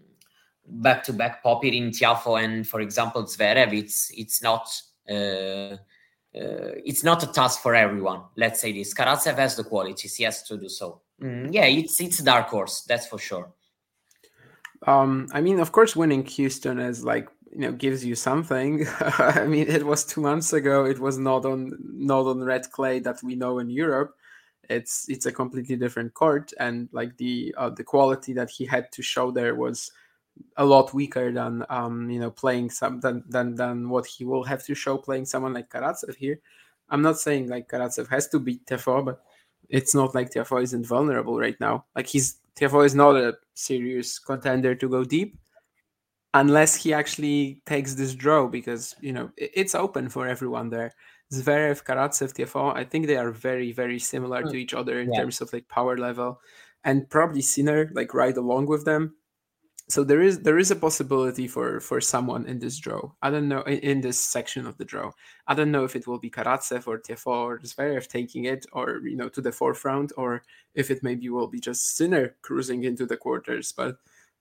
back 0.67 1.05
to 1.05 1.13
back 1.13 1.43
Popyrin, 1.43 1.91
Tiafoe, 1.91 2.43
and 2.43 2.67
for 2.67 2.81
example 2.81 3.25
Zverev, 3.25 3.73
it's 3.73 4.11
it's 4.15 4.43
not. 4.43 4.69
Uh, 5.09 5.77
uh, 6.37 6.77
it's 6.85 7.03
not 7.03 7.23
a 7.23 7.27
task 7.29 7.63
for 7.63 7.75
everyone. 7.75 8.21
Let's 8.37 8.61
say 8.61 8.71
this. 8.71 8.93
Karatsev 8.93 9.37
has 9.37 9.57
the 9.57 9.65
qualities; 9.65 10.15
he 10.17 10.25
has 10.25 10.43
to 10.43 10.59
do 10.59 10.69
so. 10.69 11.01
Mm, 11.23 11.53
yeah, 11.53 11.65
it's 11.65 11.99
it's 12.01 12.19
a 12.21 12.25
dark 12.25 12.49
horse, 12.49 12.83
that's 12.83 13.07
for 13.07 13.19
sure. 13.19 13.53
Um, 14.87 15.29
I 15.33 15.41
mean, 15.41 15.61
of 15.61 15.73
course, 15.73 15.97
winning 15.97 16.27
Houston 16.27 16.79
is 16.79 17.05
like 17.05 17.29
you 17.53 17.61
know 17.61 17.73
gives 17.73 18.05
you 18.05 18.15
something. 18.15 18.87
I 19.01 19.47
mean, 19.47 19.69
it 19.69 19.87
was 19.87 20.05
two 20.05 20.21
months 20.21 20.53
ago. 20.53 20.85
It 20.85 20.99
was 20.99 21.17
not 21.17 21.47
on 21.47 21.73
not 21.81 22.27
on 22.27 22.43
red 22.43 22.71
clay 22.71 23.01
that 23.01 23.23
we 23.23 23.35
know 23.35 23.59
in 23.59 23.71
Europe. 23.71 24.15
It's 24.69 25.09
it's 25.09 25.27
a 25.27 25.33
completely 25.33 25.77
different 25.77 26.15
court, 26.15 26.53
and 26.59 26.89
like 26.93 27.17
the 27.17 27.55
uh, 27.57 27.71
the 27.71 27.85
quality 27.85 28.33
that 28.35 28.51
he 28.51 28.65
had 28.65 28.91
to 28.93 29.03
show 29.03 29.31
there 29.31 29.55
was 29.55 29.91
a 30.57 30.65
lot 30.65 30.93
weaker 30.93 31.33
than 31.33 31.65
um 31.71 32.11
you 32.11 32.21
know 32.21 32.31
playing 32.31 32.71
some 32.71 33.01
than 33.01 33.25
than 33.29 33.55
than 33.55 33.89
what 33.89 34.07
he 34.07 34.25
will 34.25 34.45
have 34.45 34.65
to 34.65 34.75
show 34.75 34.99
playing 34.99 35.25
someone 35.25 35.55
like 35.55 35.71
Karatsev 35.71 36.15
here. 36.17 36.39
I'm 36.91 37.03
not 37.03 37.19
saying 37.19 37.49
like 37.49 37.69
Karatsev 37.69 38.09
has 38.09 38.29
to 38.29 38.39
beat 38.39 38.67
Tiafoe, 38.67 39.05
but 39.05 39.23
it's 39.69 39.95
not 39.95 40.15
like 40.15 40.31
Tiafoe 40.31 40.63
isn't 40.63 40.87
vulnerable 40.87 41.39
right 41.39 41.59
now. 41.61 41.87
Like 41.95 42.07
he's 42.07 42.41
Tiafoe 42.55 42.85
is 42.87 42.95
not 42.95 43.17
a 43.17 43.37
serious 43.55 44.19
contender 44.19 44.75
to 44.75 44.89
go 44.89 45.05
deep 45.05 45.39
unless 46.35 46.75
he 46.75 46.93
actually 46.93 47.63
takes 47.65 47.95
this 47.95 48.15
draw 48.15 48.47
because 48.47 48.95
you 49.01 49.13
know 49.13 49.31
it's 49.37 49.75
open 49.75 50.09
for 50.09 50.27
everyone 50.27 50.69
there. 50.71 50.93
Zverev, 51.33 51.85
Karatsev, 51.85 52.33
Tiafoe, 52.35 52.75
I 52.77 52.85
think 52.85 53.07
they 53.07 53.17
are 53.17 53.33
very 53.33 53.73
very 53.73 53.99
similar 53.99 54.43
to 54.43 54.51
hmm. 54.51 54.57
each 54.57 54.75
other 54.75 55.01
in 55.01 55.13
Yeah. 55.13 55.21
terms 55.21 55.41
of 55.41 55.53
like 55.53 55.69
power 55.69 55.97
level, 55.97 56.41
and 56.85 57.09
probably 57.11 57.43
Sinner 57.43 57.91
like 57.95 58.15
right 58.15 58.37
along 58.37 58.67
with 58.67 58.85
them. 58.85 59.17
So 59.89 60.03
there 60.03 60.21
is 60.21 60.41
there 60.41 60.59
is 60.59 60.73
a 60.73 60.77
possibility 60.77 61.47
for 61.47 61.79
for 61.81 62.01
someone 62.01 62.47
in 62.47 62.59
this 62.59 62.79
draw. 62.79 63.13
I 63.23 63.31
don't 63.31 63.49
know 63.49 63.63
in, 63.63 63.79
in 63.79 64.01
this 64.01 64.19
section 64.19 64.67
of 64.67 64.77
the 64.79 64.85
draw. 64.85 65.13
I 65.47 65.55
don't 65.55 65.71
know 65.71 65.85
if 65.85 65.95
it 65.95 66.07
will 66.09 66.19
be 66.19 66.31
Karatsev 66.31 66.89
or 66.89 66.99
Tiafoe 66.99 67.45
or 67.47 67.59
Zverev 67.61 68.09
taking 68.09 68.45
it, 68.47 68.67
or 68.73 69.01
you 69.05 69.17
know 69.17 69.29
to 69.29 69.41
the 69.41 69.53
fourth 69.53 69.85
round, 69.85 70.13
or 70.17 70.43
if 70.75 70.91
it 70.91 71.03
maybe 71.05 71.29
will 71.29 71.49
be 71.49 71.61
just 71.61 71.97
Sinner 71.97 72.35
cruising 72.43 72.83
into 72.85 73.07
the 73.07 73.17
quarters. 73.17 73.73
But 73.73 73.99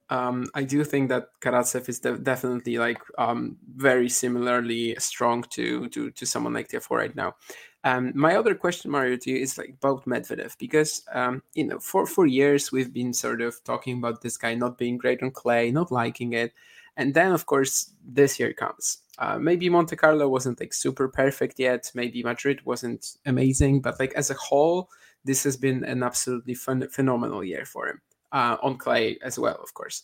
um, 0.09 0.45
I 0.53 0.63
do 0.63 0.83
think 0.83 1.09
that 1.09 1.29
Karatsev 1.41 1.89
is 1.89 1.99
de- 1.99 2.17
definitely 2.17 2.77
like 2.77 3.01
um, 3.17 3.57
very 3.75 4.09
similarly 4.09 4.95
strong 4.99 5.43
to 5.51 5.89
to 5.89 6.11
to 6.11 6.25
someone 6.25 6.53
like 6.53 6.69
Tiafoe 6.69 6.97
right 6.97 7.15
now. 7.15 7.35
Um, 7.83 8.11
my 8.15 8.35
other 8.35 8.55
question, 8.55 8.91
Mario, 8.91 9.15
to 9.17 9.29
you 9.29 9.37
is 9.37 9.57
like 9.57 9.75
about 9.81 10.05
Medvedev 10.05 10.57
because 10.59 11.03
um, 11.11 11.41
you 11.55 11.65
know 11.65 11.79
for 11.79 12.05
for 12.05 12.27
years 12.27 12.71
we've 12.71 12.93
been 12.93 13.13
sort 13.13 13.41
of 13.41 13.63
talking 13.63 13.97
about 13.97 14.21
this 14.21 14.37
guy 14.37 14.53
not 14.53 14.77
being 14.77 14.97
great 14.97 15.23
on 15.23 15.31
clay, 15.31 15.71
not 15.71 15.91
liking 15.91 16.33
it, 16.33 16.53
and 16.97 17.13
then 17.15 17.31
of 17.31 17.47
course 17.47 17.91
this 18.05 18.39
year 18.39 18.53
comes. 18.53 18.99
Uh, 19.17 19.39
maybe 19.39 19.69
Monte 19.69 19.95
Carlo 19.95 20.27
wasn't 20.27 20.59
like 20.59 20.73
super 20.73 21.07
perfect 21.07 21.57
yet. 21.57 21.89
Maybe 21.95 22.21
Madrid 22.21 22.63
wasn't 22.65 23.17
amazing, 23.25 23.81
but 23.81 23.99
like 23.99 24.13
as 24.13 24.29
a 24.29 24.35
whole, 24.35 24.89
this 25.23 25.43
has 25.45 25.57
been 25.57 25.83
an 25.85 26.03
absolutely 26.03 26.53
fun, 26.53 26.87
phenomenal 26.89 27.43
year 27.43 27.65
for 27.65 27.87
him 27.87 28.01
uh, 28.35 28.57
on 28.61 28.77
clay 28.77 29.17
as 29.23 29.39
well, 29.39 29.57
of 29.63 29.73
course. 29.73 30.03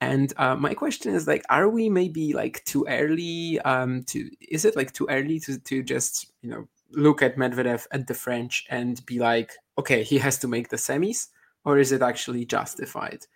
And 0.00 0.32
uh, 0.36 0.56
my 0.56 0.72
question 0.74 1.14
is 1.14 1.26
like, 1.26 1.44
are 1.50 1.68
we 1.68 1.88
maybe 1.88 2.32
like 2.32 2.64
too 2.64 2.86
early? 2.88 3.60
Um, 3.60 4.04
to 4.04 4.30
is 4.40 4.64
it 4.64 4.76
like 4.76 4.92
too 4.92 5.06
early 5.10 5.38
to 5.40 5.58
to 5.58 5.82
just 5.82 6.32
you 6.42 6.50
know 6.50 6.68
look 6.92 7.22
at 7.22 7.36
Medvedev 7.36 7.86
at 7.90 8.06
the 8.06 8.14
French 8.14 8.64
and 8.70 9.04
be 9.06 9.18
like, 9.18 9.50
okay, 9.78 10.02
he 10.02 10.18
has 10.18 10.38
to 10.38 10.48
make 10.48 10.68
the 10.68 10.76
semis, 10.76 11.28
or 11.64 11.78
is 11.78 11.92
it 11.92 12.02
actually 12.02 12.44
justified? 12.44 13.26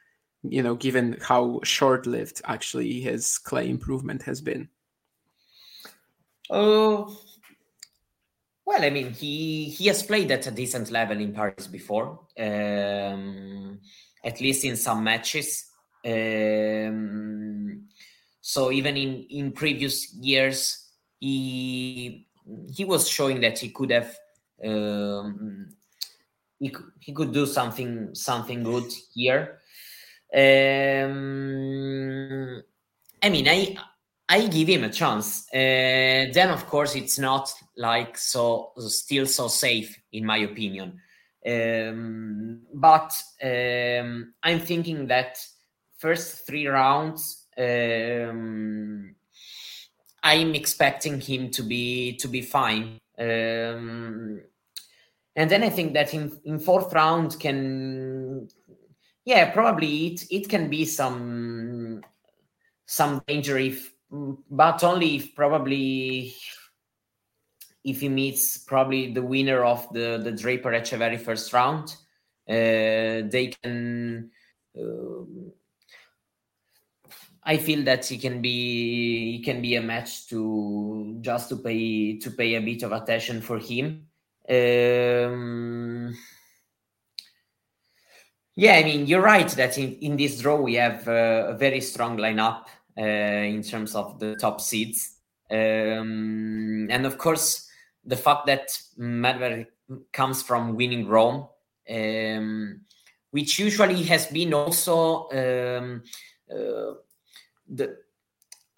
You 0.43 0.63
know, 0.63 0.77
given 0.77 1.17
how 1.21 1.61
short-lived 1.65 2.41
actually 2.45 3.01
his 3.01 3.39
clay 3.39 3.69
improvement 3.69 4.23
has 4.23 4.41
been. 4.41 4.69
Oh, 6.51 7.19
well, 8.67 8.83
I 8.83 8.91
mean, 8.91 9.13
he 9.13 9.71
he 9.71 9.87
has 9.87 10.03
played 10.03 10.31
at 10.33 10.49
a 10.49 10.51
decent 10.51 10.91
level 10.91 11.21
in 11.21 11.33
Paris 11.33 11.69
before, 11.69 12.27
um, 12.39 13.79
at 14.27 14.41
least 14.41 14.65
in 14.65 14.77
some 14.77 15.05
matches. 15.05 15.65
Um, 16.05 17.87
so 18.41 18.71
even 18.73 18.97
in 18.97 19.27
in 19.31 19.53
previous 19.53 20.13
years, 20.15 20.91
he 21.21 22.27
he 22.75 22.85
was 22.85 23.09
showing 23.09 23.41
that 23.41 23.59
he 23.59 23.71
could 23.71 23.91
have 23.91 24.17
um, 24.65 25.69
he 26.59 26.75
he 27.01 27.13
could 27.13 27.33
do 27.33 27.47
something 27.47 28.15
something 28.15 28.63
good 28.63 28.93
here. 29.15 29.61
Um, 30.35 31.13
I 33.23 33.29
mean, 33.31 33.49
I 33.49 33.77
I 34.29 34.47
give 34.49 34.69
him 34.69 34.85
a 34.85 34.91
chance. 34.91 35.47
Uh, 35.53 36.27
then, 36.33 36.51
of 36.51 36.67
course, 36.67 36.95
it's 36.97 37.19
not 37.19 37.53
like 37.77 38.19
so 38.19 38.73
still 38.79 39.27
so 39.27 39.49
safe, 39.49 39.99
in 40.13 40.25
my 40.27 40.39
opinion. 40.39 41.01
Um, 41.47 42.63
but 42.75 43.13
um, 43.43 44.35
I'm 44.43 44.61
thinking 44.61 45.07
that 45.07 45.39
first 45.99 46.47
three 46.47 46.67
rounds, 46.67 47.47
um, 47.57 49.15
I'm 50.23 50.55
expecting 50.55 51.21
him 51.21 51.51
to 51.51 51.63
be 51.63 52.17
to 52.17 52.29
be 52.29 52.43
fine. 52.43 52.99
Um, 53.19 54.43
and 55.37 55.51
then 55.51 55.63
I 55.63 55.71
think 55.71 55.95
that 55.95 56.13
in, 56.15 56.39
in 56.45 56.59
fourth 56.59 56.93
round 56.93 57.39
can, 57.39 58.49
yeah, 59.25 59.51
probably 59.53 60.09
it 60.09 60.27
it 60.31 60.49
can 60.49 60.69
be 60.69 60.85
some 60.85 62.03
some 62.87 63.23
danger 63.29 63.59
if 63.59 63.93
but 64.11 64.83
only 64.83 65.17
if 65.17 65.35
probably 65.35 66.35
if 67.87 68.01
he 68.01 68.09
meets 68.09 68.59
probably 68.59 69.13
the 69.13 69.23
winner 69.23 69.65
of 69.65 69.89
the 69.93 70.21
the 70.23 70.33
Draper 70.33 70.73
Etcheverry 70.73 71.19
first 71.19 71.53
round, 71.53 71.95
uh, 72.49 73.25
they 73.31 73.55
can. 73.63 74.31
um 74.79 75.53
I 77.49 77.59
feel 77.59 77.85
that 77.85 78.05
he 78.05 78.19
can 78.19 78.43
be 78.43 79.37
he 79.37 79.43
can 79.45 79.63
be 79.63 79.77
a 79.77 79.81
match 79.81 80.27
to 80.31 81.19
just 81.21 81.49
to 81.51 81.57
pay 81.59 82.19
to 82.19 82.31
pay 82.33 82.57
a 82.57 82.61
bit 82.61 82.83
of 82.83 82.91
attention 82.91 83.41
for 83.41 83.61
him. 83.61 84.09
Um, 84.49 86.17
yeah, 88.57 88.75
I 88.75 88.83
mean 88.83 89.07
you're 89.07 89.23
right 89.23 89.49
that 89.51 89.79
in, 89.79 89.95
in 90.01 90.17
this 90.17 90.41
draw 90.41 90.61
we 90.61 90.75
have 90.75 91.07
uh, 91.07 91.47
a 91.51 91.57
very 91.57 91.81
strong 91.81 92.17
lineup 92.17 92.65
in 92.97 93.63
terms 93.63 93.95
of 93.95 94.19
the 94.19 94.35
top 94.35 94.61
seeds. 94.61 95.13
Um, 95.49 96.89
and 96.91 97.07
of 97.07 97.17
course, 97.17 97.66
the 98.07 98.17
fact 98.17 98.47
that 98.47 98.69
Medvedev 98.99 99.67
comes 100.13 100.43
from 100.43 100.77
winning 100.77 101.07
Rome, 101.09 101.49
um, 101.91 102.81
which 103.31 103.59
usually 103.59 104.03
has 104.05 104.27
been 104.27 104.55
also 104.55 105.29
um, 105.31 106.03
uh, 106.51 106.95
the 107.69 107.97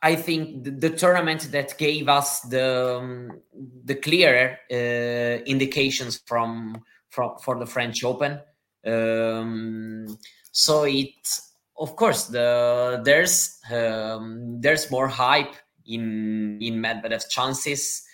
I 0.00 0.14
think 0.14 0.64
the, 0.64 0.70
the, 0.70 0.90
tournament 0.90 1.48
that 1.50 1.76
gave 1.76 2.08
us 2.08 2.40
the 2.42 2.98
um, 2.98 3.40
the 3.84 3.96
clear 3.96 4.58
uh, 4.70 5.42
indications 5.44 6.22
from, 6.24 6.84
from 7.10 7.38
for 7.38 7.58
the 7.58 7.66
French 7.66 8.04
Open. 8.04 8.40
Um, 8.86 10.18
so 10.52 10.84
it, 10.84 11.28
of 11.76 11.96
course, 11.96 12.26
the 12.26 13.00
there's 13.04 13.58
um, 13.72 14.60
there's 14.60 14.90
more 14.90 15.08
hype 15.08 15.54
in 15.86 16.58
in 16.60 16.74
Medvedev's 16.74 17.28
chances, 17.28 18.04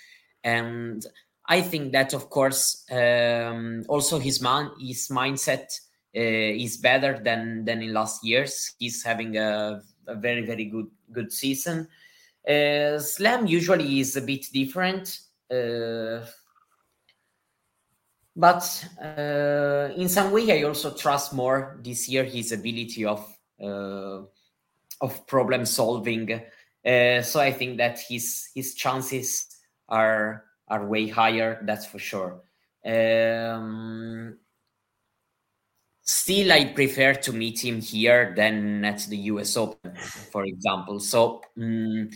and 0.45 1.05
I 1.47 1.63
think 1.63 1.93
that 1.93 2.15
of 2.15 2.31
course 2.31 2.85
um, 2.91 3.85
also 3.89 4.19
his 4.19 4.41
man 4.41 4.71
his 4.79 5.09
mindset 5.09 5.81
uh, 6.17 6.21
is 6.21 6.77
better 6.77 7.19
than 7.23 7.65
than 7.65 7.83
in 7.83 7.93
last 7.93 8.25
years. 8.25 8.75
He's 8.79 9.03
having 9.03 9.37
a, 9.37 9.83
a 10.07 10.15
very 10.15 10.45
very 10.47 10.67
good 10.67 10.91
good 11.11 11.33
season. 11.33 11.89
Uh, 12.49 12.99
Slam 12.99 13.47
usually 13.47 14.01
is 14.01 14.17
a 14.17 14.21
bit 14.21 14.47
different, 14.53 15.19
uh, 15.51 16.27
but 18.37 18.87
uh, 19.03 19.89
in 19.97 20.09
some 20.09 20.31
way 20.31 20.61
I 20.61 20.65
also 20.65 20.95
trust 20.95 21.33
more 21.33 21.79
this 21.83 22.07
year 22.09 22.25
his 22.25 22.53
ability 22.53 23.07
of 23.07 23.27
uh, 23.63 24.23
of 25.01 25.27
problem 25.27 25.65
solving. 25.67 26.33
Uh, 26.87 27.23
so 27.23 27.41
I 27.41 27.53
think 27.53 27.79
that 27.79 27.99
his 27.99 28.51
his 28.55 28.75
chances 28.75 29.54
are 29.89 30.45
are 30.69 30.87
way 30.87 31.09
higher. 31.09 31.61
That's 31.65 31.87
for 31.87 31.99
sure. 31.99 32.41
Um, 32.85 34.39
still 36.05 36.53
i 36.53 36.67
prefer 36.67 37.15
to 37.15 37.33
meet 37.33 37.65
him 37.65 37.81
here 37.81 38.35
than 38.37 38.85
at 38.85 39.01
the 39.09 39.17
us 39.17 39.57
open 39.57 39.95
for 40.31 40.45
example 40.45 41.01
so 41.01 41.41
um, 41.59 42.11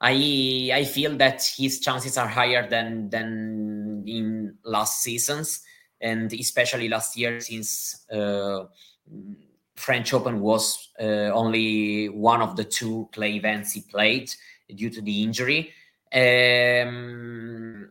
i 0.00 0.70
i 0.72 0.84
feel 0.84 1.16
that 1.16 1.42
his 1.56 1.80
chances 1.80 2.16
are 2.16 2.28
higher 2.28 2.68
than 2.68 3.10
than 3.10 4.04
in 4.06 4.56
last 4.64 5.02
seasons 5.02 5.60
and 6.00 6.32
especially 6.34 6.88
last 6.88 7.16
year 7.16 7.40
since 7.40 8.06
uh, 8.12 8.64
french 9.74 10.14
open 10.14 10.40
was 10.40 10.92
uh, 11.00 11.30
only 11.34 12.08
one 12.08 12.40
of 12.40 12.54
the 12.54 12.64
two 12.64 13.08
clay 13.12 13.34
events 13.34 13.72
he 13.72 13.80
played 13.80 14.30
due 14.76 14.90
to 14.90 15.02
the 15.02 15.24
injury 15.24 15.72
um, 16.12 17.90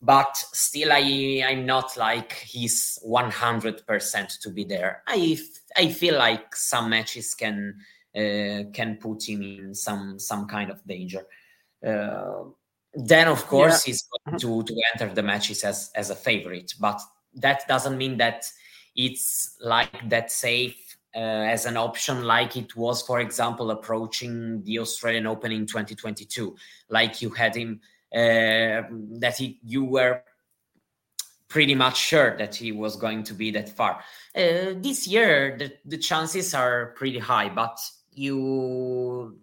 but 0.00 0.36
still 0.36 0.92
I 0.92 1.44
I'm 1.46 1.64
not 1.64 1.96
like 1.96 2.32
he's 2.32 2.98
100% 3.06 4.40
to 4.40 4.50
be 4.50 4.64
there. 4.64 5.02
I 5.06 5.38
I 5.76 5.88
feel 5.88 6.18
like 6.18 6.54
some 6.54 6.90
matches 6.90 7.34
can 7.34 7.76
uh, 8.14 8.70
can 8.72 8.98
put 9.00 9.28
him 9.28 9.42
in 9.42 9.74
some 9.74 10.18
some 10.18 10.46
kind 10.46 10.70
of 10.70 10.84
danger. 10.86 11.24
Uh, 11.84 12.44
then 12.94 13.28
of 13.28 13.46
course 13.46 13.86
yeah. 13.86 13.90
he's 13.90 14.08
going 14.26 14.38
to 14.38 14.62
to 14.62 14.82
enter 14.92 15.14
the 15.14 15.22
matches 15.22 15.64
as 15.64 15.90
as 15.94 16.10
a 16.10 16.16
favorite, 16.16 16.74
but 16.78 17.00
that 17.34 17.66
doesn't 17.66 17.98
mean 17.98 18.16
that 18.18 18.46
it's 18.94 19.56
like 19.60 20.08
that 20.08 20.30
safe 20.30 20.83
as 21.18 21.66
an 21.66 21.76
option 21.76 22.24
like 22.24 22.56
it 22.56 22.74
was 22.76 23.02
for 23.02 23.20
example 23.20 23.70
approaching 23.70 24.62
the 24.64 24.78
Australian 24.78 25.26
Open 25.26 25.52
in 25.52 25.66
2022 25.66 26.56
like 26.88 27.22
you 27.22 27.30
had 27.30 27.54
him 27.56 27.80
uh, 28.14 28.82
that 29.18 29.36
he, 29.36 29.58
you 29.64 29.84
were 29.84 30.22
pretty 31.48 31.74
much 31.74 31.96
sure 31.96 32.36
that 32.36 32.54
he 32.54 32.72
was 32.72 32.96
going 32.96 33.22
to 33.22 33.34
be 33.34 33.50
that 33.52 33.68
far. 33.68 34.02
Uh, 34.34 34.74
this 34.76 35.06
year, 35.06 35.56
the, 35.58 35.72
the 35.84 35.98
chances 35.98 36.54
are 36.54 36.94
pretty 36.96 37.18
high, 37.18 37.48
but 37.48 37.78
you 38.12 39.38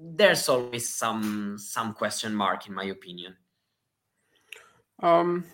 there's 0.00 0.48
always 0.48 0.88
some 0.88 1.56
some 1.58 1.94
question 1.94 2.34
mark 2.34 2.66
in 2.66 2.74
my 2.74 2.84
opinion. 2.84 3.36
Um, 5.00 5.44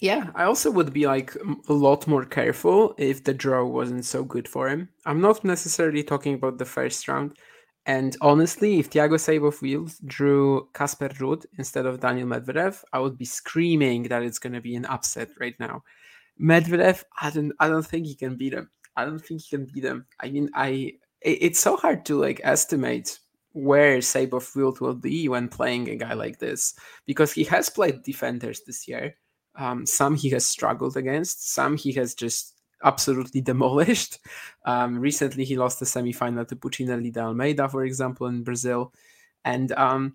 yeah, 0.00 0.30
I 0.34 0.44
also 0.44 0.70
would 0.70 0.92
be 0.92 1.06
like 1.06 1.34
a 1.68 1.72
lot 1.72 2.06
more 2.06 2.24
careful 2.24 2.94
if 2.98 3.24
the 3.24 3.34
draw 3.34 3.64
wasn't 3.64 4.04
so 4.04 4.24
good 4.24 4.48
for 4.48 4.68
him. 4.68 4.88
I'm 5.04 5.20
not 5.20 5.44
necessarily 5.44 6.02
talking 6.02 6.34
about 6.34 6.58
the 6.58 6.64
first 6.64 7.06
round. 7.08 7.36
And 7.86 8.16
honestly, 8.20 8.80
if 8.80 8.90
Thiago 8.90 9.18
Seyboth 9.18 9.62
drew 10.06 10.68
Casper 10.74 11.08
Ruud 11.08 11.46
instead 11.56 11.86
of 11.86 12.00
Daniil 12.00 12.26
Medvedev, 12.26 12.82
I 12.92 12.98
would 12.98 13.16
be 13.16 13.24
screaming 13.24 14.04
that 14.04 14.24
it's 14.24 14.40
going 14.40 14.54
to 14.54 14.60
be 14.60 14.74
an 14.74 14.86
upset 14.86 15.28
right 15.38 15.54
now. 15.60 15.82
Medvedev, 16.40 17.04
I 17.20 17.30
don't, 17.30 17.52
I 17.60 17.68
don't 17.68 17.86
think 17.86 18.06
he 18.06 18.16
can 18.16 18.36
beat 18.36 18.54
him. 18.54 18.68
I 18.96 19.04
don't 19.04 19.20
think 19.24 19.42
he 19.42 19.56
can 19.56 19.66
beat 19.72 19.84
him. 19.84 20.06
I 20.20 20.30
mean, 20.30 20.50
I, 20.52 20.94
it, 21.22 21.38
it's 21.42 21.60
so 21.60 21.76
hard 21.76 22.04
to 22.06 22.20
like 22.20 22.40
estimate 22.42 23.20
where 23.52 24.02
Seyboth 24.02 24.54
will 24.56 24.94
be 24.94 25.28
when 25.28 25.48
playing 25.48 25.88
a 25.88 25.96
guy 25.96 26.12
like 26.14 26.38
this 26.38 26.74
because 27.06 27.32
he 27.32 27.44
has 27.44 27.70
played 27.70 28.02
defenders 28.02 28.62
this 28.66 28.86
year. 28.88 29.14
Um, 29.56 29.86
some 29.86 30.16
he 30.16 30.30
has 30.30 30.46
struggled 30.46 30.96
against, 30.96 31.52
some 31.52 31.76
he 31.76 31.92
has 31.92 32.14
just 32.14 32.54
absolutely 32.84 33.40
demolished. 33.52 34.18
Um, 34.64 34.98
recently, 34.98 35.44
he 35.44 35.56
lost 35.56 35.80
the 35.80 35.86
semifinal 35.86 36.46
to 36.48 36.56
Pucinelli 36.56 37.12
de 37.12 37.20
Almeida, 37.20 37.68
for 37.68 37.84
example, 37.84 38.26
in 38.26 38.42
Brazil, 38.42 38.92
and 39.44 39.72
um, 39.72 40.14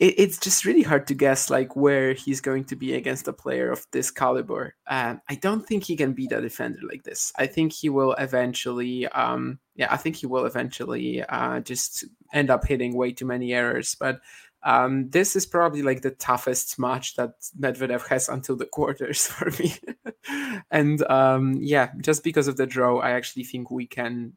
it, 0.00 0.14
it's 0.18 0.38
just 0.38 0.64
really 0.64 0.82
hard 0.82 1.06
to 1.08 1.14
guess 1.14 1.50
like 1.50 1.76
where 1.76 2.12
he's 2.12 2.40
going 2.40 2.64
to 2.64 2.76
be 2.76 2.94
against 2.94 3.28
a 3.28 3.32
player 3.32 3.70
of 3.70 3.86
this 3.92 4.10
caliber. 4.10 4.74
I 4.86 5.18
don't 5.40 5.66
think 5.66 5.84
he 5.84 5.96
can 5.96 6.12
beat 6.12 6.32
a 6.32 6.40
defender 6.40 6.80
like 6.88 7.02
this. 7.02 7.32
I 7.36 7.46
think 7.46 7.72
he 7.72 7.88
will 7.88 8.12
eventually, 8.14 9.06
um, 9.08 9.58
yeah, 9.74 9.88
I 9.90 9.96
think 9.96 10.16
he 10.16 10.26
will 10.26 10.46
eventually 10.46 11.22
uh, 11.24 11.60
just 11.60 12.04
end 12.32 12.50
up 12.50 12.66
hitting 12.66 12.96
way 12.96 13.12
too 13.12 13.26
many 13.26 13.52
errors, 13.54 13.96
but. 13.98 14.20
Um, 14.62 15.10
this 15.10 15.36
is 15.36 15.46
probably 15.46 15.82
like 15.82 16.02
the 16.02 16.10
toughest 16.10 16.78
match 16.78 17.16
that 17.16 17.34
Medvedev 17.58 18.06
has 18.08 18.28
until 18.28 18.56
the 18.56 18.66
quarters 18.76 19.26
for 19.26 19.50
me. 19.62 19.74
and 20.70 21.02
um, 21.10 21.58
yeah, 21.60 21.90
just 22.00 22.24
because 22.24 22.48
of 22.48 22.56
the 22.56 22.66
draw, 22.66 22.98
I 22.98 23.12
actually 23.12 23.44
think 23.44 23.70
we 23.70 23.86
can 23.86 24.34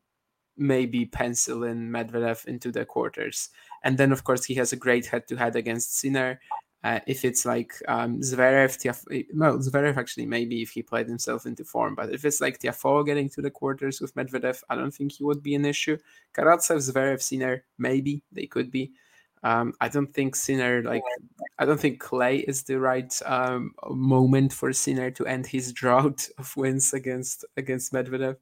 maybe 0.58 1.06
pencil 1.06 1.64
in 1.64 1.90
Medvedev 1.90 2.46
into 2.46 2.72
the 2.72 2.86
quarters. 2.86 3.50
And 3.84 3.98
then, 3.98 4.12
of 4.12 4.24
course, 4.24 4.46
he 4.46 4.56
has 4.56 4.72
a 4.72 4.78
great 4.78 5.08
head 5.08 5.28
to 5.28 5.36
head 5.36 5.56
against 5.56 5.98
Sinner. 5.98 6.40
Uh, 6.84 7.00
if 7.06 7.24
it's 7.24 7.46
like 7.46 7.74
um, 7.88 8.20
Zverev, 8.22 8.78
Tiaf- 8.78 9.26
no, 9.34 9.58
Zverev 9.58 9.98
actually 9.98 10.26
maybe 10.26 10.64
if 10.64 10.72
he 10.72 10.82
played 10.82 11.08
himself 11.08 11.46
into 11.46 11.64
form, 11.64 11.94
but 11.94 12.12
if 12.12 12.26
it's 12.26 12.42
like 12.42 12.58
Tiafoe 12.58 13.06
getting 13.06 13.30
to 13.30 13.42
the 13.42 13.52
quarters 13.52 14.02
with 14.02 14.16
Medvedev, 14.16 14.64
I 14.68 14.76
don't 14.76 14.92
think 14.92 15.12
he 15.12 15.24
would 15.24 15.44
be 15.44 15.54
an 15.54 15.66
issue. 15.66 15.98
Karatsev, 16.34 16.78
Zverev, 16.78 17.22
Sinner, 17.22 17.66
maybe 17.78 18.24
they 18.32 18.48
could 18.48 18.72
be. 18.72 18.94
Um, 19.44 19.74
I 19.82 19.88
don't 19.88 20.14
think 20.14 20.36
Sinner 20.36 20.84
like 20.84 21.02
I 21.58 21.66
don't 21.66 21.80
think 21.80 22.00
clay 22.00 22.38
is 22.38 22.64
the 22.64 22.80
right 22.80 23.14
um, 23.26 23.74
moment 23.90 24.54
for 24.54 24.72
Sinner 24.74 25.12
to 25.12 25.26
end 25.26 25.48
his 25.48 25.74
drought 25.82 26.28
of 26.38 26.56
wins 26.56 26.94
against 26.94 27.46
against 27.58 27.94
Medvedev, 27.94 28.38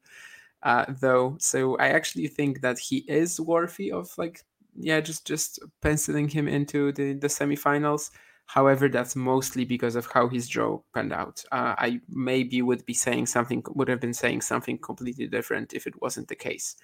uh, 0.64 0.86
though. 1.00 1.38
So 1.40 1.78
I 1.78 1.90
actually 1.90 2.28
think 2.28 2.62
that 2.62 2.80
he 2.80 2.98
is 3.08 3.40
worthy 3.40 3.92
of 3.92 4.10
like 4.18 4.44
yeah 4.76 5.00
just 5.00 5.26
just 5.26 5.60
penciling 5.82 6.28
him 6.30 6.48
into 6.48 6.92
the 6.92 7.14
the 7.14 7.28
semifinals. 7.28 8.12
However, 8.46 8.90
that's 8.90 9.16
mostly 9.16 9.64
because 9.64 9.96
of 9.96 10.08
how 10.12 10.28
his 10.28 10.48
draw 10.48 10.80
panned 10.96 11.14
out. 11.14 11.44
Uh, 11.52 11.76
I 11.78 12.02
maybe 12.10 12.64
would 12.64 12.84
be 12.84 12.96
saying 12.96 13.28
something 13.28 13.64
would 13.76 13.88
have 13.88 14.02
been 14.02 14.14
saying 14.14 14.42
something 14.42 14.80
completely 14.80 15.28
different 15.28 15.74
if 15.74 15.86
it 15.86 16.02
wasn't 16.02 16.30
the 16.30 16.36
case. 16.36 16.76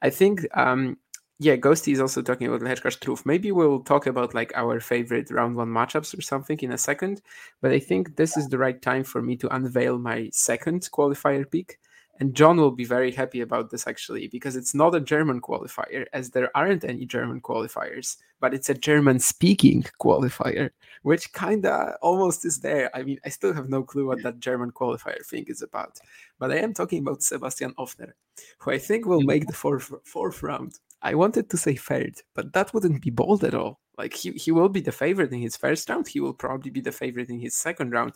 I 0.00 0.08
think 0.08 0.46
um, 0.56 0.96
yeah, 1.42 1.56
Ghosty 1.56 1.94
is 1.94 2.00
also 2.00 2.20
talking 2.20 2.46
about 2.46 2.60
Lehečka 2.60 2.90
Struff. 2.92 3.24
Maybe 3.24 3.50
we'll 3.50 3.80
talk 3.80 4.06
about 4.06 4.34
like 4.34 4.52
our 4.54 4.78
favorite 4.78 5.30
round 5.30 5.56
one 5.56 5.70
matchups 5.70 6.16
or 6.16 6.20
something 6.20 6.58
in 6.60 6.72
a 6.72 6.76
second. 6.76 7.22
But 7.62 7.72
I 7.72 7.78
think 7.78 8.16
this 8.16 8.36
is 8.36 8.48
the 8.48 8.58
right 8.58 8.80
time 8.82 9.04
for 9.04 9.22
me 9.22 9.36
to 9.36 9.54
unveil 9.54 9.98
my 9.98 10.28
second 10.34 10.90
qualifier 10.92 11.50
pick. 11.50 11.80
And 12.18 12.34
John 12.34 12.58
will 12.58 12.72
be 12.72 12.84
very 12.84 13.10
happy 13.10 13.40
about 13.40 13.70
this 13.70 13.86
actually, 13.86 14.28
because 14.28 14.54
it's 14.54 14.74
not 14.74 14.94
a 14.94 15.00
German 15.00 15.40
qualifier, 15.40 16.04
as 16.12 16.28
there 16.28 16.54
aren't 16.54 16.84
any 16.84 17.06
German 17.06 17.40
qualifiers, 17.40 18.18
but 18.38 18.52
it's 18.52 18.68
a 18.68 18.74
German 18.74 19.18
speaking 19.18 19.86
qualifier, 19.98 20.68
which 21.04 21.32
kind 21.32 21.64
of 21.64 21.94
almost 22.02 22.44
is 22.44 22.60
there. 22.60 22.94
I 22.94 23.02
mean, 23.02 23.18
I 23.24 23.30
still 23.30 23.54
have 23.54 23.70
no 23.70 23.82
clue 23.82 24.08
what 24.08 24.22
that 24.24 24.40
German 24.40 24.72
qualifier 24.72 25.24
thing 25.24 25.46
is 25.48 25.62
about. 25.62 26.00
But 26.38 26.52
I 26.52 26.56
am 26.56 26.74
talking 26.74 26.98
about 26.98 27.22
Sebastian 27.22 27.72
Ofner, 27.78 28.12
who 28.58 28.72
I 28.72 28.76
think 28.76 29.06
will 29.06 29.22
make 29.22 29.46
the 29.46 29.54
fourth, 29.54 29.90
fourth 30.04 30.42
round. 30.42 30.78
I 31.02 31.14
wanted 31.14 31.48
to 31.50 31.56
say 31.56 31.74
third, 31.76 32.16
but 32.34 32.52
that 32.52 32.74
wouldn't 32.74 33.02
be 33.02 33.10
bold 33.10 33.44
at 33.44 33.54
all. 33.54 33.80
Like 33.96 34.14
he, 34.14 34.32
he 34.32 34.52
will 34.52 34.68
be 34.68 34.80
the 34.80 34.92
favorite 34.92 35.32
in 35.32 35.40
his 35.40 35.56
first 35.56 35.88
round. 35.88 36.08
He 36.08 36.20
will 36.20 36.34
probably 36.34 36.70
be 36.70 36.80
the 36.80 36.92
favorite 36.92 37.28
in 37.28 37.38
his 37.38 37.54
second 37.54 37.92
round. 37.92 38.14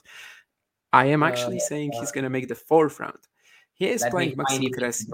I 0.92 1.06
am 1.06 1.22
actually 1.22 1.56
uh, 1.56 1.64
saying 1.64 1.92
uh, 1.94 2.00
he's 2.00 2.12
going 2.12 2.24
to 2.24 2.30
make 2.30 2.48
the 2.48 2.54
fourth 2.54 3.00
round. 3.00 3.18
He 3.74 3.88
is 3.88 4.04
playing 4.08 4.34
Maxime 4.36 4.70
Cressy. 4.70 5.06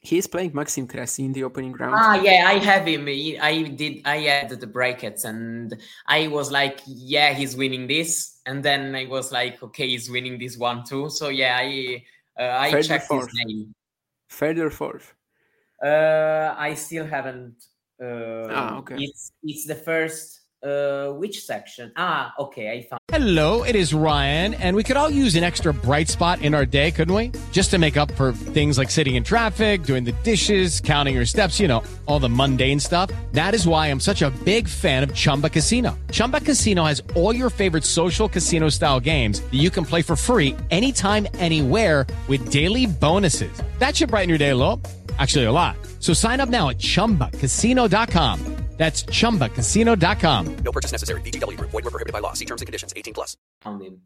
He 0.00 0.18
is 0.18 0.26
playing 0.26 0.52
Maxime 0.54 0.86
Cressy 0.86 1.24
in 1.24 1.32
the 1.32 1.44
opening 1.44 1.72
round. 1.72 1.94
Ah, 1.96 2.20
yeah, 2.20 2.44
I 2.46 2.54
have 2.58 2.86
him. 2.86 3.08
I 3.08 3.62
did. 3.74 4.02
I 4.04 4.18
had 4.18 4.50
the 4.50 4.66
brackets, 4.66 5.24
and 5.24 5.76
I 6.06 6.28
was 6.28 6.52
like, 6.52 6.80
yeah, 6.86 7.34
he's 7.34 7.56
winning 7.56 7.86
this, 7.86 8.40
and 8.46 8.64
then 8.64 8.94
I 8.94 9.06
was 9.06 9.32
like, 9.32 9.62
okay, 9.62 9.88
he's 9.88 10.10
winning 10.10 10.38
this 10.38 10.56
one 10.56 10.84
too. 10.84 11.10
So 11.10 11.28
yeah, 11.28 11.56
I 11.60 12.04
uh, 12.38 12.58
I 12.58 12.70
Third 12.70 12.84
checked 12.84 13.12
his 13.12 13.28
name. 13.34 13.74
Third 14.28 14.58
or 14.58 14.70
fourth? 14.70 15.14
Uh, 15.82 16.54
I 16.58 16.74
still 16.74 17.06
haven't. 17.06 17.54
Uh, 18.02 18.48
Ah, 18.50 18.78
okay. 18.78 18.96
It's 18.98 19.32
it's 19.42 19.66
the 19.66 19.74
first. 19.74 20.40
Uh, 20.60 21.10
which 21.12 21.44
section? 21.44 21.92
Ah, 21.96 22.34
okay, 22.36 22.72
I 22.72 22.82
found. 22.82 22.98
Hello, 23.12 23.62
it 23.62 23.76
is 23.76 23.94
Ryan, 23.94 24.54
and 24.54 24.74
we 24.74 24.82
could 24.82 24.96
all 24.96 25.08
use 25.08 25.36
an 25.36 25.44
extra 25.44 25.72
bright 25.72 26.08
spot 26.08 26.42
in 26.42 26.52
our 26.52 26.66
day, 26.66 26.90
couldn't 26.90 27.14
we? 27.14 27.30
Just 27.52 27.70
to 27.70 27.78
make 27.78 27.96
up 27.96 28.10
for 28.16 28.32
things 28.32 28.76
like 28.76 28.90
sitting 28.90 29.14
in 29.14 29.22
traffic, 29.22 29.84
doing 29.84 30.02
the 30.02 30.10
dishes, 30.24 30.80
counting 30.80 31.14
your 31.14 31.26
steps, 31.26 31.60
you 31.60 31.68
know, 31.68 31.84
all 32.06 32.18
the 32.18 32.28
mundane 32.28 32.80
stuff. 32.80 33.08
That 33.30 33.54
is 33.54 33.68
why 33.68 33.86
I'm 33.86 34.00
such 34.00 34.22
a 34.22 34.30
big 34.44 34.66
fan 34.66 35.04
of 35.04 35.14
Chumba 35.14 35.48
Casino. 35.48 35.96
Chumba 36.10 36.40
Casino 36.40 36.82
has 36.84 37.00
all 37.14 37.32
your 37.32 37.50
favorite 37.50 37.84
social 37.84 38.28
casino 38.28 38.68
style 38.68 38.98
games 38.98 39.40
that 39.40 39.54
you 39.54 39.70
can 39.70 39.84
play 39.84 40.02
for 40.02 40.16
free 40.16 40.56
anytime, 40.72 41.28
anywhere 41.34 42.04
with 42.26 42.50
daily 42.50 42.86
bonuses. 42.86 43.62
That 43.78 43.94
should 43.94 44.08
brighten 44.08 44.28
your 44.28 44.38
day 44.38 44.50
a 44.50 44.56
little. 44.56 44.80
Actually, 45.18 45.44
a 45.44 45.52
lot. 45.52 45.76
So 46.00 46.12
sign 46.12 46.40
up 46.40 46.48
now 46.48 46.68
at 46.68 46.78
chumbacasino.com. 46.78 48.58
That's 48.78 49.02
chumbacasino.com. 49.02 50.56
No 50.64 50.72
purchase 50.72 50.92
necessary. 50.92 51.20
VGW 51.22 51.58
Group. 51.58 51.70
Void 51.70 51.84
were 51.84 51.90
prohibited 51.90 52.12
by 52.12 52.20
law. 52.20 52.32
See 52.34 52.44
terms 52.44 52.62
and 52.62 52.66
conditions. 52.66 52.94
18 52.96 53.12
plus. 53.12 53.36
found 53.60 53.82
him. 53.82 54.02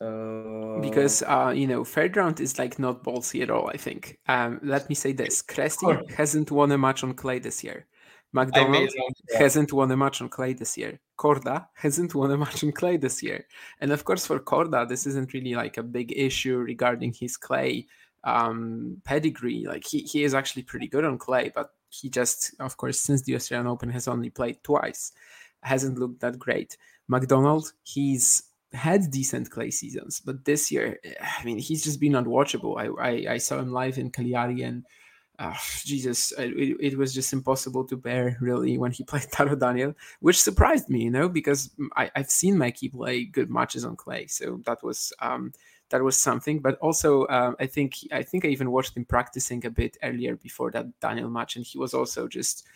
Uh, 0.00 0.78
because 0.80 1.24
uh, 1.24 1.52
you 1.52 1.66
know 1.66 1.82
third 1.82 2.16
round 2.16 2.38
is 2.38 2.56
like 2.56 2.78
not 2.78 3.02
ballsy 3.02 3.42
at 3.42 3.50
all. 3.50 3.68
I 3.68 3.76
think. 3.76 4.18
Um, 4.28 4.60
let 4.62 4.88
me 4.88 4.94
say 4.94 5.12
this: 5.12 5.42
Cressy 5.42 5.86
hasn't 6.14 6.52
won 6.52 6.70
a 6.70 6.78
match 6.78 7.02
on 7.02 7.14
clay 7.14 7.40
this 7.40 7.64
year. 7.64 7.86
McDonald 8.32 8.90
wrong, 8.96 9.12
yeah. 9.30 9.38
hasn't 9.38 9.72
won 9.72 9.90
a 9.90 9.96
match 9.96 10.20
on 10.20 10.28
clay 10.28 10.52
this 10.52 10.76
year. 10.76 11.00
Korda 11.18 11.66
hasn't 11.74 12.14
won 12.14 12.30
a 12.30 12.36
match 12.36 12.62
on 12.62 12.70
clay 12.72 12.98
this 12.98 13.22
year. 13.22 13.46
And 13.80 13.90
of 13.90 14.04
course, 14.04 14.26
for 14.26 14.38
Korda, 14.38 14.86
this 14.86 15.06
isn't 15.06 15.32
really 15.32 15.54
like 15.54 15.78
a 15.78 15.82
big 15.82 16.12
issue 16.14 16.58
regarding 16.58 17.14
his 17.18 17.38
clay 17.38 17.86
um, 18.24 19.00
pedigree. 19.04 19.64
Like 19.66 19.84
he, 19.86 20.00
he 20.00 20.24
is 20.24 20.34
actually 20.34 20.62
pretty 20.62 20.88
good 20.88 21.04
on 21.04 21.18
clay, 21.18 21.50
but 21.54 21.70
he 21.90 22.10
just, 22.10 22.54
of 22.60 22.76
course, 22.76 23.00
since 23.00 23.22
the 23.22 23.34
Australian 23.34 23.66
Open 23.66 23.88
has 23.90 24.08
only 24.08 24.30
played 24.30 24.62
twice, 24.62 25.12
hasn't 25.62 25.98
looked 25.98 26.20
that 26.20 26.38
great. 26.38 26.76
McDonald, 27.08 27.72
he's 27.82 28.42
had 28.72 29.10
decent 29.10 29.50
clay 29.50 29.70
seasons, 29.70 30.20
but 30.20 30.44
this 30.44 30.70
year, 30.70 30.98
I 31.20 31.44
mean, 31.44 31.58
he's 31.58 31.82
just 31.82 32.00
been 32.00 32.12
unwatchable. 32.12 32.76
I 32.78 33.30
I, 33.30 33.34
I 33.34 33.38
saw 33.38 33.58
him 33.58 33.72
live 33.72 33.96
in 33.96 34.10
Cagliari 34.10 34.62
and 34.62 34.84
uh, 35.38 35.54
Jesus, 35.84 36.32
it, 36.32 36.76
it 36.80 36.98
was 36.98 37.14
just 37.14 37.32
impossible 37.32 37.84
to 37.84 37.96
bear 37.96 38.36
really 38.40 38.76
when 38.76 38.90
he 38.90 39.04
played 39.10 39.30
Taro 39.30 39.54
Daniel, 39.54 39.94
which 40.20 40.40
surprised 40.40 40.88
me, 40.88 41.04
you 41.04 41.10
know, 41.10 41.28
because 41.28 41.70
I, 41.96 42.10
I've 42.16 42.30
seen 42.30 42.58
Mikey 42.58 42.88
play 42.88 43.24
good 43.24 43.50
matches 43.50 43.84
on 43.84 43.96
clay, 43.96 44.26
so 44.26 44.60
that 44.66 44.82
was 44.82 45.12
um, 45.20 45.52
that 45.90 46.02
was 46.02 46.16
something. 46.16 46.60
But 46.60 46.78
also, 46.78 47.26
um, 47.28 47.56
I 47.58 47.66
think 47.66 47.94
I 48.12 48.22
think 48.22 48.44
I 48.44 48.48
even 48.48 48.70
watched 48.70 48.96
him 48.96 49.04
practicing 49.04 49.64
a 49.66 49.70
bit 49.70 49.96
earlier 50.02 50.36
before 50.36 50.70
that 50.72 50.98
Daniel 51.00 51.30
match, 51.30 51.56
and 51.56 51.64
he 51.64 51.78
was 51.78 51.94
also 51.94 52.28
just 52.28 52.66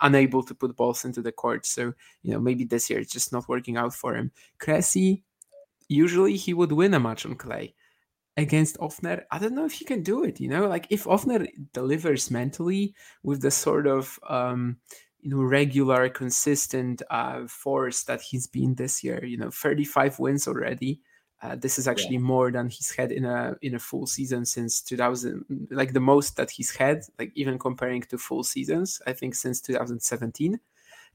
unable 0.00 0.42
to 0.42 0.54
put 0.54 0.76
balls 0.76 1.04
into 1.04 1.22
the 1.22 1.32
court. 1.32 1.66
So 1.66 1.92
you 2.22 2.32
know, 2.32 2.40
maybe 2.40 2.64
this 2.64 2.90
year 2.90 3.00
it's 3.00 3.12
just 3.12 3.32
not 3.32 3.48
working 3.48 3.76
out 3.76 3.94
for 3.94 4.14
him. 4.14 4.32
Cressy, 4.58 5.22
usually 5.88 6.36
he 6.36 6.54
would 6.54 6.72
win 6.72 6.94
a 6.94 7.00
match 7.00 7.26
on 7.26 7.34
clay 7.34 7.74
against 8.38 8.78
Ofner, 8.78 9.24
I 9.32 9.38
don't 9.38 9.54
know 9.54 9.66
if 9.66 9.72
he 9.72 9.84
can 9.84 10.02
do 10.02 10.22
it. 10.22 10.40
You 10.40 10.48
know, 10.48 10.68
like 10.68 10.86
if 10.90 11.04
Ofner 11.04 11.48
delivers 11.74 12.30
mentally 12.30 12.94
with 13.24 13.42
the 13.42 13.50
sort 13.50 13.86
of 13.86 14.18
um, 14.28 14.78
you 15.20 15.30
know 15.30 15.42
regular, 15.42 16.08
consistent 16.08 17.02
uh, 17.10 17.46
force 17.48 18.04
that 18.04 18.22
he's 18.22 18.46
been 18.46 18.76
this 18.76 19.02
year. 19.02 19.24
You 19.24 19.36
know, 19.36 19.50
35 19.50 20.20
wins 20.20 20.46
already. 20.46 21.00
Uh, 21.40 21.54
this 21.54 21.78
is 21.78 21.86
actually 21.86 22.18
more 22.18 22.50
than 22.50 22.68
he's 22.68 22.90
had 22.90 23.12
in 23.12 23.24
a 23.24 23.56
in 23.62 23.74
a 23.74 23.78
full 23.78 24.06
season 24.06 24.44
since 24.44 24.80
2000, 24.82 25.44
like 25.70 25.92
the 25.92 26.00
most 26.00 26.36
that 26.36 26.50
he's 26.50 26.74
had, 26.74 27.02
like 27.18 27.30
even 27.36 27.58
comparing 27.58 28.02
to 28.02 28.18
full 28.18 28.42
seasons, 28.42 29.00
I 29.06 29.12
think 29.12 29.34
since 29.36 29.60
2017. 29.60 30.58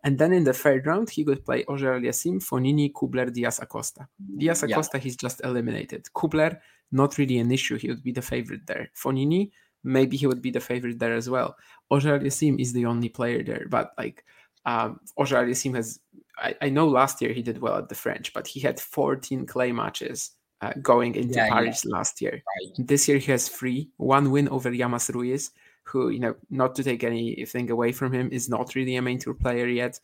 And 0.05 0.17
then 0.17 0.33
in 0.33 0.43
the 0.43 0.53
third 0.53 0.85
round, 0.85 1.09
he 1.09 1.23
could 1.23 1.45
play 1.45 1.63
Oger 1.65 1.97
Aliasim, 1.99 2.41
Fognini, 2.43 2.91
Kubler, 2.91 3.31
Diaz 3.33 3.59
Acosta. 3.61 4.07
Diaz 4.37 4.63
Yeah. 4.65 4.75
Acosta, 4.75 4.97
he's 4.97 5.15
just 5.15 5.41
eliminated. 5.43 6.05
Kubler, 6.13 6.59
not 6.91 7.17
really 7.17 7.37
an 7.39 7.51
issue. 7.51 7.77
He 7.77 7.87
would 7.89 8.03
be 8.03 8.11
the 8.11 8.21
favorite 8.21 8.65
there. 8.65 8.89
Fognini, 8.95 9.51
maybe 9.83 10.17
he 10.17 10.27
would 10.27 10.41
be 10.41 10.51
the 10.51 10.59
favorite 10.59 10.99
there 10.99 11.13
as 11.15 11.29
well. 11.29 11.55
Auger-Aliassime 11.89 12.59
is 12.59 12.73
the 12.73 12.85
only 12.85 13.09
player 13.09 13.43
there, 13.43 13.65
but 13.69 13.93
like 13.97 14.25
um, 14.65 14.99
Auger-Aliassime 15.17 15.75
has, 15.75 15.99
I, 16.37 16.55
I 16.61 16.69
know 16.69 16.87
last 16.87 17.21
year 17.21 17.33
he 17.33 17.41
did 17.41 17.59
well 17.59 17.77
at 17.77 17.89
the 17.89 17.95
French, 17.95 18.33
but 18.33 18.47
he 18.47 18.59
had 18.59 18.79
14 18.79 19.45
clay 19.45 19.71
matches 19.71 20.31
uh, 20.61 20.73
going 20.81 21.15
into 21.15 21.35
Yeah, 21.35 21.45
yeah. 21.45 21.53
Paris 21.53 21.85
last 21.85 22.21
year. 22.21 22.41
This 22.77 23.07
year 23.07 23.17
he 23.17 23.31
has 23.31 23.49
three, 23.49 23.89
one 23.97 24.31
win 24.31 24.47
over 24.49 24.71
Llamas 24.71 25.09
Ruiz, 25.09 25.51
who, 25.83 26.09
you 26.09 26.19
know, 26.19 26.35
not 26.49 26.75
to 26.75 26.83
take 26.83 27.03
anything 27.03 27.69
away 27.69 27.91
from 27.91 28.13
him, 28.13 28.29
is 28.31 28.47
not 28.47 28.73
really 28.75 28.95
a 28.95 29.01
main 29.01 29.19
tour 29.19 29.33
player 29.33 29.67
yet. 29.67 29.99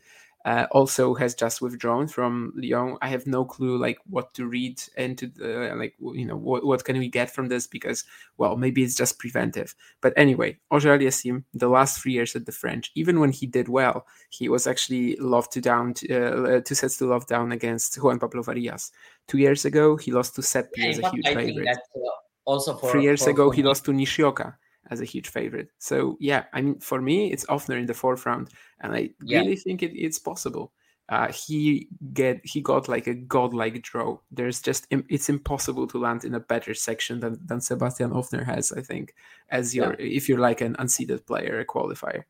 Uh, 0.45 0.65
also 0.71 1.13
has 1.13 1.35
just 1.35 1.61
withdrawn 1.61 2.07
from 2.07 2.53
Lyon. 2.55 2.97
I 3.01 3.09
have 3.09 3.27
no 3.27 3.43
clue 3.43 3.77
like 3.77 3.99
what 4.09 4.33
to 4.35 4.47
read 4.47 4.81
into 4.95 5.27
the 5.27 5.75
like 5.75 5.95
you 5.99 6.25
know 6.25 6.37
what, 6.37 6.65
what 6.65 6.85
can 6.85 6.97
we 6.97 7.09
get 7.09 7.29
from 7.29 7.49
this 7.49 7.67
because 7.67 8.05
well 8.37 8.55
maybe 8.55 8.81
it's 8.81 8.95
just 8.95 9.19
preventive. 9.19 9.75
But 9.99 10.13
anyway, 10.15 10.57
Auger-Aliassime, 10.71 11.43
the 11.53 11.67
last 11.67 12.01
three 12.01 12.13
years 12.13 12.37
at 12.37 12.45
the 12.45 12.53
French, 12.53 12.89
even 12.95 13.19
when 13.19 13.33
he 13.33 13.47
did 13.47 13.67
well, 13.67 14.07
he 14.29 14.47
was 14.47 14.65
actually 14.65 15.17
love 15.17 15.49
to 15.49 15.59
down 15.59 15.93
to, 15.95 16.57
uh, 16.57 16.61
two 16.61 16.75
sets 16.75 16.97
to 16.99 17.05
love 17.05 17.27
down 17.27 17.51
against 17.51 18.01
Juan 18.01 18.17
Pablo 18.17 18.41
Varillas. 18.41 18.91
Two 19.27 19.39
years 19.39 19.65
ago 19.65 19.97
he 19.97 20.13
lost 20.13 20.35
to 20.35 20.41
Seppi 20.41 20.87
as 20.87 20.99
a 20.99 21.09
huge 21.09 21.27
favorite 21.27 21.65
that 21.65 21.81
uh, 21.97 22.09
also 22.45 22.77
for 22.77 22.91
three 22.91 23.03
years 23.03 23.25
for- 23.25 23.31
ago 23.31 23.49
for 23.49 23.55
he 23.55 23.61
lost 23.61 23.83
to 23.85 23.93
Nishioka 23.93 24.57
as 24.89 25.01
a 25.01 25.05
huge 25.05 25.29
favorite 25.29 25.69
so 25.77 26.17
yeah 26.19 26.45
i 26.53 26.61
mean 26.61 26.79
for 26.79 27.01
me 27.01 27.31
it's 27.31 27.45
Ofner 27.45 27.77
in 27.79 27.85
the 27.85 27.93
fourth 27.93 28.25
round 28.25 28.49
and 28.81 28.93
i 28.93 29.09
Yeah. 29.21 29.41
really 29.41 29.55
think 29.55 29.83
it, 29.83 29.91
it's 29.95 30.19
possible 30.19 30.71
uh, 31.09 31.31
he 31.31 31.87
get 32.13 32.39
he 32.43 32.61
got 32.61 32.87
like 32.87 33.07
a 33.07 33.15
godlike 33.15 33.81
draw 33.81 34.17
there's 34.31 34.61
just 34.61 34.85
it's 34.91 35.27
impossible 35.29 35.87
to 35.87 35.97
land 35.97 36.23
in 36.23 36.35
a 36.35 36.39
better 36.39 36.73
section 36.75 37.19
than, 37.19 37.39
than 37.45 37.59
sebastian 37.61 38.11
Ofner 38.11 38.45
has 38.45 38.71
i 38.71 38.81
think 38.81 39.15
as 39.49 39.75
your 39.75 39.95
if 39.99 40.29
you're 40.29 40.39
like 40.39 40.61
an 40.61 40.75
unseeded 40.75 41.25
player 41.25 41.59
a 41.59 41.65
qualifier 41.65 42.23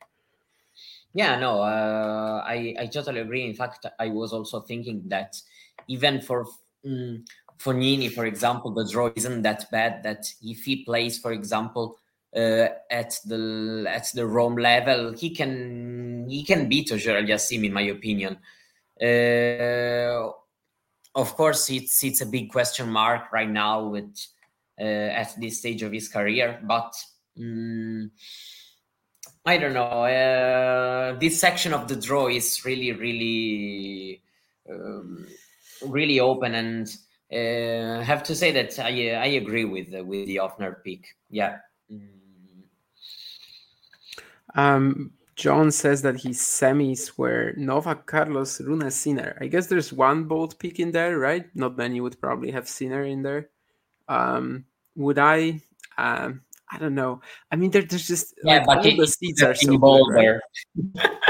Yeah, 1.14 1.40
no, 1.40 1.62
uh, 1.62 2.44
I 2.46 2.76
I 2.80 2.86
totally 2.88 3.20
agree. 3.22 3.46
In 3.46 3.56
fact, 3.56 3.86
I 4.00 4.10
was 4.10 4.32
also 4.32 4.62
thinking 4.62 5.02
that 5.08 5.36
even 5.88 6.22
for 6.22 6.46
mm, 6.86 7.26
Fognini, 7.58 8.12
for 8.12 8.26
example, 8.26 8.72
the 8.72 8.88
draw 8.88 9.10
isn't 9.16 9.42
that 9.42 9.70
bad. 9.72 10.04
That 10.04 10.32
if 10.42 10.64
he 10.66 10.84
plays, 10.86 11.18
for 11.18 11.32
example, 11.32 11.98
uh, 12.36 12.68
at 12.92 13.20
the 13.26 13.86
at 13.88 14.08
the 14.14 14.26
Rome 14.26 14.56
level, 14.58 15.14
he 15.14 15.30
can 15.32 16.28
he 16.30 16.44
can 16.44 16.70
beat 16.70 16.92
Auger-Aliassime, 16.92 17.66
in 17.66 17.74
my 17.74 17.82
opinion. 17.84 18.38
Uh, 19.02 20.30
of 21.16 21.36
course, 21.36 21.70
it's 21.70 22.04
it's 22.04 22.22
a 22.22 22.26
big 22.26 22.52
question 22.52 22.90
mark 22.90 23.32
right 23.32 23.50
now 23.50 23.88
with 23.88 24.16
uh, 24.80 24.84
at 24.84 25.34
this 25.40 25.60
stage 25.60 25.84
of 25.84 25.92
his 25.92 26.08
career, 26.10 26.60
but. 26.68 26.94
mm, 27.38 28.10
I 29.46 29.58
don't 29.58 29.74
know. 29.74 30.04
Uh, 30.04 31.18
this 31.20 31.40
section 31.40 31.74
of 31.74 31.88
the 31.88 31.96
draw 31.96 32.28
is 32.28 32.64
really, 32.66 32.92
really, 32.92 34.22
um, 34.70 35.28
really 35.88 36.20
open, 36.20 36.54
and 36.56 36.88
uh, 37.32 38.04
have 38.04 38.24
to 38.24 38.36
say 38.36 38.52
that 38.52 38.78
I 38.80 39.12
I 39.16 39.28
agree 39.28 39.66
with 39.66 39.88
with 40.06 40.28
the 40.28 40.38
Ofner 40.38 40.84
pick. 40.84 41.06
Yeah. 41.30 41.58
Um, 44.56 45.12
John 45.36 45.72
says 45.72 46.02
that 46.02 46.22
his 46.22 46.38
semis 46.40 47.18
were 47.18 47.54
Novak 47.56 48.06
Carlos, 48.06 48.60
Rune 48.62 48.90
Sinner. 48.92 49.38
I 49.40 49.48
guess 49.48 49.68
there's 49.68 49.94
one 49.94 50.26
bold 50.26 50.60
pick 50.60 50.80
in 50.80 50.92
there, 50.92 51.18
right? 51.18 51.46
Not 51.56 51.78
many 51.78 52.02
would 52.02 52.20
probably 52.20 52.52
have 52.52 52.68
Sinner 52.68 53.04
in 53.04 53.24
there. 53.24 53.50
Um, 54.10 54.66
would 54.96 55.18
I? 55.18 55.62
Um, 55.98 56.42
I 56.72 56.78
don't 56.78 56.94
know. 56.96 57.22
I 57.52 57.56
mean, 57.56 57.72
there, 57.72 57.82
there's 57.84 58.08
just 58.08 58.36
Yeah, 58.44 58.58
like, 58.58 58.66
but 58.66 58.78
all 58.80 58.86
it- 58.88 58.98
the 58.98 59.08
seeds 59.08 59.42
are 59.42 59.56
so 59.56 59.78
good, 59.78 60.14
right? 60.14 60.40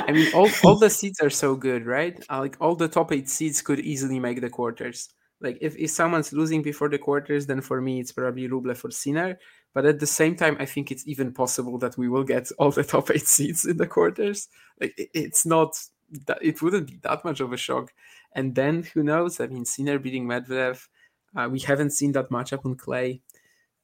I 0.07 0.11
mean, 0.11 0.33
all, 0.33 0.49
all 0.63 0.75
the 0.75 0.89
seeds 0.89 1.19
are 1.21 1.29
so 1.29 1.55
good, 1.55 1.85
right? 1.85 2.21
Like 2.29 2.57
all 2.59 2.75
the 2.75 2.87
top 2.87 3.11
eight 3.11 3.29
seeds 3.29 3.61
could 3.61 3.79
easily 3.79 4.19
make 4.19 4.41
the 4.41 4.49
quarters. 4.49 5.09
Like 5.39 5.57
if, 5.61 5.77
if 5.77 5.91
someone's 5.91 6.33
losing 6.33 6.61
before 6.61 6.89
the 6.89 6.97
quarters, 6.97 7.45
then 7.45 7.61
for 7.61 7.79
me 7.79 7.99
it's 7.99 8.11
probably 8.11 8.49
Rublev 8.49 8.83
or 8.83 8.91
Sinner. 8.91 9.37
But 9.73 9.85
at 9.85 9.99
the 9.99 10.07
same 10.07 10.35
time, 10.35 10.57
I 10.59 10.65
think 10.65 10.91
it's 10.91 11.07
even 11.07 11.31
possible 11.33 11.77
that 11.79 11.97
we 11.97 12.09
will 12.09 12.23
get 12.23 12.51
all 12.57 12.71
the 12.71 12.83
top 12.93 13.11
eight 13.11 13.27
seeds 13.27 13.65
in 13.65 13.77
the 13.77 13.87
quarters. 13.87 14.47
Like 14.79 14.93
it- 14.97 15.09
it's 15.13 15.45
not 15.45 15.77
that 16.25 16.39
it 16.41 16.61
wouldn't 16.61 16.87
be 16.87 16.97
that 17.03 17.23
much 17.23 17.39
of 17.39 17.53
a 17.53 17.57
shock. 17.57 17.91
And 18.33 18.55
then 18.55 18.83
who 18.83 19.03
knows? 19.03 19.39
I 19.39 19.47
mean, 19.47 19.65
Sinner 19.65 19.99
beating 19.99 20.25
Medvedev. 20.25 20.87
Uh, 21.35 21.47
we 21.51 21.59
haven't 21.59 21.91
seen 21.91 22.11
that 22.13 22.29
matchup 22.29 22.65
on 22.65 22.75
clay. 22.75 23.21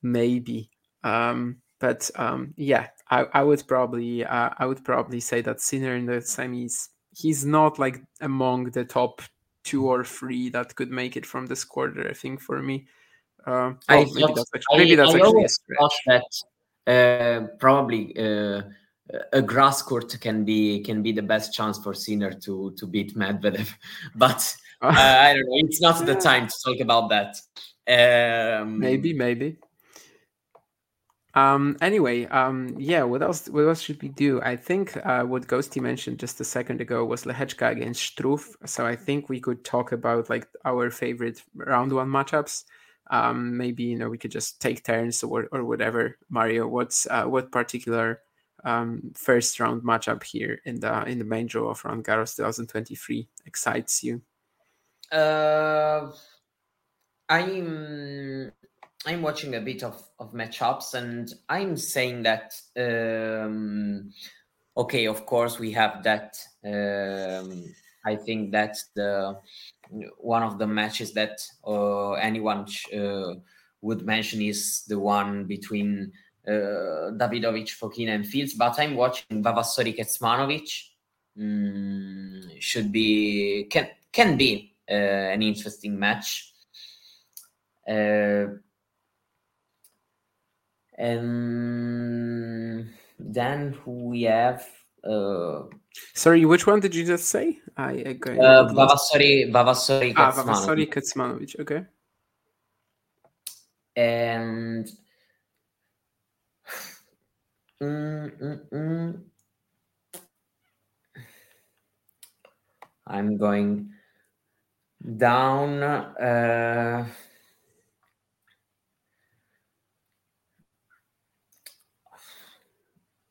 Maybe. 0.01 0.69
Um, 1.03 1.57
but 1.79 2.09
um, 2.15 2.53
yeah, 2.57 2.87
I, 3.09 3.25
I 3.33 3.43
would 3.43 3.63
probably 3.67 4.25
uh, 4.25 4.49
I 4.57 4.65
would 4.65 4.83
probably 4.83 5.19
say 5.19 5.41
that 5.41 5.61
Sinner 5.61 5.95
in 5.95 6.05
the 6.05 6.13
semis, 6.13 6.89
he's 7.15 7.45
not 7.45 7.77
like 7.79 8.01
among 8.21 8.71
the 8.71 8.85
top 8.85 9.21
two 9.63 9.87
or 9.87 10.03
three 10.03 10.49
that 10.49 10.75
could 10.75 10.91
make 10.91 11.17
it 11.17 11.25
from 11.25 11.47
this 11.47 11.63
quarter. 11.63 12.07
I 12.07 12.13
think 12.13 12.39
for 12.41 12.61
me, 12.61 12.87
uh, 13.45 13.51
well, 13.51 13.77
I 13.87 14.03
maybe 14.05 14.21
thought, 14.21 14.35
that's 14.35 14.51
actually, 14.55 14.77
maybe 14.77 14.95
that's 14.95 15.09
I 15.09 15.13
actually 15.13 15.21
a 15.21 15.25
always 15.25 15.53
stretch. 15.53 15.77
thought 15.79 16.23
that 16.85 16.91
uh, 16.91 17.47
probably 17.59 18.17
uh, 18.17 18.61
a 19.33 19.41
grass 19.41 19.81
court 19.81 20.17
can 20.19 20.45
be 20.45 20.81
can 20.81 21.03
be 21.03 21.11
the 21.11 21.21
best 21.21 21.53
chance 21.53 21.77
for 21.77 21.93
Sinner 21.93 22.31
to 22.31 22.73
to 22.77 22.87
beat 22.87 23.15
Medvedev, 23.15 23.71
but 24.15 24.55
uh, 24.81 24.87
I 24.87 25.33
don't 25.33 25.45
know. 25.45 25.57
It's 25.67 25.81
not 25.81 26.05
the 26.05 26.15
time 26.15 26.47
to 26.47 26.53
talk 26.65 26.79
about 26.79 27.09
that. 27.09 27.35
Um, 27.87 28.79
maybe, 28.79 29.13
maybe. 29.13 29.57
Um. 31.35 31.77
Anyway. 31.81 32.25
Um. 32.25 32.75
Yeah. 32.79 33.03
What 33.03 33.21
else? 33.21 33.47
What 33.49 33.67
else 33.67 33.81
should 33.81 34.01
we 34.01 34.07
do? 34.07 34.41
I 34.41 34.55
think 34.55 34.97
uh, 35.05 35.23
what 35.23 35.47
Ghosty 35.47 35.81
mentioned 35.81 36.17
just 36.17 36.39
a 36.39 36.45
second 36.45 36.81
ago 36.81 37.05
was 37.05 37.25
Lehečka 37.25 37.71
against 37.71 38.15
Struff. 38.15 38.55
So 38.65 38.85
I 38.85 38.95
think 38.95 39.29
we 39.29 39.39
could 39.39 39.63
talk 39.63 39.91
about 39.91 40.29
like 40.29 40.47
our 40.63 40.89
favorite 40.89 41.43
round 41.53 41.91
one 41.91 42.09
matchups. 42.09 42.63
Um. 43.09 43.57
Maybe 43.57 43.83
you 43.83 43.97
know 43.97 44.09
we 44.09 44.17
could 44.17 44.31
just 44.31 44.61
take 44.61 44.83
turns 44.83 45.23
or 45.23 45.47
or 45.51 45.63
whatever. 45.63 46.17
Mario, 46.29 46.67
what's 46.67 47.07
uh, 47.07 47.25
what 47.25 47.51
particular 47.51 48.21
um 48.63 49.11
first 49.13 49.59
round 49.59 49.83
matchup 49.83 50.23
here 50.23 50.59
in 50.65 50.79
the 50.79 51.03
in 51.05 51.19
the 51.19 51.25
main 51.25 51.47
draw 51.47 51.69
of 51.69 51.85
Roland 51.85 52.05
Garros 52.05 52.35
2023 52.35 53.27
excites 53.45 54.03
you? 54.03 54.21
Uh, 55.11 56.11
I'm 57.29 58.51
I'm 59.05 59.21
watching 59.21 59.55
a 59.55 59.61
bit 59.61 59.83
of 59.83 60.01
of 60.19 60.33
matchups, 60.33 60.93
and 60.95 61.31
I'm 61.47 61.77
saying 61.77 62.23
that 62.23 62.53
um, 62.77 64.11
okay, 64.75 65.05
of 65.07 65.25
course 65.25 65.59
we 65.59 65.71
have 65.71 66.03
that. 66.03 66.37
Um, 66.63 67.73
I 68.05 68.15
think 68.15 68.51
that's 68.51 68.89
the 68.95 69.39
one 70.17 70.43
of 70.43 70.57
the 70.57 70.67
matches 70.67 71.13
that 71.13 71.39
uh, 71.65 72.13
anyone 72.13 72.65
uh, 72.95 73.35
would 73.81 74.05
mention 74.05 74.41
is 74.41 74.83
the 74.87 74.99
one 74.99 75.45
between 75.45 76.11
uh, 76.47 77.11
Davidovich, 77.17 77.77
Fokina, 77.79 78.15
and 78.15 78.27
Fils. 78.27 78.53
But 78.53 78.79
I'm 78.79 78.95
watching 78.95 79.43
Vavassori 79.43 79.97
Kecmanovic. 79.97 80.89
Mm, 81.37 82.61
should 82.61 82.91
be 82.91 83.67
can 83.69 83.89
can 84.11 84.37
be 84.37 84.73
uh, 84.89 84.93
an 85.33 85.41
interesting 85.41 85.99
match. 85.99 86.53
Uh, 87.87 88.45
and 90.97 92.89
then 93.19 93.77
we 93.85 94.23
have 94.23 94.65
uh, 95.05 95.63
Sorry, 96.13 96.45
which 96.45 96.67
one 96.67 96.79
did 96.79 96.93
you 96.93 97.05
just 97.05 97.25
say? 97.25 97.59
I, 97.77 97.93
agree. 97.93 98.39
uh, 98.39 98.67
Vavassori 98.67 99.51
Vavassori 99.51 100.13
Ah, 100.15 100.31
Kecmanovic. 100.31 100.89
Vavassori 100.89 100.89
Kecmanovic. 100.93 101.59
Okay. 101.59 101.85
and 103.95 104.89
Mm, 107.81 108.31
mm, 108.39 108.59
mm. 108.71 109.21
I'm 113.05 113.37
going 113.37 113.91
down. 115.17 115.83
Uh, 115.83 117.05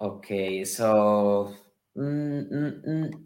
okay, 0.01 0.65
so 0.65 1.55
mm, 1.97 2.53
mm, 2.53 2.89
mm. 2.89 3.25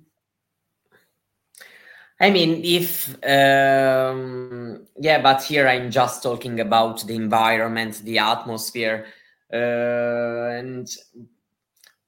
I 2.21 2.31
mean, 2.31 2.63
if 2.65 3.15
um, 3.25 4.87
yeah, 4.99 5.23
but 5.23 5.43
here 5.43 5.69
I'm 5.69 5.91
just 5.91 6.23
talking 6.23 6.59
about 6.59 7.07
the 7.07 7.15
environment, 7.15 8.03
the 8.05 8.19
atmosphere, 8.19 9.07
uh, 9.53 9.57
and 9.57 10.89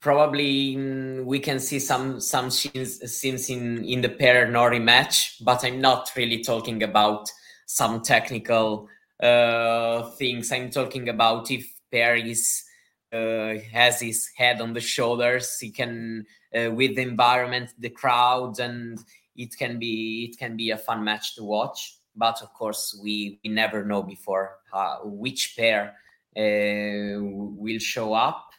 probably 0.00 1.22
we 1.22 1.38
can 1.38 1.61
see 1.61 1.78
some 1.78 2.20
some 2.20 2.50
scenes, 2.50 2.98
scenes 3.12 3.50
in 3.50 3.84
in 3.84 4.00
the 4.00 4.08
Paire 4.08 4.50
Norrie 4.50 4.80
match, 4.80 5.36
but 5.44 5.64
I'm 5.64 5.80
not 5.80 6.11
really 6.16 6.42
talking 6.42 6.82
about 6.82 7.30
some 7.66 8.02
technical 8.02 8.88
uh, 9.22 10.11
things. 10.18 10.50
I'm 10.50 10.70
talking 10.70 11.08
about 11.08 11.52
if 11.52 11.72
Paire 11.92 12.16
is 12.16 12.64
uh, 13.12 13.54
has 13.72 14.00
his 14.00 14.28
head 14.36 14.61
on 14.61 14.72
the 14.72 14.80
shoulders, 14.80 15.58
he 15.58 15.70
can 15.70 16.26
uh, 16.54 16.70
with 16.70 16.96
the 16.96 17.02
environment, 17.02 17.70
the 17.78 17.90
crowd, 17.90 18.58
and 18.61 18.98
it 19.36 19.56
can 19.58 19.78
be 19.78 20.30
it 20.30 20.38
can 20.38 20.56
be 20.56 20.70
a 20.70 20.76
fun 20.78 21.04
match 21.04 21.34
to 21.36 21.44
watch. 21.44 21.96
But 22.16 22.42
of 22.42 22.52
course, 22.52 22.98
we, 23.02 23.38
we 23.44 23.50
never 23.50 23.84
know 23.84 24.02
before 24.02 24.56
uh, 24.72 24.98
which 25.04 25.54
Paire 25.56 25.94
uh, 26.36 27.20
will 27.22 27.78
show 27.78 28.12
up. 28.14 28.50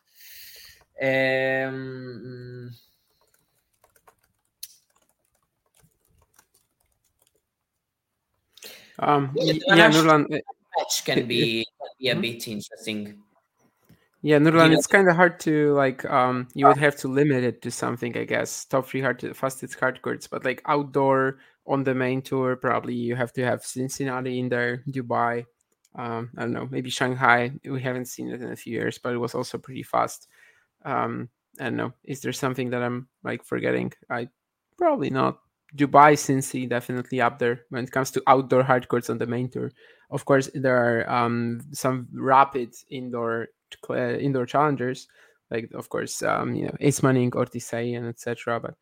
Um, 1.01 2.71
Um, 8.99 9.31
yeah, 9.35 9.53
yeah, 9.75 9.89
Nurlan. 9.89 10.25
uh, 10.25 10.37
match 10.77 11.05
can 11.05 11.27
be 11.27 11.65
can 11.79 11.89
be 11.99 12.09
a 12.09 12.15
Mhm. 12.15 12.21
bit 12.21 12.47
interesting. 12.47 13.23
Yeah, 14.23 14.37
Nurlan, 14.37 14.71
it's 14.73 14.85
kind 14.85 15.09
of 15.09 15.15
hard 15.15 15.39
to 15.41 15.73
like. 15.73 16.05
Um, 16.05 16.47
you 16.53 16.67
would 16.67 16.77
have 16.77 16.95
to 16.97 17.07
limit 17.07 17.43
it 17.43 17.61
to 17.63 17.71
something, 17.71 18.15
I 18.15 18.25
guess. 18.25 18.65
Top 18.65 18.87
three 18.87 19.01
hard 19.01 19.17
to 19.19 19.33
fastest 19.33 19.79
hard 19.79 20.01
courts, 20.03 20.27
but 20.27 20.45
like 20.45 20.61
outdoor 20.67 21.39
on 21.65 21.83
the 21.83 21.95
main 21.95 22.21
tour, 22.21 22.55
probably 22.55 22.93
you 22.93 23.15
have 23.15 23.33
to 23.33 23.43
have 23.43 23.63
Cincinnati 23.65 24.39
in 24.39 24.49
there, 24.49 24.83
Dubai. 24.87 25.45
Um, 25.95 26.29
I 26.37 26.41
don't 26.41 26.53
know, 26.53 26.67
maybe 26.69 26.91
Shanghai. 26.91 27.51
We 27.65 27.81
haven't 27.81 28.05
seen 28.05 28.29
it 28.29 28.41
in 28.41 28.51
a 28.51 28.55
few 28.55 28.73
years, 28.73 28.99
but 28.99 29.13
it 29.13 29.17
was 29.17 29.33
also 29.33 29.57
pretty 29.57 29.83
fast. 29.83 30.27
Um, 30.85 31.29
I 31.59 31.65
don't 31.65 31.75
know. 31.75 31.93
Is 32.03 32.21
there 32.21 32.31
something 32.31 32.69
that 32.69 32.83
I'm 32.83 33.07
like 33.23 33.43
forgetting? 33.43 33.91
I 34.09 34.29
probably 34.77 35.09
not. 35.09 35.39
Dubai, 35.75 36.13
Cincy, 36.13 36.69
definitely 36.69 37.21
up 37.21 37.39
there 37.39 37.61
when 37.69 37.83
it 37.83 37.91
comes 37.91 38.11
to 38.11 38.23
outdoor 38.27 38.63
hard 38.63 38.87
courts 38.87 39.09
on 39.09 39.17
the 39.17 39.25
main 39.25 39.49
tour. 39.49 39.71
Of 40.11 40.25
course, 40.25 40.49
there 40.53 40.77
are 40.77 41.09
um, 41.09 41.61
some 41.71 42.07
rapid 42.13 42.73
indoor 42.89 43.47
cl- 43.85 44.19
indoor 44.19 44.45
challengers, 44.45 45.07
like 45.49 45.71
of 45.73 45.89
course, 45.89 46.23
um, 46.23 46.55
you 46.55 46.65
know, 46.65 46.75
Ismaning, 46.79 47.31
and 47.35 48.07
etc. 48.07 48.59
But 48.59 48.75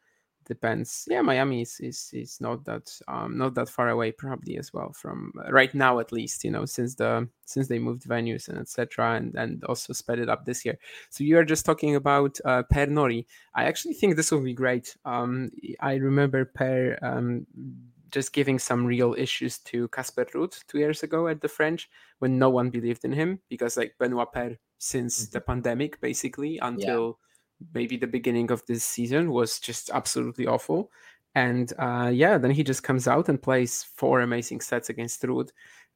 depends. 0.49 1.05
Yeah, 1.07 1.21
Miami 1.21 1.61
is 1.61 1.79
is, 1.79 2.09
is 2.11 2.41
not 2.41 2.65
that 2.65 2.91
um, 3.07 3.37
not 3.37 3.53
that 3.53 3.69
far 3.69 3.89
away, 3.89 4.11
probably 4.11 4.57
as 4.57 4.73
well 4.73 4.91
from 4.91 5.31
uh, 5.39 5.51
right 5.51 5.73
now 5.73 5.99
at 5.99 6.11
least. 6.11 6.43
You 6.43 6.51
know, 6.51 6.65
since 6.65 6.95
the 6.95 7.29
since 7.45 7.67
they 7.67 7.79
moved 7.79 8.03
venues 8.03 8.49
and 8.49 8.57
etc. 8.57 9.15
and 9.15 9.35
and 9.35 9.63
also 9.63 9.93
sped 9.93 10.19
it 10.19 10.27
up 10.27 10.45
this 10.45 10.65
year. 10.65 10.77
So 11.09 11.23
you 11.23 11.37
are 11.37 11.45
just 11.45 11.65
talking 11.65 11.95
about 11.95 12.37
uh, 12.43 12.63
Paire 12.63 12.87
Norrie. 12.87 13.27
I 13.53 13.63
actually 13.65 13.93
think 13.93 14.15
this 14.15 14.31
will 14.31 14.43
be 14.43 14.53
great. 14.53 14.97
Um, 15.05 15.51
I 15.79 15.95
remember 15.95 16.43
Paire 16.43 16.99
um, 17.01 17.45
just 18.11 18.33
giving 18.33 18.59
some 18.59 18.85
real 18.85 19.15
issues 19.17 19.57
to 19.59 19.87
Casper 19.89 20.25
Ruud 20.25 20.65
two 20.67 20.79
years 20.79 21.03
ago 21.03 21.27
at 21.27 21.41
the 21.41 21.47
French 21.47 21.89
when 22.19 22.39
no 22.39 22.49
one 22.49 22.69
believed 22.69 23.05
in 23.05 23.11
him 23.11 23.39
because 23.49 23.77
like 23.77 23.95
Benoit 23.99 24.31
Paire 24.31 24.57
since 24.77 25.27
the 25.27 25.41
pandemic 25.41 25.99
basically 26.01 26.57
until 26.61 27.19
maybe 27.73 27.97
the 27.97 28.07
beginning 28.07 28.51
of 28.51 28.65
this 28.65 28.83
season 28.83 29.31
was 29.31 29.59
just 29.59 29.89
absolutely 29.93 30.47
awful. 30.47 30.91
And 31.35 31.71
uh, 31.77 32.11
yeah, 32.13 32.37
then 32.37 32.51
he 32.51 32.63
just 32.63 32.83
comes 32.83 33.07
out 33.07 33.29
and 33.29 33.41
plays 33.41 33.83
four 33.83 34.21
amazing 34.21 34.61
sets 34.61 34.89
against 34.89 35.21
Ruud. 35.21 35.49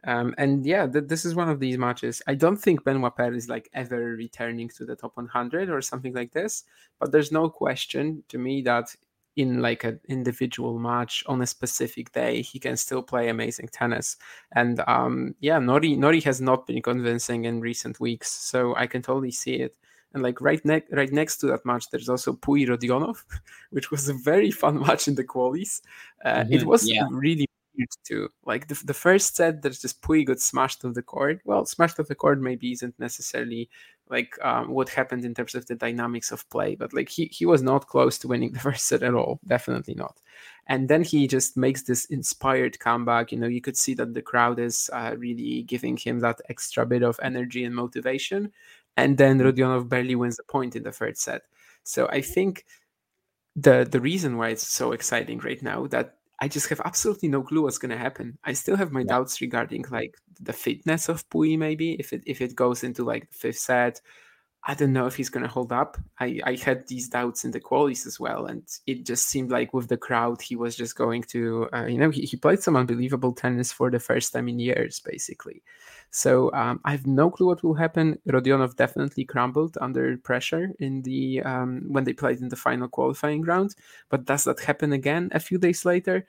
Um, 0.06 0.36
and 0.38 0.66
yeah, 0.66 0.86
th- 0.86 1.08
this 1.08 1.24
is 1.26 1.34
one 1.34 1.50
of 1.50 1.60
these 1.60 1.78
matches. 1.78 2.22
I 2.28 2.36
don't 2.36 2.58
think 2.58 2.84
Benoit 2.84 3.16
Paire 3.16 3.34
is 3.34 3.48
like 3.48 3.70
ever 3.74 4.16
returning 4.16 4.70
to 4.70 4.86
the 4.86 4.96
top 4.96 5.16
100 5.16 5.70
or 5.70 5.82
something 5.82 6.14
like 6.14 6.34
this, 6.34 6.66
but 7.00 7.12
there's 7.12 7.32
no 7.32 7.50
question 7.50 8.24
to 8.28 8.38
me 8.38 8.62
that 8.64 8.94
in 9.36 9.62
like 9.62 9.84
an 9.84 10.00
individual 10.08 10.80
match 10.80 11.24
on 11.28 11.42
a 11.42 11.48
specific 11.48 12.12
day, 12.12 12.42
he 12.42 12.60
can 12.60 12.78
still 12.78 13.02
play 13.04 13.30
amazing 13.30 13.70
tennis. 13.70 14.18
And 14.54 14.82
um, 14.88 15.36
yeah, 15.40 15.60
Norrie 15.60 15.96
Norrie 15.96 16.22
has 16.22 16.42
not 16.42 16.68
been 16.68 16.82
convincing 16.82 17.46
in 17.46 17.62
recent 17.62 18.00
weeks, 18.00 18.32
so 18.32 18.76
I 18.76 18.88
can 18.88 19.02
totally 19.02 19.32
see 19.32 19.56
it. 19.56 19.76
And 20.14 20.22
like 20.22 20.42
right 20.42 20.64
next 20.64 20.92
right 20.94 21.12
next 21.12 21.38
to 21.38 21.48
that 21.48 21.66
match, 21.66 21.90
there's 21.90 22.10
also 22.10 22.34
Pouille 22.34 22.68
Rodionov, 22.68 23.24
which 23.72 23.90
was 23.92 24.08
a 24.10 24.14
very 24.14 24.52
fun 24.52 24.80
match 24.88 25.08
in 25.08 25.16
the 25.16 25.24
qualies. 25.24 25.82
Uh, 26.24 26.44
It 26.50 26.64
Mhm, 26.64 26.66
was 26.66 26.94
yeah. 26.94 27.08
really 27.10 27.48
weird 27.78 27.90
too. 28.06 28.30
Like 28.46 28.68
the, 28.68 28.80
the 28.86 28.94
first 28.94 29.36
set, 29.36 29.62
there's 29.62 29.82
just 29.82 30.02
Pouille 30.02 30.26
got 30.26 30.40
smashed 30.40 30.84
off 30.86 30.94
the 30.94 31.02
court. 31.02 31.42
Well, 31.46 31.66
smashed 31.66 32.00
off 32.00 32.08
the 32.08 32.16
court 32.16 32.40
maybe 32.42 32.72
isn't 32.74 33.00
necessarily 33.00 33.70
like 34.10 34.38
um, 34.44 34.70
what 34.72 34.90
happened 34.90 35.24
in 35.26 35.34
terms 35.34 35.56
of 35.56 35.66
the 35.68 35.76
dynamics 35.76 36.32
of 36.32 36.48
play, 36.50 36.76
but 36.76 36.94
like 36.94 37.10
he 37.10 37.26
he 37.26 37.46
was 37.46 37.62
not 37.64 37.88
close 37.88 38.18
to 38.20 38.28
winning 38.28 38.52
the 38.54 38.60
first 38.60 38.86
set 38.88 39.04
at 39.04 39.14
all. 39.14 39.40
Definitely 39.48 39.96
not. 39.96 40.20
And 40.68 40.88
then 40.90 41.04
he 41.04 41.28
just 41.28 41.58
makes 41.58 41.84
this 41.84 42.06
inspired 42.06 42.80
comeback. 42.80 43.32
You 43.32 43.40
know, 43.40 43.48
you 43.48 43.62
could 43.62 43.78
see 43.78 43.94
that 43.96 44.14
the 44.14 44.22
crowd 44.22 44.60
is 44.60 44.90
uh, 44.94 45.16
really 45.18 45.64
giving 45.64 45.98
him 45.98 46.20
that 46.20 46.42
extra 46.50 46.86
bit 46.86 47.04
of 47.04 47.20
energy 47.24 47.64
and 47.66 47.76
motivation. 47.76 48.52
and 48.98 49.18
then 49.18 49.40
Rodionov 49.40 49.90
barely 49.90 50.16
wins 50.16 50.40
a 50.40 50.44
point 50.52 50.76
in 50.76 50.84
the 50.84 50.92
third 50.92 51.18
set. 51.18 51.44
So 51.84 52.08
I 52.10 52.22
think 52.22 52.66
the 53.56 53.88
the 53.90 54.00
reason 54.02 54.38
why 54.38 54.50
it's 54.50 54.68
so 54.68 54.92
exciting 54.94 55.40
right 55.40 55.62
now 55.62 55.88
that 55.88 56.18
I 56.44 56.50
just 56.50 56.68
have 56.68 56.82
absolutely 56.84 57.30
no 57.30 57.42
clue 57.42 57.62
what's 57.62 57.78
going 57.78 57.92
to 57.92 57.98
happen. 57.98 58.38
I 58.44 58.52
still 58.52 58.76
have 58.76 58.92
my 58.92 59.00
yeah. 59.00 59.14
doubts 59.14 59.40
regarding 59.40 59.86
like 59.90 60.18
the 60.42 60.52
fitness 60.52 61.08
of 61.08 61.30
Pouille. 61.30 61.58
Maybe 61.58 61.94
if 61.94 62.12
it 62.12 62.22
if 62.26 62.42
it 62.42 62.54
goes 62.54 62.84
into 62.84 63.06
like 63.06 63.32
the 63.32 63.38
fifth 63.38 63.60
set, 63.60 64.02
I 64.66 64.76
don't 64.76 64.94
know 64.94 65.08
if 65.08 65.16
he's 65.16 65.30
going 65.30 65.44
to 65.44 65.50
hold 65.50 65.74
up. 65.74 65.98
I, 66.20 66.40
I 66.46 66.56
had 66.56 66.88
these 66.88 67.10
doubts 67.10 67.44
in 67.44 67.52
the 67.52 67.60
qualies 67.60 68.08
as 68.08 68.18
well, 68.18 68.46
and 68.46 68.64
it 68.88 69.06
just 69.06 69.28
seemed 69.28 69.52
like 69.52 69.74
with 69.74 69.90
the 69.90 69.98
crowd, 69.98 70.42
he 70.42 70.56
was 70.56 70.78
just 70.78 70.96
going 70.96 71.24
to, 71.24 71.68
uh, 71.74 71.86
you 71.86 71.98
know, 71.98 72.10
he, 72.10 72.22
he 72.22 72.38
played 72.38 72.62
some 72.62 72.78
unbelievable 72.78 73.34
tennis 73.34 73.74
for 73.74 73.92
the 73.92 74.00
first 74.00 74.32
time 74.32 74.48
in 74.48 74.60
years, 74.60 75.02
basically. 75.02 75.62
So 76.12 76.54
um, 76.54 76.80
I 76.86 76.92
have 76.92 77.08
no 77.08 77.30
clue 77.30 77.48
what 77.48 77.64
will 77.64 77.74
happen. 77.74 78.20
Rodionov 78.30 78.76
definitely 78.78 79.26
crumbled 79.26 79.78
under 79.82 80.16
pressure 80.18 80.72
in 80.80 81.02
the 81.02 81.42
um, 81.42 81.84
when 81.88 82.04
they 82.04 82.14
played 82.14 82.40
in 82.40 82.50
the 82.50 82.56
final 82.56 82.88
qualifying 82.88 83.42
round. 83.42 83.76
But 84.10 84.26
does 84.26 84.44
that 84.44 84.60
happen 84.62 84.94
again 84.94 85.30
a 85.34 85.40
few 85.40 85.58
days 85.58 85.84
later? 85.86 86.26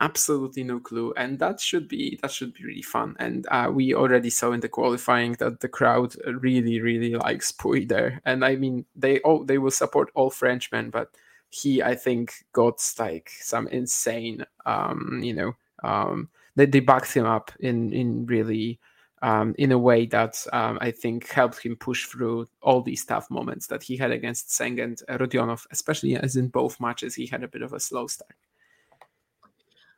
Absolutely 0.00 0.64
no 0.64 0.80
clue 0.80 1.12
and 1.16 1.38
that 1.38 1.60
should 1.60 1.86
be 1.86 2.18
that 2.20 2.30
should 2.30 2.52
be 2.52 2.64
really 2.64 2.82
fun 2.82 3.14
and 3.20 3.46
uh, 3.50 3.70
we 3.72 3.94
already 3.94 4.28
saw 4.28 4.50
in 4.52 4.60
the 4.60 4.68
qualifying 4.68 5.32
that 5.34 5.60
the 5.60 5.68
crowd 5.68 6.16
really 6.40 6.80
really 6.80 7.14
likes 7.14 7.52
Pouille 7.52 7.88
there 7.88 8.20
and 8.24 8.44
i 8.44 8.56
mean 8.56 8.84
they 8.96 9.20
all 9.20 9.44
they 9.44 9.58
will 9.58 9.70
support 9.70 10.10
all 10.14 10.30
frenchmen 10.30 10.90
but 10.90 11.10
he 11.50 11.80
i 11.82 11.94
think 11.94 12.32
got 12.52 12.84
like 12.98 13.30
some 13.40 13.68
insane 13.68 14.44
um 14.66 15.20
you 15.22 15.32
know 15.32 15.52
um 15.84 16.28
they, 16.56 16.66
they 16.66 16.80
backed 16.80 17.14
him 17.14 17.26
up 17.26 17.52
in 17.60 17.92
in 17.92 18.26
really 18.26 18.80
um, 19.22 19.54
in 19.56 19.72
a 19.72 19.78
way 19.78 20.04
that 20.04 20.44
um, 20.52 20.76
I 20.82 20.90
think 20.90 21.30
helped 21.30 21.62
him 21.62 21.76
push 21.76 22.04
through 22.04 22.46
all 22.60 22.82
these 22.82 23.06
tough 23.06 23.30
moments 23.30 23.68
that 23.68 23.82
he 23.82 23.96
had 23.96 24.10
against 24.10 24.50
Zheng 24.50 24.82
and 24.82 24.98
Rodionov, 25.08 25.66
especially 25.70 26.14
as 26.14 26.36
in 26.36 26.48
both 26.48 26.78
matches 26.78 27.14
he 27.14 27.26
had 27.26 27.42
a 27.42 27.48
bit 27.48 27.62
of 27.62 27.72
a 27.72 27.80
slow 27.80 28.06
start. 28.06 28.34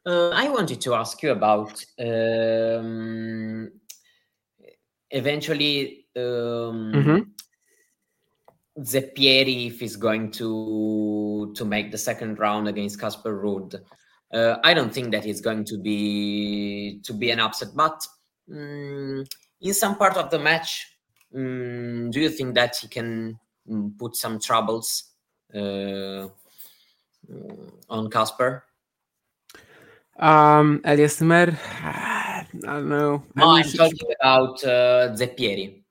Uh, 0.06 0.28
I 0.28 0.48
wanted 0.48 0.80
to 0.82 0.94
ask 0.94 1.20
you 1.20 1.32
about 1.32 1.84
um, 1.98 3.72
eventually 5.10 6.06
um, 6.16 6.92
mm-hmm. 6.94 7.18
Zeppieri 8.80 9.66
if 9.66 9.80
he's 9.80 9.96
going 9.96 10.30
to 10.32 11.52
to 11.56 11.64
make 11.64 11.90
the 11.90 11.98
second 11.98 12.38
round 12.38 12.68
against 12.68 13.00
Casper 13.00 13.42
Ruud. 13.42 13.80
Uh, 14.32 14.58
I 14.62 14.74
don't 14.74 14.94
think 14.94 15.10
that 15.10 15.24
he's 15.24 15.40
going 15.40 15.64
to 15.64 15.76
be 15.76 17.00
to 17.02 17.12
be 17.12 17.32
an 17.32 17.40
upset, 17.40 17.70
but 17.74 18.06
um, 18.52 19.24
in 19.60 19.74
some 19.74 19.96
part 19.96 20.16
of 20.16 20.30
the 20.30 20.38
match, 20.38 20.86
um, 21.34 22.12
do 22.12 22.20
you 22.20 22.30
think 22.30 22.54
that 22.54 22.76
he 22.76 22.86
can 22.86 23.36
um, 23.68 23.92
put 23.98 24.14
some 24.14 24.38
troubles 24.38 25.10
uh, 25.52 26.28
on 27.90 28.08
Casper? 28.08 28.66
Um, 30.18 30.80
Elias 30.84 31.20
Ymer, 31.20 31.58
I 31.82 32.46
don't 32.60 32.88
know. 32.88 33.22
No, 33.34 33.50
I'm 33.50 33.64
talking 33.64 34.08
about 34.20 34.64
uh, 34.64 35.14
Zeppieri. 35.14 35.82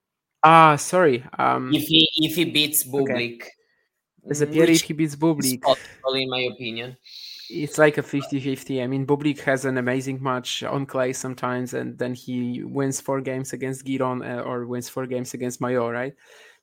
Ah, 0.44 0.76
sorry. 0.76 1.24
Um, 1.38 1.74
if 1.74 1.88
he 1.88 2.10
if 2.18 2.36
he 2.36 2.46
beats 2.46 2.84
Bublik, 2.84 3.42
okay. 3.42 3.50
Zeppieri 4.30 4.76
if 4.76 4.82
he 4.82 4.94
beats 4.94 5.16
Bublik, 5.16 5.62
possible 5.62 6.14
in 6.16 6.30
my 6.30 6.42
opinion. 6.42 6.98
It's 7.48 7.78
like 7.78 8.00
a 8.00 8.02
50-50. 8.02 8.84
I 8.84 8.88
mean, 8.88 9.06
Bublik 9.06 9.40
has 9.42 9.66
an 9.66 9.78
amazing 9.78 10.22
match 10.22 10.64
on 10.64 10.88
clay 10.88 11.14
sometimes, 11.14 11.76
and 11.76 11.96
then 11.96 12.16
he 12.16 12.64
wins 12.64 13.00
four 13.00 13.22
games 13.22 13.54
against 13.54 13.86
Giron 13.86 14.26
uh, 14.26 14.42
or 14.42 14.66
wins 14.66 14.90
four 14.90 15.06
games 15.06 15.36
against 15.36 15.62
Mayo, 15.62 15.92
right? 15.92 16.16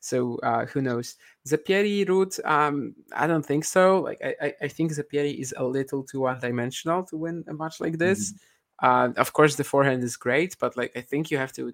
So 0.03 0.36
uh, 0.42 0.66
who 0.66 0.82
knows? 0.82 1.14
Zeppieri 1.46 2.05
Ruud, 2.05 2.44
um, 2.44 2.94
I 3.12 3.28
don't 3.28 3.46
think 3.46 3.64
so. 3.64 4.00
Like 4.00 4.20
I, 4.20 4.53
I 4.61 4.66
think 4.68 4.92
Zeppieri 4.92 5.38
is 5.38 5.55
a 5.57 5.64
little 5.64 6.03
too 6.03 6.20
one-dimensional 6.20 7.05
to 7.05 7.16
win 7.16 7.44
a 7.46 7.55
match 7.55 7.80
like 7.80 7.98
this. 7.98 8.32
Mm-hmm. 8.32 8.86
Uh, 8.86 9.20
of 9.20 9.32
course, 9.32 9.55
the 9.55 9.62
forehand 9.62 10.03
is 10.03 10.16
great, 10.16 10.57
but 10.59 10.76
like 10.76 10.90
I 10.96 11.03
think 11.03 11.30
you 11.30 11.38
have 11.38 11.53
to, 11.53 11.72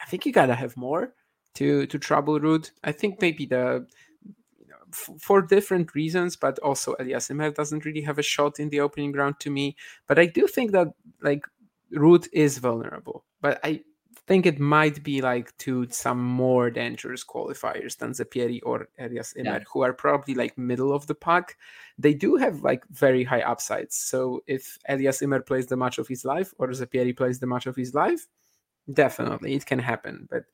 I 0.00 0.06
think 0.06 0.24
you 0.24 0.32
gotta 0.32 0.54
have 0.54 0.74
more 0.74 1.12
to 1.56 1.86
to 1.86 1.98
trouble 1.98 2.40
Ruud. 2.40 2.70
I 2.82 2.92
think 2.92 3.20
maybe 3.20 3.44
the 3.44 3.86
for 5.18 5.42
different 5.42 5.94
reasons, 5.94 6.34
but 6.34 6.58
also 6.60 6.96
Elias 6.98 7.28
Ymer 7.28 7.50
doesn't 7.50 7.84
really 7.84 8.00
have 8.00 8.18
a 8.18 8.22
shot 8.22 8.58
in 8.58 8.70
the 8.70 8.80
opening 8.80 9.12
round 9.12 9.38
to 9.40 9.50
me. 9.50 9.76
But 10.06 10.18
I 10.18 10.24
do 10.24 10.46
think 10.46 10.72
that 10.72 10.88
like 11.20 11.44
Ruud 11.92 12.26
is 12.32 12.56
vulnerable. 12.56 13.26
But 13.42 13.60
I 13.62 13.82
think 14.26 14.44
it 14.44 14.58
might 14.58 15.02
be 15.02 15.22
like 15.22 15.56
to 15.58 15.86
some 15.90 16.22
more 16.22 16.70
dangerous 16.70 17.24
qualifiers 17.24 17.96
than 17.96 18.12
Zeppieri 18.12 18.60
or 18.64 18.88
Elias 18.98 19.34
Ymer, 19.36 19.58
yeah. 19.58 19.64
who 19.72 19.82
are 19.82 19.92
probably 19.92 20.34
like 20.34 20.58
middle 20.58 20.92
of 20.92 21.06
the 21.06 21.14
pack. 21.14 21.56
They 21.98 22.12
do 22.12 22.36
have 22.36 22.62
like 22.62 22.84
very 22.90 23.22
high 23.22 23.42
upsides. 23.42 23.96
So 23.96 24.42
if 24.46 24.78
Elias 24.88 25.22
Ymer 25.22 25.40
plays 25.40 25.66
the 25.66 25.76
match 25.76 25.98
of 25.98 26.08
his 26.08 26.24
life 26.24 26.52
or 26.58 26.68
Zeppieri 26.68 27.16
plays 27.16 27.38
the 27.38 27.46
match 27.46 27.66
of 27.66 27.76
his 27.76 27.94
life, 27.94 28.26
definitely 28.92 29.54
it 29.54 29.64
can 29.64 29.78
happen. 29.78 30.26
But 30.28 30.44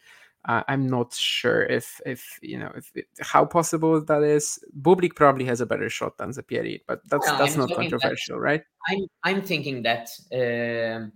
uh, 0.45 0.63
I'm 0.69 0.89
not 0.89 1.15
sure 1.15 1.63
if 1.63 2.01
if 2.05 2.39
you 2.43 2.59
know 2.59 2.73
if 2.77 2.91
it, 2.95 3.07
how 3.21 3.45
possible 3.45 4.05
that 4.05 4.23
is. 4.23 4.59
Bublik 4.81 5.15
probably 5.15 5.45
has 5.47 5.61
a 5.61 5.67
better 5.67 5.89
shot 5.89 6.19
than 6.19 6.31
Zeppieri, 6.31 6.81
but 6.87 7.01
that's 7.09 7.27
no, 7.27 7.39
that's 7.39 7.55
I'm 7.55 7.61
not 7.61 7.75
controversial, 7.75 8.37
that, 8.37 8.43
right? 8.43 8.63
I'm 8.89 9.07
I'm 9.23 9.43
thinking 9.43 9.83
that. 9.85 10.11
Uh, 10.33 11.09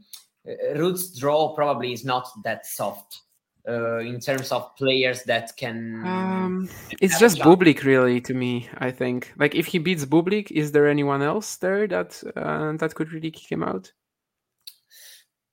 Ruud's 0.75 1.19
draw 1.19 1.55
probably 1.55 1.93
is 1.93 2.05
not 2.05 2.29
that 2.45 2.67
soft 2.67 3.23
uh, 3.69 3.99
in 3.99 4.21
terms 4.21 4.53
of 4.53 4.75
players 4.77 5.23
that 5.25 5.57
can. 5.57 6.07
Um, 6.07 6.69
it's 7.01 7.19
just 7.19 7.39
Bublik, 7.39 7.83
really, 7.83 8.21
to 8.23 8.35
me. 8.35 8.69
I 8.79 8.91
think. 8.91 9.33
Like, 9.39 9.55
if 9.55 9.67
he 9.67 9.79
beats 9.79 10.05
Bublik, 10.05 10.51
is 10.51 10.73
there 10.73 10.89
anyone 10.89 11.23
else 11.23 11.57
there 11.57 11.87
that 11.89 12.23
uh, 12.37 12.73
that 12.77 12.95
could 12.95 13.13
really 13.13 13.31
kick 13.31 13.51
him 13.51 13.63
out? 13.63 13.93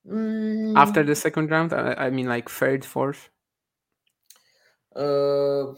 Mm. 0.07 0.77
After 0.77 1.03
the 1.03 1.15
second 1.15 1.49
round, 1.49 1.73
I, 1.73 1.93
I 1.93 2.09
mean, 2.09 2.27
like 2.27 2.49
third, 2.49 2.85
fourth. 2.85 3.29
Uh, 4.95 5.73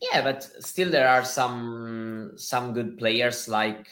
yeah, 0.00 0.22
but 0.22 0.42
still, 0.60 0.90
there 0.90 1.08
are 1.08 1.24
some 1.24 2.32
some 2.36 2.74
good 2.74 2.98
players 2.98 3.48
like 3.48 3.88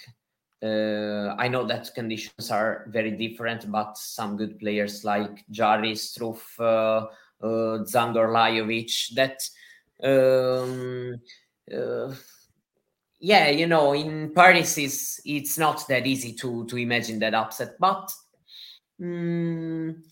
uh, 0.65 1.35
I 1.39 1.49
know 1.49 1.67
that 1.67 1.95
conditions 1.95 2.51
are 2.51 2.87
very 2.89 3.11
different, 3.11 3.71
but 3.71 3.99
some 3.99 4.37
good 4.37 4.59
players 4.59 5.05
like 5.05 5.45
Jarry, 5.51 5.93
Struff, 5.93 6.41
uh, 6.59 7.07
uh, 7.45 7.85
Zangorlajovic, 7.85 9.15
that, 9.15 9.43
um, 10.03 11.21
uh, 11.73 12.15
yeah, 13.21 13.51
you 13.51 13.67
know, 13.67 13.93
in 13.93 14.33
Paris 14.35 14.79
is 14.79 15.21
it's 15.25 15.59
not 15.59 15.87
that 15.89 16.07
easy 16.07 16.33
to 16.35 16.67
to 16.67 16.77
imagine 16.77 17.19
that 17.19 17.35
upset, 17.35 17.77
but 17.79 18.11
um, 19.03 20.03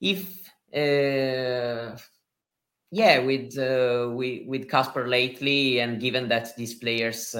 if 0.00 0.50
uh, 0.74 1.96
yeah, 2.90 3.18
with 3.18 3.58
uh, 3.58 4.10
with 4.10 4.46
with 4.46 4.70
Casper 4.70 5.06
lately, 5.06 5.80
and 5.80 6.00
given 6.00 6.28
that 6.28 6.56
these 6.56 6.74
players 6.74 7.34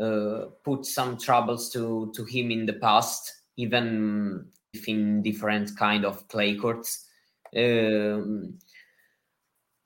uh, 0.00 0.46
put 0.64 0.84
some 0.84 1.18
troubles 1.18 1.70
to 1.72 2.12
to 2.14 2.24
him 2.24 2.50
in 2.50 2.66
the 2.66 2.74
past, 2.74 3.32
even 3.56 4.46
if 4.72 4.88
in 4.88 5.22
different 5.22 5.76
kind 5.76 6.04
of 6.04 6.26
clay 6.28 6.54
courts. 6.56 7.08
Um, 7.56 8.58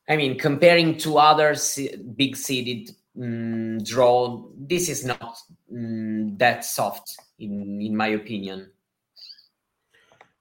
I 0.09 0.17
mean, 0.17 0.39
comparing 0.39 0.99
to 0.99 1.19
others, 1.19 1.79
big 2.17 2.37
seeded 2.37 2.91
um, 3.21 3.79
draw, 3.85 4.49
this 4.57 4.89
is 4.89 5.05
not 5.05 5.37
um, 5.73 6.37
that 6.39 6.65
soft, 6.65 7.17
in 7.39 7.81
in 7.81 7.97
my 7.97 8.09
opinion. 8.09 8.71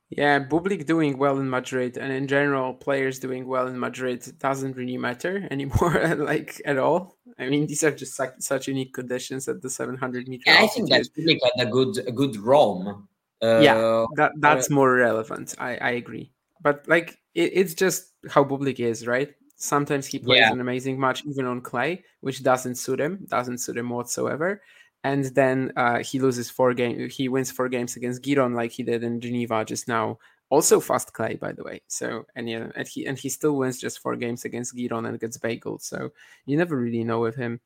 Yeah, 0.10 0.40
Bublik 0.40 0.88
doing 0.88 1.20
well 1.20 1.38
in 1.38 1.48
Madrid, 1.48 1.98
and 1.98 2.12
in 2.12 2.28
general, 2.28 2.74
players 2.74 3.20
doing 3.20 3.46
well 3.46 3.68
in 3.68 3.80
Madrid 3.80 4.26
doesn't 4.40 4.76
really 4.76 4.98
matter 4.98 5.48
anymore, 5.52 6.16
like 6.18 6.60
at 6.66 6.80
all. 6.80 7.19
I 7.40 7.50
mean, 7.50 7.68
these 7.68 7.84
are 7.84 7.92
just 7.92 8.16
such, 8.16 8.34
such 8.40 8.68
unique 8.68 8.94
conditions 8.94 9.48
at 9.48 9.62
the 9.62 9.70
700 9.70 10.28
meter. 10.28 10.44
Yeah, 10.46 10.62
I 10.62 10.68
think 10.68 10.90
that 10.90 11.06
Bublik 11.18 11.40
had 11.56 11.68
a 11.68 11.70
good 11.70 11.98
a 12.08 12.12
good 12.12 12.36
Rome. 12.38 13.08
Uh, 13.42 13.60
yeah, 13.60 14.06
that 14.16 14.34
that's 14.38 14.70
uh, 14.70 14.74
more 14.74 14.94
relevant. 14.94 15.56
I 15.58 15.78
I 15.78 15.92
agree, 15.92 16.32
but 16.62 16.88
like 16.88 17.18
it, 17.34 17.52
it's 17.54 17.74
just 17.74 18.12
how 18.30 18.44
Bublik 18.44 18.80
is, 18.80 19.08
right? 19.08 19.34
Sometimes 19.56 20.08
he 20.08 20.20
plays 20.20 20.40
yeah. 20.40 20.52
an 20.52 20.62
amazing 20.62 21.00
match 21.00 21.26
even 21.26 21.46
on 21.46 21.62
clay, 21.62 22.04
which 22.22 22.44
doesn't 22.44 22.76
suit 22.76 23.00
him, 23.00 23.26
doesn't 23.30 23.58
suit 23.60 23.78
him 23.78 23.90
whatsoever 23.90 24.62
and 25.04 25.26
then 25.26 25.72
uh, 25.78 26.00
he 26.00 26.20
loses 26.20 26.50
four 26.50 26.74
games. 26.74 27.16
He 27.16 27.30
wins 27.30 27.52
four 27.52 27.70
games 27.70 27.96
against 27.96 28.22
Giron, 28.22 28.56
like 28.56 28.72
he 28.72 28.84
did 28.84 29.04
in 29.04 29.22
Geneva 29.22 29.64
just 29.64 29.88
now. 29.88 30.20
Also 30.50 30.80
fast 30.80 31.14
clay, 31.14 31.36
by 31.36 31.52
the 31.52 31.64
way. 31.64 31.82
So 31.88 32.26
and 32.36 32.50
yeah, 32.50 32.68
and 32.76 32.88
he 32.88 33.06
and 33.06 33.18
he 33.18 33.30
still 33.30 33.56
wins 33.56 33.80
just 33.80 34.00
four 34.00 34.16
games 34.16 34.45
against 34.45 34.76
Giron 34.76 35.08
and 35.08 35.20
gets 35.20 35.38
bageled. 35.38 35.82
So 35.82 36.12
you 36.45 36.58
never 36.58 36.76
really 36.76 37.04
know 37.04 37.20
with 37.20 37.36
him. 37.36 37.60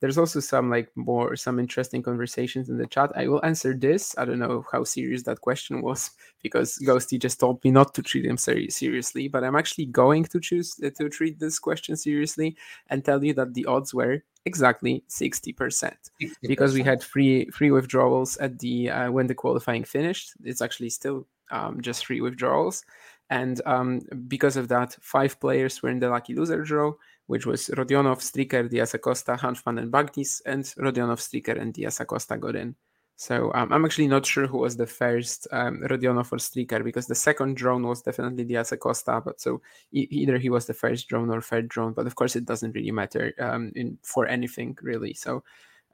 There's 0.00 0.18
also 0.18 0.40
some 0.40 0.70
like 0.70 0.90
more 0.94 1.34
some 1.36 1.58
interesting 1.58 2.02
conversations 2.02 2.68
in 2.68 2.78
the 2.78 2.86
chat. 2.86 3.10
I 3.16 3.26
will 3.26 3.44
answer 3.44 3.74
this. 3.74 4.14
I 4.16 4.24
don't 4.24 4.38
know 4.38 4.64
how 4.70 4.84
serious 4.84 5.24
that 5.24 5.40
question 5.40 5.82
was 5.88 6.10
because 6.42 6.78
Ghosty 6.78 7.18
just 7.20 7.40
told 7.40 7.62
me 7.64 7.70
not 7.70 7.94
to 7.94 8.02
treat 8.02 8.24
him 8.24 8.36
very 8.36 8.70
seriously, 8.70 9.26
but 9.28 9.42
I'm 9.42 9.56
actually 9.56 9.86
going 9.86 10.24
to 10.24 10.40
choose 10.40 10.78
uh, 10.84 10.90
to 10.98 11.08
treat 11.08 11.40
this 11.40 11.58
question 11.58 11.96
seriously 11.96 12.56
and 12.88 13.04
tell 13.04 13.22
you 13.24 13.34
that 13.34 13.54
the 13.54 13.66
odds 13.66 13.92
were 13.92 14.22
exactly 14.44 15.04
60%, 15.10 15.54
60%. 15.54 16.30
because 16.42 16.72
we 16.72 16.82
had 16.82 17.02
free 17.02 17.46
free 17.50 17.72
withdrawals 17.72 18.36
at 18.38 18.60
the 18.60 18.90
uh, 18.90 19.10
when 19.10 19.26
the 19.26 19.34
qualifying 19.34 19.82
finished. 19.82 20.34
It's 20.44 20.62
actually 20.62 20.90
still 20.90 21.26
um, 21.50 21.80
just 21.80 22.04
three 22.04 22.20
withdrawals. 22.20 22.84
And 23.30 23.60
um, 23.66 24.00
because 24.26 24.56
of 24.56 24.68
that, 24.68 24.96
five 25.00 25.38
players 25.38 25.82
were 25.82 25.90
in 25.90 25.98
the 25.98 26.08
lucky 26.08 26.34
loser 26.34 26.62
draw, 26.62 26.94
which 27.26 27.44
was 27.44 27.68
Rodionov, 27.68 28.20
Stricker, 28.20 28.68
Diaz 28.68 28.94
Acosta, 28.94 29.36
Hanfmann, 29.36 29.78
and 29.78 29.92
Bagnis, 29.92 30.40
and 30.46 30.64
Rodionov, 30.64 31.20
Stricker, 31.20 31.60
and 31.60 31.74
Diaz 31.74 32.00
Acosta 32.00 32.38
got 32.38 32.56
in. 32.56 32.74
So 33.16 33.50
um, 33.52 33.72
I'm 33.72 33.84
actually 33.84 34.06
not 34.06 34.24
sure 34.24 34.46
who 34.46 34.58
was 34.58 34.76
the 34.76 34.86
first 34.86 35.48
um, 35.50 35.80
Rodionov 35.80 36.32
or 36.32 36.38
Stricker 36.38 36.84
because 36.84 37.08
the 37.08 37.16
second 37.16 37.56
drone 37.56 37.84
was 37.84 38.00
definitely 38.00 38.44
Diaz 38.44 38.70
Acosta. 38.70 39.20
But 39.22 39.40
so 39.40 39.60
e- 39.92 40.06
either 40.10 40.38
he 40.38 40.50
was 40.50 40.66
the 40.66 40.72
first 40.72 41.08
drone 41.08 41.28
or 41.28 41.42
third 41.42 41.68
drone. 41.68 41.92
But 41.92 42.06
of 42.06 42.14
course, 42.14 42.36
it 42.36 42.46
doesn't 42.46 42.76
really 42.76 42.92
matter 42.92 43.34
um, 43.40 43.72
in, 43.74 43.98
for 44.04 44.26
anything 44.26 44.78
really. 44.80 45.14
So 45.14 45.42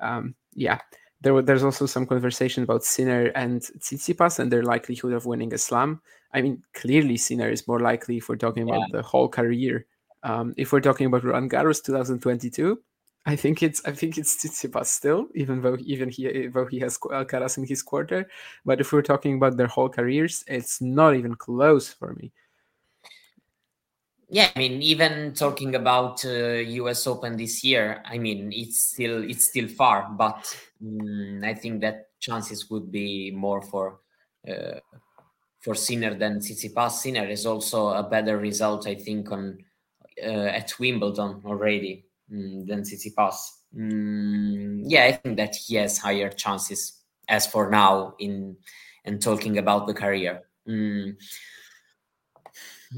um, 0.01 0.35
yeah, 0.53 0.81
there, 1.25 1.43
there's 1.43 1.65
also 1.65 1.87
some 1.87 2.07
conversation 2.07 2.63
about 2.63 2.85
Sinner 2.85 3.33
and 3.35 3.61
Tsitsipas 3.61 4.39
and 4.39 4.53
their 4.53 4.63
likelihood 4.63 5.15
of 5.15 5.27
winning 5.27 5.53
a 5.55 5.59
slam. 5.59 6.01
I 6.33 6.43
mean, 6.43 6.63
clearly 6.75 7.17
Sinner 7.17 7.49
is 7.49 7.67
more 7.67 7.81
likely 7.81 8.19
if 8.19 8.29
we're 8.29 8.37
talking 8.37 8.69
yeah. 8.69 8.77
about 8.77 8.93
the 8.93 9.03
whole 9.03 9.29
career. 9.29 9.87
Um, 10.23 10.55
if 10.57 10.73
we're 10.73 10.81
talking 10.81 11.07
about 11.07 11.25
Roland 11.25 11.51
Garros 11.51 11.83
2022, 11.83 12.79
I 13.27 13.37
think 13.37 13.63
it's 13.63 13.81
I 13.87 13.93
think 13.93 14.19
it's 14.19 14.37
Tsitsipas 14.37 14.87
still, 14.87 15.29
even 15.35 15.63
though 15.63 15.79
even 15.81 16.11
he 16.11 16.47
though 16.49 16.67
he 16.67 16.79
has 16.81 16.99
Alcaraz 16.99 17.57
in 17.57 17.65
his 17.65 17.83
quarter. 17.83 18.29
But 18.67 18.81
if 18.81 18.93
we're 18.93 19.03
talking 19.03 19.37
about 19.37 19.57
their 19.57 19.67
whole 19.67 19.89
careers, 19.89 20.45
it's 20.47 20.83
not 20.83 21.17
even 21.17 21.35
close 21.35 21.91
for 21.91 22.13
me. 22.15 22.33
Yeah, 24.35 24.51
I 24.57 24.59
mean, 24.59 24.83
even 24.83 25.33
talking 25.33 25.77
about 25.77 26.25
uh, 26.25 26.59
U.S. 26.83 27.07
Open 27.07 27.37
this 27.37 27.63
year, 27.63 28.03
I 28.05 28.19
mean, 28.19 28.51
it's 28.53 28.81
still 28.81 29.23
it's 29.23 29.45
still 29.45 29.69
far, 29.69 30.11
but 30.11 30.43
um, 30.83 31.41
I 31.45 31.55
think 31.55 31.83
that 31.83 32.09
chances 32.19 32.69
would 32.69 32.91
be 32.91 33.31
more 33.31 33.63
for 33.63 34.01
uh, 34.49 34.81
for 35.61 35.77
Sinner 35.77 36.15
than 36.15 36.41
Tsitsipas. 36.41 36.91
Sinner 36.91 37.29
is 37.29 37.47
also 37.47 37.91
a 37.91 38.03
better 38.03 38.37
result, 38.37 38.89
I 38.89 38.97
think, 38.97 39.31
on 39.31 39.59
uh, 40.21 40.51
at 40.51 40.81
Wimbledon 40.81 41.41
already 41.47 42.05
um, 42.33 42.67
than 42.67 42.83
Tsitsipas. 42.83 43.37
Um, 43.79 44.83
yeah, 44.85 45.05
I 45.05 45.13
think 45.13 45.37
that 45.37 45.55
he 45.55 45.77
has 45.77 45.99
higher 45.99 46.31
chances 46.31 47.03
as 47.29 47.47
for 47.47 47.71
now 47.71 48.15
in 48.19 48.57
and 49.05 49.23
talking 49.23 49.59
about 49.59 49.87
the 49.87 49.95
career. 49.95 50.43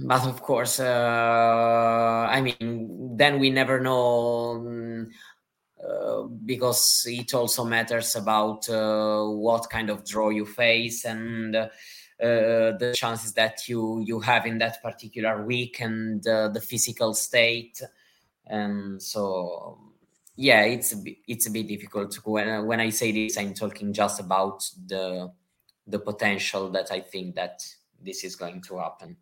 But 0.04 0.26
of 0.26 0.42
course 0.42 0.80
uh, 0.80 2.26
i 2.30 2.40
mean 2.40 3.16
then 3.16 3.38
we 3.38 3.50
never 3.50 3.80
know 3.80 4.62
mm, 4.64 5.08
uh, 5.82 6.22
because 6.44 7.06
it 7.08 7.32
also 7.34 7.64
matters 7.64 8.16
about 8.16 8.68
uh, 8.68 9.24
what 9.24 9.70
kind 9.70 9.90
of 9.90 10.04
draw 10.04 10.30
you 10.30 10.44
face 10.44 11.04
and 11.04 11.56
uh, 11.56 11.68
the 12.18 12.94
chances 12.96 13.32
that 13.34 13.68
you 13.68 14.02
you 14.06 14.20
have 14.20 14.46
in 14.46 14.58
that 14.58 14.82
particular 14.82 15.44
week 15.44 15.80
and 15.80 16.26
uh, 16.26 16.48
the 16.48 16.60
physical 16.60 17.12
state. 17.14 17.80
And 18.46 19.02
so 19.02 19.78
yeah 20.36 20.62
it's 20.62 20.92
a 20.92 20.96
bit, 20.96 21.16
it's 21.26 21.46
a 21.46 21.50
bit 21.50 21.66
difficult 21.66 22.14
when 22.24 22.66
when 22.66 22.78
i 22.78 22.90
say 22.90 23.10
this 23.10 23.38
i'm 23.38 23.54
talking 23.54 23.92
just 23.92 24.20
about 24.20 24.62
the 24.86 25.32
the 25.86 25.98
potential 25.98 26.70
that 26.70 26.92
i 26.92 27.00
think 27.00 27.34
that 27.34 27.66
this 28.02 28.22
is 28.22 28.36
going 28.36 28.60
to 28.60 28.76
happen 28.76 29.16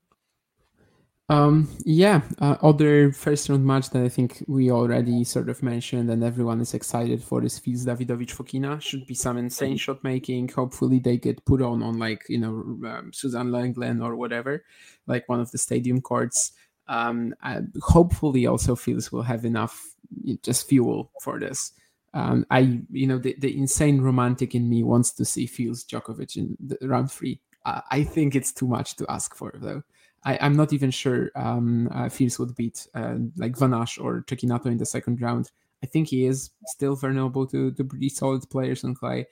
um, 1.31 1.69
yeah, 1.87 2.21
uh, 2.39 2.57
other 2.63 3.11
first 3.13 3.49
round 3.49 3.65
match 3.65 3.89
that 3.91 4.03
I 4.03 4.11
think 4.11 4.45
we 4.47 4.71
already 4.71 5.25
sort 5.25 5.49
of 5.49 5.63
mentioned 5.63 6.11
and 6.11 6.23
everyone 6.23 6.61
is 6.61 6.75
excited 6.75 7.23
for 7.23 7.43
is 7.43 7.59
Fils 7.59 7.87
Davidovich 7.87 8.35
Fokina. 8.35 8.81
Should 8.81 9.07
be 9.07 9.15
some 9.15 9.39
insane 9.39 9.79
shot 9.79 10.05
making. 10.05 10.51
Hopefully 10.51 10.99
they 10.99 11.17
get 11.17 11.45
put 11.47 11.63
on 11.63 11.83
on 11.83 11.99
like 11.99 12.25
you 12.29 12.39
know 12.39 12.89
um, 12.89 13.11
Suzanne 13.15 13.49
Lenglen 13.49 14.05
or 14.05 14.17
whatever, 14.17 14.65
like 15.07 15.27
one 15.27 15.41
of 15.41 15.51
the 15.51 15.59
stadium 15.59 16.03
courts. 16.03 16.53
Um, 16.89 17.35
hopefully 17.81 18.47
also 18.47 18.77
Fils 18.77 19.11
will 19.11 19.23
have 19.23 19.47
enough 19.47 19.95
just 20.43 20.69
fuel 20.69 21.11
for 21.23 21.41
this. 21.41 21.73
Um, 22.13 22.45
I 22.51 22.81
you 22.93 23.07
know 23.07 23.19
the, 23.19 23.35
the 23.39 23.57
insane 23.59 24.03
romantic 24.03 24.55
in 24.55 24.69
me 24.69 24.83
wants 24.83 25.13
to 25.13 25.25
see 25.25 25.47
Fils 25.47 25.85
Djokovic 25.85 26.37
in 26.37 26.59
the 26.61 26.77
round 26.87 27.11
three. 27.11 27.41
Uh, 27.65 27.81
I 27.91 28.05
think 28.05 28.35
it's 28.35 28.53
too 28.53 28.69
much 28.69 28.97
to 28.97 29.07
ask 29.09 29.35
for 29.35 29.55
though. 29.57 29.83
I, 30.25 30.35
am 30.47 30.57
not 30.57 30.73
even 30.73 30.91
sure 30.91 31.31
um, 31.35 31.89
uh, 31.93 32.09
Fils 32.09 32.39
would 32.39 32.55
beat 32.55 32.87
uh, 32.95 33.17
like 33.37 33.57
Vanash 33.57 34.03
or 34.03 34.23
Cecchinato 34.23 34.67
in 34.67 34.79
the 34.79 34.87
second 34.87 35.21
round. 35.21 35.51
I 35.83 35.87
think 35.87 36.09
he 36.09 36.25
is 36.25 36.51
still 36.67 36.97
vulnerable 36.97 37.47
to, 37.49 37.71
to 37.73 37.85
pretty 37.85 38.09
solid 38.09 38.49
players 38.49 38.85
on 38.85 38.95
clay. 38.95 39.27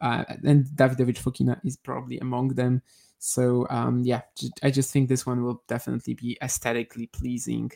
Uh, 0.00 0.24
and 0.44 0.64
Davidovich 0.64 1.18
Fokina 1.18 1.60
is 1.64 1.76
probably 1.76 2.18
among 2.18 2.48
them. 2.48 2.80
So 3.18 3.66
um, 3.68 4.00
yeah, 4.02 4.22
I 4.62 4.70
just 4.70 4.90
think 4.92 5.08
this 5.08 5.26
one 5.26 5.42
will 5.42 5.62
definitely 5.68 6.14
be 6.14 6.38
aesthetically 6.42 7.06
pleasing. 7.06 7.70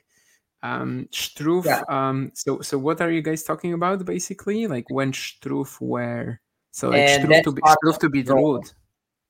Um, 0.63 1.07
Struff. 1.13 1.67
Yeah. 1.67 1.83
Um, 1.89 2.33
so 2.35 2.63
so 2.63 2.79
what 2.79 3.03
are 3.03 3.11
you 3.11 3.21
guys 3.21 3.43
talking 3.43 3.75
about 3.75 4.07
basically? 4.07 4.67
Like 4.67 4.89
when 4.89 5.13
Struff 5.13 5.79
where? 5.81 6.41
So 6.71 6.89
like 6.89 7.21
Struff 7.21 7.43
to 7.45 7.53
be 7.53 7.61
Struff 7.61 7.99
to 7.99 8.09
be 8.09 8.23
the 8.23 8.35
road. 8.35 8.73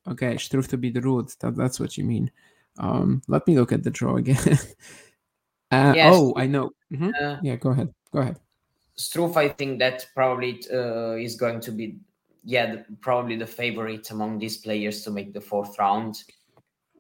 Okay, 0.07 0.35
Struff 0.35 0.69
to 0.69 0.77
be 0.77 0.91
the 0.91 1.01
road. 1.01 1.33
That, 1.41 1.57
that's 1.57 1.81
what 1.81 1.99
you 1.99 2.05
mean. 2.05 2.31
Um, 2.79 3.23
let 3.29 3.47
me 3.47 3.57
look 3.57 3.73
at 3.73 3.83
the 3.83 3.91
draw 3.91 4.17
again. 4.17 4.39
uh, 5.71 5.93
yes. 5.95 6.15
Oh, 6.15 6.35
I 6.37 6.47
know. 6.47 6.71
Mm-hmm. 6.93 7.11
Uh, 7.21 7.37
yeah, 7.43 7.57
go 7.57 7.71
ahead. 7.71 7.93
Go 8.13 8.21
ahead. 8.21 8.39
Struff, 8.99 9.37
I 9.37 9.49
think 9.49 9.81
that 9.81 10.07
probably 10.15 10.63
uh, 10.73 11.13
is 11.13 11.37
going 11.37 11.61
to 11.61 11.73
be, 11.73 11.97
yeah, 12.45 12.77
the, 12.77 12.85
probably 13.01 13.37
the 13.37 13.47
favorite 13.47 14.11
among 14.11 14.39
these 14.39 14.59
players 14.59 15.03
to 15.03 15.11
make 15.11 15.33
the 15.33 15.41
fourth 15.41 15.79
round. 15.79 16.23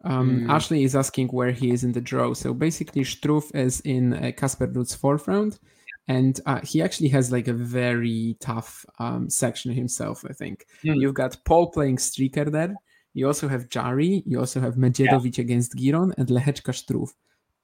Um, 0.05 0.41
mm. 0.41 0.51
Ashley 0.51 0.85
is 0.85 0.95
asking 0.95 1.29
where 1.29 1.53
he 1.53 1.71
is 1.71 1.85
in 1.85 1.93
the 1.93 2.01
draw. 2.01 2.35
So 2.35 2.53
basically, 2.53 3.03
Struff 3.03 3.55
is 3.55 3.81
in 3.81 4.35
Casper 4.37 4.65
uh, 4.65 4.69
Ruud's 4.69 4.95
fourth 4.95 5.27
round, 5.29 5.59
and 6.09 6.39
uh, 6.47 6.61
he 6.63 6.83
actually 6.83 7.09
has 7.09 7.33
like 7.33 7.49
a 7.49 7.55
very 7.55 8.37
tough 8.41 8.85
um, 8.99 9.31
section 9.31 9.73
himself. 9.73 10.25
I 10.29 10.33
think 10.33 10.67
mm. 10.85 11.01
you've 11.01 11.15
got 11.15 11.39
Paul 11.45 11.71
playing 11.71 11.97
Stricker 11.97 12.51
there, 12.51 12.75
you 13.15 13.29
also 13.29 13.49
have 13.49 13.69
Jarry. 13.69 14.23
You 14.27 14.41
also 14.41 14.61
have 14.61 14.75
Medjedovic 14.75 15.39
yeah. 15.39 15.43
against 15.43 15.77
Giron 15.77 16.13
and 16.19 16.29
Lehečka 16.29 16.73
Struff. 16.75 17.13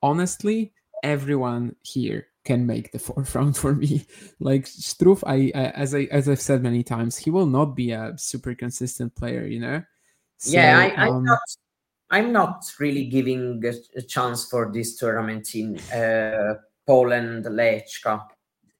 Honestly, 0.00 0.72
everyone 1.02 1.74
here 1.82 2.28
can 2.44 2.66
make 2.66 2.92
the 2.92 2.98
fourth 3.06 3.34
round 3.34 3.56
for 3.56 3.74
me. 3.74 4.06
Like 4.38 4.64
Struff, 4.64 5.22
I, 5.26 5.50
I, 5.54 5.70
as 5.70 5.94
I 5.94 6.08
as 6.10 6.28
I've 6.28 6.40
said 6.40 6.62
many 6.62 6.82
times, 6.82 7.16
he 7.16 7.30
will 7.30 7.46
not 7.46 7.74
be 7.74 7.90
a 7.90 8.14
super 8.16 8.54
consistent 8.54 9.14
player. 9.16 9.44
You 9.44 9.60
know. 9.60 9.82
So, 10.38 10.52
yeah, 10.52 10.78
I, 10.78 11.06
am 11.06 11.16
um, 11.16 11.24
not. 11.24 11.38
I'm 12.12 12.32
not 12.32 12.64
really 12.78 13.04
giving 13.06 13.62
a, 13.64 13.74
a 13.98 14.02
chance 14.02 14.46
for 14.46 14.70
this 14.72 14.96
tournament 14.96 15.54
in 15.54 15.78
uh, 15.92 16.54
Poland, 16.86 17.44
Lehečka. 17.44 18.22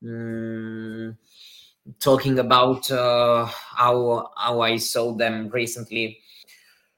Mm, 0.03 1.17
talking 1.99 2.39
about 2.39 2.91
uh, 2.91 3.45
how 3.45 4.31
how 4.37 4.61
I 4.61 4.77
saw 4.77 5.13
them 5.13 5.49
recently 5.49 6.21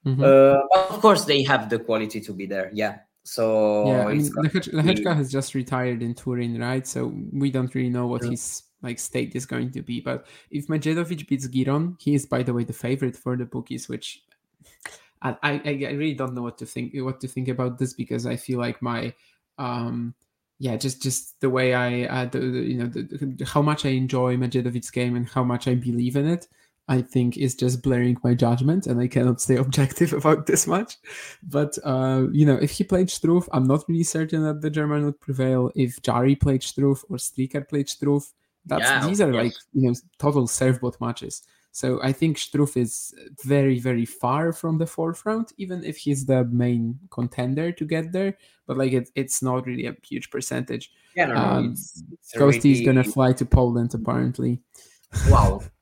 Mm-hmm. 0.07 0.23
Uh, 0.23 0.95
of 0.95 1.01
course, 1.01 1.25
they 1.25 1.43
have 1.45 1.71
the 1.71 1.79
quality 1.79 2.21
to 2.21 2.33
be 2.33 2.47
there. 2.47 2.71
Yeah. 2.73 2.99
So 3.25 3.87
yeah, 3.87 4.07
I 4.07 4.15
mean, 4.15 4.33
Lehečka 4.33 5.15
has 5.15 5.31
just 5.31 5.55
retired 5.55 6.03
in 6.03 6.15
Turin, 6.15 6.59
right? 6.59 6.87
So 6.87 7.15
we 7.33 7.51
don't 7.51 7.73
really 7.75 7.91
know 7.91 8.09
what 8.09 8.25
yeah. 8.25 8.31
his 8.31 8.65
like 8.83 8.99
state 8.99 9.37
is 9.37 9.47
going 9.47 9.71
to 9.73 9.83
be. 9.83 10.01
But 10.01 10.27
if 10.51 10.67
Medjedovic 10.67 11.29
beats 11.29 11.47
Giron, 11.47 12.01
he 12.01 12.15
is 12.15 12.27
by 12.27 12.43
the 12.43 12.53
way 12.53 12.65
the 12.65 12.73
favorite 12.73 13.17
for 13.17 13.37
the 13.37 13.45
bookies, 13.45 13.89
which 13.89 14.25
I, 15.23 15.37
I, 15.43 15.61
I 15.65 15.93
really 15.93 16.15
don't 16.15 16.35
know 16.35 16.43
what 16.43 16.59
to 16.59 16.67
think 16.67 16.93
what 16.97 17.21
to 17.21 17.29
think 17.29 17.49
about 17.49 17.79
this 17.79 17.93
because 17.93 18.27
I 18.27 18.37
feel 18.37 18.59
like 18.59 18.83
my 18.83 19.15
um 19.59 20.15
yeah 20.59 20.77
just 20.77 21.03
just 21.03 21.41
the 21.41 21.51
way 21.51 21.75
I 21.75 22.05
uh, 22.05 22.25
the, 22.25 22.41
the 22.41 22.59
you 22.61 22.79
know 22.79 22.87
the, 22.87 23.45
how 23.45 23.63
much 23.63 23.87
I 23.87 23.91
enjoy 23.91 24.37
Medjedovic's 24.37 24.91
game 24.91 25.15
and 25.15 25.29
how 25.29 25.45
much 25.45 25.69
I 25.69 25.75
believe 25.75 26.17
in 26.17 26.27
it 26.27 26.49
I 26.89 27.01
think 27.01 27.37
is 27.37 27.55
just 27.55 27.83
blurring 27.83 28.19
my 28.25 28.35
judgment, 28.35 28.87
and 28.87 29.01
I 29.01 29.07
cannot 29.09 29.41
stay 29.41 29.57
objective 29.67 30.13
about 30.13 30.47
this 30.47 30.67
much. 30.67 30.97
But 31.43 31.79
uh, 31.85 32.27
you 32.33 32.45
know, 32.45 32.57
if 32.57 32.73
he 32.73 32.85
played 32.85 33.09
Struff, 33.09 33.49
I'm 33.53 33.67
not 33.67 33.85
really 33.89 34.03
certain 34.05 34.43
that 34.45 34.61
the 34.61 34.71
German 34.71 35.05
would 35.05 35.21
prevail. 35.21 35.71
If 35.75 36.03
Jarry 36.03 36.35
played 36.37 36.63
Struff 36.63 37.05
or 37.09 37.17
Stricker 37.19 37.67
played 37.69 37.87
Struff, 37.87 38.33
that's 38.67 38.83
yeah, 38.83 39.07
these 39.07 39.21
are 39.21 39.33
like 39.33 39.55
you 39.73 39.89
know 39.89 39.95
total 40.19 40.47
serve 40.47 40.81
both 40.81 41.01
matches. 41.01 41.43
So 41.75 42.03
I 42.03 42.13
think 42.13 42.37
Struff 42.37 42.77
is 42.77 43.15
very, 43.45 43.79
very 43.79 44.05
far 44.05 44.53
from 44.53 44.77
the 44.77 44.87
forefront, 44.87 45.55
even 45.57 45.83
if 45.85 45.97
he's 45.97 46.27
the 46.27 46.45
main 46.45 46.99
contender 47.11 47.73
to 47.73 47.85
get 47.87 48.13
there. 48.13 48.37
But 48.67 48.77
like 48.77 48.93
it, 48.93 49.09
it's 49.15 49.41
not 49.43 49.67
really 49.67 49.87
a 49.87 49.97
huge 50.03 50.31
percentage. 50.31 50.93
Yeah, 51.17 51.27
no, 51.27 51.35
no, 51.35 51.41
um, 51.41 51.65
it's- 51.73 52.03
it's 52.13 52.35
Ghosty 52.35 52.73
is 52.73 52.81
gonna 52.83 53.05
fly 53.05 53.33
to 53.33 53.47
Poland 53.47 53.95
apparently. 53.95 54.61
Wow. 55.31 55.63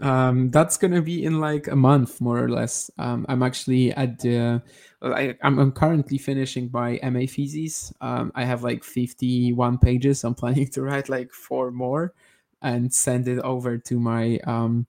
Um, 0.00 0.50
that's 0.50 0.78
gonna 0.78 1.02
be 1.02 1.24
in 1.24 1.40
like 1.40 1.68
a 1.68 1.76
month, 1.76 2.20
more 2.20 2.42
or 2.42 2.48
less. 2.48 2.90
Um, 2.98 3.26
I'm 3.28 3.42
actually 3.42 3.92
at 3.92 4.18
the. 4.20 4.62
I, 5.02 5.36
I'm, 5.42 5.58
I'm 5.58 5.72
currently 5.72 6.16
finishing 6.16 6.70
my 6.72 6.98
MA 7.02 7.26
thesis. 7.28 7.92
Um, 8.00 8.32
I 8.34 8.44
have 8.44 8.62
like 8.62 8.84
51 8.84 9.78
pages. 9.78 10.24
I'm 10.24 10.34
planning 10.42 10.68
to 10.68 10.82
write 10.82 11.08
like 11.08 11.32
four 11.32 11.70
more, 11.70 12.14
and 12.62 12.92
send 12.92 13.28
it 13.28 13.38
over 13.40 13.76
to 13.78 14.00
my 14.00 14.38
um, 14.46 14.86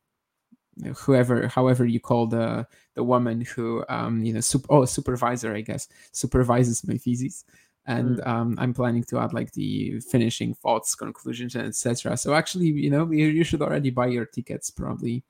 whoever, 0.96 1.48
however 1.48 1.86
you 1.86 2.00
call 2.00 2.28
the 2.28 2.68
the 2.96 3.04
woman 3.04 3.42
who 3.42 3.84
um, 3.90 4.24
you 4.24 4.34
know, 4.34 4.42
sup- 4.42 4.68
oh, 4.70 4.86
supervisor, 4.86 5.54
I 5.54 5.62
guess, 5.62 5.88
supervises 6.12 6.88
my 6.88 6.98
thesis. 6.98 7.46
And 7.86 8.22
um, 8.22 8.56
I'm 8.60 8.74
planning 8.74 9.04
to 9.06 9.20
add 9.20 9.34
like 9.34 9.52
the 9.52 10.00
finishing 10.00 10.54
thoughts, 10.54 10.96
conclusions, 10.96 11.56
and 11.56 11.68
etc. 11.68 12.16
So 12.16 12.34
actually, 12.34 12.68
you 12.68 12.90
know, 12.90 13.12
you, 13.12 13.28
you 13.28 13.44
should 13.44 13.62
already 13.62 13.90
buy 13.90 14.08
your 14.08 14.26
tickets 14.26 14.70
probably, 14.70 15.24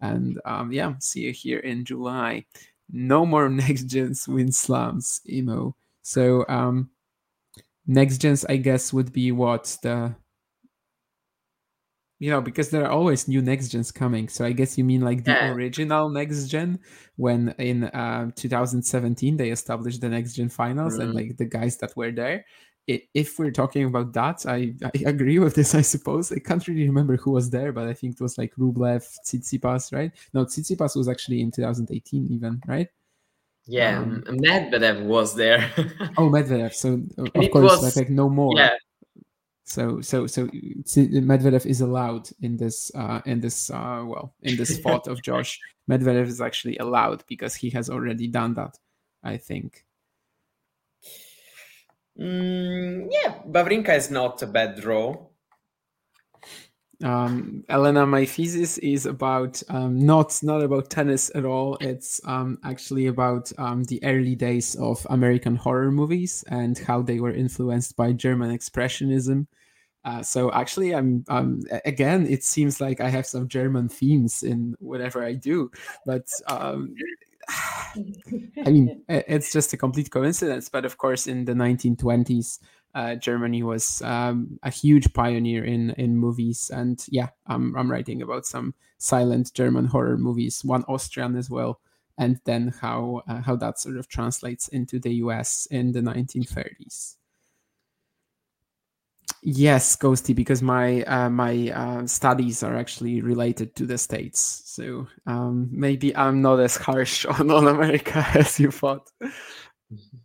and 0.00 0.40
um, 0.44 0.72
yeah, 0.72 0.94
see 0.98 1.20
you 1.20 1.32
here 1.32 1.60
in 1.60 1.84
July. 1.84 2.46
No 2.90 3.24
more 3.24 3.48
next 3.48 3.84
gens 3.84 4.26
win 4.26 4.50
slams 4.50 5.20
emo. 5.28 5.76
So 6.02 6.44
um, 6.48 6.90
next 7.86 8.18
gens, 8.18 8.44
I 8.44 8.56
guess, 8.56 8.92
would 8.92 9.12
be 9.12 9.30
what 9.30 9.76
the 9.82 10.14
you 12.20 12.30
know 12.30 12.40
because 12.40 12.68
there 12.70 12.84
are 12.86 12.92
always 12.92 13.26
new 13.26 13.42
next 13.42 13.68
gens 13.72 13.90
coming. 13.90 14.28
So 14.28 14.44
I 14.44 14.52
guess 14.52 14.76
you 14.78 14.84
mean 14.84 15.00
like 15.00 15.24
the 15.24 15.32
Yeah. 15.32 15.50
original 15.56 16.08
next 16.10 16.46
gen 16.52 16.78
when 17.16 17.54
in 17.58 17.84
uh, 17.84 18.30
2017 18.36 19.36
they 19.36 19.50
established 19.50 20.00
the 20.00 20.08
next 20.08 20.34
gen 20.36 20.48
finals 20.50 20.94
and 21.00 21.10
Mhm. 21.10 21.14
like 21.18 21.36
the 21.38 21.46
guys 21.46 21.78
that 21.78 21.96
were 21.96 22.12
there. 22.12 22.44
I- 22.88 23.06
If 23.14 23.38
we're 23.38 23.52
talking 23.62 23.84
about 23.84 24.12
that, 24.14 24.44
I, 24.46 24.74
I 24.84 24.90
agree 25.14 25.38
with 25.38 25.54
this. 25.54 25.74
I 25.74 25.82
suppose 25.82 26.30
I 26.32 26.40
can't 26.40 26.66
really 26.68 26.86
remember 26.86 27.16
who 27.16 27.30
was 27.32 27.48
there, 27.50 27.72
but 27.72 27.88
I 27.88 27.94
think 27.94 28.14
it 28.14 28.20
was 28.20 28.36
like 28.36 28.52
Rublev, 28.56 29.02
Tsitsipas, 29.24 29.92
right? 29.92 30.12
No, 30.34 30.44
Tsitsipas 30.44 30.96
was 30.96 31.08
actually 31.08 31.40
in 31.40 31.50
2018, 31.50 32.26
even 32.36 32.60
right? 32.66 32.88
Yeah, 33.66 34.00
Um, 34.00 34.24
Medvedev 34.26 35.04
was 35.06 35.34
there. 35.36 35.60
Oh, 36.18 36.28
Medvedev. 36.28 36.72
So 36.74 37.00
of 37.18 37.50
course, 37.52 37.64
was- 37.80 37.82
like, 37.84 37.96
like 37.96 38.10
no 38.10 38.28
more. 38.28 38.56
Yeah, 38.58 38.74
So 39.70 40.00
so 40.00 40.26
so 40.26 40.48
Medvedev 40.48 41.64
is 41.64 41.80
allowed 41.80 42.28
in 42.42 42.56
this 42.56 42.90
uh 42.92 43.20
in 43.24 43.38
this 43.38 43.70
uh 43.70 44.02
well 44.04 44.34
in 44.42 44.56
this 44.56 44.78
thought 44.82 45.06
of 45.06 45.22
Josh. 45.22 45.60
Medvedev 45.88 46.26
is 46.26 46.40
actually 46.40 46.76
allowed 46.78 47.22
because 47.28 47.54
he 47.54 47.70
has 47.70 47.88
already 47.88 48.26
done 48.26 48.54
that. 48.54 48.76
I 49.22 49.36
think. 49.36 49.84
Mm, 52.18 53.06
yeah, 53.12 53.34
Wawrinka 53.46 53.96
is 53.96 54.10
not 54.10 54.42
a 54.42 54.48
bad 54.48 54.80
draw. 54.80 55.14
um, 57.04 57.64
Elena, 57.68 58.06
my 58.06 58.24
thesis 58.24 58.76
is 58.78 59.06
about 59.06 59.62
um, 59.68 60.04
not 60.04 60.36
not 60.42 60.64
about 60.64 60.90
tennis 60.90 61.30
at 61.36 61.44
all. 61.44 61.76
It's 61.80 62.20
um, 62.24 62.58
actually 62.64 63.06
about 63.06 63.52
um, 63.56 63.84
the 63.84 64.02
early 64.02 64.34
days 64.34 64.74
of 64.74 65.06
American 65.10 65.54
horror 65.54 65.92
movies 65.92 66.44
and 66.48 66.76
how 66.76 67.02
they 67.02 67.20
were 67.20 67.32
influenced 67.32 67.94
by 67.94 68.12
German 68.12 68.50
expressionism. 68.50 69.46
Uh, 70.04 70.22
so 70.22 70.50
actually, 70.52 70.94
I'm 70.94 71.24
um, 71.28 71.62
again. 71.84 72.26
It 72.26 72.42
seems 72.42 72.80
like 72.80 73.00
I 73.00 73.08
have 73.08 73.26
some 73.26 73.48
German 73.48 73.88
themes 73.88 74.42
in 74.42 74.74
whatever 74.80 75.22
I 75.22 75.34
do, 75.34 75.70
but 76.06 76.26
um, 76.46 76.94
I 77.48 78.70
mean, 78.70 79.02
it's 79.08 79.52
just 79.52 79.72
a 79.72 79.76
complete 79.76 80.10
coincidence. 80.10 80.68
But 80.68 80.84
of 80.84 80.96
course, 80.96 81.26
in 81.26 81.44
the 81.44 81.52
1920s, 81.52 82.60
uh, 82.94 83.14
Germany 83.16 83.62
was 83.62 84.02
um, 84.02 84.58
a 84.62 84.70
huge 84.70 85.12
pioneer 85.12 85.64
in 85.64 85.90
in 85.90 86.16
movies, 86.16 86.70
and 86.72 87.04
yeah, 87.08 87.28
I'm 87.46 87.76
I'm 87.76 87.90
writing 87.90 88.22
about 88.22 88.46
some 88.46 88.74
silent 88.98 89.52
German 89.54 89.86
horror 89.86 90.18
movies, 90.18 90.64
one 90.64 90.84
Austrian 90.84 91.36
as 91.36 91.50
well, 91.50 91.80
and 92.18 92.40
then 92.46 92.74
how 92.80 93.22
uh, 93.28 93.42
how 93.42 93.56
that 93.56 93.78
sort 93.78 93.96
of 93.96 94.08
translates 94.08 94.68
into 94.68 94.98
the 94.98 95.14
U.S. 95.16 95.66
in 95.70 95.92
the 95.92 96.00
1930s. 96.00 97.16
Yes, 99.42 99.96
Ghosty, 99.96 100.34
because 100.36 100.60
my 100.60 101.02
uh, 101.04 101.30
my 101.30 101.70
uh, 101.70 102.06
studies 102.06 102.62
are 102.62 102.76
actually 102.76 103.22
related 103.22 103.74
to 103.76 103.86
the 103.86 103.96
states, 103.96 104.62
so 104.66 105.06
um, 105.26 105.66
maybe 105.72 106.14
I'm 106.14 106.42
not 106.42 106.60
as 106.60 106.76
harsh 106.76 107.24
on, 107.38 107.50
on 107.50 107.66
America 107.66 108.22
as 108.34 108.60
you 108.60 108.70
thought, 108.70 109.10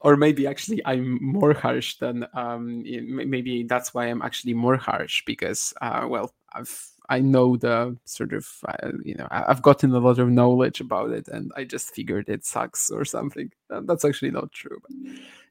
or 0.02 0.16
maybe 0.18 0.48
actually 0.48 0.82
I'm 0.86 1.20
more 1.24 1.54
harsh 1.54 1.98
than 1.98 2.26
um, 2.34 2.84
maybe 2.84 3.64
that's 3.64 3.94
why 3.94 4.06
I'm 4.08 4.22
actually 4.22 4.54
more 4.54 4.78
harsh 4.78 5.24
because 5.26 5.74
uh, 5.82 6.06
well 6.08 6.34
I've 6.54 6.88
I 7.08 7.20
know 7.20 7.56
the 7.56 7.96
sort 8.06 8.34
of 8.34 8.48
uh, 8.68 8.92
you 9.04 9.16
know 9.16 9.28
I've 9.32 9.62
gotten 9.62 9.94
a 9.94 10.00
lot 10.00 10.20
of 10.20 10.30
knowledge 10.30 10.82
about 10.82 11.12
it 11.12 11.28
and 11.28 11.52
I 11.56 11.64
just 11.64 11.94
figured 11.94 12.30
it 12.30 12.46
sucks 12.46 12.90
or 12.90 13.06
something. 13.06 13.52
That's 13.70 14.06
actually 14.06 14.32
not 14.32 14.52
true, 14.52 14.80
but 14.82 14.92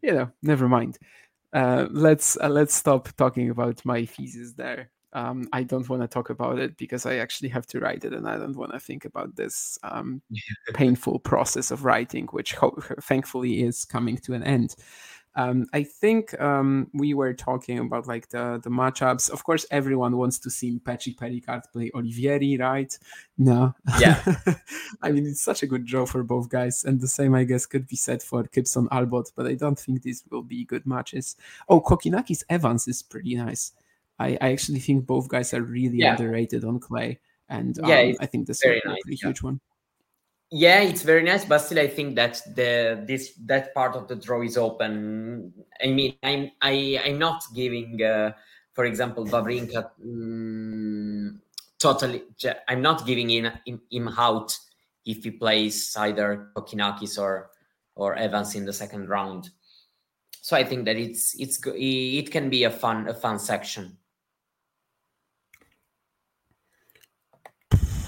you 0.02 0.12
know 0.12 0.30
never 0.42 0.68
mind 0.68 0.98
uh, 1.54 1.86
let's 1.90 2.36
uh, 2.42 2.48
let's 2.48 2.74
stop 2.74 3.08
talking 3.16 3.50
about 3.50 3.84
my 3.84 4.04
thesis 4.04 4.52
there. 4.52 4.90
Um, 5.12 5.48
I 5.52 5.62
don't 5.62 5.88
want 5.88 6.02
to 6.02 6.08
talk 6.08 6.30
about 6.30 6.58
it 6.58 6.76
because 6.76 7.06
I 7.06 7.16
actually 7.16 7.50
have 7.50 7.66
to 7.68 7.78
write 7.78 8.04
it, 8.04 8.12
and 8.12 8.28
I 8.28 8.36
don't 8.36 8.56
want 8.56 8.72
to 8.72 8.80
think 8.80 9.04
about 9.04 9.36
this 9.36 9.78
um, 9.84 10.20
painful 10.74 11.20
process 11.20 11.70
of 11.70 11.84
writing, 11.84 12.26
which 12.32 12.54
ho- 12.54 12.76
thankfully 13.00 13.62
is 13.62 13.84
coming 13.84 14.16
to 14.18 14.34
an 14.34 14.42
end. 14.42 14.74
Um, 15.36 15.66
I 15.72 15.82
think 15.82 16.38
um, 16.40 16.88
we 16.94 17.12
were 17.14 17.34
talking 17.34 17.78
about 17.80 18.06
like 18.06 18.28
the 18.28 18.60
the 18.62 18.70
matchups. 18.70 19.30
Of 19.30 19.42
course, 19.42 19.66
everyone 19.70 20.16
wants 20.16 20.38
to 20.40 20.50
see 20.50 20.78
Patrick 20.78 21.18
Pericard 21.18 21.62
play 21.72 21.90
Olivieri, 21.94 22.58
right? 22.60 22.96
No, 23.36 23.74
Yeah. 24.00 24.22
I 25.02 25.10
mean 25.10 25.26
it's 25.26 25.42
such 25.42 25.62
a 25.62 25.66
good 25.66 25.84
draw 25.86 26.06
for 26.06 26.22
both 26.22 26.48
guys, 26.48 26.84
and 26.84 27.00
the 27.00 27.08
same 27.08 27.34
I 27.34 27.44
guess 27.44 27.66
could 27.66 27.86
be 27.88 27.96
said 27.96 28.22
for 28.22 28.44
Gibson 28.44 28.88
Albot. 28.88 29.32
But 29.34 29.46
I 29.46 29.54
don't 29.54 29.78
think 29.78 30.02
these 30.02 30.22
will 30.30 30.42
be 30.42 30.64
good 30.64 30.86
matches. 30.86 31.36
Oh, 31.68 31.80
Kokinakis 31.80 32.44
Evans 32.48 32.86
is 32.86 33.02
pretty 33.02 33.34
nice. 33.34 33.72
I, 34.20 34.38
I 34.40 34.52
actually 34.52 34.78
think 34.78 35.06
both 35.06 35.26
guys 35.28 35.52
are 35.52 35.62
really 35.62 35.98
Yeah. 35.98 36.12
underrated 36.14 36.64
on 36.64 36.78
clay, 36.78 37.18
and 37.48 37.76
um, 37.80 37.90
it's 37.90 38.20
I 38.20 38.26
think 38.26 38.46
this 38.46 38.58
is 38.64 38.70
a 38.84 38.88
nice, 38.88 39.02
pretty 39.02 39.18
yeah. 39.20 39.28
huge 39.28 39.42
one. 39.42 39.60
Yeah, 40.50 40.80
it's 40.82 41.02
very 41.02 41.22
nice, 41.22 41.44
but 41.44 41.58
still, 41.58 41.80
I 41.80 41.88
think 41.88 42.14
that 42.16 42.40
the 42.54 43.02
this 43.06 43.32
that 43.46 43.74
part 43.74 43.96
of 43.96 44.06
the 44.08 44.14
draw 44.16 44.42
is 44.42 44.56
open. 44.56 45.52
I 45.82 45.88
mean, 45.88 46.14
I'm 46.22 46.50
I 46.60 47.00
I'm 47.04 47.18
not 47.18 47.42
giving, 47.54 48.00
uh, 48.02 48.32
for 48.72 48.84
example, 48.84 49.24
Wawrinka 49.26 49.90
mm, 50.04 51.38
totally. 51.78 52.22
i'm 52.68 52.82
not 52.82 53.06
giving 53.06 53.30
in, 53.30 53.50
him 53.90 54.08
out 54.16 54.56
if 55.04 55.24
he 55.24 55.30
plays 55.30 55.94
either 55.98 56.50
Kokinakis 56.54 57.18
or 57.18 57.50
or 57.96 58.14
Evans 58.14 58.54
in 58.54 58.64
the 58.64 58.72
second 58.72 59.08
round. 59.08 59.50
So 60.40 60.56
I 60.56 60.64
think 60.64 60.84
that 60.84 60.96
it's 60.96 61.34
it's 61.40 61.58
it 61.64 62.30
can 62.30 62.50
be 62.50 62.64
a 62.64 62.70
fun 62.70 63.08
a 63.08 63.14
fun 63.14 63.38
section. 63.38 63.98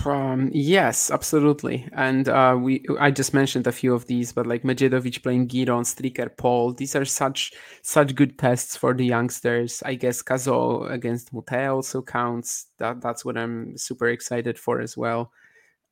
Um, 0.06 0.50
yes, 0.52 1.10
absolutely. 1.10 1.88
And 1.92 2.28
uh, 2.28 2.56
we 2.60 2.84
I 3.00 3.10
just 3.10 3.34
mentioned 3.34 3.66
a 3.66 3.72
few 3.72 3.92
of 3.92 4.06
these, 4.06 4.32
but 4.32 4.46
like 4.46 4.62
Medjedovic 4.62 5.22
playing 5.22 5.48
Giron, 5.48 5.84
Stricker, 5.84 6.34
Paul, 6.36 6.72
these 6.72 6.94
are 6.94 7.04
such 7.04 7.52
such 7.82 8.14
good 8.14 8.38
tests 8.38 8.76
for 8.76 8.94
the 8.94 9.04
youngsters. 9.04 9.82
I 9.84 9.94
guess 9.94 10.22
Cazaux 10.22 10.84
against 10.84 11.32
Mute 11.32 11.68
also 11.68 12.02
counts. 12.02 12.66
That 12.78 13.00
that's 13.00 13.24
what 13.24 13.36
I'm 13.36 13.76
super 13.76 14.08
excited 14.08 14.58
for 14.58 14.80
as 14.80 14.96
well. 14.96 15.32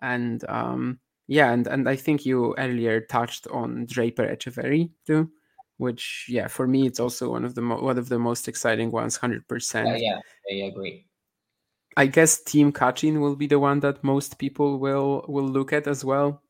And 0.00 0.44
um, 0.48 1.00
yeah, 1.26 1.50
and 1.52 1.66
and 1.66 1.88
I 1.88 1.96
think 1.96 2.24
you 2.24 2.54
earlier 2.56 3.00
touched 3.00 3.48
on 3.48 3.86
Draper 3.86 4.26
Etcheverry 4.26 4.90
too, 5.06 5.30
which 5.78 6.26
yeah, 6.28 6.46
for 6.46 6.68
me 6.68 6.86
it's 6.86 7.00
also 7.00 7.30
one 7.30 7.44
of 7.44 7.56
the 7.56 7.62
mo- 7.62 7.82
one 7.82 7.98
of 7.98 8.08
the 8.08 8.18
most 8.18 8.46
exciting 8.46 8.92
ones, 8.92 9.16
hundred 9.16 9.48
percent. 9.48 9.98
Yeah, 9.98 10.20
I 10.52 10.66
agree. 10.66 11.06
I 11.96 12.06
guess 12.06 12.42
Thiem 12.42 12.74
Cachin 12.74 13.20
will 13.20 13.36
be 13.36 13.46
the 13.46 13.58
one 13.58 13.80
that 13.80 14.02
most 14.02 14.38
people 14.38 14.78
will 14.78 15.24
will 15.28 15.46
look 15.48 15.72
at 15.72 15.86
as 15.86 16.04
well. 16.04 16.42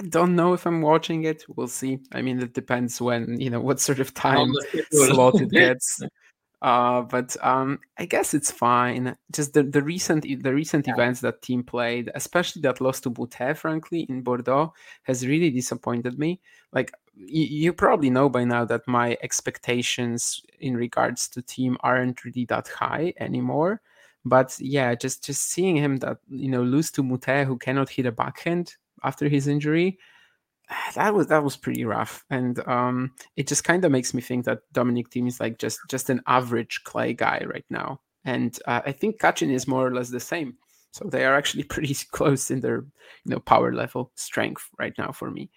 I 0.00 0.06
don't 0.08 0.36
know 0.36 0.52
if 0.52 0.66
I'm 0.66 0.80
watching 0.80 1.24
it. 1.24 1.44
We'll 1.48 1.68
see. 1.68 2.00
I 2.12 2.22
mean, 2.22 2.40
it 2.40 2.54
depends 2.54 3.00
when 3.00 3.40
you 3.40 3.50
know 3.50 3.60
what 3.60 3.80
sort 3.80 4.00
of 4.00 4.14
time 4.28 4.52
slot 4.92 5.40
it 5.40 5.50
gets. 5.50 6.02
Uh, 6.60 7.02
but 7.02 7.36
um, 7.44 7.80
I 7.98 8.04
guess 8.04 8.34
it's 8.34 8.52
fine. 8.52 9.16
Just 9.32 9.52
the, 9.52 9.64
the 9.64 9.82
recent 9.82 10.22
the 10.42 10.54
recent 10.54 10.86
events 10.86 11.20
that 11.22 11.42
Thiem 11.42 11.66
played, 11.66 12.10
especially 12.14 12.62
that 12.62 12.80
loss 12.80 13.00
to 13.00 13.10
Moutet, 13.10 13.56
frankly, 13.56 14.06
in 14.08 14.22
Bordeaux, 14.22 14.72
has 15.02 15.26
really 15.26 15.50
disappointed 15.50 16.18
me. 16.18 16.40
Like 16.72 16.92
you 17.16 17.72
probably 17.72 18.10
know 18.10 18.28
by 18.28 18.44
now 18.44 18.64
that 18.64 18.86
my 18.86 19.18
expectations 19.22 20.40
in 20.60 20.76
regards 20.76 21.28
to 21.28 21.42
Thiem 21.42 21.76
aren't 21.80 22.24
really 22.24 22.44
that 22.46 22.68
high 22.68 23.12
anymore 23.18 23.82
But 24.24 24.56
yeah, 24.60 24.94
just 24.94 25.24
just 25.24 25.50
seeing 25.50 25.76
him 25.76 25.96
that 25.98 26.18
you 26.28 26.48
know 26.48 26.62
lose 26.62 26.90
to 26.92 27.02
Moutet, 27.02 27.46
who 27.46 27.58
cannot 27.58 27.90
hit 27.90 28.06
a 28.06 28.12
backhand 28.12 28.76
after 29.02 29.28
his 29.28 29.48
injury, 29.48 29.98
that 30.94 31.14
was 31.14 31.26
that 31.28 31.44
was 31.44 31.56
pretty 31.56 31.84
rough. 31.84 32.24
And 32.30 32.66
um, 32.68 33.12
it 33.36 33.46
just 33.48 33.64
kind 33.64 33.84
of 33.84 33.92
makes 33.92 34.14
me 34.14 34.22
think 34.22 34.44
that 34.44 34.60
Dominic 34.72 35.10
Thiem 35.10 35.28
is 35.28 35.40
like 35.40 35.58
just 35.58 35.80
just 35.88 36.10
an 36.10 36.22
average 36.26 36.82
clay 36.84 37.14
guy 37.14 37.42
right 37.46 37.64
now. 37.70 38.00
And 38.24 38.56
uh, 38.66 38.82
I 38.86 38.92
think 38.92 39.20
Cachin 39.20 39.50
is 39.50 39.66
more 39.66 39.86
or 39.86 39.94
less 39.94 40.08
the 40.08 40.20
same. 40.20 40.56
So 40.92 41.06
they 41.08 41.24
are 41.24 41.34
actually 41.34 41.64
pretty 41.74 41.96
close 42.12 42.50
in 42.50 42.60
their 42.60 42.84
you 43.24 43.30
know 43.30 43.40
power 43.40 43.72
level 43.72 44.12
strength 44.14 44.68
right 44.78 44.94
now 44.98 45.12
for 45.12 45.30
me. 45.30 45.50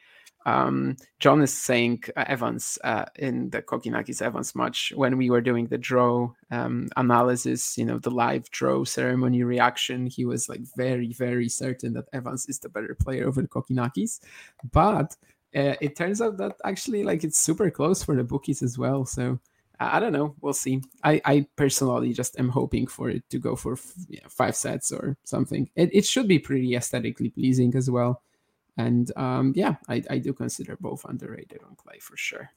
Um, 0.46 0.98
John 1.20 1.42
is 1.42 1.54
saying 1.54 2.04
uh, 2.16 2.26
Evans 2.28 2.78
uh, 2.84 3.06
in 3.16 3.50
the 3.50 3.62
Kokinakis 3.62 4.22
Evans 4.22 4.56
match 4.56 4.94
when 4.96 5.18
we 5.18 5.30
were 5.30 5.42
doing 5.42 5.68
the 5.68 5.78
draw 5.78 6.32
um, 6.52 6.90
analysis, 6.98 7.78
you 7.78 7.86
know, 7.86 7.98
the 7.98 8.12
live 8.12 8.50
draw 8.52 8.84
ceremony 8.84 9.44
reaction. 9.44 10.06
He 10.06 10.26
was 10.26 10.48
like 10.48 10.62
very, 10.76 11.14
very 11.14 11.50
certain 11.50 11.94
that 11.94 12.10
Evans 12.14 12.48
is 12.48 12.60
the 12.60 12.70
better 12.70 12.96
player 12.96 13.28
over 13.28 13.42
the 13.42 13.48
Kokinakis, 13.48 14.20
but 14.72 15.16
uh, 15.56 15.76
it 15.82 15.96
turns 15.96 16.22
out 16.22 16.38
that 16.38 16.58
actually 16.64 17.04
like 17.04 17.24
it's 17.24 17.40
super 17.40 17.72
close 17.72 18.04
for 18.04 18.16
the 18.16 18.24
bookies 18.24 18.62
as 18.62 18.78
well. 18.78 19.06
So 19.06 19.40
I 19.80 20.00
don't 20.00 20.14
know. 20.14 20.36
We'll 20.42 20.54
see. 20.54 20.82
I, 21.04 21.22
I 21.26 21.48
personally 21.56 22.14
just 22.14 22.40
am 22.40 22.50
hoping 22.50 22.88
for 22.88 23.10
it 23.10 23.24
to 23.30 23.40
go 23.40 23.56
for 23.56 23.76
five 24.30 24.56
sets 24.56 24.92
or 24.92 25.18
something. 25.24 25.70
It, 25.76 25.90
it 25.94 26.06
should 26.06 26.28
be 26.28 26.40
pretty 26.40 26.76
aesthetically 26.76 27.30
pleasing 27.30 27.76
as 27.76 27.90
well. 27.90 28.22
And 28.78 29.12
um, 29.18 29.54
yeah, 29.56 29.76
I, 29.88 30.04
I 30.10 30.18
do 30.18 30.34
consider 30.34 30.78
both 30.80 31.06
underrated 31.06 31.62
on 31.68 31.76
clay 31.76 32.00
for 32.00 32.18
sure. 32.18 32.52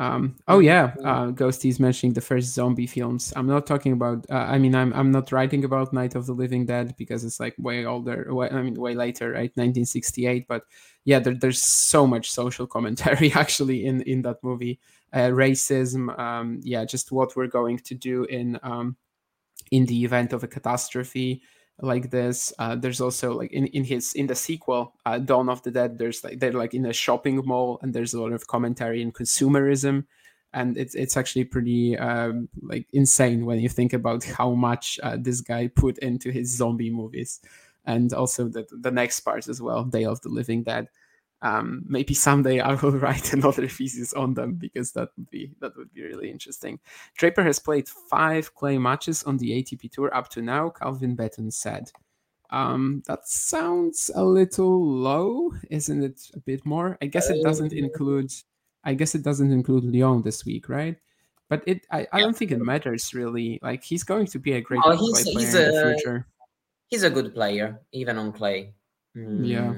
Um, 0.00 0.36
oh 0.48 0.60
yeah, 0.60 0.94
uh, 1.04 1.26
Ghosty's 1.26 1.78
mentioning 1.78 2.14
the 2.14 2.22
first 2.22 2.54
zombie 2.54 2.86
films. 2.86 3.34
I'm 3.36 3.46
not 3.46 3.66
talking 3.66 3.92
about. 3.92 4.24
Uh, 4.30 4.46
I 4.48 4.56
mean, 4.56 4.74
I'm 4.74 4.94
I'm 4.94 5.12
not 5.12 5.30
writing 5.30 5.62
about 5.64 5.92
Night 5.92 6.14
of 6.14 6.24
the 6.24 6.32
Living 6.32 6.64
Dead 6.64 6.94
because 6.96 7.22
it's 7.22 7.38
like 7.38 7.54
way 7.58 7.84
older. 7.84 8.26
Way, 8.34 8.48
I 8.48 8.62
mean, 8.62 8.74
way 8.74 8.94
later, 8.94 9.32
right? 9.32 9.52
1968. 9.56 10.48
But 10.48 10.62
yeah, 11.04 11.18
there, 11.18 11.34
there's 11.34 11.60
so 11.60 12.06
much 12.06 12.30
social 12.32 12.66
commentary 12.66 13.30
actually 13.34 13.84
in 13.84 14.00
in 14.02 14.22
that 14.22 14.42
movie. 14.42 14.80
Uh, 15.12 15.28
racism. 15.28 16.18
Um, 16.18 16.60
yeah, 16.62 16.86
just 16.86 17.12
what 17.12 17.36
we're 17.36 17.46
going 17.46 17.78
to 17.80 17.94
do 17.94 18.24
in 18.24 18.58
um, 18.62 18.96
in 19.70 19.84
the 19.84 20.02
event 20.02 20.32
of 20.32 20.42
a 20.42 20.48
catastrophe 20.48 21.42
like 21.82 22.10
this. 22.10 22.52
Uh, 22.58 22.76
there's 22.76 23.00
also 23.00 23.32
like 23.32 23.52
in, 23.52 23.66
in 23.68 23.84
his 23.84 24.14
in 24.14 24.26
the 24.26 24.34
sequel, 24.34 24.94
uh, 25.06 25.18
Dawn 25.18 25.48
of 25.48 25.62
the 25.62 25.70
Dead. 25.70 25.98
There's 25.98 26.22
like 26.24 26.40
they're 26.40 26.52
like 26.52 26.74
in 26.74 26.86
a 26.86 26.92
shopping 26.92 27.36
mall, 27.44 27.78
and 27.82 27.92
there's 27.92 28.14
a 28.14 28.20
lot 28.20 28.32
of 28.32 28.46
commentary 28.46 29.02
in 29.02 29.12
consumerism, 29.12 30.06
and 30.52 30.76
it's 30.76 30.94
it's 30.94 31.16
actually 31.16 31.44
pretty 31.44 31.96
um, 31.98 32.48
like 32.62 32.86
insane 32.92 33.46
when 33.46 33.60
you 33.60 33.68
think 33.68 33.92
about 33.92 34.24
how 34.24 34.52
much 34.52 35.00
uh, 35.02 35.16
this 35.18 35.40
guy 35.40 35.68
put 35.68 35.98
into 35.98 36.30
his 36.30 36.56
zombie 36.56 36.90
movies, 36.90 37.40
and 37.84 38.12
also 38.12 38.48
the 38.48 38.66
the 38.70 38.90
next 38.90 39.20
part 39.20 39.48
as 39.48 39.60
well, 39.60 39.84
Day 39.84 40.04
of 40.04 40.20
the 40.22 40.28
Living 40.28 40.62
Dead. 40.62 40.88
Um, 41.42 41.84
maybe 41.86 42.12
someday 42.14 42.60
I 42.60 42.74
will 42.74 42.92
write 42.98 43.32
another 43.32 43.66
thesis 43.66 44.12
on 44.12 44.34
them 44.34 44.54
because 44.54 44.92
that 44.92 45.08
would 45.16 45.30
be 45.30 45.50
that 45.60 45.76
would 45.76 45.92
be 45.92 46.02
really 46.02 46.30
interesting. 46.30 46.78
Draper 47.16 47.42
has 47.42 47.58
played 47.58 47.88
five 47.88 48.54
clay 48.54 48.78
matches 48.78 49.22
on 49.24 49.38
the 49.38 49.50
ATP 49.50 49.90
tour 49.90 50.14
up 50.14 50.28
to 50.30 50.42
now. 50.42 50.68
Calvin 50.68 51.14
Betton 51.14 51.50
said, 51.50 51.90
um, 52.50 53.02
"That 53.06 53.26
sounds 53.26 54.10
a 54.14 54.24
little 54.24 54.86
low, 54.86 55.52
isn't 55.70 56.02
it? 56.02 56.30
A 56.34 56.40
bit 56.40 56.66
more. 56.66 56.98
I 57.00 57.06
guess 57.06 57.30
it 57.30 57.42
doesn't 57.42 57.72
include. 57.72 58.32
I 58.84 58.94
guess 58.94 59.14
it 59.14 59.22
doesn't 59.22 59.52
include 59.52 59.84
Lyon 59.84 60.22
this 60.22 60.44
week, 60.44 60.68
right? 60.68 60.96
But 61.48 61.62
it. 61.66 61.86
I, 61.90 62.06
I 62.12 62.20
don't 62.20 62.36
think 62.36 62.50
it 62.50 62.60
matters 62.60 63.14
really. 63.14 63.58
Like 63.62 63.82
he's 63.82 64.04
going 64.04 64.26
to 64.26 64.38
be 64.38 64.52
a 64.52 64.60
great 64.60 64.82
oh, 64.84 64.96
he's, 64.96 65.22
player 65.22 65.38
he's 65.38 65.54
in 65.54 65.62
a, 65.62 65.72
the 65.72 65.94
future. 65.94 66.26
He's 66.88 67.02
a 67.02 67.10
good 67.10 67.34
player, 67.34 67.80
even 67.92 68.18
on 68.18 68.32
clay. 68.32 68.74
Yeah. 69.14 69.74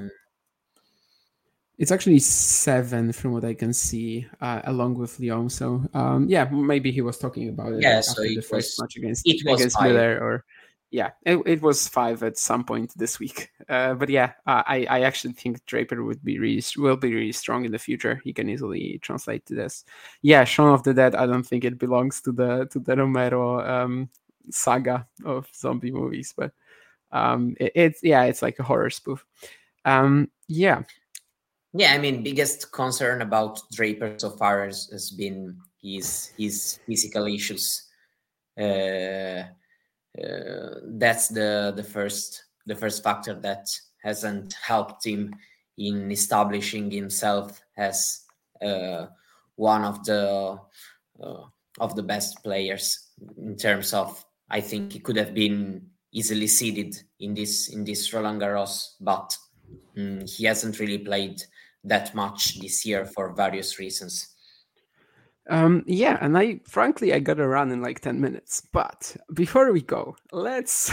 It's 1.79 1.91
actually 1.91 2.19
seven 2.19 3.11
from 3.11 3.31
what 3.33 3.43
I 3.43 3.53
can 3.55 3.73
see, 3.73 4.27
uh, 4.41 4.61
along 4.65 4.95
with 4.95 5.19
Lyon. 5.19 5.49
So 5.49 5.83
um, 5.93 6.27
yeah, 6.29 6.45
maybe 6.45 6.91
he 6.91 7.01
was 7.01 7.17
talking 7.17 7.49
about 7.49 7.73
it 7.73 7.81
Yeah, 7.81 7.97
after 7.97 8.11
so 8.11 8.21
the 8.23 8.37
it 8.37 8.45
first 8.45 8.77
was- 8.77 8.79
match 8.79 8.95
against 8.97 9.23
it 9.27 9.41
was 9.45 9.59
against 9.59 9.77
five. 9.79 9.91
Miller, 9.91 10.19
or 10.21 10.45
yeah, 10.91 11.09
it, 11.25 11.41
it 11.47 11.61
was 11.63 11.87
five 11.87 12.21
at 12.21 12.37
some 12.37 12.63
point 12.63 12.93
this 12.95 13.19
week. 13.19 13.49
Uh, 13.69 13.93
but 13.93 14.09
yeah, 14.09 14.33
uh, 14.45 14.61
I 14.67 14.85
I 14.89 15.01
actually 15.03 15.31
think 15.33 15.65
Draper 15.65 16.03
would 16.03 16.21
be 16.21 16.37
really 16.37 16.61
will 16.77 16.97
be 16.97 17.15
really 17.15 17.31
strong 17.31 17.63
in 17.63 17.71
the 17.71 17.79
future. 17.79 18.19
He 18.25 18.33
can 18.33 18.49
easily 18.49 18.99
translate 19.01 19.45
to 19.45 19.55
this. 19.55 19.85
Yeah, 20.21 20.43
Shaun 20.43 20.73
of 20.73 20.83
the 20.83 20.93
Dead. 20.93 21.15
I 21.15 21.25
don't 21.25 21.47
think 21.47 21.63
it 21.63 21.79
belongs 21.79 22.19
to 22.23 22.33
the 22.33 22.67
to 22.71 22.79
the 22.79 22.97
Romero 22.97 23.61
um, 23.65 24.09
saga 24.51 25.07
of 25.23 25.47
zombie 25.55 25.91
movies, 25.93 26.33
but 26.35 26.51
um, 27.13 27.55
it, 27.57 27.71
it's 27.73 28.03
yeah, 28.03 28.23
it's 28.25 28.41
like 28.41 28.59
a 28.59 28.63
horror 28.63 28.89
spoof. 28.89 29.25
Um, 29.85 30.29
yeah, 30.49 30.83
Yeah, 31.75 31.93
I 31.93 31.97
mean, 31.97 32.23
biggest 32.23 32.71
concern 32.71 33.21
about 33.21 33.59
Draper 33.71 34.13
so 34.17 34.29
far 34.29 34.65
has, 34.65 34.89
has 34.91 35.09
been 35.09 35.57
his 35.81 36.31
his 36.37 36.79
physical 36.85 37.25
issues. 37.25 37.89
Uh, 38.59 39.43
uh, 40.21 40.75
that's 40.85 41.29
the 41.29 41.73
the 41.75 41.83
first 41.83 42.45
the 42.67 42.75
first 42.75 43.03
factor 43.03 43.33
that 43.33 43.67
hasn't 44.03 44.53
helped 44.53 45.05
him 45.05 45.33
in 45.77 46.11
establishing 46.11 46.91
himself 46.91 47.59
as 47.75 48.21
uh, 48.61 49.07
one 49.55 49.83
of 49.83 50.03
the 50.05 50.59
uh, 51.23 51.43
of 51.79 51.95
the 51.95 52.03
best 52.03 52.43
players 52.43 53.09
in 53.37 53.55
terms 53.57 53.93
of. 53.93 54.23
I 54.49 54.61
think 54.61 54.93
he 54.93 54.99
could 54.99 55.15
have 55.17 55.33
been 55.33 55.87
easily 56.11 56.45
seeded 56.45 56.95
in 57.19 57.33
this 57.33 57.69
in 57.69 57.83
this 57.83 58.13
Roland 58.13 58.41
Garros, 58.41 58.95
but 59.01 59.35
mm, 59.97 60.29
he 60.29 60.45
hasn't 60.45 60.79
really 60.79 60.99
played 60.99 61.41
that 61.83 62.13
much 62.15 62.59
this 62.59 62.85
year 62.85 63.05
for 63.05 63.33
various 63.33 63.79
reasons. 63.79 64.33
Um, 65.49 65.83
yeah, 65.85 66.17
and 66.21 66.37
I 66.37 66.61
frankly 66.65 67.13
I 67.13 67.19
gotta 67.19 67.45
run 67.45 67.69
in 67.71 67.81
like 67.81 67.99
ten 67.99 68.21
minutes. 68.21 68.61
But 68.71 69.15
before 69.33 69.73
we 69.73 69.81
go, 69.81 70.15
let's 70.31 70.89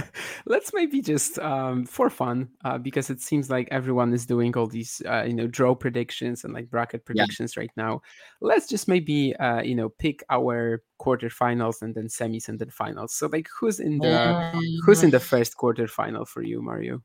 let's 0.46 0.72
maybe 0.72 1.02
just 1.02 1.38
um, 1.38 1.84
for 1.84 2.08
fun, 2.08 2.48
uh, 2.64 2.78
because 2.78 3.10
it 3.10 3.20
seems 3.20 3.50
like 3.50 3.68
everyone 3.70 4.14
is 4.14 4.24
doing 4.24 4.56
all 4.56 4.66
these 4.66 5.02
uh, 5.06 5.24
you 5.24 5.34
know 5.34 5.46
draw 5.46 5.74
predictions 5.74 6.44
and 6.44 6.54
like 6.54 6.70
bracket 6.70 7.04
predictions 7.04 7.58
right 7.58 7.72
now. 7.76 8.00
Let's 8.40 8.66
just 8.66 8.88
maybe 8.88 9.36
uh, 9.36 9.60
you 9.60 9.74
know 9.74 9.90
pick 9.90 10.24
our 10.30 10.82
quarterfinals 10.98 11.82
and 11.82 11.94
then 11.94 12.06
semis 12.06 12.48
and 12.48 12.58
then 12.58 12.70
finals. 12.70 13.12
So 13.12 13.26
like 13.26 13.48
who's 13.54 13.80
in 13.80 13.98
the 13.98 14.80
who's 14.86 15.02
in 15.02 15.10
the 15.10 15.20
first 15.20 15.58
quarterfinal 15.58 16.26
for 16.26 16.42
you, 16.42 16.62
Mario? 16.62 17.02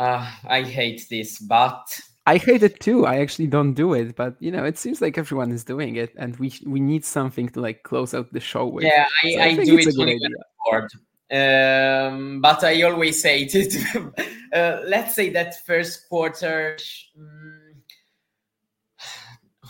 Uh, 0.00 0.32
I 0.48 0.62
hate 0.62 1.06
this, 1.10 1.38
but 1.38 2.00
I 2.24 2.38
hate 2.38 2.62
it 2.62 2.80
too. 2.80 3.04
I 3.04 3.18
actually 3.18 3.48
don't 3.48 3.74
do 3.74 3.92
it, 3.92 4.16
but 4.16 4.34
you 4.40 4.50
know, 4.50 4.64
it 4.64 4.78
seems 4.78 5.02
like 5.02 5.18
everyone 5.18 5.52
is 5.52 5.62
doing 5.62 5.96
it, 5.96 6.14
and 6.16 6.34
we 6.38 6.54
we 6.64 6.80
need 6.80 7.04
something 7.04 7.50
to 7.50 7.60
like 7.60 7.82
close 7.82 8.14
out 8.14 8.32
the 8.32 8.40
show 8.40 8.66
with. 8.66 8.84
yeah, 8.84 9.04
I, 9.22 9.30
So 9.32 9.40
I, 9.40 9.54
think 9.56 9.66
do 9.66 9.78
it 9.78 9.86
a 9.88 9.92
good 9.92 10.00
only 10.00 10.18
when 10.18 10.32
I'm 10.32 10.88
bored. 11.28 12.12
Um, 12.12 12.40
but 12.40 12.64
I 12.64 12.80
always 12.80 13.20
say 13.20 13.42
it. 13.42 13.76
uh, 14.54 14.80
let's 14.86 15.14
say 15.14 15.28
that 15.34 15.66
first 15.66 16.08
quarter. 16.08 16.78
mm, 17.18 17.74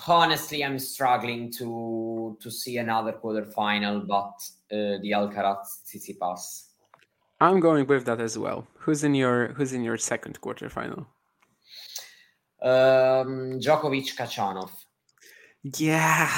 honestly, 0.07 0.65
I'm 0.65 0.79
struggling 0.79 1.51
to 1.55 2.39
to 2.41 2.51
see 2.53 2.77
another 2.77 3.15
quarterfinal, 3.15 4.07
but 4.07 4.37
uh, 4.71 5.03
the 5.03 5.11
Alcaraz 5.11 5.83
Tsitsipas. 5.87 6.70
I'm 7.41 7.61
going 7.61 7.87
with 7.87 8.05
that 8.05 8.21
as 8.21 8.37
well. 8.37 8.67
Who's 8.79 9.03
in 9.05 9.15
your 9.15 9.49
Who's 9.55 9.73
in 9.73 9.83
your 9.83 9.97
second 9.97 10.41
quarterfinal? 10.41 11.07
Um, 12.63 13.59
Djokovic 13.59 14.15
Khachanov. 14.17 14.71
Yeah, 15.77 16.31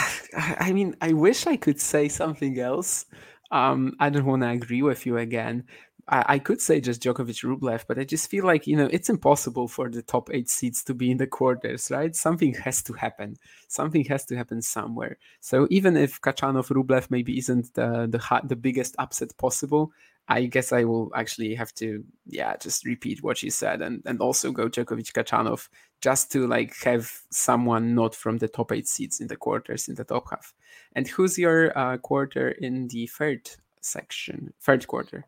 I 0.58 0.72
mean, 0.72 0.96
I 1.00 1.12
wish 1.12 1.46
I 1.46 1.56
could 1.56 1.80
say 1.80 2.08
something 2.08 2.58
else. 2.58 3.06
Um, 3.52 3.94
I 4.00 4.10
don't 4.10 4.24
want 4.24 4.42
to 4.42 4.48
agree 4.48 4.82
with 4.82 5.06
you 5.06 5.18
again. 5.18 5.64
I, 6.08 6.24
I 6.34 6.38
could 6.38 6.60
say 6.60 6.80
just 6.80 7.02
Djokovic 7.02 7.44
Rublev, 7.44 7.84
but 7.86 7.98
I 7.98 8.04
just 8.04 8.30
feel 8.30 8.44
like 8.44 8.66
you 8.66 8.76
know 8.76 8.88
it's 8.90 9.08
impossible 9.08 9.68
for 9.68 9.88
the 9.88 10.02
top 10.02 10.30
eight 10.32 10.48
seeds 10.50 10.82
to 10.84 10.94
be 10.94 11.10
in 11.10 11.18
the 11.18 11.26
quarters, 11.26 11.90
right? 11.90 12.14
Something 12.14 12.54
has 12.54 12.82
to 12.84 12.92
happen. 12.92 13.36
Something 13.68 14.04
has 14.06 14.24
to 14.26 14.36
happen 14.36 14.62
somewhere. 14.62 15.18
So 15.40 15.68
even 15.70 15.96
if 15.96 16.20
Khachanov 16.20 16.68
Rublev 16.70 17.10
maybe 17.10 17.38
isn't 17.38 17.74
the 17.74 18.08
the 18.10 18.40
the 18.44 18.56
biggest 18.56 18.96
upset 18.98 19.36
possible, 19.38 19.92
I 20.28 20.46
guess 20.46 20.72
I 20.72 20.84
will 20.84 21.10
actually 21.14 21.54
have 21.56 21.74
to 21.74 22.04
yeah 22.26 22.56
just 22.56 22.84
repeat 22.84 23.22
what 23.22 23.42
you 23.42 23.50
said 23.50 23.82
and 23.82 24.02
and 24.06 24.20
also 24.20 24.50
go 24.52 24.68
Djokovic 24.68 25.12
Khachanov 25.12 25.68
just 26.00 26.30
to 26.32 26.46
like 26.46 26.74
have 26.84 27.10
someone 27.30 27.94
not 27.94 28.14
from 28.14 28.38
the 28.38 28.48
top 28.48 28.72
eight 28.72 28.88
seeds 28.88 29.20
in 29.20 29.28
the 29.28 29.36
quarters 29.36 29.88
in 29.88 29.94
the 29.94 30.04
top 30.04 30.30
half. 30.30 30.52
And 30.94 31.06
who's 31.08 31.38
your 31.38 31.76
uh, 31.78 31.96
quarter 31.98 32.50
in 32.50 32.88
the 32.88 33.06
third 33.06 33.48
section, 33.80 34.52
third 34.60 34.86
quarter? 34.86 35.26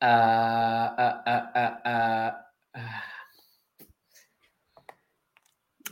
Uh, 0.00 0.04
uh, 0.04 1.20
uh, 1.26 1.58
uh, 1.58 2.30
uh, 2.74 2.80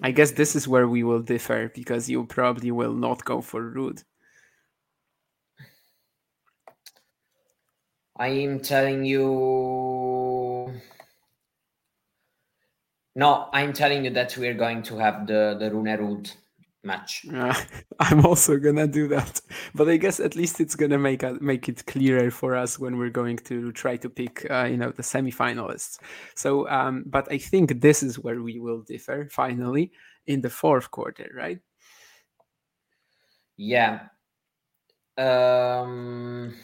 I 0.02 0.10
guess 0.10 0.32
this 0.32 0.56
is 0.56 0.66
where 0.66 0.88
we 0.88 1.04
will 1.04 1.22
differ 1.22 1.70
because 1.74 2.10
you 2.10 2.24
probably 2.24 2.70
will 2.70 2.94
not 2.94 3.24
go 3.24 3.40
for 3.40 3.72
Ruud. 3.72 4.02
I'm 8.22 8.60
telling 8.60 9.04
you. 9.04 10.72
No, 13.16 13.48
I'm 13.52 13.72
telling 13.72 14.04
you 14.04 14.10
that 14.10 14.36
we're 14.38 14.54
going 14.54 14.84
to 14.84 14.96
have 14.98 15.26
the 15.26 15.56
the 15.58 15.72
Rune 15.72 15.86
Ruud 15.98 16.32
match. 16.84 17.26
Uh, 17.34 17.52
I'm 17.98 18.24
also 18.24 18.58
gonna 18.58 18.86
do 18.86 19.08
that, 19.08 19.40
but 19.74 19.88
I 19.88 19.96
guess 19.96 20.20
at 20.20 20.36
least 20.36 20.60
it's 20.60 20.76
gonna 20.76 20.98
make 20.98 21.24
make 21.42 21.68
it 21.68 21.84
clearer 21.86 22.30
for 22.30 22.54
us 22.54 22.78
when 22.78 22.96
we're 22.96 23.10
going 23.10 23.38
to 23.38 23.72
try 23.72 23.96
to 23.96 24.08
pick, 24.08 24.48
uh, 24.48 24.68
you 24.70 24.76
know, 24.76 24.92
the 24.92 25.02
semi-finalists. 25.02 25.98
So, 26.36 26.68
um, 26.68 27.02
but 27.06 27.26
I 27.28 27.38
think 27.38 27.80
this 27.80 28.04
is 28.04 28.20
where 28.20 28.40
we 28.40 28.60
will 28.60 28.82
differ 28.82 29.28
finally 29.32 29.90
in 30.28 30.42
the 30.42 30.50
fourth 30.50 30.92
quarter, 30.92 31.28
right? 31.34 31.58
Yeah. 33.56 34.06
Um. 35.18 36.54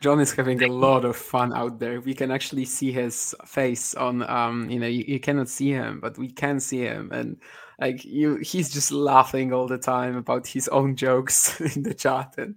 John 0.00 0.18
is 0.20 0.32
having 0.32 0.62
a 0.62 0.68
lot 0.68 1.04
of 1.04 1.14
fun 1.14 1.52
out 1.52 1.78
there. 1.78 2.00
We 2.00 2.14
can 2.14 2.30
actually 2.30 2.64
see 2.64 2.90
his 2.90 3.34
face 3.44 3.94
on 3.94 4.22
um 4.28 4.70
you 4.70 4.78
know 4.78 4.86
you, 4.86 5.04
you 5.06 5.20
cannot 5.20 5.48
see 5.48 5.70
him, 5.70 6.00
but 6.00 6.16
we 6.18 6.30
can 6.30 6.58
see 6.58 6.80
him 6.80 7.10
and 7.12 7.36
like 7.80 8.04
you 8.04 8.36
he's 8.36 8.70
just 8.72 8.92
laughing 8.92 9.52
all 9.52 9.66
the 9.66 9.78
time 9.78 10.16
about 10.16 10.46
his 10.46 10.68
own 10.68 10.96
jokes 10.96 11.60
in 11.76 11.82
the 11.82 11.94
chat 11.94 12.34
and 12.38 12.54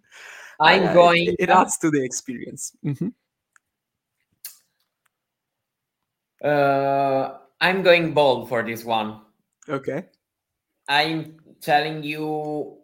I'm 0.59 0.83
uh, 0.83 0.93
going 0.93 1.27
it, 1.27 1.35
it 1.39 1.49
adds 1.49 1.77
to 1.79 1.91
the 1.91 2.03
experience. 2.03 2.75
Mhm. 2.85 3.13
Uh, 6.43 7.37
I'm 7.61 7.83
going 7.83 8.13
bold 8.13 8.49
for 8.49 8.63
this 8.63 8.83
one. 8.83 9.21
Okay. 9.69 10.05
I'm 10.89 11.37
telling 11.61 12.03
you, 12.03 12.77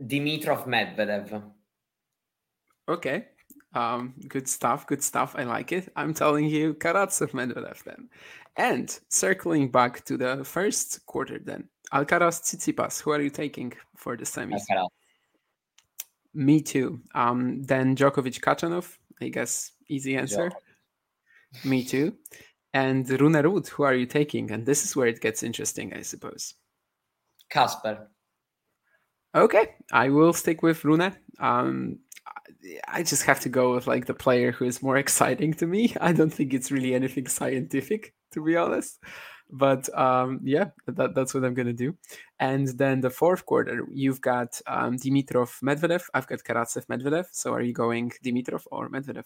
Dimitrov 0.00 0.64
Medvedev. 0.66 1.42
Okay. 2.88 3.26
Um, 3.76 4.14
good 4.26 4.48
stuff, 4.48 4.86
good 4.86 5.02
stuff. 5.02 5.34
I 5.36 5.44
like 5.44 5.70
it. 5.70 5.92
I'm 5.96 6.14
telling 6.14 6.46
you, 6.46 6.74
Karatsev 6.74 7.32
Medvedev 7.32 7.84
then. 7.84 8.08
And 8.56 8.98
circling 9.10 9.70
back 9.70 10.02
to 10.06 10.16
the 10.16 10.42
first 10.44 11.04
quarter 11.04 11.38
then, 11.38 11.68
Alcaraz 11.92 12.40
Tsitsipas, 12.40 13.02
who 13.02 13.10
are 13.10 13.20
you 13.20 13.28
taking 13.28 13.74
for 13.94 14.16
the 14.16 14.24
semis? 14.24 14.62
Alcaraz. 14.70 14.88
Me 16.32 16.62
too. 16.62 17.00
Um, 17.14 17.62
then 17.64 17.94
Djokovic 17.94 18.40
Khachanov, 18.40 18.96
I 19.20 19.28
guess 19.28 19.72
easy 19.88 20.16
answer. 20.16 20.50
Me 21.64 21.84
too. 21.84 22.16
And 22.72 23.08
Rune 23.08 23.34
Ruud, 23.34 23.68
who 23.68 23.82
are 23.82 23.94
you 23.94 24.06
taking? 24.06 24.50
And 24.50 24.64
this 24.64 24.84
is 24.84 24.96
where 24.96 25.06
it 25.06 25.20
gets 25.20 25.42
interesting, 25.42 25.92
I 25.94 26.02
suppose. 26.02 26.54
Casper. 27.50 28.10
Okay, 29.34 29.74
I 29.92 30.08
will 30.08 30.32
stick 30.32 30.62
with 30.62 30.82
Rune. 30.84 31.14
Um, 31.38 31.98
I 32.88 33.02
just 33.02 33.24
have 33.24 33.40
to 33.40 33.48
go 33.48 33.74
with 33.74 33.86
like 33.86 34.06
the 34.06 34.14
player 34.14 34.52
who 34.52 34.64
is 34.66 34.82
more 34.82 34.96
exciting 34.96 35.54
to 35.54 35.66
me. 35.66 35.94
I 36.00 36.12
don't 36.12 36.32
think 36.32 36.54
it's 36.54 36.70
really 36.70 36.94
anything 36.94 37.26
scientific, 37.26 38.14
to 38.32 38.42
be 38.44 38.56
honest. 38.56 38.98
But 39.50 39.88
um, 39.96 40.40
yeah, 40.42 40.70
that, 40.86 41.14
that's 41.14 41.32
what 41.34 41.44
I'm 41.44 41.54
gonna 41.54 41.72
do. 41.72 41.96
And 42.40 42.66
then 42.68 43.00
the 43.00 43.10
fourth 43.10 43.46
quarter, 43.46 43.86
you've 43.92 44.20
got 44.20 44.60
um, 44.66 44.96
Dimitrov 44.98 45.60
Medvedev. 45.62 46.04
I've 46.14 46.26
got 46.26 46.40
Karatsev 46.40 46.86
Medvedev. 46.86 47.26
So 47.32 47.52
are 47.54 47.62
you 47.62 47.72
going 47.72 48.12
Dimitrov 48.24 48.62
or 48.72 48.88
Medvedev? 48.90 49.24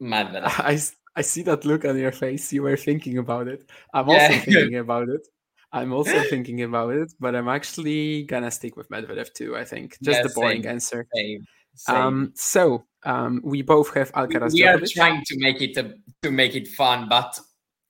Medvedev. 0.00 0.44
I, 0.58 0.78
I 1.16 1.22
see 1.22 1.42
that 1.42 1.64
look 1.64 1.84
on 1.84 1.98
your 1.98 2.12
face. 2.12 2.52
You 2.52 2.62
were 2.62 2.76
thinking 2.76 3.18
about 3.18 3.48
it. 3.48 3.68
I'm 3.92 4.08
Yeah. 4.08 4.14
also 4.14 4.32
thinking 4.44 4.76
about 4.76 5.08
it. 5.08 5.26
I'm 5.72 5.92
also 5.92 6.22
thinking 6.24 6.62
about 6.62 6.92
it, 6.94 7.12
but 7.20 7.34
I'm 7.36 7.48
actually 7.48 8.24
gonna 8.24 8.50
stick 8.50 8.76
with 8.76 8.88
Medvedev 8.90 9.32
too. 9.32 9.56
I 9.56 9.64
think 9.64 9.98
just 10.02 10.18
Yeah, 10.18 10.22
the 10.24 10.32
boring 10.34 10.62
same, 10.62 10.70
answer. 10.72 11.06
Same. 11.14 11.44
same. 11.74 11.96
Um, 11.96 12.32
so 12.34 12.84
um, 13.04 13.40
we 13.44 13.62
both 13.62 13.94
have 13.94 14.12
Alcaraz. 14.12 14.52
we 14.52 14.64
are 14.64 14.80
trying 14.80 15.22
to 15.24 15.38
make 15.38 15.62
it 15.62 15.76
a, 15.76 15.94
to 16.22 16.30
make 16.30 16.54
it 16.56 16.68
fun, 16.68 17.08
but 17.08 17.38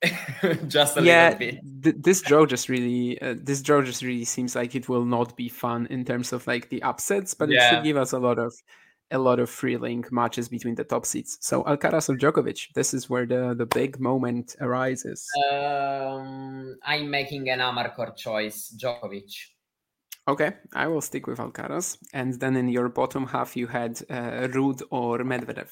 just 0.68 0.96
a 0.96 1.02
yeah, 1.02 1.30
little 1.30 1.38
bit. 1.38 1.82
th- 1.82 1.96
this 1.98 2.20
draw 2.22 2.46
just 2.46 2.68
really, 2.68 3.20
uh, 3.20 3.34
this 3.38 3.62
draw 3.62 3.82
just 3.82 4.02
really 4.02 4.24
seems 4.24 4.54
like 4.54 4.74
it 4.74 4.88
will 4.88 5.04
not 5.04 5.36
be 5.36 5.48
fun 5.48 5.86
in 5.90 6.04
terms 6.04 6.32
of 6.32 6.46
like 6.46 6.68
the 6.70 6.82
upsets, 6.82 7.34
but 7.34 7.50
it 7.50 7.60
should 7.68 7.84
give 7.84 7.96
us 7.96 8.12
a 8.12 8.18
lot 8.18 8.38
of, 8.38 8.54
a 9.10 9.18
lot 9.18 9.38
of 9.38 9.50
thrilling 9.50 10.04
matches 10.10 10.48
between 10.48 10.74
the 10.74 10.84
top 10.84 11.06
seeds. 11.06 11.38
So 11.40 11.64
Alcaraz 11.64 12.08
or 12.08 12.16
Djokovic, 12.16 12.72
this 12.74 12.94
is 12.94 13.10
where 13.10 13.26
the 13.26 13.54
the 13.54 13.66
big 13.66 13.98
moment 14.00 14.56
arises. 14.60 15.26
Um, 15.50 16.76
I'm 16.84 17.10
making 17.10 17.50
an 17.50 17.60
Amarcord 17.60 18.16
choice, 18.16 18.74
Djokovic. 18.80 19.32
Okay, 20.28 20.52
I 20.74 20.86
will 20.86 21.00
stick 21.00 21.26
with 21.26 21.38
Alcaraz, 21.38 21.98
and 22.12 22.38
then 22.38 22.56
in 22.56 22.68
your 22.68 22.88
bottom 22.88 23.26
half 23.26 23.56
you 23.56 23.66
had 23.66 24.00
uh, 24.10 24.48
Ruud 24.54 24.82
or 24.90 25.18
Medvedev. 25.20 25.70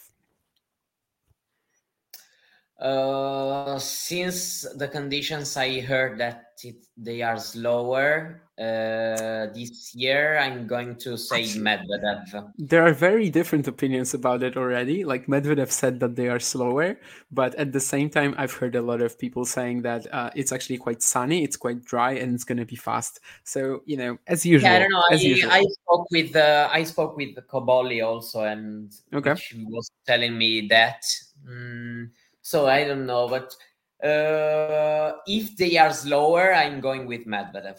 Uh, 2.78 3.76
since 3.78 4.64
the 4.76 4.86
conditions 4.86 5.56
I 5.56 5.80
heard 5.80 6.18
that 6.20 6.44
it, 6.62 6.86
they 6.96 7.22
are 7.22 7.38
slower 7.38 8.42
uh, 8.59 9.52
this 9.52 9.94
year, 9.94 10.38
I'm 10.38 10.66
going 10.66 10.94
to 10.96 11.16
say 11.16 11.42
Medvedev. 11.42 12.52
There 12.56 12.86
are 12.86 12.92
very 12.92 13.30
different 13.30 13.66
opinions 13.66 14.14
about 14.14 14.44
it 14.44 14.56
already. 14.56 15.05
Like 15.05 15.26
Medvedev 15.26 15.70
said 15.72 15.98
that 16.00 16.14
they 16.14 16.28
are 16.28 16.38
slower, 16.38 16.98
but 17.32 17.55
at 17.56 17.72
the 17.72 17.80
same 17.80 18.10
time, 18.10 18.34
I've 18.38 18.52
heard 18.52 18.76
a 18.76 18.82
lot 18.82 19.00
of 19.00 19.18
people 19.18 19.44
saying 19.44 19.82
that 19.82 20.12
uh, 20.12 20.30
it's 20.36 20.52
actually 20.52 20.78
quite 20.78 21.02
sunny, 21.02 21.42
it's 21.42 21.56
quite 21.56 21.84
dry, 21.84 22.12
and 22.12 22.34
it's 22.34 22.44
going 22.44 22.59
to 22.59 22.66
be 22.66 22.76
fast. 22.76 23.20
So 23.44 23.82
you 23.86 23.96
know, 23.96 24.18
as 24.26 24.46
usual. 24.46 24.70
Yeah, 24.70 24.76
I 24.76 24.78
don't 24.80 24.90
know. 24.92 25.02
As 25.10 25.20
I, 25.20 25.28
usual. 25.28 25.50
I 25.52 25.64
spoke 25.82 26.10
with 26.10 26.36
uh, 26.36 26.68
I 26.72 26.84
spoke 26.84 27.16
with 27.16 27.34
Koboli 27.48 28.05
also, 28.05 28.44
and 28.44 28.92
Okay. 29.12 29.34
she 29.34 29.64
was 29.64 29.90
telling 30.06 30.38
me 30.38 30.68
that. 30.68 31.02
Mm, 31.48 32.10
so 32.48 32.66
I 32.66 32.84
don't 32.84 33.04
know, 33.04 33.28
but 33.28 33.54
uh, 34.02 35.18
if 35.26 35.54
they 35.54 35.76
are 35.76 35.92
slower, 35.92 36.54
I'm 36.54 36.80
going 36.80 37.06
with 37.06 37.26
Medvedev. 37.26 37.78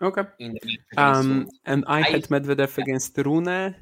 Okay. 0.00 0.22
In 0.38 0.54
the 0.54 0.78
Um, 0.96 1.48
and 1.64 1.84
I 1.88 1.98
I- 1.98 2.10
had 2.14 2.22
Medvedev 2.28 2.78
against 2.78 3.18
Rune. 3.18 3.74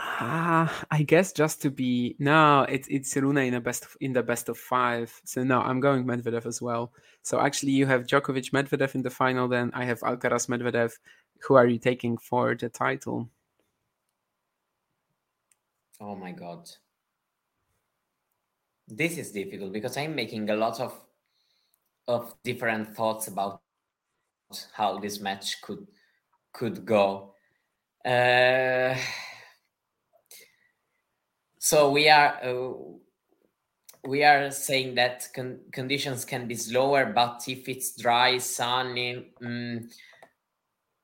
Ah, 0.00 0.70
I 0.92 1.02
guess 1.02 1.32
just 1.32 1.60
to 1.62 1.70
be 1.70 2.14
no, 2.20 2.62
it's 2.68 2.86
it's 2.86 3.16
Rune 3.16 3.38
in 3.38 3.54
a 3.54 3.60
best 3.60 3.84
of, 3.86 3.96
in 4.00 4.12
the 4.12 4.22
best 4.22 4.48
of 4.48 4.56
five. 4.56 5.10
So 5.24 5.42
no, 5.42 5.58
I'm 5.62 5.80
going 5.80 6.04
Medvedev 6.04 6.46
as 6.46 6.62
well. 6.62 6.92
So 7.22 7.40
actually, 7.40 7.72
you 7.72 7.86
have 7.86 8.06
Djokovic 8.06 8.52
Medvedev 8.52 8.94
in 8.94 9.02
the 9.02 9.10
final. 9.10 9.48
Then 9.48 9.72
I 9.74 9.84
have 9.84 9.98
Alcaraz 10.06 10.46
Medvedev. 10.46 10.92
Who 11.42 11.56
are 11.56 11.66
you 11.66 11.78
taking 11.80 12.18
for 12.18 12.54
the 12.54 12.68
title? 12.68 13.28
Oh 16.00 16.14
my 16.14 16.30
god. 16.30 16.70
This 18.88 19.18
is 19.18 19.32
difficult 19.32 19.72
because 19.72 19.96
I'm 19.96 20.14
making 20.14 20.48
a 20.50 20.56
lot 20.56 20.80
of 20.80 20.98
of 22.06 22.34
different 22.42 22.96
thoughts 22.96 23.28
about 23.28 23.60
how 24.72 24.98
this 24.98 25.20
match 25.20 25.60
could 25.60 25.86
could 26.52 26.86
go. 26.86 27.34
Uh, 28.04 28.96
so 31.58 31.90
we 31.90 32.08
are 32.08 32.38
uh, 32.42 32.72
we 34.06 34.24
are 34.24 34.50
saying 34.50 34.94
that 34.94 35.28
con- 35.34 35.60
conditions 35.70 36.24
can 36.24 36.48
be 36.48 36.54
slower, 36.54 37.12
but 37.14 37.42
if 37.46 37.68
it's 37.68 37.94
dry, 37.94 38.38
sunny, 38.38 39.32
mm, 39.42 39.86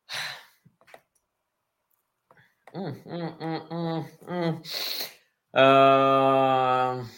mm, 2.75 2.97
mm, 3.05 3.39
mm, 3.39 3.69
mm, 3.69 4.09
mm. 5.55 5.61
Um, 5.61 7.11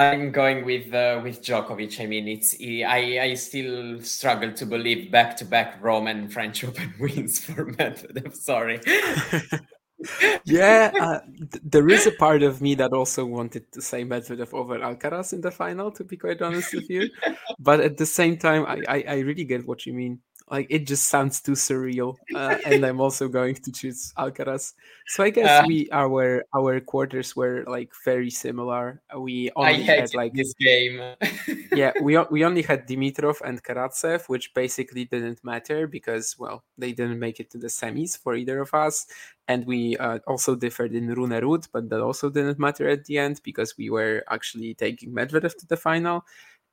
I'm 0.00 0.32
going 0.32 0.64
with 0.64 0.94
uh, 0.94 1.20
with 1.22 1.42
Djokovic. 1.42 2.00
I 2.00 2.06
mean, 2.06 2.26
it's 2.26 2.56
I 2.58 3.20
I 3.20 3.34
still 3.34 4.00
struggle 4.00 4.50
to 4.52 4.64
believe 4.64 5.10
back 5.10 5.36
to 5.36 5.44
back 5.44 5.76
Roman 5.82 6.28
French 6.30 6.64
Open 6.68 6.94
wins 6.98 7.40
for 7.40 7.66
Medvedev. 7.72 8.34
Sorry. 8.34 8.80
yeah, 10.44 10.90
uh, 10.98 11.20
th- 11.52 11.62
there 11.62 11.88
is 11.90 12.06
a 12.06 12.12
part 12.12 12.42
of 12.42 12.62
me 12.62 12.74
that 12.76 12.94
also 12.94 13.26
wanted 13.26 13.70
to 13.72 13.82
say 13.82 14.02
Medvedev 14.02 14.54
over 14.54 14.78
Alcaraz 14.78 15.34
in 15.34 15.42
the 15.42 15.50
final, 15.50 15.90
to 15.92 16.02
be 16.02 16.16
quite 16.16 16.40
honest 16.40 16.72
with 16.72 16.88
you. 16.88 17.10
But 17.58 17.80
at 17.80 17.98
the 17.98 18.06
same 18.06 18.38
time, 18.38 18.64
I, 18.64 18.80
I, 18.88 19.04
I 19.06 19.18
really 19.18 19.44
get 19.44 19.66
what 19.66 19.84
you 19.84 19.92
mean. 19.92 20.20
Like 20.50 20.66
it 20.68 20.86
just 20.86 21.08
sounds 21.08 21.40
too 21.40 21.52
surreal, 21.52 22.16
uh, 22.34 22.58
and 22.66 22.84
I'm 22.84 23.00
also 23.00 23.28
going 23.28 23.54
to 23.54 23.70
choose 23.70 24.12
Alcaraz. 24.18 24.74
So 25.06 25.22
I 25.22 25.30
guess 25.36 25.62
Uh, 25.62 25.64
we 25.66 25.88
our 25.92 26.44
our 26.54 26.80
quarters 26.80 27.36
were 27.36 27.64
like 27.66 27.92
very 28.04 28.30
similar. 28.30 29.00
We 29.16 29.50
only 29.54 29.82
had 29.82 30.12
like 30.14 30.34
this 30.34 30.52
game. 30.54 31.00
yeah, 31.72 31.92
we 32.02 32.18
we 32.30 32.44
only 32.44 32.62
had 32.62 32.88
Dimitrov 32.88 33.40
and 33.42 33.62
Karatsev, 33.62 34.28
which 34.28 34.52
basically 34.54 35.04
didn't 35.04 35.44
matter 35.44 35.86
because 35.86 36.36
well, 36.38 36.64
they 36.76 36.92
didn't 36.92 37.20
make 37.20 37.38
it 37.38 37.50
to 37.50 37.58
the 37.58 37.68
semis 37.68 38.18
for 38.18 38.34
either 38.34 38.60
of 38.60 38.74
us, 38.74 39.06
and 39.48 39.66
we 39.66 39.96
uh, 39.98 40.18
also 40.26 40.54
differed 40.54 40.94
in 40.94 41.14
Rune 41.14 41.30
Ruud, 41.30 41.68
but 41.72 41.88
that 41.90 42.00
also 42.00 42.30
didn't 42.30 42.58
matter 42.58 42.88
at 42.88 43.04
the 43.04 43.18
end 43.18 43.40
because 43.44 43.76
we 43.78 43.90
were 43.90 44.24
actually 44.28 44.74
taking 44.74 45.12
Medvedev 45.12 45.56
to 45.58 45.66
the 45.66 45.76
final. 45.76 46.24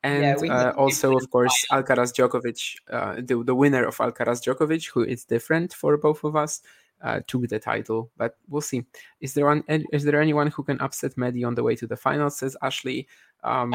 And 0.07 0.21
Yeah, 0.23 0.53
uh, 0.57 0.71
also, 0.84 1.07
of 1.19 1.25
course, 1.35 1.57
Alcaraz 1.71 2.11
Djokovic, 2.17 2.59
uh, 2.97 3.15
the, 3.29 3.35
the 3.43 3.55
winner 3.61 3.84
of 3.91 3.97
Alcaraz 3.97 4.39
Djokovic, 4.45 4.84
who 4.93 5.01
is 5.03 5.25
different 5.25 5.73
for 5.73 5.97
both 5.97 6.23
of 6.23 6.35
us, 6.35 6.61
uh, 7.01 7.19
took 7.27 7.43
the 7.49 7.59
title. 7.59 8.01
But 8.17 8.31
we'll 8.49 8.61
see. 8.71 8.81
Is 9.25 9.34
there 9.34 9.45
one? 9.45 9.63
Is 9.97 10.03
there 10.05 10.19
anyone 10.21 10.47
who 10.53 10.63
can 10.63 10.79
upset 10.85 11.17
Medi 11.17 11.43
on 11.43 11.55
the 11.55 11.63
way 11.67 11.75
to 11.81 11.88
the 11.88 11.97
final? 11.97 12.29
Says 12.29 12.55
Ashley. 12.61 13.07
Um, 13.43 13.73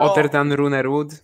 other 0.00 0.26
than 0.34 0.50
Rune 0.50 0.72
Ruud, 0.88 1.20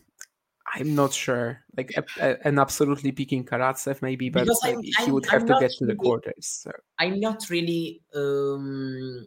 I'm 0.74 0.94
not 0.94 1.12
sure. 1.12 1.48
Like 1.76 1.90
a, 1.96 2.04
a- 2.26 2.38
an 2.46 2.58
absolutely 2.58 3.10
peaking 3.12 3.44
Karatsev, 3.44 4.00
maybe, 4.02 4.30
but 4.30 4.46
like, 4.46 4.74
I'm- 4.74 4.82
he 4.82 4.94
I'm- 5.00 5.12
would 5.12 5.26
have 5.26 5.42
I'm 5.42 5.48
to 5.48 5.56
get 5.60 5.70
to 5.78 5.86
the 5.86 5.94
really- 5.94 6.04
quarters. 6.06 6.46
So. 6.64 6.70
I'm 6.98 7.18
not 7.18 7.48
really. 7.50 8.02
Um, 8.14 9.26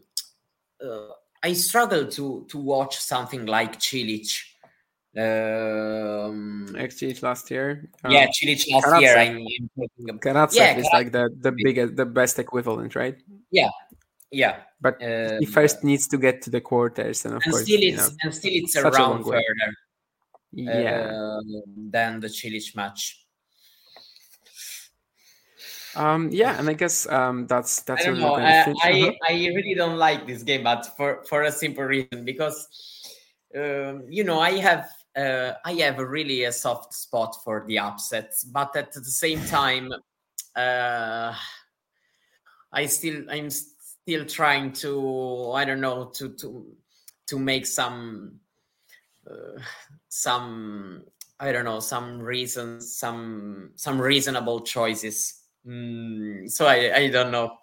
uh, 0.83 1.09
I 1.43 1.51
struggle 1.53 2.07
to 2.17 2.45
to 2.51 2.57
watch 2.57 2.95
something 2.99 3.45
like 3.45 3.79
Cilic. 3.79 4.29
Um, 5.15 6.75
Actually, 6.77 7.13
last 7.21 7.51
year. 7.51 7.89
yeah, 8.09 8.23
um, 8.25 8.27
Cilic 8.29 8.65
last 8.71 9.01
year. 9.01 9.15
Karatsev. 9.15 9.45
I'm, 9.77 10.09
I'm. 10.09 10.19
Karatsev 10.19 10.55
yeah, 10.55 10.77
is 10.77 10.89
like 10.91 11.11
the 11.11 11.29
the 11.39 11.51
biggest, 11.51 11.95
the 11.95 12.05
best 12.05 12.39
equivalent, 12.39 12.95
right? 12.95 13.17
Yeah, 13.51 13.69
yeah. 14.31 14.61
But 14.81 14.97
he 14.99 15.45
Um, 15.45 15.51
first 15.51 15.83
needs 15.83 16.07
to 16.07 16.17
get 16.17 16.41
to 16.43 16.49
the 16.49 16.61
quarters, 16.61 17.25
and 17.25 17.35
of 17.35 17.41
and 17.45 17.53
course, 17.53 17.63
still 17.63 17.79
you 17.79 17.93
it's 17.93 18.09
know, 18.09 18.15
and 18.23 18.33
still 18.33 18.51
it's 18.53 18.73
such 18.73 18.85
a 18.85 19.01
long 19.01 19.21
around 19.21 19.25
further 19.25 19.73
yeah. 20.51 21.11
uh, 21.13 21.41
than 21.77 22.19
the 22.19 22.27
Cilic 22.27 22.75
match. 22.75 23.19
Um, 25.95 26.29
yeah, 26.31 26.57
and 26.57 26.67
I 26.69 26.73
guess 26.73 27.05
um, 27.07 27.45
that's 27.45 27.83
that's 27.83 28.01
I 28.01 28.05
don't 28.05 28.19
know. 28.19 28.33
we're 28.33 28.39
going 28.39 28.75
to 28.75 28.81
I. 28.83 28.89
I, 28.89 29.01
Uh-huh. 29.01 29.11
I 29.29 29.33
really 29.53 29.75
don't 29.75 29.97
like 29.97 30.25
this 30.25 30.41
game, 30.41 30.63
but 30.63 30.89
for 30.97 31.23
for 31.29 31.43
a 31.43 31.51
simple 31.51 31.83
reason 31.83 32.25
because 32.25 32.67
um, 33.55 34.05
you 34.09 34.23
know 34.23 34.39
I 34.39 34.57
have 34.57 34.89
uh, 35.15 35.53
I 35.63 35.73
have 35.73 35.99
a 35.99 36.05
really 36.05 36.43
a 36.45 36.51
soft 36.51 36.93
spot 36.93 37.37
for 37.43 37.63
the 37.67 37.79
upsets, 37.79 38.43
but 38.43 38.75
at 38.75 38.91
the 38.93 39.03
same 39.03 39.39
time, 39.45 39.91
uh, 40.55 41.33
I 42.71 42.85
still 42.87 43.23
I'm 43.29 43.49
still 43.49 44.25
trying 44.25 44.73
to 44.73 45.51
I 45.53 45.65
don't 45.65 45.81
know 45.81 46.05
to 46.15 46.29
to 46.35 46.65
to 47.27 47.39
make 47.39 47.65
some 47.65 48.39
uh, 49.29 49.59
some 50.09 51.03
I 51.39 51.51
don't 51.51 51.65
know 51.65 51.79
some 51.79 52.19
reasons 52.19 52.95
some 52.95 53.71
some 53.75 54.01
reasonable 54.01 54.61
choices. 54.61 55.41
Mm, 55.65 56.49
so 56.49 56.65
I 56.65 56.95
I 56.95 57.09
don't 57.09 57.31
know. 57.31 57.57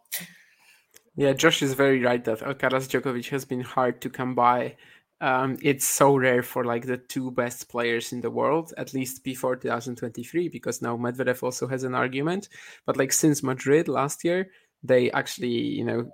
Yeah, 1.16 1.32
Josh 1.32 1.62
is 1.62 1.74
very 1.74 2.02
right 2.02 2.24
that 2.24 2.39
Alcaraz 2.39 2.89
Djokovic 2.89 3.28
has 3.31 3.44
been 3.44 3.60
hard 3.60 4.01
to 4.01 4.09
come 4.09 4.35
by. 4.35 4.77
Um, 5.20 5.59
it's 5.60 5.86
so 5.86 6.16
rare 6.16 6.42
for 6.42 6.64
like 6.64 6.86
the 6.86 6.97
two 6.97 7.30
best 7.30 7.68
players 7.68 8.12
in 8.12 8.22
the 8.22 8.30
world, 8.30 8.72
at 8.78 8.94
least 8.94 9.22
before 9.22 9.56
2023, 9.56 10.48
because 10.48 10.80
now 10.80 10.97
Medvedev 10.97 11.42
also 11.42 11.66
has 11.66 11.84
an 11.84 11.94
argument. 11.94 12.48
But 12.86 12.97
like 12.97 13.12
since 13.12 13.42
Madrid 13.42 13.86
last 13.86 14.24
year, 14.24 14.51
they 14.82 15.10
actually, 15.10 15.48
you 15.51 15.84
know, 15.84 16.10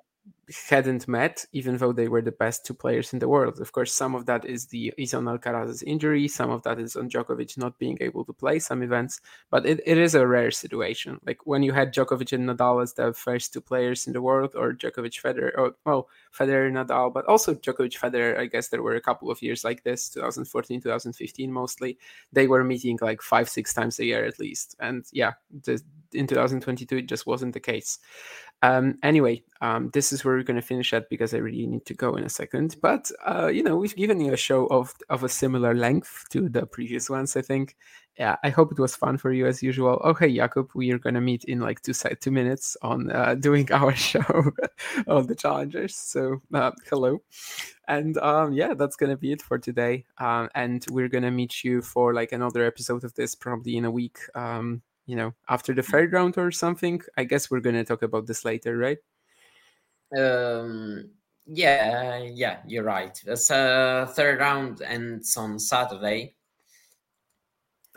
hadn't 0.68 1.08
met, 1.08 1.44
even 1.52 1.76
though 1.76 1.92
they 1.92 2.06
were 2.06 2.22
the 2.22 2.32
best 2.32 2.64
two 2.64 2.74
players 2.74 3.12
in 3.12 3.18
the 3.18 3.28
world. 3.28 3.60
Of 3.60 3.72
course, 3.72 3.92
some 3.92 4.14
of 4.14 4.26
that 4.26 4.44
is 4.44 4.66
the 4.66 4.92
is 4.96 5.12
on 5.12 5.24
Alcaraz's 5.24 5.82
injury, 5.82 6.28
some 6.28 6.50
of 6.50 6.62
that 6.62 6.78
is 6.78 6.94
on 6.94 7.10
Djokovic 7.10 7.58
not 7.58 7.78
being 7.78 7.98
able 8.00 8.24
to 8.24 8.32
play 8.32 8.58
some 8.60 8.82
events, 8.82 9.20
but 9.50 9.66
it, 9.66 9.80
it 9.84 9.98
is 9.98 10.14
a 10.14 10.26
rare 10.26 10.50
situation. 10.50 11.18
Like 11.26 11.46
when 11.46 11.62
you 11.62 11.72
had 11.72 11.92
Djokovic 11.92 12.32
and 12.32 12.48
Nadal 12.48 12.82
as 12.82 12.94
the 12.94 13.12
first 13.12 13.52
two 13.52 13.60
players 13.60 14.06
in 14.06 14.12
the 14.12 14.22
world, 14.22 14.52
or 14.54 14.72
Djokovic 14.72 15.20
Federer, 15.20 15.50
or 15.56 15.74
well, 15.84 16.08
Federer 16.32 16.68
and 16.68 16.76
Nadal, 16.76 17.12
but 17.12 17.26
also 17.26 17.54
Djokovic 17.54 17.98
Federer. 17.98 18.38
I 18.38 18.46
guess 18.46 18.68
there 18.68 18.82
were 18.82 18.94
a 18.94 19.00
couple 19.00 19.30
of 19.30 19.42
years 19.42 19.64
like 19.64 19.82
this, 19.82 20.08
2014, 20.10 20.80
2015 20.80 21.52
mostly. 21.52 21.98
They 22.32 22.46
were 22.46 22.62
meeting 22.62 22.98
like 23.00 23.20
five, 23.20 23.48
six 23.48 23.74
times 23.74 23.98
a 23.98 24.04
year 24.04 24.24
at 24.24 24.38
least. 24.38 24.76
And 24.78 25.04
yeah, 25.12 25.32
the, 25.64 25.82
in 26.12 26.26
2022 26.26 26.98
it 26.98 27.08
just 27.08 27.26
wasn't 27.26 27.54
the 27.54 27.60
case. 27.60 27.98
Um, 28.62 28.98
anyway, 29.02 29.42
um, 29.60 29.90
this 29.92 30.12
is 30.12 30.24
where 30.24 30.34
we're 30.34 30.42
going 30.42 30.60
to 30.60 30.66
finish 30.66 30.92
at 30.92 31.08
because 31.10 31.34
I 31.34 31.38
really 31.38 31.66
need 31.66 31.84
to 31.86 31.94
go 31.94 32.16
in 32.16 32.24
a 32.24 32.28
second. 32.28 32.76
But 32.80 33.10
uh, 33.26 33.48
you 33.48 33.62
know, 33.62 33.76
we've 33.76 33.96
given 33.96 34.20
you 34.20 34.32
a 34.32 34.36
show 34.36 34.66
of 34.66 34.94
of 35.08 35.24
a 35.24 35.28
similar 35.28 35.74
length 35.74 36.24
to 36.30 36.48
the 36.48 36.66
previous 36.66 37.10
ones. 37.10 37.36
I 37.36 37.42
think. 37.42 37.76
Yeah, 38.18 38.36
I 38.42 38.48
hope 38.48 38.72
it 38.72 38.78
was 38.78 38.96
fun 38.96 39.18
for 39.18 39.30
you 39.30 39.46
as 39.46 39.62
usual. 39.62 40.00
Okay, 40.02 40.34
Jakub, 40.34 40.70
we 40.74 40.90
are 40.90 40.98
going 40.98 41.16
to 41.16 41.20
meet 41.20 41.44
in 41.44 41.60
like 41.60 41.82
two 41.82 41.92
two 41.92 42.30
minutes 42.30 42.74
on 42.80 43.10
uh, 43.10 43.34
doing 43.40 43.70
our 43.72 43.94
show 43.94 44.52
of 45.06 45.28
the 45.28 45.34
challengers. 45.34 45.94
So 45.94 46.40
uh, 46.54 46.70
hello, 46.88 47.22
and 47.88 48.16
um, 48.18 48.54
yeah, 48.54 48.72
that's 48.72 48.96
going 48.96 49.10
to 49.10 49.18
be 49.18 49.32
it 49.32 49.42
for 49.42 49.58
today. 49.58 50.06
Um, 50.18 50.48
and 50.54 50.84
we're 50.90 51.08
going 51.08 51.24
to 51.24 51.30
meet 51.30 51.62
you 51.62 51.82
for 51.82 52.14
like 52.14 52.32
another 52.32 52.64
episode 52.64 53.04
of 53.04 53.14
this 53.14 53.34
probably 53.34 53.76
in 53.76 53.84
a 53.84 53.90
week. 53.90 54.18
Um, 54.34 54.82
you 55.06 55.16
know, 55.16 55.34
after 55.48 55.72
the 55.72 55.82
third 55.82 56.12
round 56.12 56.36
or 56.38 56.50
something. 56.50 57.00
I 57.16 57.24
guess 57.24 57.50
we're 57.50 57.60
going 57.60 57.76
to 57.76 57.84
talk 57.84 58.02
about 58.02 58.26
this 58.26 58.44
later, 58.44 58.76
right? 58.76 58.98
Um, 60.16 61.10
yeah, 61.46 62.18
yeah, 62.22 62.58
you're 62.66 62.84
right. 62.84 63.18
This 63.24 63.50
uh, 63.50 64.12
third 64.14 64.40
round 64.40 64.82
ends 64.82 65.36
on 65.36 65.58
Saturday. 65.58 66.34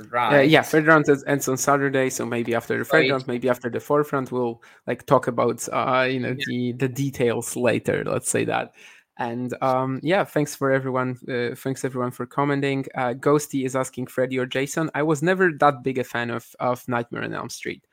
Right. 0.10 0.40
Uh, 0.40 0.42
yeah, 0.44 0.62
third 0.62 0.88
round 0.88 1.06
ends 1.28 1.50
on 1.50 1.58
Saturday, 1.58 2.10
so 2.10 2.26
maybe 2.26 2.56
after 2.56 2.78
the 2.78 2.86
third 2.86 3.00
Right. 3.00 3.12
round, 3.12 3.28
maybe 3.28 3.50
after 3.50 3.70
the 3.70 3.82
fourth 3.82 4.14
round, 4.14 4.30
we'll 4.30 4.64
like 4.88 5.06
talk 5.06 5.28
about 5.28 5.68
uh, 5.74 6.08
you 6.10 6.22
know 6.22 6.36
the 6.46 6.72
the 6.74 6.88
details 6.88 7.58
later. 7.58 8.06
Let's 8.06 8.30
say 8.30 8.46
that. 8.46 8.74
And 9.20 9.54
um, 9.62 10.00
yeah, 10.02 10.24
thanks 10.24 10.56
for 10.56 10.72
everyone. 10.72 11.18
Uh, 11.28 11.54
thanks 11.54 11.84
everyone 11.84 12.12
for 12.12 12.26
commenting. 12.26 12.86
Uh, 12.96 13.14
Ghosty 13.14 13.66
is 13.66 13.76
asking 13.76 14.08
Freddy 14.08 14.40
or 14.40 14.46
Jason. 14.46 14.90
I 14.96 15.04
was 15.04 15.22
never 15.22 15.52
that 15.60 15.84
big 15.84 15.98
a 15.98 16.06
fan 16.06 16.30
of 16.32 16.56
of 16.60 16.88
Nightmare 16.88 17.24
on 17.24 17.34
Elm 17.34 17.50
Street. 17.50 17.86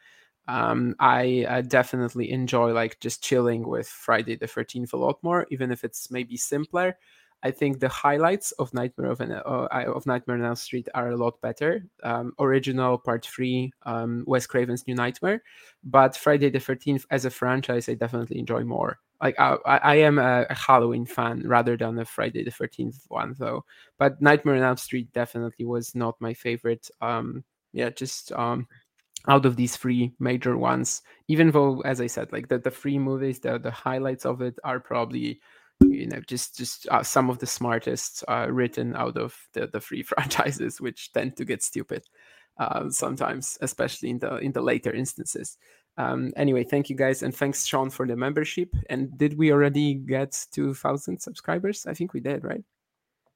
Um, 0.46 0.94
I 1.00 1.44
uh, 1.48 1.62
definitely 1.62 2.30
enjoy 2.30 2.72
like 2.72 3.00
just 3.00 3.24
chilling 3.24 3.66
with 3.66 3.88
Friday 3.88 4.36
the 4.36 4.46
Thirteenth 4.46 4.92
a 4.92 4.96
lot 4.96 5.18
more, 5.22 5.46
even 5.50 5.72
if 5.72 5.82
it's 5.82 6.12
maybe 6.12 6.36
simpler. 6.36 6.96
I 7.42 7.50
think 7.50 7.80
the 7.80 7.88
highlights 7.88 8.52
of 8.52 8.72
Nightmare 8.72 9.10
of, 9.10 9.20
an, 9.20 9.32
uh, 9.32 9.68
of 9.72 10.06
Nightmare 10.06 10.36
on 10.38 10.44
Elm 10.44 10.56
Street 10.56 10.88
are 10.94 11.10
a 11.10 11.16
lot 11.16 11.40
better. 11.40 11.84
Um, 12.04 12.32
original 12.38 12.98
Part 12.98 13.26
Three, 13.26 13.72
um, 13.82 14.22
Wes 14.28 14.46
Craven's 14.46 14.86
New 14.86 14.94
Nightmare, 14.94 15.42
but 15.82 16.16
Friday 16.16 16.50
the 16.50 16.60
Thirteenth 16.60 17.04
as 17.10 17.24
a 17.24 17.30
franchise, 17.30 17.88
I 17.88 17.94
definitely 17.94 18.38
enjoy 18.38 18.62
more. 18.62 19.00
Like 19.22 19.38
I, 19.38 19.56
I 19.66 19.96
am 19.96 20.18
a, 20.18 20.46
a 20.48 20.54
Halloween 20.54 21.06
fan 21.06 21.42
rather 21.46 21.76
than 21.76 21.98
a 21.98 22.04
Friday 22.04 22.44
the 22.44 22.50
Thirteenth 22.50 23.04
one, 23.08 23.34
though. 23.38 23.64
But 23.98 24.20
Nightmare 24.20 24.56
on 24.56 24.62
Elm 24.62 24.76
Street 24.76 25.12
definitely 25.12 25.64
was 25.64 25.94
not 25.94 26.20
my 26.20 26.34
favorite. 26.34 26.88
Um, 27.00 27.44
yeah, 27.72 27.90
just 27.90 28.32
um, 28.32 28.66
out 29.28 29.46
of 29.46 29.56
these 29.56 29.76
three 29.76 30.12
major 30.18 30.56
ones 30.56 31.02
even 31.28 31.50
though 31.50 31.80
as 31.80 32.00
i 32.00 32.06
said 32.06 32.30
like 32.32 32.48
the, 32.48 32.58
the 32.58 32.70
three 32.70 32.98
movies 32.98 33.40
the, 33.40 33.58
the 33.58 33.70
highlights 33.70 34.24
of 34.24 34.40
it 34.40 34.54
are 34.64 34.78
probably 34.78 35.40
you 35.80 36.06
know 36.06 36.20
just 36.26 36.56
just 36.56 36.86
uh, 36.90 37.02
some 37.02 37.28
of 37.28 37.38
the 37.38 37.46
smartest 37.46 38.24
uh, 38.28 38.46
written 38.50 38.94
out 38.96 39.16
of 39.16 39.36
the, 39.52 39.66
the 39.66 39.80
three 39.80 40.02
franchises 40.10 40.80
which 40.80 41.12
tend 41.12 41.36
to 41.36 41.44
get 41.44 41.62
stupid 41.62 42.04
uh, 42.58 42.88
sometimes 42.88 43.58
especially 43.60 44.10
in 44.10 44.18
the 44.18 44.36
in 44.36 44.52
the 44.52 44.62
later 44.62 44.92
instances 44.92 45.58
um, 45.98 46.32
anyway 46.36 46.62
thank 46.64 46.88
you 46.90 46.96
guys 46.96 47.22
and 47.22 47.34
thanks 47.34 47.64
sean 47.66 47.90
for 47.90 48.06
the 48.06 48.14
membership 48.16 48.68
and 48.90 49.16
did 49.18 49.36
we 49.38 49.52
already 49.52 49.94
get 49.94 50.46
2000 50.52 51.18
subscribers 51.20 51.86
i 51.86 51.94
think 51.94 52.12
we 52.12 52.20
did 52.20 52.44
right 52.44 52.64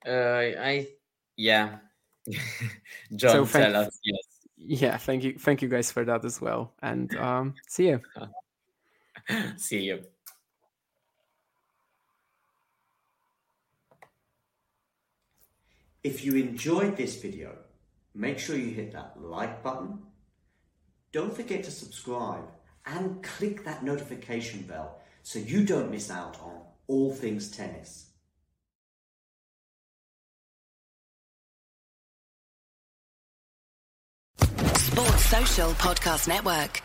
Uh, 0.07 0.57
I 0.61 0.89
yeah. 1.37 1.79
John, 3.17 3.33
So 3.33 3.45
thank- 3.47 3.65
tell 3.73 3.77
us 3.85 3.99
yes. 4.05 4.25
yeah 4.57 4.97
thank 4.99 5.25
you 5.25 5.39
thank 5.39 5.63
you 5.63 5.69
guys 5.69 5.91
for 5.93 6.05
that 6.05 6.25
as 6.25 6.41
well 6.41 6.73
and 6.83 7.15
um, 7.17 7.55
see 7.69 7.89
you 7.89 8.01
See 9.57 9.81
you. 9.83 10.03
If 16.03 16.25
you 16.25 16.35
enjoyed 16.37 16.97
this 16.97 17.21
video, 17.21 17.57
make 18.15 18.39
sure 18.39 18.57
you 18.57 18.71
hit 18.71 18.93
that 18.93 19.21
like 19.21 19.63
button. 19.63 19.99
Don't 21.13 21.35
forget 21.35 21.65
to 21.65 21.71
subscribe 21.73 22.45
and 22.87 23.23
click 23.23 23.65
that 23.65 23.83
notification 23.83 24.63
bell 24.63 25.01
so 25.23 25.39
you 25.39 25.65
don't 25.65 25.91
miss 25.91 26.11
out 26.11 26.39
on 26.41 26.61
all 26.87 27.13
things 27.13 27.51
tennis. 27.51 28.07
Sports 34.77 35.27
Social 35.27 35.71
Podcast 35.73 36.29
Network. 36.29 36.83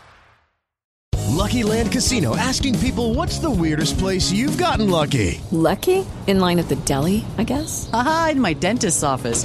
Lucky 1.28 1.62
Land 1.62 1.92
Casino 1.92 2.34
asking 2.36 2.78
people 2.78 3.14
what's 3.14 3.38
the 3.38 3.50
weirdest 3.50 3.98
place 3.98 4.32
you've 4.32 4.58
gotten 4.58 4.90
lucky? 4.90 5.40
Lucky? 5.52 6.04
In 6.26 6.40
line 6.40 6.58
at 6.58 6.68
the 6.68 6.76
deli, 6.76 7.24
I 7.38 7.44
guess? 7.44 7.88
Aha, 7.92 8.30
in 8.32 8.40
my 8.40 8.54
dentist's 8.54 9.02
office. 9.02 9.44